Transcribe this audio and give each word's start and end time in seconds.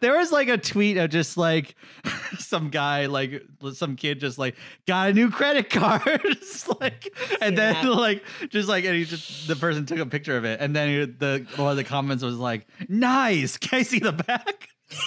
there 0.00 0.16
was 0.16 0.32
like 0.32 0.48
a 0.48 0.56
tweet 0.58 0.96
of 0.96 1.10
just 1.10 1.36
like 1.36 1.74
some 2.38 2.70
guy, 2.70 3.06
like 3.06 3.42
some 3.74 3.96
kid, 3.96 4.20
just 4.20 4.38
like 4.38 4.56
got 4.86 5.10
a 5.10 5.12
new 5.12 5.30
credit 5.30 5.70
card, 5.70 6.20
like, 6.80 7.12
and 7.40 7.56
then 7.56 7.86
like 7.86 8.24
just 8.48 8.68
like, 8.68 8.84
and 8.84 8.94
he 8.94 9.04
just 9.04 9.48
the 9.48 9.56
person 9.56 9.86
took 9.86 9.98
a 9.98 10.06
picture 10.06 10.36
of 10.36 10.44
it, 10.44 10.60
and 10.60 10.74
then 10.74 10.88
he- 10.88 11.04
the 11.12 11.46
one 11.56 11.70
of 11.70 11.76
the 11.76 11.84
comments 11.84 12.22
was 12.22 12.36
like, 12.36 12.66
"Nice, 12.88 13.56
can 13.56 13.80
I 13.80 13.82
see 13.82 13.98
the 13.98 14.12
back?" 14.12 14.68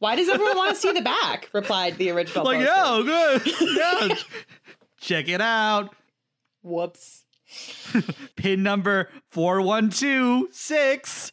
Why 0.00 0.16
does 0.16 0.28
everyone 0.28 0.56
want 0.56 0.74
to 0.74 0.80
see 0.80 0.90
the 0.92 1.00
back? 1.00 1.48
Replied 1.52 1.96
the 1.96 2.10
original. 2.10 2.44
like, 2.44 2.58
poster. 2.66 2.72
yeah, 2.74 3.40
good, 3.42 4.08
yeah, 4.10 4.16
check 5.00 5.28
it 5.28 5.40
out. 5.40 5.94
Whoops. 6.62 7.20
Pin 8.36 8.64
number 8.64 9.10
four 9.30 9.60
one 9.60 9.90
two 9.90 10.48
six. 10.50 11.30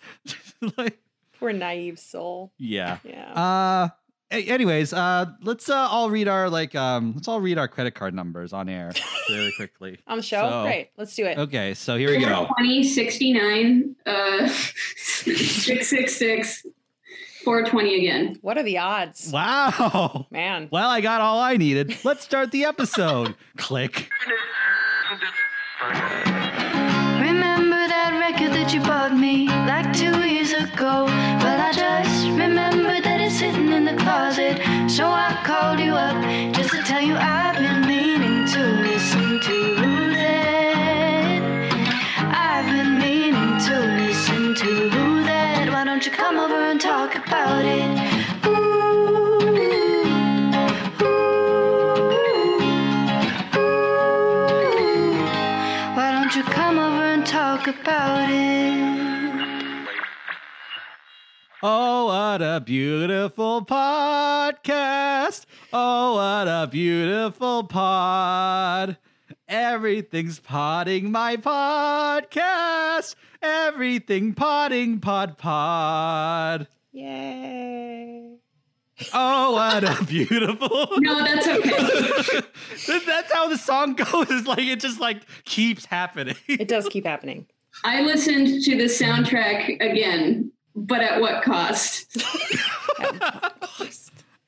like, 0.77 0.99
Poor 1.41 1.51
naive 1.51 1.99
soul. 1.99 2.53
yeah. 2.57 2.99
Yeah. 3.03 3.33
Uh 3.33 3.89
anyways, 4.29 4.93
uh 4.93 5.25
let's 5.41 5.67
uh 5.69 5.75
all 5.75 6.09
read 6.09 6.27
our 6.29 6.49
like 6.49 6.73
um 6.75 7.11
let's 7.15 7.27
all 7.27 7.41
read 7.41 7.57
our 7.57 7.67
credit 7.67 7.95
card 7.95 8.13
numbers 8.13 8.53
on 8.53 8.69
air 8.69 8.93
really 9.29 9.51
quickly. 9.57 9.97
On 10.07 10.15
the 10.15 10.23
show? 10.23 10.47
so- 10.49 10.63
Great. 10.63 10.89
Let's 10.97 11.13
do 11.15 11.25
it. 11.25 11.37
Okay, 11.37 11.73
so 11.73 11.97
here 11.97 12.11
we 12.11 12.19
go. 12.23 12.47
20, 12.57 12.83
69, 12.83 13.95
uh, 14.05 14.47
666, 14.95 16.65
420 17.43 17.95
again. 17.97 18.37
What 18.41 18.57
are 18.57 18.63
the 18.63 18.77
odds? 18.77 19.31
Wow. 19.33 20.27
Man. 20.31 20.69
Well, 20.71 20.89
I 20.89 21.01
got 21.01 21.19
all 21.21 21.39
I 21.39 21.57
needed. 21.57 21.97
Let's 22.05 22.23
start 22.23 22.51
the 22.51 22.63
episode. 22.65 23.35
Click. 23.57 24.09
Remember 27.19 27.87
that 27.87 28.17
record 28.19 28.51
that 28.53 28.73
you 28.73 28.79
bought 28.81 29.13
me 29.17 29.47
like 29.47 29.91
two 29.93 30.27
years 30.27 30.40
ago? 30.73 31.05
Well, 31.05 31.59
I 31.59 31.71
just 31.71 32.27
remembered 32.27 33.03
that 33.03 33.21
it's 33.21 33.39
sitting 33.39 33.71
in 33.71 33.85
the 33.85 33.95
closet. 33.95 34.59
So 34.89 35.05
I 35.07 35.37
called 35.43 35.79
you 35.79 35.93
up 35.93 36.17
just 36.53 36.71
to 36.71 36.81
tell 36.83 37.01
you 37.01 37.15
I've 37.15 37.55
been 37.55 37.87
meaning 37.87 38.45
to 38.47 38.61
listen 38.87 39.39
to 39.39 39.75
that. 40.15 41.41
I've 42.49 42.65
been 42.65 42.99
meaning 42.99 43.57
to 43.67 43.75
listen 44.03 44.55
to 44.55 44.89
that. 45.25 45.69
Why 45.71 45.83
don't 45.83 46.05
you 46.05 46.11
come 46.11 46.37
over 46.37 46.61
and 46.71 46.79
talk 46.79 47.15
about 47.15 47.65
it? 47.65 48.45
Ooh, 48.45 49.57
ooh. 49.57 50.01
Oh, 61.63 62.05
what 62.05 62.41
a 62.41 62.59
beautiful 62.59 63.63
podcast. 63.63 65.45
Oh, 65.71 66.15
what 66.15 66.47
a 66.47 66.67
beautiful 66.71 67.65
pod. 67.65 68.97
Everything's 69.47 70.39
potting 70.39 71.11
my 71.11 71.37
podcast. 71.37 73.13
Everything 73.43 74.33
potting 74.33 74.99
pod 74.99 75.37
pod. 75.37 76.67
Yay. 76.93 78.37
Oh, 79.13 79.51
what 79.51 79.83
a 79.83 80.03
beautiful. 80.05 80.87
No, 80.99 81.19
that's 81.23 81.47
okay. 81.47 82.41
That's 83.05 83.31
how 83.31 83.47
the 83.47 83.57
song 83.57 83.93
goes. 83.93 84.27
It's 84.29 84.47
like 84.47 84.59
it 84.59 84.79
just 84.79 84.99
like 84.99 85.21
keeps 85.45 85.85
happening. 85.85 86.35
It 86.47 86.67
does 86.67 86.87
keep 86.89 87.05
happening. 87.05 87.45
I 87.83 88.01
listened 88.01 88.63
to 88.63 88.75
the 88.77 88.85
soundtrack 88.85 89.75
again, 89.79 90.51
but 90.75 91.01
at 91.01 91.21
what 91.21 91.43
cost? 91.43 92.17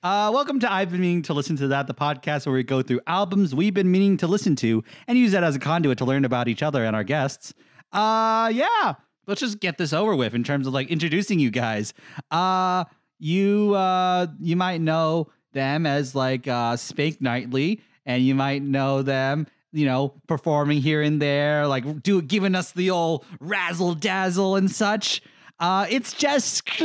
Uh, 0.03 0.30
welcome 0.33 0.59
to 0.59 0.71
I've 0.71 0.91
been 0.91 0.99
meaning 0.99 1.21
to 1.23 1.33
listen 1.33 1.55
to 1.57 1.69
that, 1.69 1.88
the 1.88 1.93
podcast 1.93 2.45
where 2.45 2.55
we 2.55 2.63
go 2.63 2.81
through 2.81 2.99
albums 3.07 3.55
we've 3.55 3.73
been 3.73 3.89
meaning 3.89 4.17
to 4.17 4.27
listen 4.27 4.53
to 4.57 4.83
and 5.07 5.17
use 5.17 5.31
that 5.31 5.45
as 5.45 5.55
a 5.55 5.59
conduit 5.59 5.98
to 5.99 6.05
learn 6.05 6.25
about 6.25 6.49
each 6.49 6.61
other 6.61 6.83
and 6.83 6.93
our 6.93 7.05
guests. 7.05 7.53
Uh, 7.93 8.52
yeah, 8.53 8.95
let's 9.27 9.39
just 9.39 9.59
get 9.59 9.77
this 9.77 9.93
over 9.93 10.14
with 10.15 10.33
in 10.33 10.43
terms 10.43 10.67
of 10.67 10.73
like 10.73 10.89
introducing 10.89 11.39
you 11.39 11.52
guys. 11.52 11.93
Uh, 12.31 12.83
you 13.17 13.73
uh, 13.75 14.27
you 14.42 14.58
might 14.58 14.81
know 14.81 15.30
them 15.53 15.86
as 15.86 16.14
like 16.14 16.48
uh, 16.48 16.75
Spank 16.75 17.21
Nightly, 17.21 17.81
and 18.05 18.23
you 18.23 18.36
might 18.36 18.61
know 18.61 19.02
them. 19.02 19.48
You 19.71 19.86
know, 19.87 20.14
performing 20.27 20.81
here 20.81 21.02
and 21.02 21.19
there, 21.21 21.65
like 21.65 22.03
do 22.03 22.21
giving 22.21 22.53
us 22.53 22.73
the 22.73 22.92
old 22.92 23.25
razzle 23.39 23.95
dazzle 23.95 24.55
and 24.55 24.69
such. 24.69 25.21
Uh, 25.63 25.85
it's 25.89 26.11
just 26.11 26.69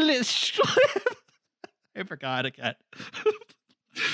I 1.96 2.04
forgot 2.06 2.46
again. 2.46 2.76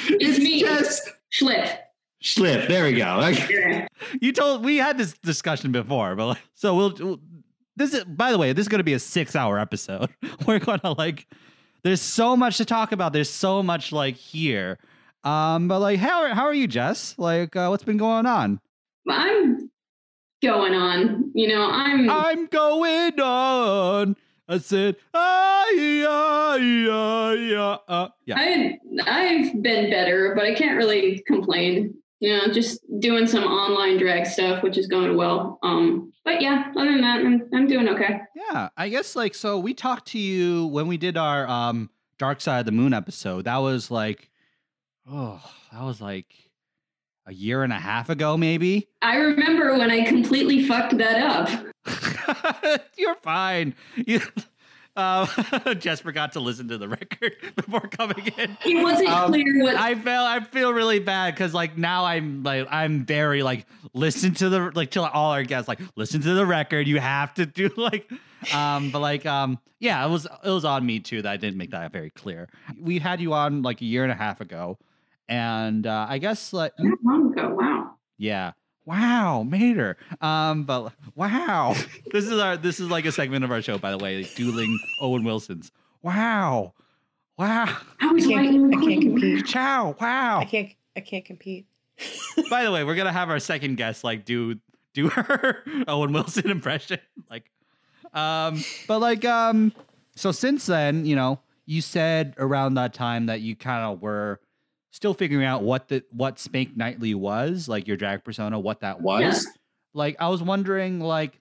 It's 0.08 0.38
me. 0.38 0.60
Just 0.60 1.10
Schlip. 1.38 1.76
slip. 2.22 2.66
There 2.66 2.84
we 2.84 2.94
go. 2.94 3.20
Okay. 3.20 3.86
You 4.20 4.32
told 4.32 4.64
we 4.64 4.76
had 4.78 4.96
this 4.98 5.12
discussion 5.18 5.70
before, 5.72 6.14
but 6.16 6.26
like, 6.28 6.42
so 6.54 6.74
we'll, 6.74 6.94
we'll- 6.98 7.20
This 7.76 7.92
is, 7.92 8.04
by 8.04 8.32
the 8.32 8.38
way, 8.38 8.52
this 8.54 8.62
is 8.64 8.68
going 8.68 8.78
to 8.78 8.84
be 8.84 8.92
a 8.94 8.98
six-hour 8.98 9.58
episode. 9.58 10.08
We're 10.46 10.58
gonna 10.60 10.94
like, 10.96 11.26
there's 11.82 12.00
so 12.00 12.34
much 12.36 12.56
to 12.58 12.64
talk 12.64 12.92
about. 12.92 13.12
There's 13.12 13.28
so 13.30 13.62
much 13.62 13.92
like 13.92 14.16
here. 14.16 14.78
Um, 15.24 15.68
but 15.68 15.80
like, 15.80 15.98
how 15.98 16.22
are, 16.22 16.28
how 16.34 16.44
are 16.44 16.54
you, 16.54 16.66
Jess? 16.66 17.14
Like, 17.18 17.54
uh, 17.56 17.68
what's 17.68 17.84
been 17.84 17.96
going 17.98 18.24
on? 18.26 18.60
I'm 19.08 19.70
going 20.42 20.74
on. 20.74 21.32
You 21.34 21.48
know, 21.48 21.68
I'm. 21.70 22.08
I'm 22.08 22.46
going 22.46 23.20
on. 23.20 24.16
I 24.46 24.58
said, 24.58 24.96
ah, 25.14 25.68
yeah, 25.70 26.56
yeah, 26.56 27.32
yeah, 27.32 27.76
uh, 27.88 28.08
yeah. 28.26 28.34
I 28.36 28.78
I've 29.06 29.62
been 29.62 29.90
better, 29.90 30.34
but 30.34 30.44
I 30.44 30.54
can't 30.54 30.76
really 30.76 31.22
complain. 31.26 31.94
You 32.20 32.36
know, 32.36 32.52
just 32.52 32.80
doing 33.00 33.26
some 33.26 33.44
online 33.44 33.98
drag 33.98 34.26
stuff, 34.26 34.62
which 34.62 34.78
is 34.78 34.86
going 34.86 35.16
well. 35.16 35.58
Um, 35.62 36.12
but 36.24 36.40
yeah, 36.40 36.72
other 36.76 36.92
than 36.92 37.00
that, 37.00 37.20
I'm 37.20 37.48
I'm 37.54 37.66
doing 37.66 37.88
okay. 37.88 38.20
Yeah, 38.34 38.68
I 38.76 38.88
guess 38.88 39.16
like 39.16 39.34
so 39.34 39.58
we 39.58 39.74
talked 39.74 40.08
to 40.08 40.18
you 40.18 40.66
when 40.66 40.86
we 40.86 40.96
did 40.96 41.16
our 41.16 41.46
um 41.48 41.90
Dark 42.18 42.40
Side 42.40 42.60
of 42.60 42.66
the 42.66 42.72
Moon 42.72 42.92
episode. 42.92 43.46
That 43.46 43.58
was 43.58 43.90
like 43.90 44.30
oh, 45.10 45.42
that 45.72 45.82
was 45.82 46.00
like 46.00 46.34
a 47.26 47.32
year 47.32 47.62
and 47.62 47.72
a 47.72 47.78
half 47.78 48.10
ago 48.10 48.36
maybe. 48.36 48.88
I 49.02 49.16
remember 49.16 49.78
when 49.78 49.90
I 49.90 50.04
completely 50.04 50.66
fucked 50.66 50.96
that 50.98 51.22
up. 51.22 51.66
You're 52.96 53.14
fine. 53.16 53.74
You 53.96 54.20
uh, 54.96 55.74
Jess 55.74 56.00
forgot 56.00 56.32
to 56.32 56.40
listen 56.40 56.68
to 56.68 56.78
the 56.78 56.88
record 56.88 57.34
before 57.56 57.80
coming 57.80 58.26
in. 58.38 58.56
It 58.64 58.82
wasn't 58.82 59.08
Um, 59.08 59.30
clear 59.32 59.62
what 59.64 59.74
I 59.76 59.94
felt 59.94 60.26
I 60.28 60.40
feel 60.40 60.72
really 60.72 61.00
bad 61.00 61.34
because 61.34 61.52
like 61.54 61.76
now 61.76 62.04
I'm 62.04 62.42
like 62.42 62.68
I'm 62.70 63.04
very 63.04 63.42
like 63.42 63.66
listen 63.92 64.34
to 64.34 64.48
the 64.48 64.70
like 64.74 64.90
to 64.92 65.02
all 65.02 65.32
our 65.32 65.42
guests 65.42 65.68
like 65.68 65.80
listen 65.96 66.20
to 66.22 66.34
the 66.34 66.46
record. 66.46 66.86
You 66.86 67.00
have 67.00 67.34
to 67.34 67.46
do 67.46 67.70
like 67.76 68.10
um 68.52 68.90
but 68.90 69.00
like 69.00 69.24
um 69.26 69.58
yeah 69.80 70.04
it 70.06 70.10
was 70.10 70.26
it 70.44 70.50
was 70.50 70.64
on 70.64 70.84
me 70.86 71.00
too 71.00 71.22
that 71.22 71.30
I 71.32 71.36
didn't 71.36 71.56
make 71.56 71.70
that 71.72 71.90
very 71.92 72.10
clear. 72.10 72.48
We 72.78 72.98
had 72.98 73.20
you 73.20 73.32
on 73.32 73.62
like 73.62 73.80
a 73.80 73.84
year 73.86 74.02
and 74.04 74.12
a 74.12 74.16
half 74.16 74.40
ago, 74.40 74.78
and 75.28 75.86
uh, 75.86 76.06
I 76.08 76.18
guess 76.18 76.52
like 76.52 76.72
that 76.76 76.96
long 77.02 77.32
ago. 77.32 77.56
Wow. 77.58 77.94
yeah. 78.16 78.52
Wow, 78.86 79.42
Mater. 79.44 79.96
Um, 80.20 80.64
but 80.64 80.92
wow, 81.14 81.74
this 82.12 82.26
is 82.26 82.38
our 82.38 82.56
this 82.56 82.80
is 82.80 82.90
like 82.90 83.06
a 83.06 83.12
segment 83.12 83.44
of 83.44 83.50
our 83.50 83.62
show, 83.62 83.78
by 83.78 83.90
the 83.90 83.98
way, 83.98 84.18
like 84.22 84.34
dueling 84.34 84.78
Owen 85.00 85.24
Wilsons. 85.24 85.70
Wow, 86.02 86.74
wow, 87.38 87.64
I 88.00 88.08
I 88.08 88.18
can't- 88.20 88.74
I 88.74 88.80
can't 88.84 89.02
compete. 89.02 89.46
Chow. 89.46 89.96
wow. 90.00 90.40
I 90.40 90.44
can't 90.44 90.70
I 90.96 91.00
can't 91.00 91.24
compete. 91.24 91.66
By 92.50 92.64
the 92.64 92.72
way, 92.72 92.82
we're 92.84 92.94
gonna 92.96 93.12
have 93.12 93.30
our 93.30 93.38
second 93.38 93.76
guest 93.76 94.02
like 94.04 94.24
do 94.24 94.58
do 94.92 95.08
her 95.10 95.62
Owen 95.88 96.12
Wilson 96.12 96.50
impression. 96.50 96.98
Like 97.30 97.50
um 98.12 98.62
but 98.86 98.98
like 99.00 99.24
um 99.24 99.72
so 100.14 100.30
since 100.30 100.66
then, 100.66 101.06
you 101.06 101.16
know, 101.16 101.40
you 101.66 101.80
said 101.80 102.34
around 102.38 102.74
that 102.74 102.92
time 102.94 103.26
that 103.26 103.40
you 103.40 103.56
kind 103.56 103.82
of 103.84 104.02
were 104.02 104.40
still 104.94 105.12
figuring 105.12 105.44
out 105.44 105.64
what 105.64 105.88
the 105.88 106.04
what 106.12 106.38
Spank 106.38 106.76
Nightly 106.76 107.14
was, 107.14 107.68
like 107.68 107.88
your 107.88 107.96
drag 107.96 108.22
persona, 108.22 108.58
what 108.60 108.80
that 108.80 109.00
was. 109.00 109.46
Like 109.92 110.16
I 110.20 110.28
was 110.28 110.42
wondering 110.42 111.00
like 111.00 111.40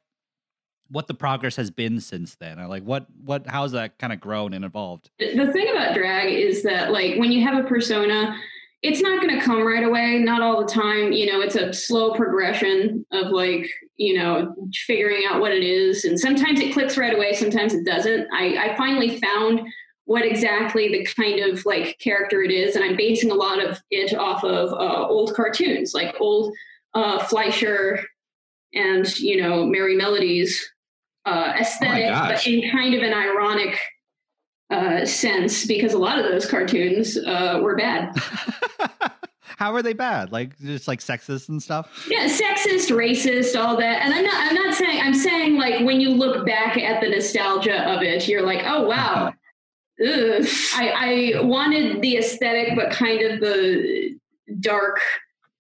what 0.90 1.08
the 1.08 1.14
progress 1.14 1.56
has 1.56 1.70
been 1.70 2.00
since 2.00 2.36
then. 2.36 2.58
Like 2.68 2.84
what 2.84 3.06
what 3.24 3.48
how's 3.48 3.72
that 3.74 4.00
kind 4.00 4.12
of 4.12 4.20
grown 4.20 4.54
and 4.54 4.66
evolved? 4.66 5.12
The 5.20 5.52
thing 5.54 5.70
about 5.70 5.94
drag 5.94 6.34
is 6.34 6.64
that 6.64 6.92
like 6.92 7.20
when 7.20 7.32
you 7.32 7.44
have 7.44 7.64
a 7.64 7.68
persona, 7.68 8.36
it's 8.82 9.02
not 9.02 9.22
going 9.22 9.40
to 9.40 9.46
come 9.46 9.66
right 9.66 9.84
away. 9.84 10.18
Not 10.18 10.42
all 10.42 10.66
the 10.66 10.72
time. 10.72 11.12
You 11.12 11.32
know, 11.32 11.42
it's 11.42 11.56
a 11.56 11.72
slow 11.74 12.14
progression 12.16 13.06
of 13.12 13.32
like 13.32 13.70
you 13.98 14.18
know 14.18 14.56
figuring 14.88 15.26
out 15.30 15.40
what 15.42 15.52
it 15.52 15.64
is, 15.64 16.06
and 16.06 16.20
sometimes 16.20 16.60
it 16.60 16.74
clicks 16.74 16.98
right 16.98 17.14
away. 17.14 17.34
Sometimes 17.34 17.76
it 17.76 17.86
doesn't. 17.86 18.28
I, 18.34 18.72
I 18.72 18.78
finally 18.78 19.20
found 19.20 19.62
what 20.06 20.26
exactly 20.26 20.90
the 20.90 21.06
kind 21.06 21.40
of 21.40 21.66
like 21.66 21.98
character 22.00 22.42
it 22.44 22.52
is, 22.52 22.76
and 22.76 22.84
I'm 22.84 22.98
basing 22.98 23.32
a 23.32 23.36
lot 23.36 23.64
of 23.64 23.82
it 23.90 24.14
off 24.14 24.44
of 24.44 24.74
uh, 24.74 25.08
old 25.08 25.34
cartoons, 25.34 25.94
like 25.94 26.16
old 26.20 26.54
uh, 26.94 27.20
Fleischer 27.20 28.04
and 28.74 29.20
you 29.20 29.42
know 29.42 29.66
Merrie 29.66 29.98
Melodies 29.98 30.62
uh, 31.26 31.54
aesthetic, 31.60 32.10
but 32.12 32.46
in 32.46 32.70
kind 32.72 32.94
of 32.94 33.04
an 33.04 33.14
ironic 33.14 33.80
uh, 34.70 35.06
sense 35.06 35.66
because 35.66 35.94
a 35.94 35.98
lot 35.98 36.20
of 36.20 36.26
those 36.26 36.46
cartoons 36.46 37.18
uh, 37.18 37.60
were 37.62 37.76
bad. 37.76 38.14
How 39.58 39.74
are 39.76 39.82
they 39.82 39.94
bad? 39.94 40.32
Like 40.32 40.58
just 40.60 40.88
like 40.88 41.00
sexist 41.00 41.48
and 41.48 41.62
stuff? 41.62 42.08
Yeah, 42.10 42.26
sexist, 42.26 42.92
racist, 42.92 43.58
all 43.58 43.78
that. 43.78 44.02
And 44.02 44.14
I'm 44.14 44.24
not 44.24 44.36
I'm 44.36 44.56
not 44.56 44.74
saying 44.74 45.02
I'm 45.02 45.14
saying 45.14 45.58
like 45.58 45.86
when 45.86 46.02
you 46.02 46.10
look 46.10 46.46
back 46.46 46.78
at 46.78 47.02
the 47.02 47.10
nostalgia 47.10 47.90
of 47.90 48.02
it, 48.02 48.28
you're 48.28 48.46
like, 48.46 48.64
oh 48.66 48.88
wow. 48.88 49.34
Ugh. 50.02 50.46
I, 50.76 51.34
I 51.38 51.42
wanted 51.42 52.02
the 52.02 52.18
aesthetic, 52.18 52.76
but 52.76 52.92
kind 52.92 53.22
of 53.22 53.40
the 53.40 54.18
dark 54.60 55.00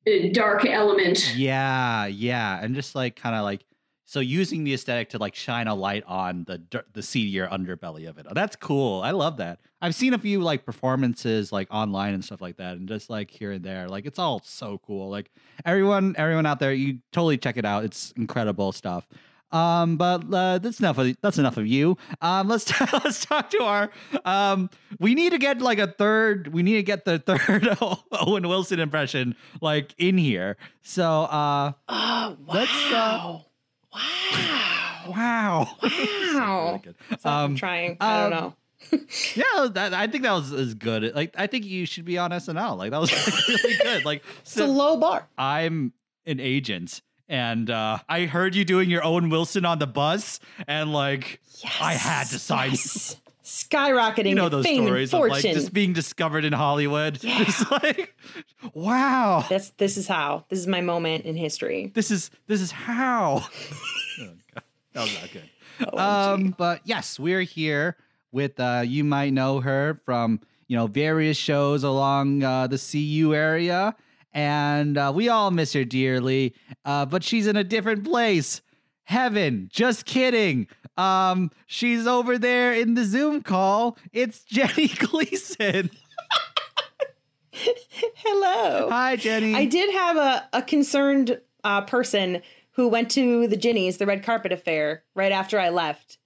uh, 0.07 0.30
dark 0.31 0.65
element. 0.65 1.35
Yeah, 1.35 2.06
yeah, 2.07 2.59
and 2.62 2.75
just 2.75 2.95
like 2.95 3.15
kind 3.15 3.35
of 3.35 3.44
like 3.44 3.63
so 4.06 4.19
using 4.19 4.63
the 4.63 4.74
aesthetic 4.74 5.09
to 5.09 5.18
like 5.18 5.33
shine 5.33 5.68
a 5.68 5.75
light 5.75 6.03
on 6.06 6.44
the 6.45 6.62
the 6.94 7.01
seedier 7.01 7.47
underbelly 7.47 8.07
of 8.07 8.18
it. 8.18 8.25
Oh, 8.30 8.33
That's 8.33 8.56
cool. 8.56 9.01
I 9.01 9.12
love 9.12 9.38
that. 9.38 9.59
I've 9.81 9.95
seen 9.95 10.13
a 10.13 10.19
few 10.19 10.39
like 10.41 10.65
performances 10.65 11.51
like 11.51 11.68
online 11.71 12.13
and 12.13 12.24
stuff 12.24 12.41
like 12.41 12.57
that, 12.57 12.77
and 12.77 12.88
just 12.88 13.09
like 13.09 13.31
here 13.31 13.51
and 13.51 13.63
there. 13.63 13.88
Like 13.88 14.06
it's 14.06 14.19
all 14.19 14.41
so 14.44 14.80
cool. 14.85 15.09
Like 15.09 15.31
everyone, 15.65 16.15
everyone 16.18 16.45
out 16.45 16.59
there, 16.59 16.74
you 16.74 17.00
totally 17.12 17.38
check 17.38 17.57
it 17.57 17.65
out. 17.65 17.85
It's 17.85 18.12
incredible 18.18 18.71
stuff. 18.71 19.07
Um, 19.54 19.98
but 19.98 20.24
uh, 20.34 20.58
that's 20.58 20.80
enough 20.80 20.98
of 20.98 21.16
that's 21.22 21.38
enough 21.38 21.58
of 21.58 21.68
you. 21.68 21.98
Um, 22.22 22.48
let's 22.48 22.70
let's 22.94 23.24
talk 23.26 23.50
to 23.52 23.60
our. 23.64 23.90
Um, 24.26 24.70
we 25.00 25.14
need 25.16 25.32
to 25.32 25.38
get 25.38 25.62
like 25.62 25.78
a 25.80 25.88
third. 25.88 26.48
We 26.48 26.64
need 26.64 26.76
to 26.76 26.84
get 26.84 27.06
the 27.06 27.20
third 27.20 27.78
Owen 28.12 28.48
Wilson 28.48 28.80
impression 28.80 29.36
like 29.62 29.94
in 29.98 30.18
here. 30.18 30.58
So 30.82 31.04
uh, 31.24 31.74
Oh, 31.88 32.38
Let's, 32.48 32.72
uh, 32.92 33.40
wow. 33.94 35.08
wow, 35.08 35.08
Wow. 35.10 35.70
Really. 35.84 36.82
So 37.20 37.30
I'm 37.30 37.52
Um, 37.52 37.56
trying. 37.56 37.98
I 38.00 38.24
don't 38.24 38.34
um, 38.34 38.40
know. 38.92 39.00
yeah, 39.36 39.68
that, 39.72 39.94
I 39.94 40.08
think 40.08 40.24
that 40.24 40.34
was 40.34 40.52
as 40.52 40.74
good. 40.74 41.14
Like, 41.16 41.34
I 41.38 41.48
think 41.48 41.66
you 41.66 41.86
should 41.86 42.06
be 42.06 42.18
on 42.18 42.32
SNL. 42.32 42.78
Like, 42.78 42.92
that 42.92 43.00
was 43.00 43.12
really 43.48 43.78
good. 43.82 44.06
Like, 44.06 44.24
It's 44.42 44.58
a 44.58 44.66
low 44.66 44.98
bar. 44.98 45.28
I'm 45.38 45.94
an 46.26 46.40
agent, 46.40 47.02
and 47.30 47.70
uh, 47.70 48.00
I 48.08 48.25
heard 48.25 48.56
you 48.56 48.66
doing 48.66 48.90
your 48.90 49.06
Owen 49.06 49.30
Wilson 49.30 49.66
on 49.66 49.80
the 49.80 49.88
bus, 49.88 50.40
and 50.68 50.92
like, 50.94 51.40
I 51.80 51.94
had 51.94 52.28
to 52.28 52.40
sign 52.40 52.72
you. 52.72 52.78
yes. 52.78 53.18
Skyrocketing 53.44 54.30
You 54.30 54.36
know 54.36 54.48
those 54.48 54.66
fame 54.66 54.84
stories 54.84 55.14
and 55.14 55.24
of 55.25 55.30
like 55.31 55.44
just 55.44 55.74
being 55.74 55.92
discovered 55.92 56.46
in 56.46 56.54
Hollywood. 56.54 57.20
Yeah. 57.24 57.44
Just 57.44 57.70
like, 57.72 58.16
wow, 58.74 59.46
This 59.50 59.72
this 59.78 59.98
is 59.98 60.08
how. 60.08 60.46
This 60.48 60.60
is 60.60 60.68
my 60.68 60.80
moment 60.80 61.25
in 61.25 61.36
history. 61.36 61.92
this 61.94 62.10
is 62.10 62.31
this 62.48 62.62
is 62.62 62.72
how. 62.72 63.46
Oh, 64.22 64.30
God. 64.54 64.64
that 64.94 65.02
was 65.02 65.22
not 65.22 65.31
good. 65.31 65.50
OMG. 65.81 66.00
Um, 66.00 66.56
but 66.58 66.81
yes, 66.86 67.19
we're 67.19 67.42
here 67.42 67.98
with 68.31 68.60
uh 68.60 68.84
you 68.86 69.04
might 69.04 69.34
know 69.34 69.60
her 69.60 70.00
from 70.06 70.40
you 70.68 70.78
know 70.78 70.88
various 70.88 71.36
shows 71.36 71.84
along 71.84 72.44
uh, 72.44 72.68
the 72.68 72.78
CU 72.78 73.34
area, 73.34 73.96
and 74.33 74.97
uh, 74.97 75.12
we 75.13 75.30
all 75.30 75.51
miss 75.51 75.74
her 75.74 75.85
dearly. 75.85 76.53
Uh, 76.85 77.06
but 77.06 77.24
she's 77.24 77.47
in 77.47 77.56
a 77.56 77.63
different 77.63 78.03
place. 78.03 78.62
Heaven, 79.06 79.69
just 79.71 80.06
kidding. 80.06 80.68
Um, 80.97 81.51
she's 81.65 82.07
over 82.07 82.38
there 82.38 82.74
in 82.74 82.94
the 82.94 83.06
Zoom 83.06 83.41
call. 83.41 83.97
It's 84.12 84.44
Jenny 84.45 84.88
Gleason. 84.88 85.89
Hello. 87.53 88.89
Hi, 88.89 89.15
Jenny. 89.15 89.53
I 89.56 89.65
did 89.65 89.94
have 89.94 90.18
a, 90.18 90.50
a 90.53 90.62
concerned 90.62 91.39
uh, 91.63 91.81
person 91.81 92.41
who 92.71 92.88
went 92.88 93.12
to 93.12 93.47
the 93.47 93.57
Ginnies, 93.57 93.97
the 93.97 94.06
red 94.06 94.24
carpet 94.24 94.51
affair, 94.51 95.03
right 95.15 95.31
after 95.31 95.59
I 95.59 95.69
left. 95.69 96.18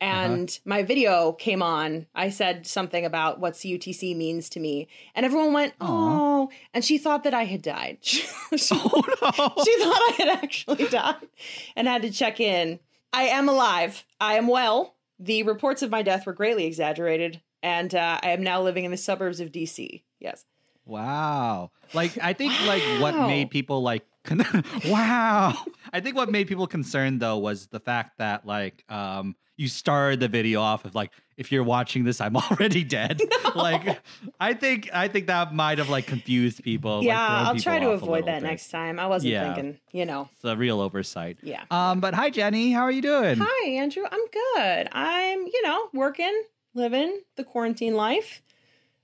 And 0.00 0.58
my 0.64 0.82
video 0.82 1.32
came 1.32 1.62
on. 1.62 2.06
I 2.14 2.28
said 2.28 2.66
something 2.66 3.04
about 3.04 3.40
what 3.40 3.54
CUTC 3.54 4.14
means 4.16 4.48
to 4.50 4.60
me. 4.60 4.88
And 5.14 5.24
everyone 5.24 5.52
went, 5.52 5.74
oh. 5.80 6.50
And 6.74 6.84
she 6.84 6.98
thought 6.98 7.24
that 7.24 7.32
I 7.34 7.44
had 7.44 7.62
died. 7.62 7.98
she, 8.02 8.24
Oh 8.72 9.02
no. 9.22 9.64
she 9.64 9.78
thought 9.78 10.02
I 10.02 10.14
had 10.18 10.28
actually 10.42 10.86
died 10.90 11.28
and 11.76 11.88
had 11.88 12.02
to 12.02 12.10
check 12.10 12.40
in. 12.40 12.80
I 13.12 13.24
am 13.24 13.48
alive. 13.48 14.04
I 14.20 14.34
am 14.34 14.46
well. 14.46 14.96
The 15.18 15.44
reports 15.44 15.82
of 15.82 15.90
my 15.90 16.02
death 16.02 16.26
were 16.26 16.32
greatly 16.32 16.66
exaggerated. 16.66 17.40
And 17.62 17.94
uh, 17.94 18.20
I 18.22 18.30
am 18.30 18.42
now 18.42 18.60
living 18.60 18.84
in 18.84 18.90
the 18.90 18.96
suburbs 18.96 19.40
of 19.40 19.52
DC. 19.52 20.02
Yes. 20.20 20.44
Wow. 20.84 21.70
Like 21.94 22.18
I 22.22 22.34
think 22.34 22.52
like 22.66 22.82
what 23.00 23.14
made 23.26 23.50
people 23.50 23.80
like 23.82 24.04
wow. 24.86 25.54
I 25.92 26.00
think 26.00 26.16
what 26.16 26.30
made 26.30 26.48
people 26.48 26.66
concerned 26.66 27.20
though 27.20 27.38
was 27.38 27.66
the 27.68 27.80
fact 27.80 28.18
that 28.18 28.46
like 28.46 28.84
um 28.88 29.36
you 29.56 29.68
started 29.68 30.18
the 30.20 30.28
video 30.28 30.60
off 30.60 30.84
of 30.84 30.94
like 30.94 31.12
if 31.36 31.52
you're 31.52 31.62
watching 31.64 32.04
this 32.04 32.20
I'm 32.20 32.36
already 32.50 32.84
dead. 32.84 33.20
Like 33.54 34.00
I 34.40 34.54
think 34.54 34.90
I 34.92 35.08
think 35.08 35.26
that 35.28 35.54
might 35.54 35.78
have 35.78 35.88
like 35.90 36.06
confused 36.06 36.62
people. 36.64 37.02
yeah, 37.04 37.44
thrown 37.44 37.46
I'll 37.56 37.62
try 37.62 37.78
to 37.80 37.90
avoid 37.90 38.26
that 38.26 38.40
bit. 38.42 38.48
next 38.48 38.70
time. 38.70 38.98
I 38.98 39.06
wasn't 39.06 39.32
Yeah. 39.32 39.54
thinking, 39.54 39.78
you 39.92 40.06
know. 40.06 40.28
It's 40.32 40.44
a 40.44 40.56
real 40.56 40.80
oversight. 40.80 41.38
Yeah. 41.42 41.64
Um 41.70 42.00
but 42.00 42.14
hi 42.14 42.30
Jenny, 42.30 42.72
how 42.72 42.82
are 42.82 42.90
you 42.92 43.02
doing? 43.02 43.36
Hi, 43.40 43.70
Andrew. 43.70 44.04
I'm 44.10 44.26
good. 44.32 44.88
I'm, 44.92 45.40
you 45.46 45.62
know, 45.62 45.88
working, 45.92 46.42
living 46.74 47.20
the 47.36 47.44
quarantine 47.44 47.94
life. 47.94 48.42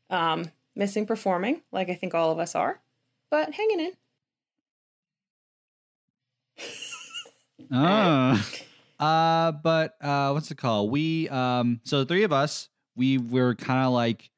Um, 0.09 0.51
missing 0.75 1.07
performing, 1.07 1.63
like 1.71 1.89
I 1.89 1.95
think 1.95 2.15
all 2.17 2.33
of 2.33 2.41
us 2.41 2.57
are, 2.57 2.81
but 3.31 3.53
hanging 3.55 3.79
in. 3.79 3.93
Oh. 7.73 8.43
Uh, 8.99 9.53
but 9.53 9.95
uh, 10.03 10.31
what's 10.33 10.51
it 10.51 10.57
called? 10.59 10.91
We 10.91 11.29
um, 11.29 11.81
so 11.85 12.01
the 12.01 12.07
three 12.07 12.25
of 12.25 12.33
us, 12.33 12.69
we 12.97 13.17
were 13.19 13.55
kind 13.55 13.87
of 13.87 13.93
like 13.93 14.29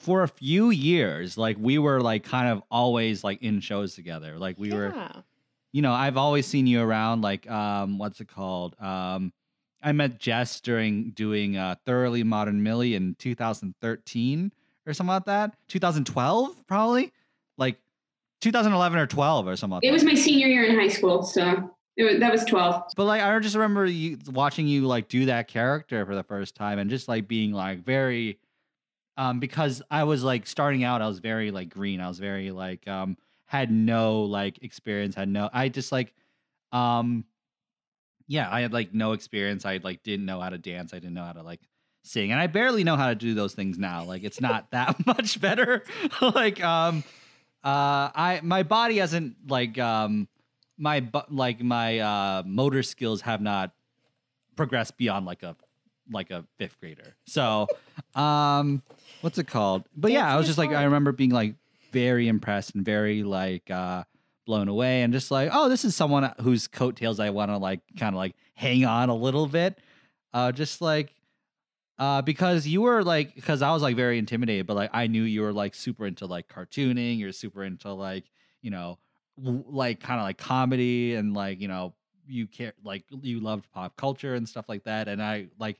for 0.00 0.22
a 0.22 0.28
few 0.28 0.70
years, 0.70 1.36
like 1.36 1.56
we 1.58 1.78
were 1.78 2.00
like 2.00 2.22
kind 2.24 2.48
of 2.48 2.62
always 2.70 3.24
like 3.24 3.42
in 3.42 3.60
shows 3.60 3.94
together. 3.94 4.38
Like 4.38 4.58
we 4.58 4.72
were, 4.72 4.92
Yeah. 4.94 5.12
you 5.72 5.82
know, 5.82 5.92
I've 5.92 6.16
always 6.16 6.46
seen 6.46 6.66
you 6.66 6.80
around. 6.80 7.22
Like 7.22 7.50
um, 7.50 7.98
what's 7.98 8.20
it 8.20 8.28
called? 8.28 8.74
Um, 8.80 9.32
I 9.82 9.92
met 9.92 10.18
Jess 10.18 10.60
during 10.60 11.10
doing 11.10 11.56
uh, 11.56 11.74
Thoroughly 11.84 12.22
Modern 12.22 12.62
Millie 12.62 12.94
in 12.94 13.16
2013 13.18 14.52
or 14.86 14.94
something 14.94 15.12
like 15.12 15.24
that. 15.26 15.56
2012, 15.68 16.66
probably 16.66 17.12
like 17.58 17.78
2011 18.46 18.98
or 18.98 19.06
12 19.06 19.48
or 19.48 19.56
something. 19.56 19.74
Like 19.74 19.84
It 19.84 19.90
was 19.90 20.04
my 20.04 20.14
senior 20.14 20.46
year 20.46 20.64
in 20.64 20.76
high 20.78 20.88
school, 20.88 21.24
so 21.24 21.68
it 21.96 22.04
was, 22.04 22.20
that 22.20 22.30
was 22.30 22.44
12. 22.44 22.92
But 22.96 23.04
like 23.04 23.20
I 23.20 23.36
just 23.40 23.56
remember 23.56 23.86
you 23.86 24.18
watching 24.28 24.68
you 24.68 24.86
like 24.86 25.08
do 25.08 25.26
that 25.26 25.48
character 25.48 26.06
for 26.06 26.14
the 26.14 26.22
first 26.22 26.54
time 26.54 26.78
and 26.78 26.88
just 26.88 27.08
like 27.08 27.26
being 27.26 27.52
like 27.52 27.84
very 27.84 28.38
um 29.16 29.40
because 29.40 29.82
I 29.90 30.04
was 30.04 30.22
like 30.22 30.46
starting 30.46 30.84
out 30.84 31.02
I 31.02 31.08
was 31.08 31.18
very 31.18 31.50
like 31.50 31.70
green. 31.70 32.00
I 32.00 32.06
was 32.06 32.20
very 32.20 32.52
like 32.52 32.86
um 32.86 33.16
had 33.46 33.72
no 33.72 34.22
like 34.22 34.62
experience, 34.62 35.16
had 35.16 35.28
no 35.28 35.50
I 35.52 35.68
just 35.68 35.90
like 35.90 36.14
um 36.70 37.24
yeah, 38.28 38.48
I 38.50 38.60
had 38.60 38.72
like 38.72 38.94
no 38.94 39.12
experience. 39.12 39.64
I 39.66 39.80
like 39.82 40.04
didn't 40.04 40.26
know 40.26 40.40
how 40.40 40.50
to 40.50 40.58
dance. 40.58 40.92
I 40.92 40.98
didn't 40.98 41.14
know 41.14 41.24
how 41.24 41.32
to 41.32 41.42
like 41.42 41.60
sing. 42.04 42.30
And 42.30 42.40
I 42.40 42.46
barely 42.46 42.84
know 42.84 42.96
how 42.96 43.08
to 43.08 43.14
do 43.16 43.34
those 43.34 43.54
things 43.54 43.76
now. 43.76 44.04
Like 44.04 44.22
it's 44.22 44.40
not 44.40 44.70
that 44.72 45.04
much 45.04 45.40
better. 45.40 45.82
like 46.20 46.62
um 46.62 47.02
uh 47.66 48.10
I 48.14 48.40
my 48.44 48.62
body 48.62 48.98
hasn't 48.98 49.34
like 49.48 49.76
um 49.76 50.28
my 50.78 51.00
bu- 51.00 51.28
like 51.30 51.60
my 51.60 51.98
uh 51.98 52.42
motor 52.46 52.84
skills 52.84 53.22
have 53.22 53.40
not 53.40 53.72
progressed 54.54 54.96
beyond 54.96 55.26
like 55.26 55.42
a 55.42 55.56
like 56.12 56.30
a 56.30 56.44
fifth 56.58 56.78
grader. 56.78 57.16
So 57.26 57.66
um 58.14 58.82
what's 59.20 59.38
it 59.38 59.48
called? 59.48 59.82
But 59.96 60.12
yeah, 60.12 60.32
I 60.32 60.36
was 60.36 60.46
just 60.46 60.58
like 60.58 60.70
I 60.70 60.84
remember 60.84 61.10
being 61.10 61.30
like 61.30 61.56
very 61.90 62.28
impressed 62.28 62.76
and 62.76 62.84
very 62.84 63.24
like 63.24 63.68
uh 63.68 64.04
blown 64.46 64.68
away 64.68 65.02
and 65.02 65.12
just 65.12 65.32
like, 65.32 65.50
oh, 65.52 65.68
this 65.68 65.84
is 65.84 65.96
someone 65.96 66.32
whose 66.40 66.68
coattails 66.68 67.18
I 67.18 67.30
want 67.30 67.50
to 67.50 67.56
like 67.58 67.80
kind 67.98 68.14
of 68.14 68.18
like 68.18 68.36
hang 68.54 68.84
on 68.84 69.08
a 69.08 69.14
little 69.16 69.48
bit. 69.48 69.76
Uh 70.32 70.52
just 70.52 70.80
like 70.80 71.12
uh 71.98 72.22
because 72.22 72.66
you 72.66 72.82
were 72.82 73.02
like 73.02 73.34
because 73.34 73.62
I 73.62 73.72
was 73.72 73.82
like 73.82 73.96
very 73.96 74.18
intimidated, 74.18 74.66
but 74.66 74.74
like 74.76 74.90
I 74.92 75.06
knew 75.06 75.22
you 75.22 75.42
were 75.42 75.52
like 75.52 75.74
super 75.74 76.06
into 76.06 76.26
like 76.26 76.48
cartooning, 76.48 77.18
you're 77.18 77.32
super 77.32 77.64
into 77.64 77.92
like, 77.92 78.24
you 78.62 78.70
know, 78.70 78.98
like 79.38 80.00
kind 80.00 80.20
of 80.20 80.24
like 80.24 80.38
comedy 80.38 81.14
and 81.14 81.34
like, 81.34 81.60
you 81.60 81.68
know, 81.68 81.94
you 82.26 82.46
care 82.46 82.72
like 82.84 83.04
you 83.22 83.40
loved 83.40 83.70
pop 83.72 83.96
culture 83.96 84.34
and 84.34 84.48
stuff 84.48 84.68
like 84.68 84.84
that 84.84 85.08
and 85.08 85.22
I 85.22 85.46
like 85.58 85.78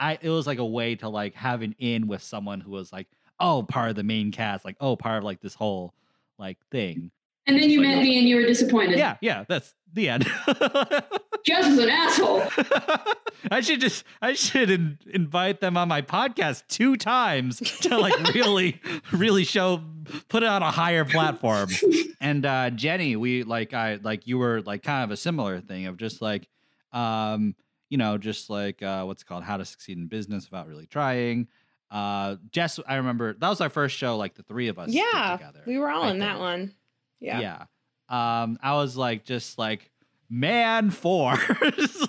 I 0.00 0.18
it 0.20 0.28
was 0.30 0.46
like 0.46 0.58
a 0.58 0.64
way 0.66 0.96
to 0.96 1.08
like 1.08 1.34
have 1.34 1.62
an 1.62 1.74
in 1.78 2.08
with 2.08 2.22
someone 2.22 2.60
who 2.60 2.72
was 2.72 2.92
like, 2.92 3.06
oh, 3.40 3.62
part 3.62 3.90
of 3.90 3.96
the 3.96 4.02
main 4.02 4.32
cast, 4.32 4.64
like 4.64 4.76
oh, 4.80 4.96
part 4.96 5.18
of 5.18 5.24
like 5.24 5.40
this 5.40 5.54
whole 5.54 5.94
like 6.38 6.58
thing. 6.70 7.10
And 7.46 7.56
then 7.60 7.68
you 7.70 7.80
Like, 7.80 7.88
met 7.96 8.02
me 8.02 8.18
and 8.18 8.26
you 8.28 8.36
were 8.36 8.42
disappointed. 8.46 8.98
Yeah, 8.98 9.16
yeah, 9.20 9.44
that's 9.48 9.74
the 9.92 10.08
end. 10.08 10.26
Just 11.44 11.68
as 11.68 11.78
an 11.78 11.90
asshole. 11.90 12.42
I 13.50 13.60
should 13.60 13.80
just 13.80 14.04
I 14.22 14.32
should 14.32 14.70
in, 14.70 14.98
invite 15.06 15.60
them 15.60 15.76
on 15.76 15.88
my 15.88 16.00
podcast 16.02 16.66
two 16.68 16.96
times 16.96 17.58
to 17.82 17.98
like 17.98 18.18
really 18.34 18.80
really 19.12 19.44
show 19.44 19.82
put 20.28 20.42
it 20.42 20.48
on 20.48 20.62
a 20.62 20.70
higher 20.70 21.04
platform. 21.04 21.68
and 22.20 22.46
uh 22.46 22.70
Jenny, 22.70 23.16
we 23.16 23.42
like 23.42 23.74
I 23.74 23.98
like 24.02 24.26
you 24.26 24.38
were 24.38 24.62
like 24.62 24.82
kind 24.82 25.04
of 25.04 25.10
a 25.10 25.16
similar 25.16 25.60
thing 25.60 25.86
of 25.86 25.98
just 25.98 26.22
like 26.22 26.48
um 26.92 27.54
you 27.90 27.98
know, 27.98 28.18
just 28.18 28.50
like 28.50 28.82
uh, 28.82 29.04
what's 29.04 29.22
it 29.22 29.26
called 29.26 29.44
How 29.44 29.56
to 29.56 29.64
Succeed 29.64 29.98
in 29.98 30.08
Business 30.08 30.50
Without 30.50 30.66
Really 30.66 30.86
Trying. 30.86 31.46
Uh, 31.90 32.36
Jess, 32.50 32.80
I 32.88 32.96
remember 32.96 33.34
that 33.34 33.48
was 33.48 33.60
our 33.60 33.68
first 33.68 33.96
show, 33.96 34.16
like 34.16 34.34
the 34.34 34.42
three 34.42 34.66
of 34.66 34.80
us. 34.80 34.88
Yeah, 34.90 35.36
together. 35.38 35.60
we 35.64 35.78
were 35.78 35.90
all 35.90 36.04
I 36.04 36.10
in 36.10 36.18
that 36.18 36.40
one. 36.40 36.74
Yeah. 37.20 37.40
Yeah. 37.40 37.62
Um, 38.08 38.58
I 38.62 38.74
was 38.74 38.96
like, 38.96 39.24
just 39.24 39.58
like, 39.58 39.90
man, 40.28 40.90
four. 40.90 41.34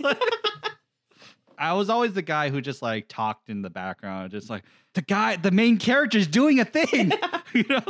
Like- 0.02 0.20
I 1.58 1.72
was 1.74 1.90
always 1.90 2.12
the 2.14 2.22
guy 2.22 2.50
who 2.50 2.60
just 2.60 2.82
like 2.82 3.08
talked 3.08 3.50
in 3.50 3.62
the 3.62 3.70
background, 3.70 4.32
just 4.32 4.50
like 4.50 4.64
the 4.94 5.02
guy, 5.02 5.38
the 5.38 5.52
main 5.52 5.78
character's 5.78 6.28
doing 6.28 6.60
a 6.60 6.66
thing. 6.66 7.14
you 7.54 7.64
know, 7.70 7.82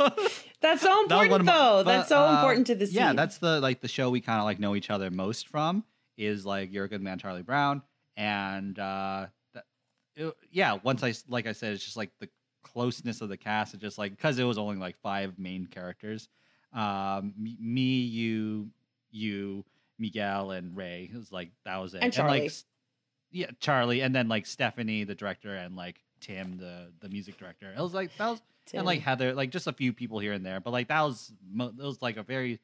That's 0.60 0.82
so 0.82 0.88
That 1.08 1.24
important, 1.24 1.34
of 1.40 1.44
my- 1.46 1.52
though. 1.52 1.82
but, 1.84 1.96
That's 1.96 2.08
so 2.08 2.20
uh, 2.22 2.34
important 2.36 2.66
to 2.68 2.74
the 2.76 2.86
scene. 2.86 2.96
Yeah, 2.96 3.12
that's 3.12 3.38
the 3.38 3.60
like 3.60 3.80
the 3.80 3.88
show 3.88 4.10
we 4.10 4.20
kind 4.20 4.38
of 4.38 4.44
like 4.44 4.60
know 4.60 4.76
each 4.76 4.90
other 4.90 5.10
most 5.10 5.48
from 5.48 5.82
is 6.16 6.46
like 6.46 6.72
You're 6.72 6.84
a 6.84 6.88
Good 6.88 7.02
Man, 7.02 7.18
Charlie 7.18 7.42
Brown, 7.42 7.82
and 8.16 8.78
uh, 8.78 9.26
that, 9.54 9.64
it- 10.14 10.36
yeah. 10.52 10.78
Once 10.84 11.02
I 11.02 11.14
like 11.28 11.46
I 11.48 11.52
said, 11.52 11.72
it's 11.72 11.84
just 11.84 11.96
like 11.96 12.10
the 12.20 12.28
closeness 12.62 13.20
of 13.20 13.28
the 13.28 13.36
cast. 13.36 13.74
It's 13.74 13.82
just 13.82 13.98
like 13.98 14.12
because 14.12 14.38
it 14.38 14.44
was 14.44 14.58
only 14.58 14.76
like 14.76 14.96
five 14.98 15.38
main 15.40 15.66
characters, 15.66 16.28
um, 16.72 17.34
me, 17.36 17.56
me, 17.60 17.98
you, 18.00 18.68
you, 19.10 19.64
Miguel, 19.98 20.50
and 20.50 20.76
Ray. 20.76 21.10
It 21.12 21.16
was 21.16 21.32
like 21.32 21.50
that 21.64 21.78
was 21.78 21.94
it, 21.94 22.02
And 22.02 22.12
Charlie. 22.12 22.42
like, 22.42 22.52
yeah, 23.30 23.50
Charlie, 23.60 24.00
and 24.00 24.14
then 24.14 24.28
like 24.28 24.46
Stephanie, 24.46 25.04
the 25.04 25.14
director, 25.14 25.54
and 25.54 25.76
like 25.76 26.00
Tim, 26.20 26.58
the 26.58 26.92
the 27.00 27.08
music 27.08 27.38
director. 27.38 27.72
It 27.76 27.80
was 27.80 27.94
like 27.94 28.16
that 28.18 28.28
was 28.28 28.42
Tim. 28.66 28.78
and 28.78 28.86
like 28.86 29.00
Heather, 29.00 29.34
like 29.34 29.50
just 29.50 29.66
a 29.66 29.72
few 29.72 29.92
people 29.92 30.18
here 30.18 30.32
and 30.32 30.44
there, 30.44 30.60
but 30.60 30.72
like 30.72 30.88
that 30.88 31.02
was 31.02 31.32
it 31.58 31.76
was 31.76 32.02
like 32.02 32.16
a 32.16 32.22
very 32.22 32.60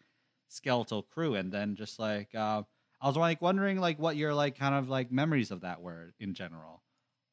skeletal 0.49 1.03
crew, 1.03 1.35
and 1.35 1.53
then 1.53 1.77
just 1.77 1.99
like 1.99 2.35
uh, 2.35 2.63
I 3.01 3.07
was 3.07 3.17
like 3.17 3.43
wondering 3.43 3.79
like 3.79 3.99
what 3.99 4.17
your 4.17 4.35
like 4.35 4.59
kind 4.59 4.75
of 4.75 4.89
like 4.89 5.11
memories 5.11 5.51
of 5.51 5.63
that 5.63 5.81
were 5.83 6.13
in 6.21 6.35
general, 6.35 6.83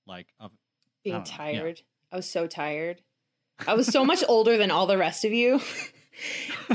like 0.07 0.27
of 0.39 0.51
being 1.03 1.15
don't 1.15 1.29
yeah. 1.29 1.37
tired. 1.37 1.81
I 2.11 2.15
was 2.15 2.29
so 2.29 2.47
tired. 2.47 3.01
I 3.67 3.73
was 3.73 3.87
so 3.87 4.03
much 4.03 4.23
older 4.27 4.57
than 4.57 4.71
all 4.71 4.87
the 4.87 4.97
rest 4.97 5.25
of 5.25 5.31
you. 5.33 5.61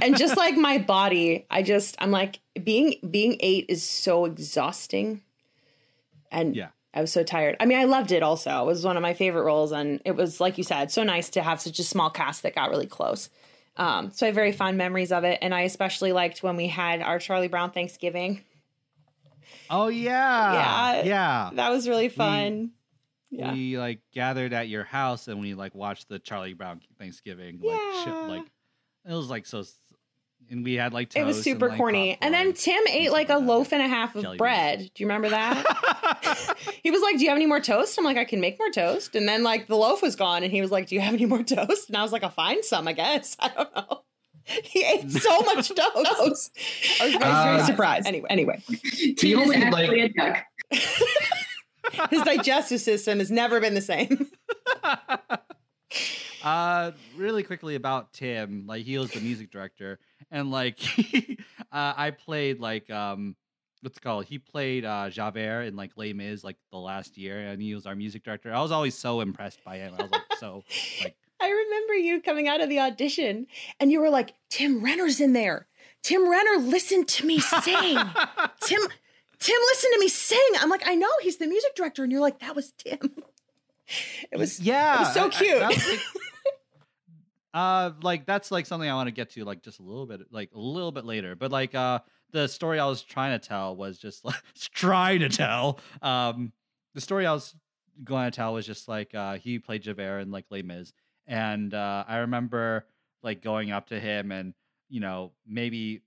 and 0.02 0.16
just 0.16 0.36
like 0.36 0.56
my 0.56 0.78
body, 0.78 1.46
I 1.50 1.62
just 1.62 1.96
I'm 1.98 2.10
like 2.10 2.40
being 2.62 2.94
being 3.10 3.36
8 3.40 3.66
is 3.68 3.82
so 3.82 4.24
exhausting. 4.24 5.22
And 6.30 6.54
Yeah. 6.56 6.68
I 6.92 7.00
was 7.00 7.12
so 7.12 7.24
tired. 7.24 7.56
I 7.58 7.66
mean, 7.66 7.78
I 7.78 7.84
loved 7.84 8.12
it 8.12 8.22
also. 8.22 8.50
It 8.62 8.66
was 8.66 8.84
one 8.84 8.96
of 8.96 9.02
my 9.02 9.14
favorite 9.14 9.42
roles 9.42 9.72
and 9.72 10.00
it 10.04 10.12
was 10.16 10.40
like 10.40 10.58
you 10.58 10.64
said, 10.64 10.90
so 10.92 11.02
nice 11.02 11.28
to 11.30 11.42
have 11.42 11.60
such 11.60 11.78
a 11.78 11.84
small 11.84 12.08
cast 12.10 12.42
that 12.44 12.54
got 12.54 12.70
really 12.70 12.86
close. 12.86 13.30
Um, 13.76 14.12
so 14.12 14.26
I 14.26 14.28
have 14.28 14.34
very 14.36 14.52
fond 14.52 14.78
memories 14.78 15.10
of 15.10 15.24
it 15.24 15.40
and 15.42 15.52
I 15.52 15.62
especially 15.62 16.12
liked 16.12 16.42
when 16.44 16.54
we 16.56 16.68
had 16.68 17.02
our 17.02 17.18
Charlie 17.18 17.48
Brown 17.48 17.72
Thanksgiving. 17.72 18.42
oh 19.70 19.88
yeah 19.88 20.52
Yeah. 20.52 21.02
yeah. 21.04 21.50
That 21.54 21.70
was 21.70 21.88
really 21.88 22.08
fun. 22.08 22.70
yeah. 23.30 23.52
We 23.52 23.76
like 23.76 24.00
gathered 24.12 24.52
at 24.52 24.68
your 24.68 24.84
house 24.84 25.26
and 25.26 25.40
we 25.40 25.54
like 25.54 25.74
watched 25.74 26.08
the 26.08 26.20
Charlie 26.20 26.54
Brown 26.54 26.80
Thanksgiving 26.98 27.58
like 27.62 27.80
Yeah. 28.06 28.26
like 28.28 28.42
it 29.06 29.12
was 29.12 29.28
like 29.30 29.46
so, 29.46 29.62
and 30.50 30.64
we 30.64 30.74
had 30.74 30.92
like 30.92 31.08
toast 31.10 31.16
It 31.18 31.24
was 31.24 31.36
and, 31.36 31.44
super 31.44 31.68
like, 31.68 31.78
corny. 31.78 32.18
And 32.20 32.32
then. 32.34 32.52
Tim 32.52 32.82
ate 32.88 33.10
like 33.12 33.30
a 33.30 33.38
loaf 33.38 33.72
and 33.72 33.80
a 33.82 33.88
half 33.88 34.14
of 34.14 34.22
Jelly 34.22 34.36
bread. 34.36 34.78
Do 34.94 35.02
you 35.02 35.06
remember 35.06 35.30
that? 35.30 36.56
he 36.82 36.90
was 36.90 37.00
like, 37.02 37.16
Do 37.18 37.22
you 37.24 37.30
have 37.30 37.36
any 37.36 37.46
more 37.46 37.60
toast? 37.60 37.98
I'm 37.98 38.04
like, 38.04 38.16
I 38.18 38.24
can 38.24 38.40
make 38.40 38.58
more 38.58 38.70
toast. 38.70 39.14
And 39.16 39.28
then 39.28 39.42
like 39.42 39.66
the 39.66 39.76
loaf 39.76 40.02
was 40.02 40.16
gone 40.16 40.42
and 40.42 40.52
he 40.52 40.60
was 40.60 40.70
like, 40.70 40.86
Do 40.88 40.94
you 40.94 41.00
have 41.00 41.14
any 41.14 41.26
more 41.26 41.42
toast? 41.44 41.88
And 41.88 41.96
I 41.96 42.02
was 42.02 42.12
like, 42.12 42.22
I'll 42.22 42.30
find 42.30 42.64
some, 42.64 42.86
I 42.88 42.92
guess. 42.92 43.36
I 43.40 43.48
don't 43.48 43.74
know. 43.74 44.02
He 44.62 44.84
ate 44.84 45.10
so 45.10 45.40
much 45.40 45.68
toast. 45.68 45.78
I 47.00 47.04
was 47.06 47.14
very, 47.14 47.18
very 47.18 47.30
Uh, 47.60 47.64
surprised. 47.64 48.06
Anyway, 48.06 48.26
anyway, 48.28 48.62
Tim 49.16 49.38
only, 49.38 49.58
like- 49.70 49.90
a 49.90 50.08
duck. 50.08 50.44
his 52.10 52.22
digestive 52.22 52.80
system 52.82 53.20
has 53.20 53.30
never 53.30 53.58
been 53.60 53.72
the 53.74 53.80
same. 53.80 54.28
Uh 56.44 56.92
really 57.16 57.42
quickly 57.42 57.74
about 57.74 58.12
tim 58.12 58.64
like 58.66 58.84
he 58.84 58.98
was 58.98 59.10
the 59.12 59.20
music 59.20 59.50
director 59.50 59.98
and 60.30 60.50
like 60.50 60.78
uh, 61.72 61.94
i 61.96 62.10
played 62.10 62.60
like 62.60 62.88
um 62.90 63.34
what's 63.80 63.96
it 63.96 64.00
called 64.02 64.24
he 64.26 64.38
played 64.38 64.84
uh 64.84 65.08
javert 65.10 65.62
in 65.62 65.74
like 65.76 65.92
Les 65.96 66.12
Mis 66.12 66.44
like 66.44 66.56
the 66.70 66.78
last 66.78 67.16
year 67.18 67.38
and 67.48 67.60
he 67.62 67.74
was 67.74 67.86
our 67.86 67.94
music 67.94 68.22
director 68.24 68.52
i 68.52 68.60
was 68.60 68.70
always 68.72 68.94
so 68.96 69.20
impressed 69.20 69.62
by 69.64 69.76
him 69.78 69.94
i 69.98 70.02
was 70.02 70.10
like 70.12 70.22
so 70.38 70.62
like 71.02 71.16
I 71.40 71.48
remember 71.50 71.94
you 71.94 72.22
coming 72.22 72.48
out 72.48 72.62
of 72.62 72.70
the 72.70 72.78
audition 72.78 73.48
and 73.78 73.92
you 73.92 74.00
were 74.00 74.08
like, 74.08 74.32
Tim 74.48 74.82
Renner's 74.82 75.20
in 75.20 75.34
there. 75.34 75.66
Tim 76.02 76.26
Renner, 76.30 76.58
listen 76.58 77.04
to 77.04 77.26
me 77.26 77.38
sing. 77.38 77.98
Tim, 78.62 78.80
Tim, 79.40 79.56
listen 79.68 79.90
to 79.92 79.98
me 80.00 80.08
sing. 80.08 80.40
I'm 80.60 80.70
like, 80.70 80.84
I 80.86 80.94
know 80.94 81.08
he's 81.20 81.36
the 81.36 81.46
music 81.46 81.74
director, 81.74 82.02
and 82.02 82.10
you're 82.10 82.22
like, 82.22 82.38
that 82.38 82.56
was 82.56 82.72
Tim. 82.78 83.10
It 84.32 84.38
was 84.38 84.58
yeah 84.60 85.00
was 85.00 85.12
so 85.12 85.24
I- 85.24 85.26
I- 85.26 85.28
cute. 85.30 85.58
that's, 85.58 85.90
like, 85.90 86.00
uh 87.54 87.92
like 88.02 88.26
that's 88.26 88.50
like 88.50 88.66
something 88.66 88.90
i 88.90 88.94
want 88.94 89.06
to 89.06 89.12
get 89.12 89.30
to 89.30 89.44
like 89.44 89.62
just 89.62 89.78
a 89.78 89.82
little 89.82 90.06
bit 90.06 90.20
like 90.30 90.50
a 90.54 90.58
little 90.58 90.92
bit 90.92 91.04
later 91.04 91.34
but 91.34 91.50
like 91.50 91.74
uh 91.74 91.98
the 92.32 92.46
story 92.48 92.78
i 92.78 92.84
was 92.84 93.02
trying 93.02 93.38
to 93.38 93.48
tell 93.48 93.74
was 93.74 93.96
just 93.96 94.24
like 94.24 94.42
trying 94.72 95.20
to 95.20 95.28
tell 95.28 95.78
um 96.02 96.52
the 96.94 97.00
story 97.00 97.26
i 97.26 97.32
was 97.32 97.54
going 98.02 98.28
to 98.28 98.34
tell 98.34 98.52
was 98.52 98.66
just 98.66 98.88
like 98.88 99.14
uh 99.14 99.34
he 99.34 99.58
played 99.58 99.82
javert 99.82 100.18
in 100.18 100.30
like 100.30 100.44
Les 100.50 100.62
Mis 100.62 100.92
and 101.26 101.72
uh 101.72 102.04
i 102.08 102.18
remember 102.18 102.84
like 103.22 103.40
going 103.40 103.70
up 103.70 103.88
to 103.88 103.98
him 103.98 104.32
and 104.32 104.52
you 104.90 105.00
know 105.00 105.32
maybe 105.46 106.02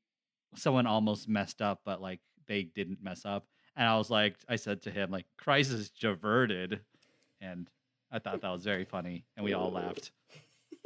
someone 0.56 0.86
almost 0.86 1.30
messed 1.30 1.62
up 1.62 1.82
but 1.86 2.02
like 2.02 2.20
they 2.48 2.64
didn't 2.64 3.02
mess 3.02 3.26
up 3.26 3.48
and 3.78 3.88
i 3.88 3.98
was 3.98 4.10
like 4.10 4.36
i 4.50 4.58
said 4.58 4.82
to 4.82 4.92
him 4.92 5.10
like 5.10 5.26
"Crisis 5.38 5.80
is 5.80 5.90
javerted 5.90 6.82
and 7.40 7.70
I 8.12 8.20
thought 8.20 8.42
that 8.42 8.50
was 8.52 8.64
very 8.64 8.86
funny, 8.86 9.26
and 9.36 9.44
we 9.44 9.54
all 9.54 9.72
laughed. 9.72 10.12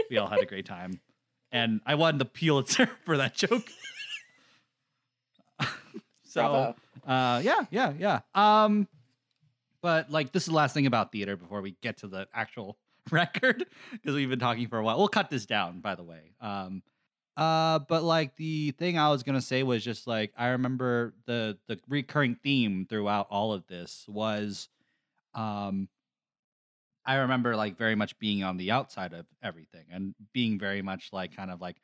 We 0.10 0.18
all 0.18 0.28
had 0.28 0.40
a 0.40 0.46
great 0.46 0.66
time, 0.66 1.00
and 1.52 1.82
I 1.86 1.96
won 1.96 2.18
the 2.18 2.26
Pulitzer 2.26 2.90
for 3.06 3.18
that 3.18 3.36
joke. 3.36 3.70
so, 6.24 6.76
uh, 7.06 7.42
yeah, 7.44 7.66
yeah, 7.72 7.94
yeah. 7.98 8.20
Um, 8.34 8.88
but 9.82 10.12
like, 10.12 10.32
this 10.32 10.44
is 10.44 10.48
the 10.48 10.56
last 10.56 10.74
thing 10.74 10.86
about 10.86 11.12
theater 11.12 11.36
before 11.36 11.62
we 11.62 11.76
get 11.82 11.98
to 11.98 12.08
the 12.08 12.28
actual 12.34 12.78
record 13.12 13.66
because 13.92 14.16
we've 14.16 14.30
been 14.30 14.40
talking 14.40 14.68
for 14.68 14.78
a 14.78 14.84
while. 14.84 14.98
We'll 14.98 15.08
cut 15.08 15.30
this 15.30 15.46
down, 15.46 15.82
by 15.82 15.96
the 15.96 16.04
way. 16.04 16.34
Um, 16.40 16.84
uh, 17.38 17.80
but 17.80 18.04
like 18.04 18.36
the 18.36 18.72
thing 18.72 19.00
I 19.00 19.10
was 19.10 19.24
gonna 19.24 19.42
say 19.42 19.64
was 19.64 19.84
just 19.84 20.06
like 20.06 20.34
I 20.38 20.50
remember 20.50 21.14
the 21.26 21.58
the 21.68 21.80
recurring 21.88 22.36
theme 22.36 22.86
throughout 22.90 23.28
all 23.30 23.54
of 23.54 23.66
this 23.68 24.06
was, 24.08 24.68
um, 25.34 25.88
I 27.06 27.16
remember 27.16 27.56
like 27.56 27.78
very 27.78 27.96
much 27.96 28.18
being 28.20 28.44
on 28.44 28.58
the 28.58 28.72
outside 28.72 29.14
of 29.14 29.26
everything 29.42 29.86
and 29.92 30.14
being 30.34 30.60
very 30.60 30.82
much 30.82 31.10
like 31.12 31.36
kind 31.36 31.52
of 31.52 31.60
like, 31.62 31.78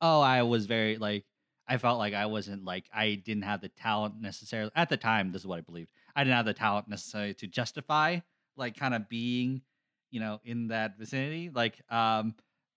oh, 0.00 0.20
I 0.20 0.42
was 0.42 0.66
very 0.66 0.96
like 0.98 1.24
I 1.66 1.78
felt 1.78 1.98
like 1.98 2.14
I 2.14 2.26
wasn't 2.26 2.64
like 2.64 2.86
I 2.92 3.14
didn't 3.14 3.44
have 3.44 3.60
the 3.60 3.68
talent 3.68 4.20
necessarily 4.20 4.70
at 4.74 4.88
the 4.88 4.96
time. 4.96 5.32
This 5.32 5.42
is 5.42 5.46
what 5.46 5.58
I 5.58 5.62
believed. 5.62 5.92
I 6.16 6.24
didn't 6.24 6.36
have 6.36 6.46
the 6.46 6.54
talent 6.54 6.88
necessarily 6.88 7.34
to 7.34 7.46
justify 7.46 8.20
like 8.56 8.76
kind 8.76 8.94
of 8.94 9.08
being, 9.08 9.62
you 10.10 10.20
know, 10.20 10.40
in 10.44 10.68
that 10.68 10.98
vicinity. 10.98 11.50
Like, 11.54 11.80
um, 11.90 12.34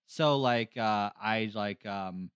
so 0.07 0.37
like 0.37 0.77
uh, 0.77 1.09
I 1.21 1.51
like, 1.53 1.85
um, 1.85 2.29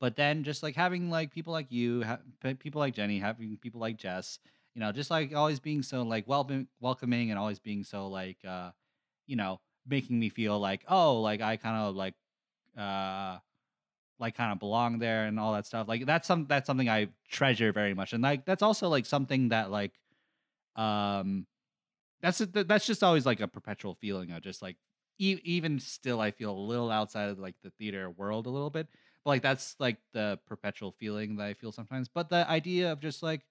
but 0.00 0.16
then 0.16 0.44
just 0.44 0.62
like 0.62 0.76
having 0.76 1.10
like 1.10 1.32
people 1.32 1.52
like 1.52 1.72
you, 1.72 2.04
ha- 2.04 2.18
people 2.58 2.80
like 2.80 2.94
Jenny, 2.94 3.18
having 3.18 3.56
people 3.60 3.80
like 3.80 3.96
Jess, 3.96 4.38
you 4.74 4.80
know, 4.80 4.92
just 4.92 5.10
like 5.10 5.34
always 5.34 5.60
being 5.60 5.82
so 5.82 6.02
like 6.02 6.28
welcoming, 6.28 6.68
welcoming, 6.80 7.30
and 7.30 7.38
always 7.38 7.58
being 7.58 7.84
so 7.84 8.08
like, 8.08 8.38
uh, 8.46 8.70
you 9.26 9.36
know, 9.36 9.60
making 9.86 10.18
me 10.18 10.28
feel 10.28 10.58
like 10.58 10.84
oh, 10.88 11.20
like 11.20 11.40
I 11.40 11.56
kind 11.56 11.76
of 11.76 11.94
like, 11.96 12.14
uh 12.76 13.38
like 14.18 14.36
kind 14.36 14.52
of 14.52 14.58
belong 14.60 14.98
there 14.98 15.26
and 15.26 15.40
all 15.40 15.52
that 15.54 15.66
stuff. 15.66 15.88
Like 15.88 16.06
that's 16.06 16.26
some 16.26 16.46
that's 16.46 16.66
something 16.66 16.88
I 16.88 17.08
treasure 17.28 17.72
very 17.72 17.94
much, 17.94 18.12
and 18.12 18.22
like 18.22 18.44
that's 18.44 18.62
also 18.62 18.88
like 18.88 19.06
something 19.06 19.48
that 19.50 19.70
like, 19.70 19.98
um, 20.76 21.46
that's 22.20 22.38
that's 22.38 22.86
just 22.86 23.02
always 23.04 23.26
like 23.26 23.40
a 23.40 23.48
perpetual 23.48 23.94
feeling 23.94 24.30
of 24.32 24.42
just 24.42 24.62
like 24.62 24.76
e- 25.18 25.40
even 25.44 25.78
still 25.80 26.20
I 26.20 26.30
feel 26.30 26.52
a 26.52 26.58
little 26.58 26.90
outside 26.90 27.30
of 27.30 27.38
like 27.38 27.56
the 27.62 27.70
theater 27.70 28.10
world 28.10 28.46
a 28.46 28.50
little 28.50 28.70
bit, 28.70 28.88
but 29.24 29.30
like 29.30 29.42
that's 29.42 29.76
like 29.78 29.98
the 30.12 30.40
perpetual 30.46 30.92
feeling 30.92 31.36
that 31.36 31.46
I 31.46 31.54
feel 31.54 31.72
sometimes. 31.72 32.08
But 32.08 32.30
the 32.30 32.48
idea 32.48 32.92
of 32.92 33.00
just 33.00 33.22
like, 33.22 33.42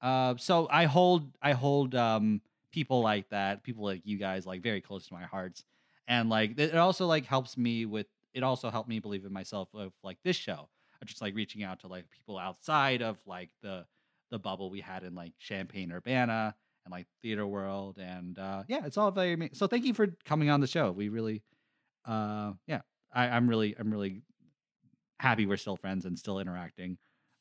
uh, 0.00 0.36
so 0.38 0.68
I 0.70 0.84
hold 0.84 1.36
I 1.42 1.52
hold 1.52 1.94
um 1.94 2.42
people 2.78 3.00
like 3.00 3.28
that, 3.30 3.64
people 3.64 3.82
like 3.84 4.02
you 4.04 4.16
guys, 4.18 4.46
like 4.46 4.62
very 4.62 4.80
close 4.80 5.08
to 5.08 5.12
my 5.12 5.24
hearts, 5.24 5.64
and 6.06 6.30
like 6.30 6.56
it 6.60 6.76
also 6.76 7.06
like 7.06 7.26
helps 7.26 7.56
me 7.58 7.86
with 7.86 8.06
it 8.32 8.44
also 8.44 8.70
helped 8.70 8.88
me 8.88 9.00
believe 9.00 9.24
in 9.24 9.32
myself 9.32 9.68
of 9.74 9.92
like 10.04 10.16
this 10.22 10.36
show 10.36 10.68
of 11.02 11.08
just 11.08 11.20
like 11.20 11.34
reaching 11.34 11.64
out 11.64 11.80
to 11.80 11.88
like 11.88 12.08
people 12.12 12.38
outside 12.38 13.02
of 13.02 13.18
like 13.26 13.50
the 13.62 13.84
the 14.30 14.38
bubble 14.38 14.70
we 14.70 14.78
had 14.80 15.02
in 15.02 15.12
like 15.16 15.32
Champaign 15.40 15.90
Urbana 15.90 16.54
and 16.84 16.92
like 16.92 17.08
theater 17.20 17.44
world 17.48 17.98
and 17.98 18.38
uh 18.38 18.62
yeah 18.68 18.84
it's 18.86 18.96
all 18.96 19.10
very 19.10 19.32
ama- 19.32 19.52
so 19.54 19.66
thank 19.66 19.84
you 19.84 19.92
for 19.92 20.06
coming 20.24 20.50
on 20.50 20.60
the 20.60 20.68
show 20.68 20.92
we 20.92 21.08
really 21.08 21.42
uh 22.06 22.52
yeah 22.68 22.82
I, 23.12 23.28
i'm 23.28 23.48
really 23.48 23.74
i'm 23.78 23.90
really 23.90 24.22
happy 25.18 25.46
we're 25.46 25.56
still 25.56 25.76
friends 25.76 26.04
and 26.04 26.16
still 26.16 26.38
interacting 26.38 26.96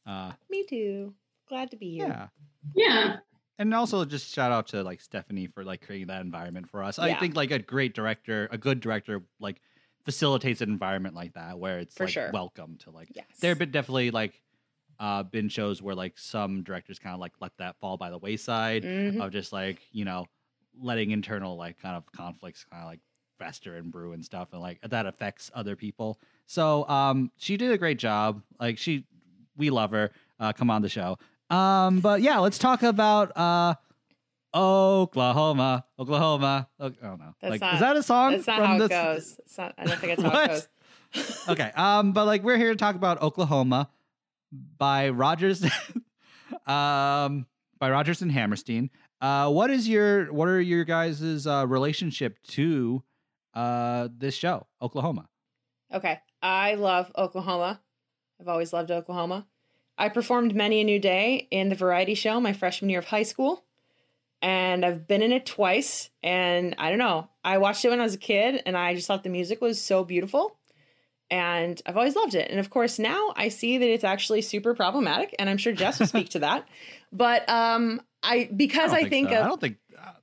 uh 0.07 0.31
Me 0.49 0.65
too. 0.67 1.13
Glad 1.47 1.69
to 1.71 1.77
be 1.77 1.91
here. 1.91 2.07
yeah 2.07 2.27
Yeah. 2.75 3.17
And 3.59 3.73
also 3.73 4.05
just 4.05 4.33
shout 4.33 4.51
out 4.51 4.67
to 4.67 4.83
like 4.83 5.01
Stephanie 5.01 5.47
for 5.47 5.63
like 5.63 5.85
creating 5.85 6.07
that 6.07 6.21
environment 6.21 6.69
for 6.69 6.83
us. 6.83 6.99
I 6.99 7.13
think 7.15 7.35
like 7.35 7.51
a 7.51 7.59
great 7.59 7.93
director, 7.93 8.47
a 8.51 8.57
good 8.57 8.79
director, 8.79 9.23
like 9.39 9.61
facilitates 10.05 10.61
an 10.61 10.69
environment 10.69 11.15
like 11.15 11.33
that 11.33 11.59
where 11.59 11.79
it's 11.79 11.95
For 11.95 12.05
like 12.05 12.13
sure. 12.13 12.29
welcome 12.31 12.77
to 12.83 12.91
like. 12.91 13.09
Yes. 13.13 13.25
There 13.41 13.49
have 13.51 13.59
been 13.59 13.71
definitely 13.71 14.11
like 14.11 14.41
uh 14.99 15.21
been 15.23 15.49
shows 15.49 15.81
where 15.81 15.93
like 15.95 16.17
some 16.17 16.63
directors 16.63 16.97
kind 16.97 17.13
of 17.13 17.19
like 17.19 17.33
let 17.39 17.51
that 17.57 17.75
fall 17.79 17.97
by 17.97 18.09
the 18.09 18.17
wayside 18.17 18.83
Mhm. 18.83 19.21
of 19.21 19.31
just 19.31 19.53
like 19.53 19.79
you 19.91 20.05
know 20.05 20.25
letting 20.81 21.11
internal 21.11 21.55
like 21.55 21.79
kind 21.79 21.95
of 21.95 22.03
conflicts 22.11 22.63
kind 22.63 22.81
of 22.83 22.87
like 22.89 22.99
fester 23.37 23.75
and 23.75 23.91
brew 23.91 24.13
and 24.13 24.25
stuff 24.25 24.49
and 24.53 24.61
like 24.61 24.79
that 24.81 25.05
affects 25.05 25.51
other 25.53 25.75
people. 25.75 26.19
So 26.47 26.87
um 26.89 27.31
she 27.37 27.57
did 27.57 27.71
a 27.71 27.77
great 27.77 27.99
job. 27.99 28.41
Like 28.59 28.77
she 28.77 29.05
we 29.55 29.69
love 29.69 29.91
her. 29.91 30.11
Uh 30.39 30.53
come 30.53 30.69
on 30.71 30.81
the 30.81 30.89
show. 30.89 31.17
Um 31.49 31.99
but 32.01 32.21
yeah, 32.21 32.39
let's 32.39 32.57
talk 32.57 32.83
about 32.83 33.35
uh 33.37 33.75
Oklahoma, 34.55 35.85
Oklahoma. 35.99 36.67
Oh, 36.79 36.87
no. 37.01 37.35
That's 37.41 37.51
like 37.51 37.61
not- 37.61 37.73
is 37.75 37.79
that 37.81 37.95
a 37.95 38.03
song 38.03 38.31
That's 38.31 38.47
not 38.47 38.57
from 38.57 38.65
how 38.65 38.81
it 38.83 38.89
goes. 38.89 39.39
It's 39.45 39.57
not, 39.57 39.73
I 39.77 39.83
don't 39.85 39.99
think 39.99 40.13
it's 40.13 40.21
how 40.23 40.39
it 40.41 40.47
goes. 41.13 41.47
okay. 41.49 41.71
Um, 41.75 42.11
but 42.13 42.25
like 42.25 42.43
we're 42.43 42.57
here 42.57 42.69
to 42.71 42.75
talk 42.75 42.95
about 42.95 43.21
Oklahoma 43.21 43.89
by 44.51 45.09
Rodgers 45.09 45.63
um 46.65 47.45
by 47.79 47.89
Rodgers 47.91 48.21
and 48.21 48.31
Hammerstein. 48.31 48.89
Uh 49.21 49.49
what 49.51 49.69
is 49.69 49.87
your 49.87 50.31
what 50.33 50.47
are 50.47 50.61
your 50.61 50.83
guys' 50.85 51.45
uh 51.47 51.65
relationship 51.67 52.39
to 52.49 53.03
uh 53.53 54.07
this 54.17 54.35
show, 54.35 54.67
Oklahoma? 54.81 55.27
Okay. 55.93 56.19
I 56.41 56.75
love 56.75 57.11
Oklahoma. 57.17 57.81
I've 58.39 58.47
always 58.47 58.71
loved 58.73 58.91
Oklahoma. 58.91 59.47
I 59.97 60.09
performed 60.09 60.55
Many 60.55 60.81
a 60.81 60.83
New 60.83 60.99
Day 60.99 61.47
in 61.49 61.69
the 61.69 61.75
variety 61.75 62.13
show 62.13 62.39
my 62.39 62.53
freshman 62.53 62.89
year 62.89 62.99
of 62.99 63.05
high 63.05 63.23
school. 63.23 63.63
And 64.41 64.85
I've 64.85 65.07
been 65.07 65.23
in 65.23 65.31
it 65.31 65.45
twice. 65.45 66.09
And 66.21 66.75
I 66.77 66.89
don't 66.89 66.99
know. 66.99 67.29
I 67.43 67.57
watched 67.57 67.83
it 67.83 67.89
when 67.89 67.99
I 67.99 68.03
was 68.03 68.13
a 68.13 68.19
kid 68.19 68.61
and 68.65 68.77
I 68.77 68.93
just 68.93 69.07
thought 69.07 69.23
the 69.23 69.29
music 69.29 69.61
was 69.61 69.81
so 69.81 70.03
beautiful. 70.03 70.55
And 71.29 71.81
I've 71.85 71.97
always 71.97 72.15
loved 72.15 72.35
it. 72.35 72.49
And 72.51 72.59
of 72.59 72.69
course, 72.69 72.99
now 72.99 73.33
I 73.35 73.49
see 73.49 73.77
that 73.79 73.89
it's 73.89 74.03
actually 74.03 74.41
super 74.43 74.75
problematic. 74.75 75.35
And 75.39 75.49
I'm 75.49 75.57
sure 75.57 75.73
Jess 75.73 75.99
will 75.99 76.07
speak 76.07 76.29
to 76.29 76.39
that. 76.39 76.67
But 77.09 77.47
um 77.47 78.01
I 78.21 78.49
because 78.53 78.91
I, 78.91 78.99
don't 78.99 79.09
think, 79.09 79.29
so. 79.29 79.35
of 79.37 79.45
I 79.45 79.47
don't 79.47 79.61
think 79.61 79.77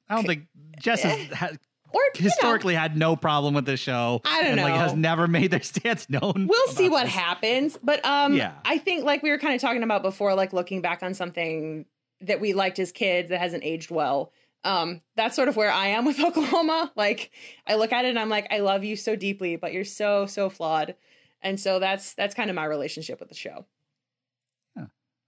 I 0.06 0.14
don't 0.16 0.26
think 0.26 0.48
Jess 0.78 1.02
has 1.32 1.56
or 1.94 2.00
you 2.16 2.20
know, 2.20 2.24
historically 2.24 2.74
had 2.74 2.96
no 2.96 3.16
problem 3.16 3.54
with 3.54 3.64
this 3.66 3.80
show. 3.80 4.20
I 4.24 4.42
don't 4.42 4.52
and, 4.58 4.60
Like 4.60 4.74
has 4.74 4.94
never 4.94 5.26
made 5.26 5.50
their 5.50 5.62
stance 5.72 6.10
known. 6.10 6.46
we'll 6.48 6.68
see 6.72 6.88
what 6.88 7.04
this. 7.04 7.14
happens 7.14 7.78
but 7.82 8.04
um 8.04 8.34
Yeah. 8.34 8.52
i 8.64 8.78
think 8.78 9.04
like 9.04 9.22
we 9.22 9.30
were 9.30 9.38
kind 9.38 9.54
of 9.54 9.60
talking 9.60 9.82
about 9.82 10.02
before 10.02 10.34
like 10.34 10.52
looking 10.52 10.80
back 10.82 11.02
on 11.02 11.14
something 11.14 11.86
that 12.20 12.40
we 12.40 12.52
liked 12.52 12.78
as 12.78 12.92
kids 12.92 13.28
that 13.30 13.38
hasn't 13.40 13.64
aged 13.64 13.90
well 13.90 14.32
um 14.64 15.00
that's 15.16 15.36
sort 15.36 15.48
of 15.48 15.56
where 15.56 15.70
i 15.70 15.88
am 15.88 16.04
with 16.04 16.18
oklahoma 16.24 16.92
like 16.96 17.30
i 17.66 17.74
look 17.74 17.92
at 17.92 18.04
it 18.04 18.08
and 18.08 18.18
i'm 18.18 18.28
like 18.28 18.46
i 18.50 18.58
love 18.60 18.82
you 18.84 18.96
so 18.96 19.14
deeply 19.16 19.56
but 19.56 19.72
you're 19.72 19.84
so 19.84 20.26
so 20.26 20.48
flawed 20.50 20.94
and 21.42 21.58
so 21.60 21.78
that's 21.78 22.14
that's 22.14 22.34
kind 22.34 22.48
of 22.50 22.56
my 22.56 22.64
relationship 22.64 23.20
with 23.20 23.28
the 23.28 23.34
show 23.34 23.64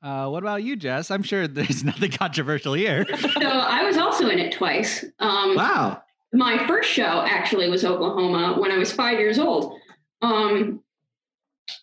Uh, 0.03 0.29
what 0.29 0.43
about 0.43 0.63
you, 0.63 0.77
Jess? 0.77 1.11
I'm 1.11 1.23
sure 1.23 1.49
there's 1.49 1.83
nothing 1.93 2.11
controversial 2.13 2.75
here. 2.75 3.07
So 3.17 3.41
I 3.49 3.83
was 3.83 3.97
also 3.97 4.29
in 4.29 4.39
it 4.39 4.53
twice. 4.53 5.05
Um, 5.19 5.57
Wow. 5.57 6.03
My 6.37 6.67
first 6.67 6.91
show 6.91 7.25
actually 7.27 7.69
was 7.71 7.85
Oklahoma 7.85 8.57
when 8.59 8.71
I 8.71 8.77
was 8.77 8.93
five 8.93 9.19
years 9.19 9.39
old. 9.39 9.79
Um, 10.23 10.81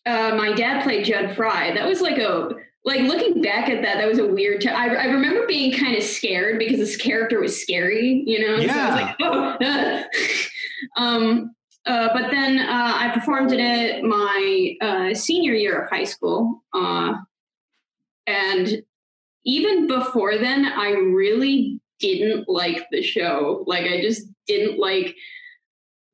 uh, 0.06 0.36
my 0.36 0.54
dad 0.54 0.84
played 0.84 1.06
Jud 1.06 1.36
Fry. 1.36 1.74
That 1.74 1.88
was 1.88 2.02
like 2.02 2.18
a 2.18 2.50
like 2.86 3.02
looking 3.02 3.42
back 3.42 3.70
at 3.70 3.82
that. 3.82 3.98
That 3.98 4.08
was 4.08 4.20
a 4.20 4.28
weird. 4.28 4.62
T- 4.62 4.70
I, 4.70 4.88
I 4.88 5.06
remember 5.06 5.48
being 5.48 5.78
kind 5.78 5.96
of 5.96 6.04
scared 6.04 6.60
because 6.60 6.78
this 6.78 6.98
character 6.98 7.40
was 7.40 7.60
scary. 7.60 8.24
You 8.26 8.48
know, 8.48 8.68
So 8.68 8.74
I 8.74 8.86
was 8.88 9.02
like, 9.02 9.16
oh. 9.22 9.58
uh. 9.62 10.04
um, 11.02 11.56
uh, 11.86 12.10
but 12.14 12.32
then 12.32 12.60
uh, 12.60 12.94
I 12.96 13.12
performed 13.14 13.52
in 13.52 13.60
it 13.60 14.04
my 14.04 14.76
uh, 14.82 15.14
senior 15.14 15.54
year 15.54 15.82
of 15.82 15.90
high 15.90 16.06
school, 16.06 16.64
uh, 16.74 17.16
and 18.28 18.84
even 19.46 19.88
before 19.88 20.38
then, 20.38 20.66
I 20.66 20.92
really 20.92 21.82
didn't 22.00 22.48
like 22.48 22.86
the 22.92 23.02
show. 23.02 23.64
Like, 23.68 23.86
I 23.86 24.02
just 24.02 24.28
didn't 24.48 24.80
like 24.80 25.16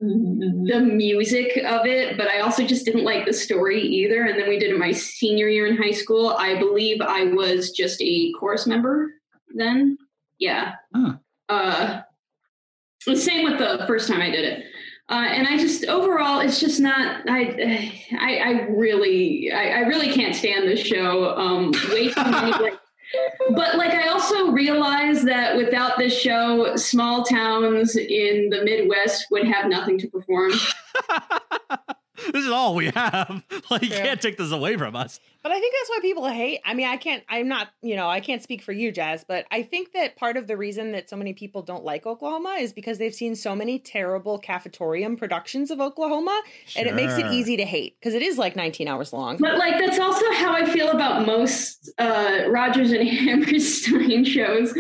the 0.01 0.79
music 0.79 1.57
of 1.65 1.85
it, 1.85 2.17
but 2.17 2.27
I 2.27 2.39
also 2.39 2.65
just 2.65 2.85
didn't 2.85 3.03
like 3.03 3.25
the 3.25 3.33
story 3.33 3.81
either. 3.81 4.23
And 4.23 4.39
then 4.39 4.47
we 4.47 4.57
did 4.57 4.71
it 4.71 4.79
my 4.79 4.91
senior 4.91 5.49
year 5.49 5.67
in 5.67 5.75
high 5.75 5.91
school. 5.91 6.29
I 6.37 6.57
believe 6.57 7.01
I 7.01 7.25
was 7.25 7.71
just 7.71 8.01
a 8.01 8.31
chorus 8.39 8.65
member 8.65 9.11
then. 9.53 9.97
Yeah. 10.37 10.75
Huh. 10.95 11.15
Uh, 11.49 12.01
the 13.05 13.17
same 13.17 13.43
with 13.43 13.57
the 13.57 13.83
first 13.87 14.07
time 14.07 14.21
I 14.21 14.29
did 14.29 14.45
it. 14.45 14.65
Uh, 15.09 15.25
and 15.27 15.47
I 15.47 15.57
just 15.57 15.85
overall, 15.85 16.39
it's 16.39 16.59
just 16.59 16.79
not. 16.79 17.27
I, 17.27 17.91
I, 18.19 18.37
I 18.37 18.51
really, 18.69 19.51
I, 19.51 19.69
I 19.69 19.79
really 19.79 20.13
can't 20.13 20.35
stand 20.35 20.67
this 20.67 20.81
show. 20.81 21.35
Um, 21.35 21.71
way 21.91 22.09
too 22.09 22.23
many 22.23 22.51
like 22.61 22.79
but 23.51 23.75
like 23.77 23.91
I 23.91 24.07
also 24.09 24.51
realized 24.51 25.27
that 25.27 25.57
without 25.57 25.97
this 25.97 26.13
show, 26.13 26.75
small 26.75 27.23
towns 27.23 27.95
in 27.95 28.49
the 28.49 28.63
Midwest 28.63 29.27
would 29.31 29.45
have 29.45 29.69
nothing 29.69 29.97
to 29.99 30.07
perform. 30.07 30.51
this 32.31 32.45
is 32.45 32.51
all 32.51 32.75
we 32.75 32.87
have. 32.91 33.43
Like, 33.69 33.83
you 33.83 33.89
True. 33.89 33.97
can't 33.97 34.21
take 34.21 34.37
this 34.37 34.51
away 34.51 34.77
from 34.77 34.95
us. 34.95 35.19
But 35.43 35.51
I 35.51 35.59
think 35.59 35.75
that's 35.79 35.89
why 35.89 35.99
people 36.01 36.27
hate. 36.27 36.59
I 36.65 36.73
mean, 36.73 36.87
I 36.87 36.97
can't, 36.97 37.23
I'm 37.29 37.47
not, 37.47 37.69
you 37.83 37.95
know, 37.95 38.09
I 38.09 38.19
can't 38.19 38.41
speak 38.41 38.63
for 38.63 38.71
you, 38.71 38.91
Jazz, 38.91 39.23
but 39.27 39.45
I 39.51 39.61
think 39.61 39.93
that 39.93 40.15
part 40.15 40.37
of 40.37 40.47
the 40.47 40.57
reason 40.57 40.91
that 40.93 41.07
so 41.07 41.15
many 41.15 41.33
people 41.33 41.61
don't 41.61 41.83
like 41.83 42.07
Oklahoma 42.07 42.57
is 42.59 42.73
because 42.73 42.97
they've 42.97 43.13
seen 43.13 43.35
so 43.35 43.55
many 43.55 43.77
terrible 43.77 44.39
cafetorium 44.39 45.17
productions 45.17 45.69
of 45.69 45.79
Oklahoma 45.79 46.41
and 46.75 46.87
it 46.87 46.95
makes 46.95 47.13
it 47.17 47.27
easy 47.27 47.57
to 47.57 47.65
hate 47.65 47.99
because 47.99 48.15
it 48.15 48.23
is 48.23 48.39
like 48.39 48.55
19 48.55 48.87
hours 48.87 49.13
long. 49.13 49.37
But 49.37 49.59
like 49.59 49.79
that's 49.79 49.99
also 49.99 50.25
how 50.33 50.53
I 50.53 50.65
feel 50.65 50.89
about 50.89 51.27
most 51.27 51.91
uh, 51.99 52.45
Rodgers 52.47 52.91
and 52.91 53.07
Hammerstein 53.09 54.25
shows. 54.25 54.73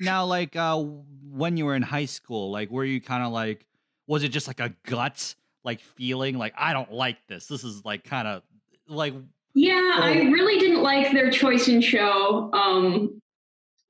Now, 0.00 0.24
like, 0.24 0.56
uh, 0.56 0.82
when 1.30 1.56
you 1.56 1.66
were 1.66 1.74
in 1.74 1.82
high 1.82 2.04
school, 2.06 2.50
like, 2.50 2.70
were 2.70 2.84
you 2.84 3.00
kind 3.00 3.22
of 3.22 3.32
like, 3.32 3.66
was 4.06 4.22
it 4.22 4.28
just 4.28 4.46
like 4.46 4.60
a 4.60 4.74
gut, 4.86 5.34
like, 5.64 5.80
feeling 5.80 6.38
like, 6.38 6.54
I 6.56 6.72
don't 6.72 6.92
like 6.92 7.16
this? 7.26 7.46
This 7.46 7.64
is 7.64 7.84
like 7.84 8.04
kind 8.04 8.28
of 8.28 8.42
like, 8.88 9.14
Yeah, 9.54 9.98
I 10.00 10.14
really 10.30 10.58
didn't 10.58 10.82
like 10.82 11.12
their 11.12 11.30
choice 11.30 11.68
in 11.68 11.80
show. 11.80 12.50
Um, 12.52 13.20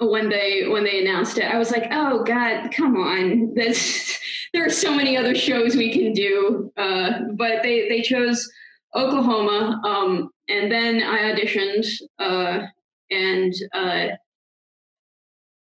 when 0.00 0.28
they 0.28 0.66
when 0.68 0.84
they 0.84 1.00
announced 1.00 1.38
it, 1.38 1.44
I 1.44 1.58
was 1.58 1.70
like, 1.70 1.86
"Oh 1.90 2.24
God, 2.24 2.70
come 2.72 2.96
on! 2.96 3.54
That's 3.56 4.18
there 4.52 4.64
are 4.64 4.70
so 4.70 4.94
many 4.94 5.16
other 5.16 5.34
shows 5.34 5.76
we 5.76 5.92
can 5.92 6.12
do." 6.12 6.72
Uh, 6.76 7.20
but 7.36 7.62
they 7.62 7.88
they 7.88 8.02
chose 8.02 8.50
Oklahoma, 8.94 9.80
um, 9.84 10.30
and 10.48 10.70
then 10.70 11.02
I 11.02 11.32
auditioned 11.32 11.86
uh, 12.18 12.66
and 13.10 13.52
uh, 13.72 14.08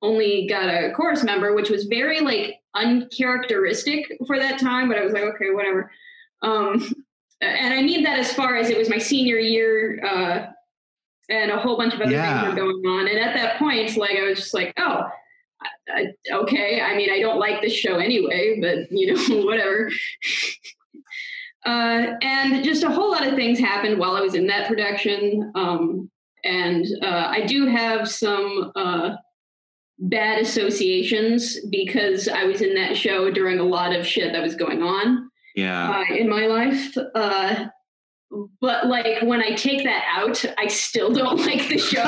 only 0.03 0.47
got 0.49 0.69
a 0.69 0.93
chorus 0.93 1.25
member, 1.25 1.55
which 1.55 1.71
was 1.71 1.85
very 1.85 2.21
like 2.21 2.57
uncharacteristic 2.79 4.05
for 4.27 4.39
that 4.39 4.59
time. 4.61 4.89
But 4.89 4.99
I 4.99 5.05
was 5.05 5.13
like, 5.13 5.25
okay, 5.25 5.51
whatever. 5.51 5.91
Um, 6.43 6.93
and 7.41 7.75
I 7.75 7.83
mean 7.83 8.03
that 8.05 8.19
as 8.19 8.33
far 8.33 8.57
as 8.57 8.69
it 8.71 8.79
was 8.79 8.89
my 8.91 8.99
senior 8.99 9.39
year, 9.39 10.05
uh, 10.05 10.47
and 11.31 11.51
a 11.51 11.59
whole 11.59 11.77
bunch 11.77 11.95
of 11.95 12.01
other 12.01 12.11
Yeah. 12.11 12.41
things 12.45 12.55
were 12.55 12.61
going 12.73 12.87
on. 12.87 13.09
And 13.09 13.19
at 13.19 13.35
that 13.35 13.59
point, 13.59 13.97
like 13.97 14.17
I 14.17 14.23
was 14.23 14.39
just 14.39 14.55
like, 14.55 14.73
oh, 14.79 15.05
I, 15.61 15.69
I, 15.93 16.07
okay. 16.33 16.81
I 16.81 16.97
mean, 16.97 17.11
I 17.11 17.21
don't 17.21 17.39
like 17.39 17.61
this 17.61 17.75
show 17.75 17.97
anyway, 17.99 18.59
but 18.61 18.91
you 18.91 19.13
know, 19.13 19.45
whatever. 19.45 19.91
uh, 21.67 22.15
and 22.23 22.65
just 22.65 22.83
a 22.83 22.91
whole 22.91 23.11
lot 23.11 23.27
of 23.27 23.35
things 23.35 23.59
happened 23.59 23.99
while 23.99 24.13
I 24.13 24.21
was 24.21 24.35
in 24.35 24.47
that 24.47 24.69
production. 24.69 25.53
Um, 25.55 26.11
and 26.45 26.87
uh, 27.03 27.27
I 27.29 27.45
do 27.47 27.67
have 27.67 28.09
some 28.09 28.73
uh, 28.75 29.17
bad 29.99 30.41
associations 30.41 31.57
because 31.71 32.29
I 32.29 32.45
was 32.45 32.61
in 32.63 32.75
that 32.75 32.97
show 32.97 33.31
during 33.31 33.59
a 33.59 33.65
lot 33.65 33.95
of 33.95 34.07
shit 34.07 34.33
that 34.33 34.43
was 34.43 34.55
going 34.55 34.83
on 34.83 35.31
Yeah. 35.57 35.91
uh, 36.09 36.15
in 36.15 36.29
my 36.29 36.47
life. 36.47 36.97
Uh, 37.15 37.67
but 38.61 38.87
like 38.87 39.23
when 39.23 39.43
I 39.43 39.55
take 39.55 39.85
that 39.85 40.05
out, 40.15 40.45
I 40.59 40.69
still 40.69 41.11
don't 41.15 41.41
like 41.45 41.69
the 41.69 41.79
show. 41.79 42.03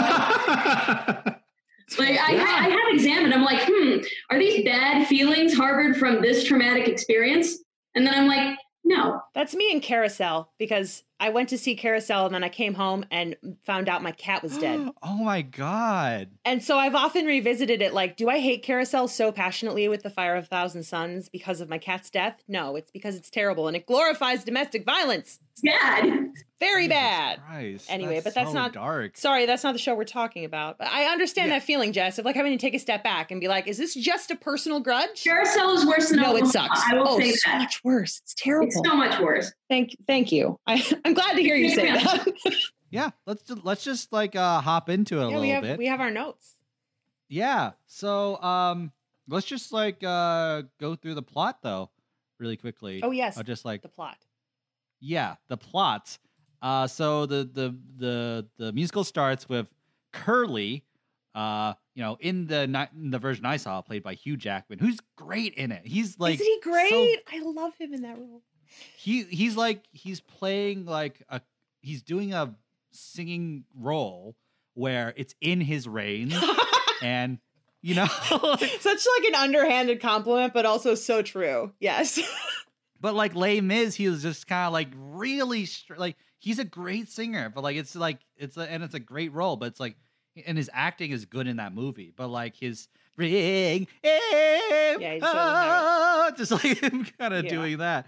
like 1.99 2.19
I, 2.21 2.37
I, 2.37 2.67
I 2.67 2.69
have 2.71 2.95
examined. 2.95 3.35
I'm 3.35 3.43
like, 3.43 3.63
hmm, 3.67 3.99
are 4.31 4.39
these 4.39 4.65
bad 4.65 5.07
feelings 5.07 5.55
harbored 5.55 5.97
from 5.97 6.23
this 6.23 6.45
traumatic 6.45 6.87
experience? 6.89 7.57
And 7.95 8.07
then 8.07 8.15
I'm 8.15 8.29
like, 8.29 8.57
no. 8.85 9.21
That's 9.35 9.55
me 9.55 9.73
in 9.73 9.81
Carousel 9.81 10.53
because 10.59 11.03
I 11.21 11.29
went 11.29 11.51
to 11.51 11.59
see 11.59 11.77
Carousel 11.77 12.25
and 12.27 12.35
then 12.35 12.43
I 12.43 12.49
came 12.49 12.73
home 12.75 13.05
and 13.11 13.37
found 13.65 13.89
out 13.91 14.03
my 14.03 14.11
cat 14.13 14.43
was 14.43 14.57
dead. 14.59 14.89
oh 15.03 15.17
my 15.23 15.43
god. 15.43 16.31
And 16.47 16.65
so 16.65 16.79
I've 16.79 16.95
often 16.95 17.27
revisited 17.27 17.83
it 17.83 17.93
like, 17.93 18.17
do 18.17 18.29
I 18.31 18.39
hate 18.41 18.63
Carousel 18.63 19.07
so 19.07 19.31
passionately 19.31 19.87
with 19.87 20.03
the 20.03 20.09
Fire 20.11 20.35
of 20.37 20.45
a 20.45 20.47
Thousand 20.49 20.83
Suns 20.85 21.29
because 21.29 21.61
of 21.61 21.69
my 21.69 21.77
cat's 21.79 22.09
death? 22.11 22.43
No, 22.49 22.75
it's 22.75 22.91
because 22.91 23.17
it's 23.17 23.29
terrible 23.31 23.69
and 23.69 23.77
it 23.77 23.87
glorifies 23.87 24.45
domestic 24.45 24.85
violence. 24.87 25.39
It's 25.53 25.63
bad. 25.63 26.31
Very 26.59 26.85
Jesus 26.85 26.97
bad. 26.97 27.41
Christ, 27.47 27.87
Anyway, 27.91 28.21
but 28.25 28.35
that's 28.35 28.49
so 28.51 28.55
not- 28.55 28.73
dark. 28.73 29.17
Sorry, 29.19 29.45
that's 29.45 29.63
not 29.65 29.73
the 29.73 29.79
show 29.79 29.95
we're 29.95 30.05
talking 30.05 30.45
about. 30.47 30.79
But 30.79 30.89
I 30.89 31.05
understand 31.05 31.51
Yeah. 31.51 31.59
that 31.59 31.65
feeling, 31.67 31.93
Jess, 31.93 32.19
of 32.19 32.25
like 32.25 32.37
having 32.37 32.53
to 32.53 32.59
take 32.59 32.75
a 32.75 32.79
step 32.79 33.03
back 33.05 33.31
and 33.31 33.41
be 33.41 33.49
like, 33.49 33.67
is 33.69 33.77
this 33.77 33.95
just 33.95 34.31
a 34.31 34.37
personal 34.37 34.81
grudge? 34.81 35.23
Carousel 35.23 35.73
is 35.75 35.85
worse 35.87 36.09
than 36.09 36.21
No, 36.21 36.35
it 36.37 36.47
sucks. 36.47 36.81
I 36.91 36.95
will 36.95 37.09
oh, 37.09 37.19
say 37.21 37.33
so 37.33 37.51
that. 37.51 37.59
much 37.59 37.85
worse. 37.85 38.21
It's 38.23 38.35
terrible. 38.35 38.69
It's 38.69 38.81
so 38.89 38.97
much 38.97 39.21
worse. 39.21 39.53
Thank, 39.71 39.97
thank 40.07 40.31
you. 40.33 40.59
I, 40.67 40.85
I'm 41.07 41.15
glad 41.15 41.33
to 41.37 41.41
hear 41.43 41.55
you 41.57 41.71
say 41.71 41.91
that. 41.93 42.27
Yeah, 42.93 43.11
let's 43.25 43.49
let's 43.63 43.85
just 43.85 44.13
like 44.13 44.35
uh 44.35 44.61
hop 44.61 44.89
into 44.89 45.21
it 45.21 45.21
a 45.21 45.21
yeah, 45.21 45.27
little 45.29 45.41
we 45.43 45.49
have 45.51 45.63
bit. 45.63 45.79
we 45.79 45.87
have 45.87 46.01
our 46.01 46.11
notes. 46.11 46.57
Yeah. 47.29 47.71
So 47.87 48.37
um 48.43 48.91
let's 49.29 49.47
just 49.47 49.73
like 49.73 50.03
uh 50.03 50.63
go 50.81 50.97
through 50.97 51.15
the 51.15 51.23
plot 51.23 51.59
though 51.63 51.89
really 52.41 52.57
quickly. 52.57 53.01
Oh 53.05 53.13
yes, 53.13 53.39
I'll 53.39 53.45
just 53.45 53.65
like 53.65 53.83
the 53.83 53.89
plot. 53.89 54.17
yeah, 54.99 55.37
the 55.49 55.57
plot. 55.57 56.19
Uh 56.61 56.89
so 56.89 57.27
the 57.27 57.49
the 57.53 57.79
the 57.97 58.49
the 58.59 58.73
musical 58.73 59.05
starts 59.05 59.49
with 59.49 59.69
Curly 60.13 60.85
uh 61.37 61.75
you 61.95 62.03
know 62.03 62.17
in 62.19 62.49
the 62.49 62.67
ni- 62.67 62.91
in 63.01 63.11
the 63.13 63.21
version 63.21 63.47
I 63.47 63.57
saw 63.57 63.81
played 63.83 64.03
by 64.03 64.15
Hugh 64.15 64.37
Jackman 64.37 64.81
who's 64.81 64.99
great 65.17 65.55
in 65.55 65.71
it. 65.71 65.87
He's 65.87 66.19
like 66.19 66.35
Isn't 66.35 66.45
he 66.45 66.59
so- 66.65 66.71
great? 66.73 67.21
I 67.33 67.39
love 67.45 67.75
him 67.79 67.95
in 67.95 68.03
that 68.03 68.19
role. 68.19 68.43
He 68.97 69.25
he's 69.25 69.57
like 69.57 69.85
he's 69.93 70.21
playing 70.21 70.85
like 70.87 71.23
a 71.29 71.41
he's 71.83 72.03
doing 72.03 72.33
a 72.35 72.55
singing 72.93 73.65
role 73.79 74.37
where 74.75 75.13
it's 75.17 75.35
in 75.41 75.61
his 75.61 75.87
range 75.89 76.35
and 77.03 77.39
you 77.83 77.95
know 77.95 78.07
Such 78.27 78.59
like 78.59 79.29
an 79.29 79.35
underhanded 79.37 80.01
compliment, 80.01 80.53
but 80.53 80.67
also 80.67 80.95
so 80.95 81.23
true. 81.23 81.73
Yes. 81.81 82.19
But 83.03 83.15
like 83.15 83.35
Les 83.35 83.63
Mis, 83.63 83.95
he 83.95 84.11
was 84.11 84.21
just 84.21 84.47
kind 84.47 84.67
of 84.67 84.75
like 84.75 84.89
really 84.95 85.65
str- 85.65 85.95
like 85.97 86.17
he's 86.39 86.59
a 86.59 86.65
great 86.65 87.09
singer, 87.09 87.49
but 87.49 87.65
like 87.65 87.77
it's 87.79 87.97
like 87.97 88.19
it's 88.37 88.59
a, 88.59 88.71
and 88.71 88.83
it's 88.85 88.93
a 88.93 89.01
great 89.01 89.33
role, 89.33 89.57
but 89.57 89.69
it's 89.69 89.81
like 89.81 89.97
and 90.45 90.59
his 90.59 90.69
acting 90.75 91.11
is 91.11 91.25
good 91.25 91.47
in 91.47 91.57
that 91.57 91.73
movie, 91.75 92.13
but 92.15 92.29
like 92.29 92.57
his 92.57 92.89
ring, 93.17 93.87
eh, 94.05 94.97
yeah, 95.01 95.15
he's 95.15 95.23
ah, 95.25 96.31
just 96.37 96.51
like 96.53 96.79
him 96.83 97.07
kind 97.19 97.33
of 97.33 97.45
Yeah. 97.47 97.51
doing 97.51 97.79
that. 97.79 98.07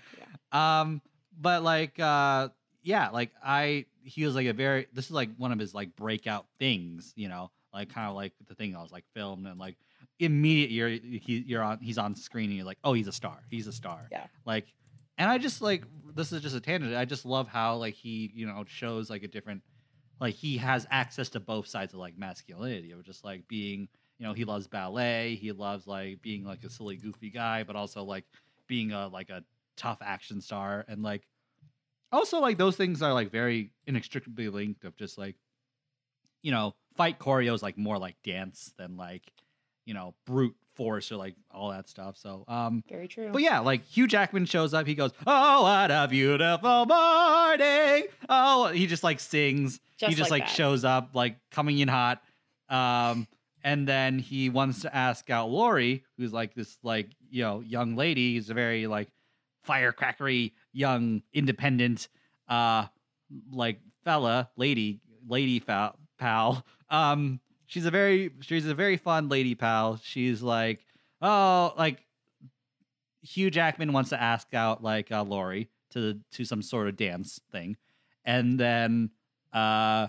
Um, 0.52 1.00
but 1.40 1.62
like 1.62 1.98
uh, 1.98 2.48
yeah, 2.82 3.10
like 3.10 3.30
I 3.42 3.86
he 4.04 4.24
was 4.24 4.34
like 4.34 4.46
a 4.46 4.52
very 4.52 4.86
this 4.92 5.06
is 5.06 5.10
like 5.10 5.30
one 5.36 5.52
of 5.52 5.58
his 5.58 5.74
like 5.74 5.96
breakout 5.96 6.46
things, 6.58 7.12
you 7.16 7.28
know, 7.28 7.50
like 7.72 7.92
kind 7.92 8.08
of 8.08 8.14
like 8.14 8.32
the 8.46 8.54
thing 8.54 8.76
I 8.76 8.82
was 8.82 8.92
like 8.92 9.04
filmed 9.14 9.46
and 9.46 9.58
like 9.58 9.76
immediate 10.18 10.70
you're 10.70 10.88
he, 10.88 11.44
you're 11.46 11.62
on 11.62 11.78
he's 11.80 11.98
on 11.98 12.14
screen 12.14 12.46
and 12.46 12.56
you're 12.56 12.66
like 12.66 12.78
oh 12.84 12.92
he's 12.92 13.08
a 13.08 13.12
star. 13.12 13.38
He's 13.50 13.66
a 13.66 13.72
star. 13.72 14.08
Yeah. 14.10 14.26
like 14.44 14.66
and 15.18 15.30
i 15.30 15.36
just 15.38 15.60
like 15.60 15.84
this 16.14 16.32
is 16.32 16.42
just 16.42 16.56
a 16.56 16.60
tangent. 16.60 16.94
I 16.94 17.04
just 17.04 17.24
love 17.24 17.48
how 17.48 17.76
like 17.76 17.94
he 17.94 18.30
you 18.34 18.46
know 18.46 18.64
shows 18.66 19.08
like 19.10 19.22
a 19.22 19.28
different 19.28 19.62
like 20.20 20.34
he 20.34 20.58
has 20.58 20.86
access 20.90 21.28
to 21.30 21.40
both 21.40 21.66
sides 21.66 21.94
of 21.94 22.00
like 22.00 22.18
masculinity 22.18 22.92
of 22.92 23.02
just 23.04 23.24
like 23.24 23.48
being 23.48 23.88
you 24.18 24.26
know 24.26 24.32
he 24.32 24.44
loves 24.44 24.66
ballet. 24.66 25.36
He 25.36 25.52
loves 25.52 25.86
like 25.86 26.20
being 26.22 26.44
like 26.44 26.64
a 26.64 26.70
silly 26.70 26.96
goofy 26.96 27.30
guy 27.30 27.62
but 27.62 27.76
also 27.76 28.04
like 28.04 28.24
being 28.66 28.92
a 28.92 29.08
like 29.08 29.30
a 29.30 29.42
tough 29.82 29.98
action 30.00 30.40
star 30.40 30.84
and 30.88 31.02
like 31.02 31.22
also 32.12 32.38
like 32.40 32.56
those 32.58 32.76
things 32.76 33.02
are 33.02 33.12
like 33.12 33.30
very 33.32 33.72
inextricably 33.86 34.48
linked 34.48 34.84
of 34.84 34.96
just 34.96 35.18
like 35.18 35.34
you 36.42 36.50
know 36.52 36.74
fight 36.96 37.18
choreo 37.18 37.52
is 37.54 37.62
like 37.62 37.76
more 37.76 37.98
like 37.98 38.16
dance 38.22 38.72
than 38.78 38.96
like 38.96 39.22
you 39.86 39.94
know 39.94 40.14
brute 40.26 40.54
force 40.74 41.10
or 41.10 41.16
like 41.16 41.34
all 41.50 41.70
that 41.70 41.88
stuff 41.88 42.16
so 42.16 42.44
um 42.48 42.82
Very 42.88 43.08
true. 43.08 43.30
but 43.32 43.42
yeah, 43.42 43.58
like 43.58 43.84
Hugh 43.86 44.06
Jackman 44.06 44.46
shows 44.46 44.72
up. 44.72 44.86
He 44.86 44.94
goes, 44.94 45.10
"Oh, 45.26 45.64
what 45.64 45.90
a 45.90 46.06
beautiful 46.08 46.86
morning!" 46.86 48.04
Oh, 48.28 48.68
he 48.72 48.86
just 48.86 49.02
like 49.04 49.20
sings. 49.20 49.80
he 49.98 50.06
Just 50.06 50.16
just 50.16 50.30
like 50.30 50.42
like, 50.44 50.48
shows 50.48 50.82
up, 50.84 51.10
like 51.14 51.36
coming 51.50 51.78
in 51.78 51.88
hot. 51.88 52.22
Um, 52.70 53.26
and 53.62 53.86
then 53.86 54.18
he 54.18 54.48
wants 54.48 54.80
to 54.80 54.96
ask 54.96 55.28
out 55.28 55.50
Laurey, 55.50 56.04
who's 56.16 56.32
like 56.32 56.54
this 56.54 56.78
like 56.82 57.10
you 57.30 57.42
know 57.42 57.60
young 57.60 57.94
lady. 57.94 58.34
He's 58.34 58.48
a 58.48 58.54
very 58.54 58.86
like 58.86 59.08
firecrackery 59.66 60.52
young 60.72 61.22
independent 61.32 62.08
uh 62.48 62.86
like 63.50 63.78
fella 64.04 64.50
lady 64.56 65.00
lady 65.26 65.60
fa- 65.60 65.94
pal. 66.18 66.64
Um 66.90 67.40
she's 67.66 67.86
a 67.86 67.90
very 67.90 68.32
she's 68.40 68.66
a 68.66 68.74
very 68.74 68.96
fun 68.96 69.28
lady 69.28 69.54
pal. 69.54 70.00
She's 70.02 70.42
like 70.42 70.84
oh 71.20 71.72
like 71.76 72.04
Hugh 73.22 73.50
Jackman 73.50 73.92
wants 73.92 74.10
to 74.10 74.20
ask 74.20 74.52
out 74.52 74.82
like 74.82 75.10
uh, 75.12 75.22
Laurey 75.22 75.68
to 75.90 76.18
to 76.32 76.44
some 76.44 76.60
sort 76.60 76.88
of 76.88 76.96
dance 76.96 77.40
thing, 77.50 77.76
and 78.24 78.58
then 78.58 79.10
uh, 79.52 80.08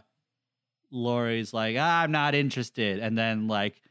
Laurey's 0.92 1.54
like, 1.54 1.76
ah, 1.80 2.02
"I'm 2.02 2.12
not 2.12 2.34
interested," 2.34 3.00
and 3.00 3.18
then 3.18 3.48
like 3.48 3.82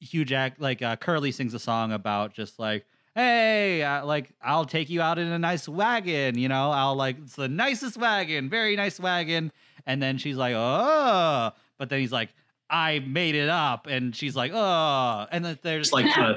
Hugh 0.00 0.24
Jack 0.24 0.56
like 0.58 0.82
uh, 0.82 0.96
Curly 0.96 1.30
sings 1.30 1.54
a 1.54 1.58
song 1.58 1.92
about 1.92 2.34
just 2.34 2.58
like, 2.58 2.86
"Hey, 3.14 3.82
uh, 3.82 4.04
like 4.04 4.32
I'll 4.42 4.64
take 4.64 4.90
you 4.90 5.00
out 5.00 5.18
in 5.18 5.28
a 5.28 5.38
nice 5.38 5.68
wagon," 5.68 6.38
you 6.38 6.48
know, 6.48 6.70
I'll 6.70 6.96
like 6.96 7.16
it's 7.22 7.36
the 7.36 7.48
nicest 7.48 7.96
wagon, 7.96 8.48
very 8.48 8.76
nice 8.76 8.98
wagon, 9.00 9.52
and 9.86 10.02
then 10.02 10.18
she's 10.18 10.36
like, 10.36 10.54
"Oh," 10.56 11.52
but 11.78 11.88
then 11.88 12.00
he's 12.00 12.12
like. 12.12 12.30
I 12.70 12.98
made 13.00 13.34
it 13.34 13.50
up, 13.50 13.86
and 13.86 14.16
she's 14.16 14.34
like, 14.34 14.50
"Oh," 14.54 15.26
and 15.30 15.44
then 15.44 15.58
there's 15.62 15.88
It's 15.88 15.92
like 15.92 16.06
uh, 16.16 16.34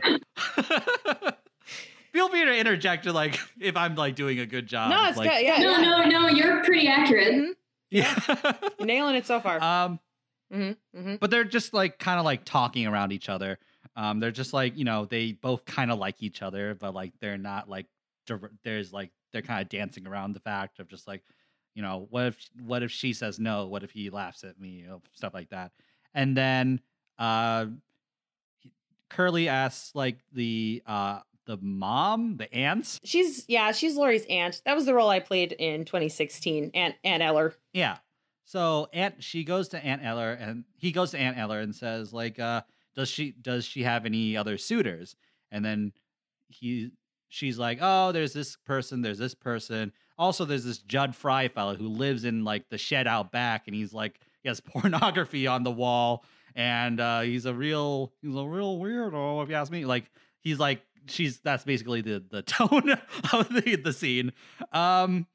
Feel 2.11 2.29
free 2.29 2.45
to 2.45 2.57
interject 2.57 3.03
to 3.05 3.13
like 3.13 3.39
if 3.59 3.77
I'm 3.77 3.95
like 3.95 4.15
doing 4.15 4.39
a 4.39 4.45
good 4.45 4.67
job. 4.67 4.89
no, 4.89 5.07
it's 5.07 5.17
like, 5.17 5.31
good. 5.31 5.45
Yeah, 5.45 5.57
no, 5.59 5.77
yeah. 5.77 6.05
no, 6.09 6.21
no. 6.21 6.27
You're 6.27 6.63
pretty 6.63 6.87
accurate. 6.87 7.33
Mhm. 7.33 7.51
Yeah. 7.89 8.53
Nailing 8.79 9.15
it 9.15 9.25
so 9.25 9.39
far. 9.39 9.61
um, 9.63 9.99
hmm 10.51 10.71
hmm 10.95 11.15
but 11.15 11.31
they're 11.31 11.43
just 11.43 11.73
like 11.73 11.99
kind 11.99 12.19
of 12.19 12.25
like 12.25 12.43
talking 12.43 12.87
around 12.87 13.11
each 13.11 13.29
other. 13.29 13.59
Um, 13.97 14.19
they're 14.19 14.31
just 14.31 14.53
like 14.53 14.77
you 14.77 14.85
know 14.85 15.05
they 15.05 15.33
both 15.33 15.65
kind 15.65 15.91
of 15.91 15.97
like 15.97 16.21
each 16.21 16.41
other, 16.41 16.75
but 16.75 16.93
like 16.93 17.13
they're 17.19 17.37
not 17.37 17.67
like 17.67 17.87
there's 18.63 18.93
like 18.93 19.11
they're 19.33 19.41
kind 19.41 19.61
of 19.61 19.69
dancing 19.69 20.07
around 20.07 20.33
the 20.33 20.39
fact 20.39 20.79
of 20.79 20.87
just 20.87 21.07
like 21.07 21.23
you 21.73 21.81
know 21.81 22.07
what 22.11 22.27
if 22.27 22.49
what 22.63 22.83
if 22.83 22.91
she 22.91 23.11
says 23.11 23.39
no? 23.39 23.65
What 23.65 23.83
if 23.83 23.91
he 23.91 24.09
laughs 24.09 24.43
at 24.43 24.59
me? 24.59 24.69
You 24.69 24.87
know, 24.87 25.01
stuff 25.13 25.33
like 25.33 25.49
that. 25.49 25.71
And 26.13 26.37
then 26.37 26.79
uh, 27.17 27.65
Curly 29.09 29.49
asks 29.49 29.95
like 29.95 30.19
the 30.31 30.83
uh 30.85 31.19
the 31.47 31.57
mom, 31.61 32.37
the 32.37 32.53
aunt. 32.53 32.99
She's 33.03 33.45
yeah, 33.47 33.71
she's 33.71 33.95
Laurey's 33.95 34.25
aunt. 34.29 34.61
That 34.65 34.75
was 34.75 34.85
the 34.85 34.93
role 34.93 35.09
I 35.09 35.19
played 35.19 35.53
in 35.53 35.85
2016. 35.85 36.71
Aunt 36.73 36.95
Aunt 37.03 37.23
Eller. 37.23 37.55
Yeah. 37.73 37.97
So 38.45 38.89
Aunt 38.93 39.23
she 39.23 39.43
goes 39.43 39.69
to 39.69 39.83
Aunt 39.83 40.03
Eller 40.03 40.33
and 40.33 40.65
he 40.75 40.91
goes 40.91 41.11
to 41.11 41.17
Aunt 41.17 41.37
Eller 41.37 41.61
and 41.61 41.73
says 41.75 42.13
like 42.13 42.37
uh 42.37 42.61
does 42.97 43.09
she 43.09 43.31
does 43.31 43.63
she 43.63 43.83
have 43.83 44.05
any 44.05 44.35
other 44.35 44.57
suitors? 44.57 45.15
And 45.51 45.63
then 45.63 45.93
he 46.49 46.89
she's 47.29 47.59
like, 47.59 47.77
"Oh, 47.79 48.11
there's 48.11 48.33
this 48.33 48.57
person, 48.57 49.03
there's 49.03 49.19
this 49.19 49.35
person. 49.35 49.93
Also 50.17 50.45
there's 50.45 50.65
this 50.65 50.79
Jud 50.79 51.15
Fry 51.15 51.47
fellow 51.47 51.75
who 51.75 51.87
lives 51.87 52.25
in 52.25 52.43
like 52.43 52.67
the 52.69 52.77
shed 52.79 53.05
out 53.07 53.31
back 53.31 53.67
and 53.67 53.75
he's 53.75 53.93
like 53.93 54.19
he 54.43 54.49
has 54.49 54.59
pornography 54.59 55.45
on 55.45 55.63
the 55.63 55.71
wall 55.71 56.25
and 56.55 56.99
uh 56.99 57.21
he's 57.21 57.45
a 57.45 57.53
real 57.53 58.11
he's 58.21 58.35
a 58.35 58.43
real 58.43 58.79
weirdo 58.79 59.43
if 59.43 59.49
you 59.49 59.55
ask 59.55 59.71
me. 59.71 59.85
Like 59.85 60.09
he's 60.41 60.57
like 60.59 60.81
she's 61.05 61.39
that's 61.41 61.63
basically 61.63 62.01
the 62.01 62.23
the 62.31 62.41
tone 62.41 62.97
of 63.31 63.49
the 63.49 63.75
the 63.75 63.93
scene. 63.93 64.33
Um 64.73 65.27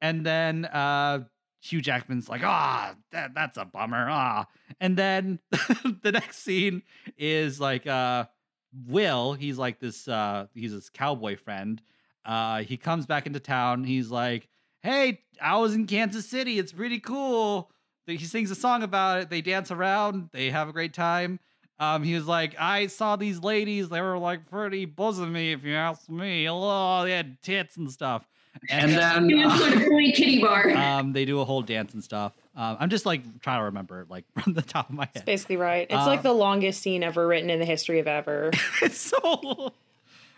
and 0.00 0.24
then 0.24 0.66
uh 0.66 1.24
Hugh 1.60 1.80
Jackman's 1.80 2.28
like, 2.28 2.42
ah, 2.44 2.94
that, 3.10 3.34
that's 3.34 3.56
a 3.56 3.64
bummer. 3.64 4.06
Ah. 4.08 4.46
And 4.80 4.96
then 4.96 5.40
the 5.50 6.12
next 6.12 6.38
scene 6.42 6.82
is 7.16 7.60
like 7.60 7.86
uh 7.86 8.26
Will, 8.86 9.32
he's 9.32 9.58
like 9.58 9.80
this 9.80 10.06
uh 10.08 10.46
he's 10.54 10.72
this 10.72 10.90
cowboy 10.90 11.36
friend. 11.36 11.82
Uh 12.24 12.62
he 12.62 12.76
comes 12.76 13.06
back 13.06 13.26
into 13.26 13.40
town. 13.40 13.84
He's 13.84 14.10
like, 14.10 14.48
Hey, 14.82 15.22
I 15.42 15.56
was 15.58 15.74
in 15.74 15.86
Kansas 15.86 16.26
City. 16.26 16.58
It's 16.58 16.72
pretty 16.72 17.00
cool. 17.00 17.70
He 18.06 18.24
sings 18.24 18.50
a 18.50 18.54
song 18.54 18.82
about 18.82 19.20
it. 19.20 19.30
They 19.30 19.42
dance 19.42 19.70
around, 19.70 20.30
they 20.32 20.50
have 20.50 20.68
a 20.68 20.72
great 20.72 20.94
time. 20.94 21.40
Um, 21.80 22.02
he 22.02 22.14
was 22.14 22.26
like, 22.26 22.56
I 22.58 22.88
saw 22.88 23.16
these 23.16 23.40
ladies, 23.40 23.88
they 23.88 24.00
were 24.00 24.18
like 24.18 24.50
pretty 24.50 24.86
bosomy, 24.86 25.52
if 25.52 25.62
you 25.62 25.74
ask 25.74 26.08
me. 26.08 26.48
Oh, 26.48 27.04
they 27.04 27.12
had 27.12 27.40
tits 27.42 27.76
and 27.76 27.90
stuff. 27.90 28.26
And 28.70 28.92
then 28.92 29.28
You 29.30 29.46
went 29.48 29.58
to 29.60 29.86
a 29.86 29.88
really 29.88 30.12
kitty 30.12 30.40
bar. 30.40 30.70
um, 30.76 31.12
they 31.12 31.24
do 31.24 31.40
a 31.40 31.44
whole 31.44 31.62
dance 31.62 31.94
and 31.94 32.02
stuff. 32.02 32.32
Um, 32.56 32.76
I'm 32.80 32.90
just 32.90 33.06
like 33.06 33.40
trying 33.40 33.60
to 33.60 33.64
remember 33.64 34.06
like 34.08 34.24
from 34.38 34.54
the 34.54 34.62
top 34.62 34.88
of 34.90 34.94
my 34.96 35.04
It's 35.04 35.18
head. 35.18 35.24
basically 35.26 35.56
right. 35.56 35.86
It's 35.88 35.94
Uh, 35.94 36.06
like 36.06 36.22
the 36.22 36.32
longest 36.32 36.82
scene 36.82 37.02
ever 37.02 37.26
written 37.26 37.50
in 37.50 37.58
the 37.60 37.64
history 37.66 37.98
of 38.00 38.06
ever. 38.08 38.50
it's 38.82 38.98
so 38.98 39.40
long. 39.42 39.70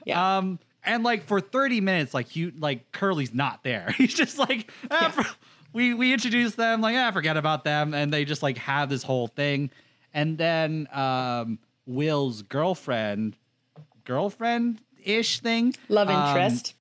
Yeah. 0.05 0.38
Um, 0.38 0.59
and 0.85 1.03
like 1.05 1.25
for 1.25 1.40
30 1.40 1.81
minutes, 1.81 2.14
like 2.14 2.37
you 2.37 2.53
like 2.59 2.90
Curly's 2.92 3.35
not 3.35 3.62
there. 3.64 3.94
He's 3.96 4.14
just 4.14 4.38
like 4.38 4.70
ah, 4.90 5.03
Yeah. 5.03 5.11
for, 5.11 5.25
we 5.73 5.94
we 5.94 6.12
introduce 6.12 6.55
them 6.55 6.81
like 6.81 6.96
ah, 6.96 7.11
forget 7.12 7.37
about 7.37 7.64
them, 7.64 7.92
and 7.94 8.12
they 8.12 8.25
just 8.25 8.42
like 8.42 8.57
have 8.59 8.88
this 8.88 9.03
whole 9.03 9.29
thing, 9.29 9.70
and 10.14 10.37
then 10.38 10.88
um, 10.92 11.59
Will's 11.87 12.42
girlfriend, 12.42 13.37
girlfriend 14.05 14.81
ish 15.05 15.40
thing, 15.40 15.75
Love 15.88 16.09
um, 16.09 16.27
interest. 16.29 16.75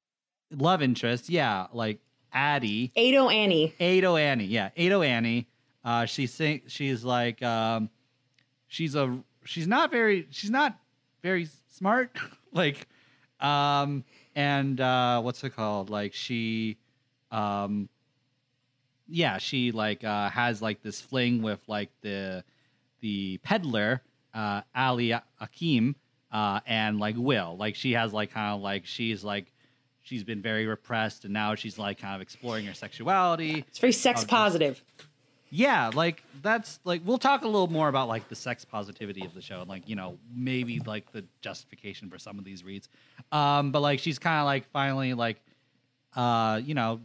Love 0.52 0.82
interest, 0.82 1.30
yeah, 1.30 1.68
like 1.74 2.00
Addie, 2.34 2.92
Ado 2.96 3.30
Annie. 3.30 3.74
Ado 3.80 4.16
Annie, 4.16 4.46
yeah, 4.46 4.70
Ado 4.76 5.02
Annie. 5.02 5.48
Uh, 5.84 6.06
she 6.06 6.28
sing, 6.28 6.62
she's 6.68 7.04
like, 7.04 7.42
um, 7.42 7.90
she's 8.68 8.96
a, 8.96 9.20
she's 9.46 9.68
not 9.68 9.92
very, 9.92 10.28
she's 10.32 10.50
not 10.50 10.78
very 11.22 11.48
smart, 11.72 12.18
like, 12.54 12.88
um, 13.40 14.04
and 14.36 14.80
uh, 14.82 15.22
what's 15.22 15.44
it 15.44 15.56
called? 15.56 15.90
Like 15.90 16.14
she, 16.14 16.78
um, 17.32 17.90
yeah, 19.08 19.38
she 19.38 19.72
like 19.72 20.04
uh, 20.04 20.30
has 20.30 20.62
like 20.62 20.82
this 20.82 21.02
fling 21.02 21.42
with 21.42 21.60
like 21.68 21.90
the 22.02 22.44
the 23.02 23.38
peddler, 23.40 24.02
uh, 24.34 24.62
Ali 24.76 25.14
Hakim, 25.40 25.96
uh, 26.32 26.60
and 26.66 27.00
like 27.00 27.16
Will. 27.18 27.56
Like 27.58 27.76
she 27.76 27.94
has 27.94 28.14
like 28.14 28.32
kind 28.32 28.56
of 28.56 28.62
like 28.62 28.86
she's 28.86 29.24
like 29.24 29.52
she's 30.10 30.24
been 30.24 30.42
very 30.42 30.66
repressed, 30.66 31.24
and 31.24 31.34
now 31.34 31.54
she's 31.54 31.78
like 31.78 32.00
kind 32.00 32.16
of 32.16 32.22
exploring 32.22 32.66
her 32.66 32.74
sexuality. 32.74 33.64
It's 33.68 33.78
very 33.78 33.94
sex 33.94 34.24
positive. 34.24 34.84
Yeah, 35.52 35.92
like 35.94 36.24
that's 36.42 36.80
like 36.84 37.02
we'll 37.06 37.20
talk 37.20 37.44
a 37.44 37.48
little 37.48 37.68
more 37.70 37.90
about 37.90 38.08
like 38.08 38.28
the 38.28 38.36
sex 38.36 38.66
positivity 38.66 39.24
of 39.24 39.34
the 39.34 39.42
show 39.42 39.62
and 39.62 39.70
like 39.70 39.88
you 39.88 39.96
know 39.96 40.18
maybe 40.34 40.80
like 40.80 41.12
the 41.12 41.24
justification 41.42 42.10
for 42.10 42.18
some 42.18 42.40
of 42.40 42.46
these 42.46 42.64
reads. 42.64 42.90
Um, 43.32 43.72
but 43.72 43.82
like 43.82 44.00
she's 44.00 44.20
kind 44.20 44.40
of 44.40 44.46
like 44.46 44.70
finally 44.72 45.14
like 45.14 45.38
uh 46.16 46.60
you 46.64 46.74
know 46.74 47.00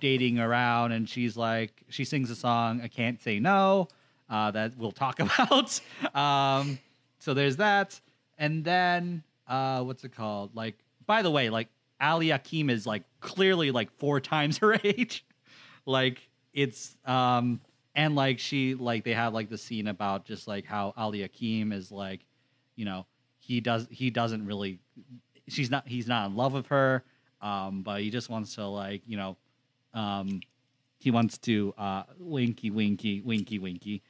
dating 0.00 0.40
around 0.40 0.90
and 0.92 1.08
she's 1.08 1.36
like 1.36 1.84
she 1.88 2.04
sings 2.04 2.30
a 2.30 2.34
song 2.34 2.80
I 2.82 2.88
can't 2.88 3.20
say 3.20 3.38
no 3.38 3.86
uh 4.28 4.50
that 4.50 4.76
we'll 4.76 4.90
talk 4.92 5.20
about. 5.20 5.80
um 6.14 6.78
so 7.20 7.32
there's 7.34 7.56
that 7.58 8.00
and 8.38 8.64
then 8.64 9.22
uh 9.46 9.82
what's 9.82 10.02
it 10.04 10.14
called? 10.14 10.54
Like 10.54 10.76
by 11.06 11.22
the 11.22 11.30
way, 11.30 11.50
like 11.50 11.68
Ali 12.00 12.30
Hakim 12.30 12.70
is 12.70 12.86
like 12.86 13.02
clearly 13.20 13.70
like 13.70 13.90
four 13.98 14.20
times 14.32 14.58
her 14.58 14.78
age. 14.82 15.24
like 15.86 16.28
it's 16.52 16.96
um 17.04 17.60
and 17.94 18.14
like 18.14 18.38
she 18.38 18.74
like 18.74 19.04
they 19.04 19.14
have 19.14 19.32
like 19.34 19.48
the 19.50 19.58
scene 19.58 19.86
about 19.86 20.24
just 20.24 20.48
like 20.48 20.64
how 20.64 20.92
Ali 20.96 21.22
Hakim 21.22 21.72
is 21.72 21.90
like 21.92 22.20
you 22.76 22.84
know 22.84 23.06
he 23.38 23.60
does 23.60 23.86
he 23.90 24.10
doesn't 24.10 24.46
really 24.46 24.78
she's 25.48 25.70
not 25.70 25.86
he's 25.88 26.06
not 26.06 26.28
in 26.30 26.36
love 26.36 26.52
with 26.52 26.66
her 26.68 27.04
um 27.40 27.82
but 27.82 28.00
he 28.00 28.10
just 28.10 28.28
wants 28.28 28.54
to 28.56 28.66
like 28.66 29.02
you 29.06 29.16
know 29.16 29.36
um 29.94 30.40
he 30.98 31.10
wants 31.10 31.38
to 31.38 31.72
uh 31.78 32.02
winky 32.18 32.70
winky 32.70 33.20
winky 33.22 33.58
winky. 33.58 34.02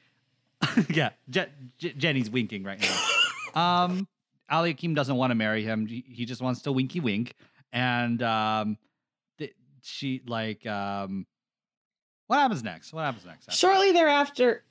Yeah 0.89 1.09
Je- 1.29 1.47
Je- 1.79 1.93
Jenny's 1.93 2.29
winking 2.29 2.63
right 2.63 2.79
now. 2.79 3.83
Um 3.85 4.07
Ali 4.49 4.71
Akim 4.71 4.93
doesn't 4.93 5.15
want 5.15 5.31
to 5.31 5.35
marry 5.35 5.63
him. 5.63 5.85
He, 5.85 6.03
he 6.07 6.25
just 6.25 6.41
wants 6.41 6.61
to 6.63 6.71
winky 6.73 6.99
wink 6.99 7.35
and 7.71 8.21
um 8.23 8.77
th- 9.37 9.55
she 9.81 10.21
like 10.27 10.65
um 10.65 11.25
what 12.27 12.37
happens 12.37 12.63
next 12.63 12.93
what 12.93 13.03
happens 13.03 13.25
next 13.25 13.47
after 13.47 13.57
Shortly 13.57 13.91
thereafter, 13.91 14.63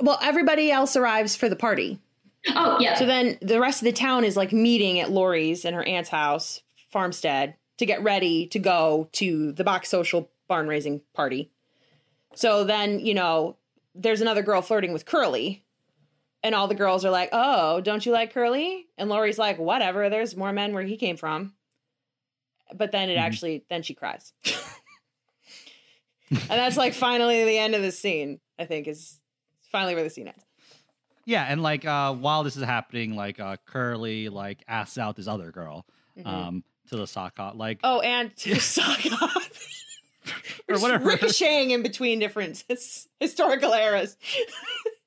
well, 0.00 0.18
everybody 0.22 0.70
else 0.70 0.96
arrives 0.96 1.36
for 1.36 1.48
the 1.48 1.56
party. 1.56 1.98
Oh 2.48 2.78
yeah. 2.80 2.94
So 2.94 3.04
then 3.06 3.38
the 3.42 3.60
rest 3.60 3.82
of 3.82 3.84
the 3.84 3.92
town 3.92 4.24
is 4.24 4.36
like 4.36 4.52
meeting 4.52 4.98
at 4.98 5.10
Laurey's 5.10 5.64
and 5.64 5.76
her 5.76 5.82
aunt's 5.84 6.08
house, 6.08 6.62
farmstead, 6.90 7.56
to 7.78 7.86
get 7.86 8.02
ready 8.02 8.46
to 8.48 8.58
go 8.58 9.08
to 9.12 9.52
the 9.52 9.64
box 9.64 9.88
social 9.88 10.30
barn 10.48 10.68
raising 10.68 11.02
party. 11.14 11.50
So 12.34 12.64
then, 12.64 13.00
you 13.00 13.14
know, 13.14 13.56
there's 13.94 14.20
another 14.20 14.42
girl 14.42 14.62
flirting 14.62 14.92
with 14.92 15.04
Curly. 15.04 15.64
And 16.42 16.54
all 16.54 16.68
the 16.68 16.74
girls 16.74 17.04
are 17.04 17.10
like, 17.10 17.28
oh, 17.32 17.82
don't 17.82 18.06
you 18.06 18.12
like 18.12 18.32
Curly? 18.32 18.86
And 18.96 19.10
Laurey's 19.10 19.38
like, 19.38 19.58
whatever, 19.58 20.08
there's 20.08 20.34
more 20.34 20.52
men 20.52 20.72
where 20.72 20.82
he 20.82 20.96
came 20.96 21.18
from. 21.18 21.52
But 22.76 22.92
then 22.92 23.10
it 23.10 23.16
Mhm. 23.16 23.20
actually, 23.22 23.64
then 23.68 23.82
she 23.82 23.94
cries. 23.94 24.32
and 26.30 26.40
that's 26.48 26.76
like 26.76 26.94
finally 26.94 27.44
the 27.44 27.58
end 27.58 27.74
of 27.74 27.82
the 27.82 27.92
scene, 27.92 28.40
I 28.58 28.64
think, 28.64 28.86
is 28.86 29.18
finally 29.70 29.94
where 29.94 30.04
the 30.04 30.10
scene 30.10 30.28
ends. 30.28 30.44
Yeah, 31.26 31.44
and 31.48 31.62
like 31.62 31.84
uh 31.84 32.14
while 32.14 32.42
this 32.44 32.56
is 32.56 32.62
happening, 32.64 33.14
like 33.16 33.40
uh 33.40 33.56
Curly 33.66 34.28
like 34.28 34.62
asks 34.68 34.98
out 34.98 35.16
this 35.16 35.26
other 35.28 35.50
girl 35.50 35.86
Mhm. 36.18 36.26
um 36.26 36.64
to 36.88 36.96
the 36.96 37.06
sock 37.06 37.36
hop, 37.36 37.56
like 37.56 37.80
Oh, 37.84 38.00
and 38.00 38.34
to 38.38 38.58
suck 38.60 39.04
off. 39.22 39.66
or 40.68 40.78
whatever. 40.78 41.08
ricocheting 41.08 41.70
in 41.72 41.82
between 41.82 42.18
different 42.18 42.64
his- 42.68 43.08
historical 43.20 43.72
eras. 43.72 44.16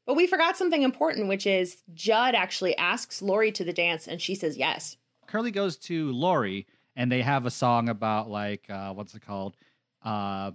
but 0.05 0.15
we 0.15 0.27
forgot 0.27 0.57
something 0.57 0.81
important, 0.83 1.27
which 1.27 1.45
is 1.47 1.81
Jud 1.93 2.35
actually 2.35 2.75
asks 2.77 3.21
Laurey 3.21 3.51
to 3.53 3.63
the 3.63 3.73
dance, 3.73 4.07
and 4.07 4.21
she 4.21 4.35
says 4.35 4.57
yes. 4.57 4.97
Curly 5.27 5.51
goes 5.51 5.77
to 5.77 6.11
Laurey 6.11 6.67
and 6.95 7.11
they 7.11 7.21
have 7.21 7.45
a 7.45 7.51
song 7.51 7.89
about 7.89 8.29
like 8.29 8.69
uh 8.69 8.93
what's 8.93 9.15
it 9.15 9.25
called? 9.25 9.55
Uh 10.03 10.51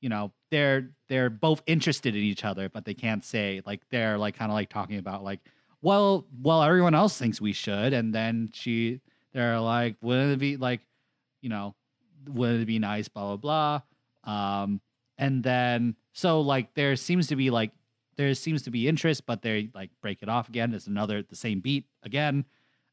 you 0.00 0.08
know, 0.08 0.32
they're 0.50 0.90
they're 1.08 1.30
both 1.30 1.62
interested 1.66 2.16
in 2.16 2.22
each 2.22 2.44
other, 2.44 2.68
but 2.68 2.84
they 2.84 2.94
can't 2.94 3.24
say 3.24 3.62
like 3.64 3.88
they're 3.90 4.18
like 4.18 4.36
kind 4.36 4.50
of 4.50 4.54
like 4.54 4.68
talking 4.68 4.98
about 4.98 5.22
like, 5.22 5.40
well, 5.80 6.26
well, 6.40 6.62
everyone 6.62 6.94
else 6.94 7.16
thinks 7.16 7.40
we 7.40 7.52
should, 7.52 7.92
and 7.92 8.14
then 8.14 8.50
she 8.52 9.00
they're 9.32 9.60
like, 9.60 9.96
wouldn't 10.02 10.32
it 10.32 10.38
be 10.38 10.56
like, 10.56 10.80
you 11.40 11.48
know, 11.48 11.74
wouldn't 12.28 12.62
it 12.62 12.66
be 12.66 12.78
nice, 12.78 13.08
blah 13.08 13.36
blah 13.36 13.80
blah. 14.24 14.32
Um 14.32 14.80
and 15.18 15.42
then 15.42 15.96
so 16.12 16.40
like 16.40 16.74
there 16.74 16.96
seems 16.96 17.28
to 17.28 17.36
be 17.36 17.50
like 17.50 17.70
there 18.16 18.34
seems 18.34 18.62
to 18.62 18.70
be 18.70 18.88
interest, 18.88 19.24
but 19.26 19.42
they 19.42 19.70
like 19.74 19.90
break 20.00 20.22
it 20.22 20.28
off 20.28 20.48
again. 20.48 20.74
It's 20.74 20.86
another 20.86 21.22
the 21.22 21.36
same 21.36 21.60
beat 21.60 21.86
again. 22.02 22.44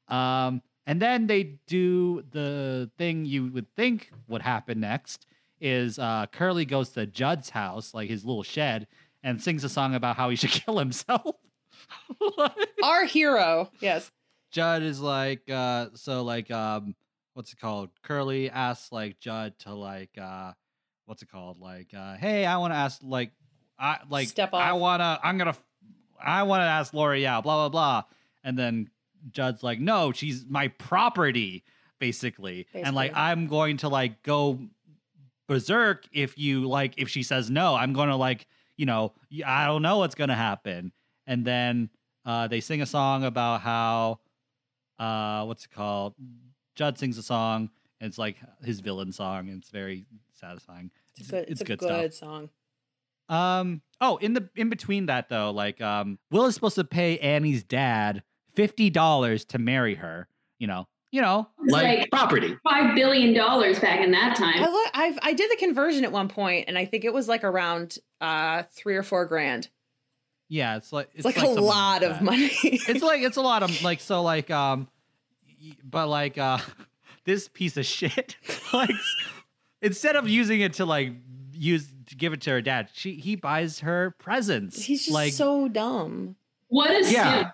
Um, 0.08 0.62
and 0.90 1.00
then 1.00 1.28
they 1.28 1.44
do 1.68 2.24
the 2.32 2.90
thing 2.98 3.24
you 3.24 3.52
would 3.52 3.72
think 3.76 4.10
would 4.28 4.42
happen 4.42 4.80
next 4.80 5.28
is 5.62 6.00
uh, 6.00 6.26
Curly 6.32 6.66
goes 6.66 6.90
to 6.90 7.06
Jud's 7.06 7.52
house, 7.52 7.94
like 7.94 8.10
his 8.10 8.26
little 8.26 8.42
shed, 8.42 8.88
and 9.22 9.40
sings 9.40 9.64
a 9.64 9.70
song 9.70 9.94
about 9.94 10.18
how 10.18 10.32
he 10.32 10.36
should 10.36 10.50
kill 10.66 10.80
himself. 10.80 11.36
Our 12.84 13.06
hero, 13.06 13.70
yes. 13.80 14.10
Jud 14.50 14.82
is 14.82 15.00
like, 15.00 15.48
uh, 15.48 15.90
so 15.94 16.24
like, 16.24 16.50
um, 16.50 16.96
what's 17.36 17.54
it 17.54 17.60
called? 17.60 17.92
Curly 18.02 18.50
asks 18.50 18.92
like 18.92 19.20
Jud 19.20 19.60
to 19.60 19.76
like, 19.76 20.18
uh, 20.20 20.54
what's 21.06 21.22
it 21.22 21.30
called? 21.30 21.60
Like, 21.60 21.94
uh, 21.96 22.16
hey, 22.16 22.48
I 22.48 22.58
want 22.58 22.74
to 22.74 22.78
ask 22.78 23.00
like, 23.04 23.32
I 23.78 24.00
like, 24.10 24.30
Step 24.30 24.56
I 24.56 24.74
wanna, 24.74 25.20
I'm 25.22 25.38
gonna, 25.38 25.56
I 26.20 26.42
want 26.44 26.62
to 26.62 26.66
ask 26.66 26.96
Laurey 26.96 27.28
out, 27.28 27.44
blah 27.44 27.70
blah 27.70 27.70
blah, 27.70 28.04
and 28.44 28.58
then 28.58 28.90
Jud's 29.32 29.64
like, 29.64 29.80
no, 29.80 30.12
she's 30.12 30.46
my 30.48 30.70
property, 30.70 31.64
basically, 32.00 32.68
and 32.74 32.96
like, 32.96 33.12
I'm 33.16 33.48
going 33.48 33.78
to 33.78 33.90
like 33.90 34.24
go 34.24 34.60
berserk 35.50 36.06
if 36.12 36.38
you 36.38 36.70
like 36.70 36.94
if 36.98 37.10
she 37.10 37.24
says 37.24 37.50
no. 37.50 37.76
I'm 37.76 37.92
gonna 37.92 38.16
like 38.16 38.48
you 38.78 38.86
know 38.86 39.14
I 39.46 39.66
don't 39.66 39.82
know 39.82 39.98
what's 39.98 40.16
gonna 40.16 40.36
happen. 40.36 40.94
And 41.28 41.44
then 41.44 41.90
uh 42.24 42.48
they 42.48 42.62
sing 42.62 42.82
a 42.82 42.86
song 42.86 43.26
about 43.26 43.62
how 43.62 44.20
uh 45.00 45.44
what's 45.46 45.66
it 45.66 45.72
called? 45.72 46.14
Jud 46.76 46.98
sings 46.98 47.18
a 47.18 47.24
song 47.24 47.72
and 48.00 48.08
it's 48.08 48.20
like 48.20 48.38
his 48.64 48.80
villain 48.80 49.12
song 49.12 49.50
and 49.50 49.60
it's 49.60 49.72
very 49.72 50.06
satisfying. 50.34 50.92
It's, 51.18 51.30
a 51.30 51.32
good, 51.32 51.46
it's, 51.50 51.62
a 51.62 51.64
good, 51.66 51.82
stuff. 51.82 52.14
song. 52.14 52.50
um 53.28 53.82
oh 54.00 54.18
in 54.18 54.34
the 54.34 54.48
in 54.56 54.70
between 54.70 55.08
that 55.08 55.30
though 55.30 55.50
like 55.50 55.82
um 55.82 56.20
will 56.30 56.46
is 56.46 56.54
supposed 56.54 56.76
to 56.76 56.84
pay 56.84 57.18
annie's 57.18 57.64
dad 57.64 58.22
$50 58.68 59.48
to 59.48 59.58
marry 59.58 59.96
her 59.96 60.28
you 60.60 60.68
know 60.68 60.88
you 61.12 61.22
know 61.22 61.48
Like, 61.66 62.00
like 62.00 62.12
property. 62.12 62.58
five 62.64 62.94
billion 62.96 63.34
dollars 63.34 63.80
back 63.80 64.02
in 64.02 64.12
that 64.12 64.34
I 64.34 64.36
time. 64.36 64.62
look, 64.72 64.92
I've 64.94 65.18
I 65.22 65.34
did 65.34 65.50
the 65.50 65.56
conversion 65.58 66.04
at 66.04 66.12
one 66.12 66.28
point, 66.28 66.66
and 66.68 66.78
I 66.78 66.86
think 66.86 67.04
it 67.06 67.14
was 67.14 67.28
like 67.28 67.44
around 67.44 67.98
uh 68.22 68.64
three 68.72 68.96
or 68.96 69.04
four 69.04 69.26
grand. 69.26 69.70
yeah 70.50 70.76
it's 70.78 70.92
like 70.94 71.10
It's, 71.16 71.26
like, 71.26 71.38
a 71.38 71.48
lot 71.48 72.02
like 72.02 72.12
of 72.12 72.22
money. 72.22 72.52
it's 72.64 73.02
like 73.02 73.22
it's 73.22 73.38
a 73.38 73.42
lot 73.42 73.64
of 73.64 73.82
like 73.90 74.02
so 74.02 74.22
like 74.22 74.52
um 74.52 74.88
but 75.84 76.08
like 76.08 76.38
uh 76.38 76.60
this 77.26 77.48
piece 77.48 77.78
of 77.78 77.86
shit 77.86 78.36
like 78.74 78.90
instead 79.82 80.16
of 80.16 80.28
using 80.28 80.62
it 80.62 80.74
to 80.74 80.86
like 80.86 81.14
use 81.54 81.88
to 82.08 82.16
give 82.16 82.34
it 82.34 82.42
to 82.42 82.50
her 82.52 82.62
dad 82.62 82.90
she 82.94 83.14
he 83.16 83.36
buys 83.36 83.80
her 83.80 84.16
presents 84.20 84.82
He's 84.84 85.02
just 85.06 85.14
like 85.14 85.34
so 85.34 85.68
dumb. 85.68 86.36
What 86.68 86.92
is 86.92 87.10
a 87.10 87.14
Yeah. 87.14 87.52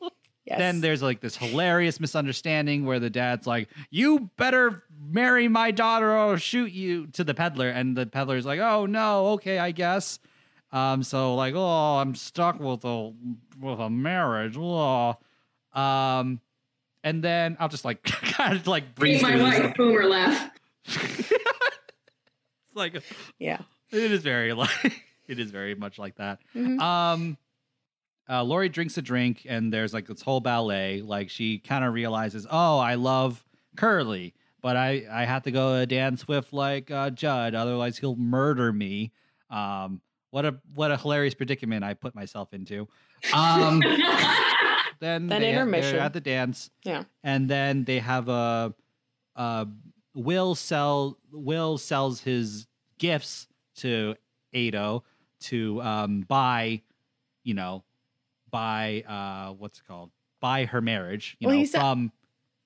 Simp. 0.00 0.12
Yes. 0.46 0.58
then 0.58 0.80
there's 0.80 1.02
like 1.02 1.20
this 1.20 1.36
hilarious 1.36 2.00
misunderstanding 2.00 2.84
where 2.84 2.98
the 2.98 3.10
dad's 3.10 3.46
like 3.46 3.68
you 3.90 4.30
better 4.36 4.82
marry 4.98 5.46
my 5.48 5.70
daughter 5.70 6.10
or 6.10 6.16
I'll 6.16 6.36
shoot 6.36 6.72
you 6.72 7.06
to 7.08 7.22
the 7.24 7.34
peddler 7.34 7.68
and 7.68 7.96
the 7.96 8.06
peddler's 8.06 8.46
like 8.46 8.58
oh 8.58 8.86
no 8.86 9.26
okay 9.32 9.58
i 9.58 9.70
guess 9.70 10.18
um 10.72 11.02
so 11.02 11.34
like 11.36 11.54
oh 11.54 11.98
i'm 11.98 12.14
stuck 12.14 12.58
with 12.58 12.84
a 12.84 13.12
with 13.60 13.78
a 13.80 13.90
marriage 13.90 14.56
oh. 14.58 15.16
um 15.74 16.40
and 17.04 17.22
then 17.22 17.56
i'll 17.60 17.68
just 17.68 17.84
like 17.84 18.02
kind 18.02 18.56
of 18.56 18.66
like 18.66 18.94
breeze 18.94 19.20
Hate 19.20 19.36
my 19.38 19.38
through 19.38 19.50
this. 19.50 19.60
wife, 19.60 19.76
boomer 19.76 20.04
laugh. 20.06 20.50
It's 20.86 22.74
like 22.74 23.02
Yeah. 23.38 23.60
it 23.90 24.10
is 24.12 24.22
very 24.22 24.52
like 24.54 25.04
it 25.28 25.38
is 25.38 25.50
very 25.50 25.74
much 25.74 25.98
like 25.98 26.16
that. 26.16 26.40
Mhm. 26.56 26.80
Um, 26.80 27.36
uh, 28.30 28.42
Laurey 28.44 28.68
drinks 28.68 28.96
a 28.98 29.02
drink, 29.02 29.46
and 29.48 29.72
there's 29.72 29.92
like 29.92 30.06
this 30.06 30.22
whole 30.22 30.40
ballet. 30.40 31.02
Like 31.02 31.30
she 31.30 31.58
kind 31.58 31.84
of 31.84 31.92
realizes, 31.94 32.46
oh, 32.50 32.78
I 32.78 32.94
love 32.94 33.44
Curly, 33.76 34.34
but 34.62 34.76
I 34.76 35.04
I 35.10 35.24
have 35.24 35.42
to 35.44 35.50
go 35.50 35.78
to 35.80 35.86
dance 35.86 36.28
with 36.28 36.52
like 36.52 36.90
uh, 36.90 37.10
Jud, 37.10 37.54
otherwise 37.54 37.98
he'll 37.98 38.16
murder 38.16 38.72
me. 38.72 39.12
Um, 39.50 40.00
what 40.30 40.44
a 40.44 40.60
what 40.74 40.90
a 40.92 40.96
hilarious 40.96 41.34
predicament 41.34 41.82
I 41.84 41.94
put 41.94 42.14
myself 42.14 42.52
into. 42.54 42.86
Um, 43.34 43.80
then 45.00 45.26
Then 45.26 45.40
they, 45.42 45.50
intermission. 45.52 45.98
at 45.98 46.12
the 46.12 46.20
dance, 46.20 46.70
Yeah. 46.84 47.04
and 47.24 47.48
then 47.48 47.84
they 47.84 47.98
have 47.98 48.28
a, 48.28 48.74
uh, 49.36 49.64
Will 50.14 50.54
sell 50.54 51.18
Will 51.32 51.78
sells 51.78 52.20
his 52.20 52.66
gifts 52.98 53.46
to 53.76 54.14
Ado 54.52 55.02
to 55.42 55.80
um, 55.82 56.20
buy, 56.22 56.82
you 57.44 57.54
know, 57.54 57.84
buy 58.50 59.04
uh, 59.08 59.52
what's 59.54 59.78
it 59.78 59.84
called? 59.86 60.10
By 60.40 60.64
her 60.66 60.80
marriage. 60.80 61.36
You 61.40 61.48
Well, 61.48 61.56
know, 61.56 61.60
he 61.62 61.66
from 61.66 62.12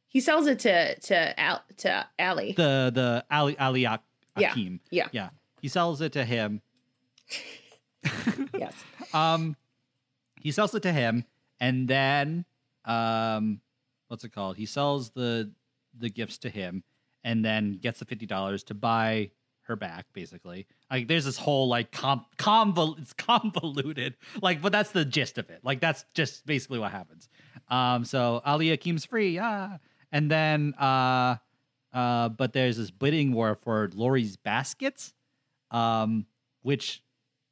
He 0.09 0.21
sells 0.21 0.47
it 0.47 0.59
to 0.61 0.99
to 1.01 1.41
Al, 1.41 1.63
to 1.79 2.07
Ali. 2.19 2.53
the 2.53 2.91
the 2.95 3.25
Ali 3.31 3.59
Ali 3.59 3.87
Ak- 3.87 4.03
Yeah. 4.39 4.49
Hakim. 4.51 4.81
Yeah. 4.91 5.09
yeah. 5.13 5.31
He 5.61 5.69
sells 5.69 6.01
it 6.01 6.13
to 6.13 6.25
him. 6.25 6.61
yes. 8.59 8.75
Um, 9.13 9.57
he 10.41 10.51
sells 10.51 10.75
it 10.75 10.83
to 10.83 10.93
him, 10.93 11.25
and 11.61 11.89
then 11.89 12.45
um, 12.85 13.61
what's 14.09 14.25
it 14.25 14.33
called? 14.33 14.57
He 14.57 14.67
sells 14.67 15.11
the 15.11 15.51
the 15.97 16.11
gifts 16.11 16.39
to 16.39 16.51
him, 16.51 16.85
and 17.23 17.45
then 17.45 17.79
gets 17.81 17.99
the 17.99 18.05
fifty 18.05 18.27
dollars 18.27 18.63
to 18.65 18.75
buy 18.75 19.31
her 19.63 19.77
back. 19.77 20.07
Basically, 20.13 20.67
like 20.95 21.09
there's 21.09 21.25
this 21.25 21.37
whole 21.37 21.67
like 21.67 21.91
convol 21.91 22.97
it's 23.01 23.13
convoluted, 23.13 24.15
like, 24.41 24.63
but 24.63 24.71
that's 24.71 24.93
the 24.93 25.05
gist 25.05 25.39
of 25.39 25.51
it. 25.51 25.59
Like 25.65 25.81
that's 25.81 26.05
just 26.15 26.47
basically 26.47 26.79
what 26.79 26.93
happens. 26.93 27.29
Um, 27.69 28.05
so 28.05 28.41
Ali 28.45 28.69
Hakim's 28.69 29.05
free, 29.05 29.39
ah, 29.41 29.79
and 30.13 30.31
then 30.31 30.73
uh, 30.75 31.37
uh, 31.93 32.29
but 32.29 32.53
there's 32.53 32.77
this 32.77 32.93
bidding 32.93 33.33
war 33.33 33.59
for 33.61 33.91
Laurey's 33.93 34.37
baskets, 34.37 35.13
um, 35.73 36.27
which 36.63 37.03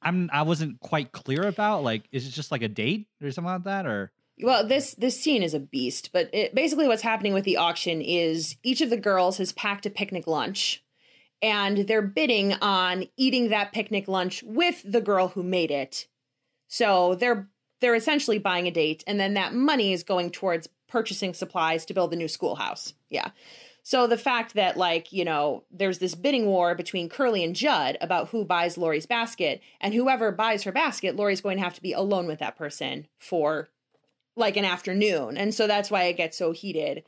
I'm 0.00 0.30
I 0.32 0.42
wasn't 0.42 0.78
quite 0.78 1.10
clear 1.10 1.42
about. 1.42 1.82
Like, 1.82 2.04
is 2.12 2.28
it 2.28 2.30
just 2.30 2.52
like 2.52 2.62
a 2.62 2.68
date 2.68 3.08
or 3.20 3.32
something 3.32 3.52
like 3.52 3.64
that, 3.64 3.86
or 3.86 4.12
Well, 4.40 4.64
this 4.64 4.94
this 4.94 5.20
scene 5.20 5.42
is 5.42 5.52
a 5.52 5.60
beast, 5.60 6.10
but 6.12 6.30
it, 6.32 6.54
basically 6.54 6.86
what's 6.86 7.02
happening 7.02 7.34
with 7.34 7.44
the 7.44 7.56
auction 7.56 8.02
is 8.02 8.54
each 8.62 8.80
of 8.80 8.90
the 8.90 8.96
girls 8.96 9.38
has 9.38 9.52
packed 9.52 9.84
a 9.84 9.90
picnic 9.90 10.28
lunch 10.28 10.84
and 11.42 11.78
they're 11.88 12.00
bidding 12.00 12.54
on 12.54 13.06
eating 13.16 13.50
that 13.50 13.72
picnic 13.72 14.08
lunch 14.08 14.42
with 14.44 14.82
the 14.84 15.00
girl 15.00 15.28
who 15.28 15.42
made 15.42 15.70
it. 15.70 16.06
So 16.68 17.16
they're 17.16 17.48
they're 17.80 17.94
essentially 17.96 18.38
buying 18.38 18.68
a 18.68 18.70
date 18.70 19.02
and 19.06 19.18
then 19.18 19.34
that 19.34 19.52
money 19.52 19.92
is 19.92 20.04
going 20.04 20.30
towards 20.30 20.68
purchasing 20.88 21.34
supplies 21.34 21.84
to 21.84 21.94
build 21.94 22.12
the 22.12 22.16
new 22.16 22.28
schoolhouse. 22.28 22.94
Yeah. 23.10 23.30
So 23.82 24.06
the 24.06 24.16
fact 24.16 24.54
that 24.54 24.76
like, 24.76 25.12
you 25.12 25.24
know, 25.24 25.64
there's 25.70 25.98
this 25.98 26.14
bidding 26.14 26.46
war 26.46 26.76
between 26.76 27.08
Curly 27.08 27.42
and 27.42 27.56
Jud 27.56 27.98
about 28.00 28.28
who 28.28 28.44
buys 28.44 28.78
Laurey's 28.78 29.06
basket 29.06 29.60
and 29.80 29.92
whoever 29.92 30.30
buys 30.30 30.62
her 30.62 30.70
basket, 30.70 31.16
Laurey's 31.16 31.40
going 31.40 31.56
to 31.56 31.64
have 31.64 31.74
to 31.74 31.82
be 31.82 31.92
alone 31.92 32.28
with 32.28 32.38
that 32.38 32.56
person 32.56 33.08
for 33.18 33.68
like 34.36 34.56
an 34.56 34.64
afternoon. 34.64 35.36
And 35.36 35.52
so 35.52 35.66
that's 35.66 35.90
why 35.90 36.04
it 36.04 36.16
gets 36.16 36.38
so 36.38 36.52
heated 36.52 37.02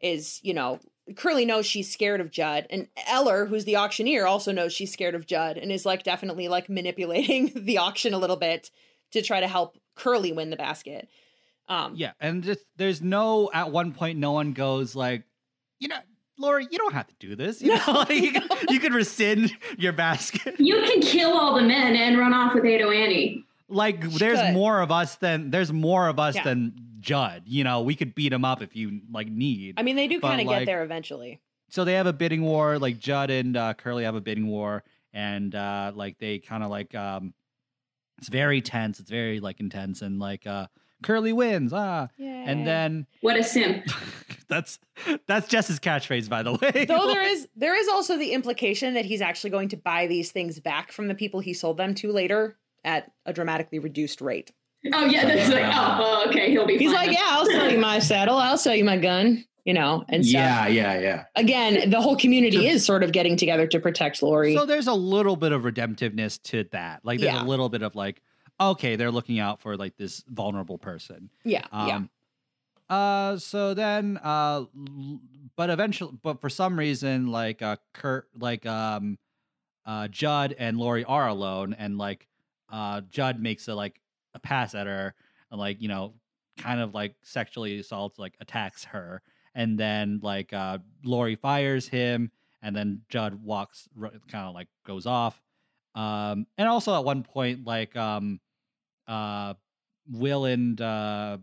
is, 0.00 0.38
you 0.42 0.54
know, 0.54 0.78
Curly 1.16 1.44
knows 1.44 1.66
she's 1.66 1.90
scared 1.92 2.20
of 2.20 2.30
Jud 2.30 2.66
and 2.70 2.88
Eller, 3.08 3.46
who's 3.46 3.64
the 3.64 3.76
auctioneer, 3.76 4.26
also 4.26 4.52
knows 4.52 4.72
she's 4.72 4.92
scared 4.92 5.14
of 5.14 5.26
Jud 5.26 5.56
and 5.56 5.70
is 5.72 5.84
like 5.86 6.02
definitely 6.02 6.48
like 6.48 6.68
manipulating 6.68 7.52
the 7.56 7.78
auction 7.78 8.14
a 8.14 8.18
little 8.18 8.36
bit 8.36 8.70
to 9.12 9.22
try 9.22 9.40
to 9.40 9.48
help 9.48 9.76
Curly 9.94 10.32
win 10.32 10.50
the 10.50 10.56
basket. 10.56 11.08
Um 11.68 11.94
yeah? 11.96 12.12
And 12.20 12.42
just 12.42 12.64
there's 12.76 13.00
no 13.02 13.50
at 13.52 13.70
one 13.70 13.92
point 13.92 14.18
no 14.18 14.32
one 14.32 14.52
goes 14.52 14.94
like, 14.96 15.22
you 15.78 15.88
know, 15.88 15.98
Laurey, 16.38 16.66
you 16.70 16.78
don't 16.78 16.94
have 16.94 17.06
to 17.06 17.14
do 17.20 17.36
this. 17.36 17.60
You 17.62 17.74
know, 17.86 17.92
like, 17.92 18.10
you, 18.10 18.32
could, 18.32 18.70
you 18.70 18.80
could 18.80 18.94
rescind 18.94 19.52
your 19.78 19.92
basket. 19.92 20.56
you 20.58 20.82
can 20.82 21.00
kill 21.00 21.32
all 21.36 21.54
the 21.54 21.62
men 21.62 21.94
and 21.94 22.18
run 22.18 22.32
off 22.32 22.54
with 22.54 22.64
Ado 22.64 22.90
Annie. 22.90 23.44
Like, 23.68 24.00
there's 24.10 24.40
could. 24.40 24.52
more 24.54 24.80
of 24.80 24.90
us 24.90 25.14
than 25.16 25.50
there's 25.50 25.72
more 25.72 26.08
of 26.08 26.18
us 26.18 26.34
Yeah. 26.34 26.44
than 26.44 26.74
Jud. 27.02 27.42
You 27.46 27.64
know, 27.64 27.82
we 27.82 27.94
could 27.94 28.14
beat 28.14 28.32
him 28.32 28.44
up 28.44 28.62
if 28.62 28.74
you 28.74 29.00
like 29.10 29.28
need. 29.28 29.74
I 29.76 29.82
mean 29.82 29.96
they 29.96 30.08
do 30.08 30.20
kind 30.20 30.40
of 30.40 30.46
like- 30.46 30.60
get 30.60 30.66
there 30.66 30.82
eventually. 30.82 31.40
so 31.68 31.84
they 31.84 31.94
have 31.94 32.06
a 32.06 32.12
bidding 32.12 32.42
war 32.42 32.78
like 32.78 32.98
jud 32.98 33.30
and 33.30 33.56
uh, 33.56 33.74
curly 33.74 34.04
have 34.04 34.14
a 34.14 34.20
bidding 34.20 34.46
war 34.46 34.84
and 35.12 35.54
uh, 35.54 35.90
like 35.94 36.18
they 36.18 36.38
kind 36.38 36.62
of 36.62 36.70
like 36.70 36.94
um 36.94 37.34
it's 38.18 38.28
very 38.28 38.60
tense 38.60 39.00
it's 39.00 39.10
very 39.10 39.40
like 39.40 39.58
intense 39.60 40.00
and 40.02 40.18
like 40.18 40.46
uh 40.46 40.66
curly 41.02 41.32
wins 41.32 41.72
ah 41.72 42.08
and 42.18 42.66
then 42.66 43.06
What 43.22 43.36
a 43.36 43.42
simp. 43.42 43.84
that's 44.48 44.78
that's 45.26 45.48
jess's 45.48 45.80
catchphrase 45.80 46.28
by 46.28 46.42
the 46.42 46.52
way 46.54 46.84
Though 46.84 47.06
there 47.08 47.22
is 47.34 47.48
there 47.56 47.74
is 47.74 47.88
also 47.88 48.16
the 48.18 48.32
implication 48.32 48.94
that 48.94 49.04
he's 49.06 49.20
actually 49.22 49.50
going 49.50 49.70
to 49.70 49.76
buy 49.76 50.06
these 50.06 50.30
things 50.30 50.60
back 50.60 50.92
from 50.92 51.08
the 51.08 51.14
people 51.14 51.40
he 51.40 51.54
sold 51.54 51.78
them 51.78 51.94
to 51.96 52.12
later 52.12 52.58
at 52.84 53.10
a 53.26 53.32
dramatically 53.32 53.78
reduced 53.78 54.20
rate. 54.20 54.52
Oh 54.92 55.04
yeah, 55.06 55.24
that's 55.26 55.48
like 55.52 55.64
oh, 55.64 56.22
oh, 56.24 56.28
okay, 56.28 56.50
he'll 56.50 56.66
be. 56.66 56.76
He's 56.78 56.92
fine. 56.92 57.06
like, 57.08 57.16
"Yeah, 57.16 57.26
I'll 57.28 57.46
sell 57.46 57.70
you 57.70 57.78
my 57.78 57.98
saddle. 57.98 58.36
I'll 58.36 58.58
sell 58.58 58.74
you 58.74 58.84
my 58.84 58.96
gun." 58.96 59.44
You 59.64 59.74
know, 59.74 60.04
and 60.08 60.26
stuff. 60.26 60.34
Yeah, 60.34 60.66
yeah, 60.66 60.98
yeah. 60.98 61.24
Again, 61.36 61.88
the 61.90 62.00
whole 62.00 62.16
community 62.16 62.66
is 62.66 62.84
sort 62.84 63.04
of 63.04 63.12
getting 63.12 63.36
together 63.36 63.66
to 63.68 63.78
protect 63.78 64.20
Laurey. 64.20 64.56
so 64.56 64.66
there's 64.66 64.88
a 64.88 64.94
little 64.94 65.36
bit 65.36 65.52
of 65.52 65.62
redemptiveness 65.62 66.42
to 66.50 66.64
that 66.72 67.04
like 67.04 67.20
there's 67.20 67.32
Yeah. 67.32 67.44
a 67.44 67.46
little 67.46 67.68
bit 67.68 67.82
of 67.82 67.94
like 67.94 68.22
okay 68.60 68.96
they're 68.96 69.12
looking 69.12 69.38
out 69.38 69.60
for 69.60 69.76
like 69.76 69.96
this 69.96 70.24
vulnerable 70.28 70.78
person 70.78 71.30
yeah, 71.44 71.64
yeah. 71.72 71.94
Um, 71.96 72.10
Uh, 72.90 73.36
so 73.38 73.72
then, 73.72 74.18
uh, 74.22 74.64
but 75.56 75.70
eventually, 75.70 76.12
but 76.22 76.40
for 76.40 76.50
some 76.50 76.76
reason, 76.76 77.28
like 77.28 77.62
uh, 77.62 77.76
Kurt, 77.94 78.28
like 78.38 78.66
um, 78.66 79.16
uh, 79.86 80.08
Jud 80.08 80.54
and 80.58 80.76
Laurey 80.76 81.04
are 81.04 81.28
alone, 81.28 81.72
and 81.78 81.96
like 81.98 82.26
uh, 82.68 83.00
Jud 83.10 83.40
makes 83.40 83.68
a 83.68 83.74
like 83.76 84.00
a 84.34 84.38
pass 84.38 84.74
at 84.74 84.86
her, 84.86 85.14
and 85.50 85.60
like 85.60 85.80
you 85.80 85.88
know, 85.88 86.14
kind 86.58 86.80
of 86.80 86.94
like 86.94 87.14
sexually 87.22 87.78
assaults, 87.78 88.18
like 88.18 88.34
attacks 88.40 88.84
her, 88.84 89.22
and 89.54 89.78
then 89.78 90.20
like 90.22 90.52
uh, 90.52 90.78
Laurey 91.04 91.36
fires 91.36 91.88
him, 91.88 92.30
and 92.62 92.74
then 92.74 93.02
Jud 93.08 93.34
walks, 93.34 93.88
kind 94.30 94.48
of 94.48 94.54
like 94.54 94.68
goes 94.86 95.06
off, 95.06 95.40
um, 95.94 96.46
and 96.58 96.68
also 96.68 96.94
at 96.96 97.04
one 97.04 97.22
point, 97.22 97.66
like 97.66 97.96
um, 97.96 98.40
uh, 99.06 99.54
Will 100.10 100.44
and 100.44 100.80
uh, 100.80 101.38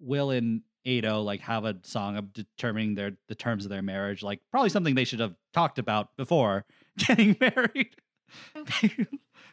Will 0.00 0.30
and 0.30 0.62
Ado 0.84 1.18
like 1.18 1.40
have 1.40 1.64
a 1.64 1.76
song 1.82 2.16
of 2.16 2.32
determining 2.32 2.94
their 2.94 3.12
the 3.28 3.34
terms 3.34 3.64
of 3.64 3.70
their 3.70 3.82
marriage, 3.82 4.22
like 4.22 4.40
probably 4.50 4.70
something 4.70 4.94
they 4.94 5.04
should 5.04 5.20
have 5.20 5.34
talked 5.52 5.78
about 5.78 6.16
before 6.16 6.64
getting 6.98 7.36
married. 7.40 7.96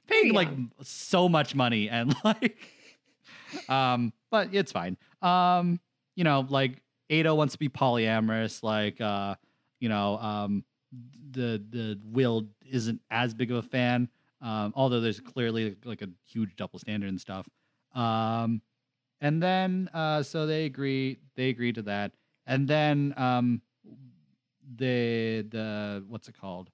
paying 0.09 0.33
like 0.33 0.49
so 0.81 1.29
much 1.29 1.55
money 1.55 1.89
and 1.89 2.15
like 2.23 2.57
um 3.67 4.13
but 4.31 4.49
it's 4.53 4.71
fine. 4.71 4.97
Um 5.21 5.79
you 6.15 6.23
know, 6.23 6.45
like 6.49 6.81
Ado 7.09 7.33
wants 7.33 7.53
to 7.53 7.59
be 7.59 7.69
polyamorous, 7.69 8.63
like 8.63 8.99
uh 9.01 9.35
you 9.79 9.89
know, 9.89 10.17
um 10.17 10.63
the 11.31 11.63
the 11.69 11.99
Will 12.03 12.47
isn't 12.69 13.01
as 13.09 13.33
big 13.33 13.51
of 13.51 13.57
a 13.57 13.61
fan. 13.63 14.09
Um 14.41 14.73
although 14.75 14.99
there's 15.01 15.19
clearly 15.19 15.75
like 15.83 16.01
a 16.01 16.09
huge 16.25 16.55
double 16.55 16.79
standard 16.79 17.09
and 17.09 17.19
stuff. 17.19 17.47
Um 17.95 18.61
and 19.21 19.41
then 19.41 19.89
uh 19.93 20.23
so 20.23 20.45
they 20.45 20.65
agree 20.65 21.19
they 21.35 21.49
agree 21.49 21.73
to 21.73 21.81
that 21.83 22.13
and 22.47 22.67
then 22.67 23.13
um 23.17 23.61
the 24.75 25.45
the 25.49 26.03
what's 26.07 26.27
it 26.29 26.37
called 26.39 26.69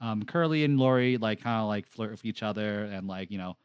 um 0.00 0.22
curly 0.24 0.64
and 0.64 0.78
laurey 0.78 1.16
like 1.16 1.42
kind 1.42 1.60
of 1.60 1.68
like 1.68 1.86
flirt 1.86 2.10
with 2.10 2.24
each 2.24 2.42
other 2.42 2.84
and 2.84 3.06
like 3.06 3.30
you 3.30 3.38
know 3.38 3.56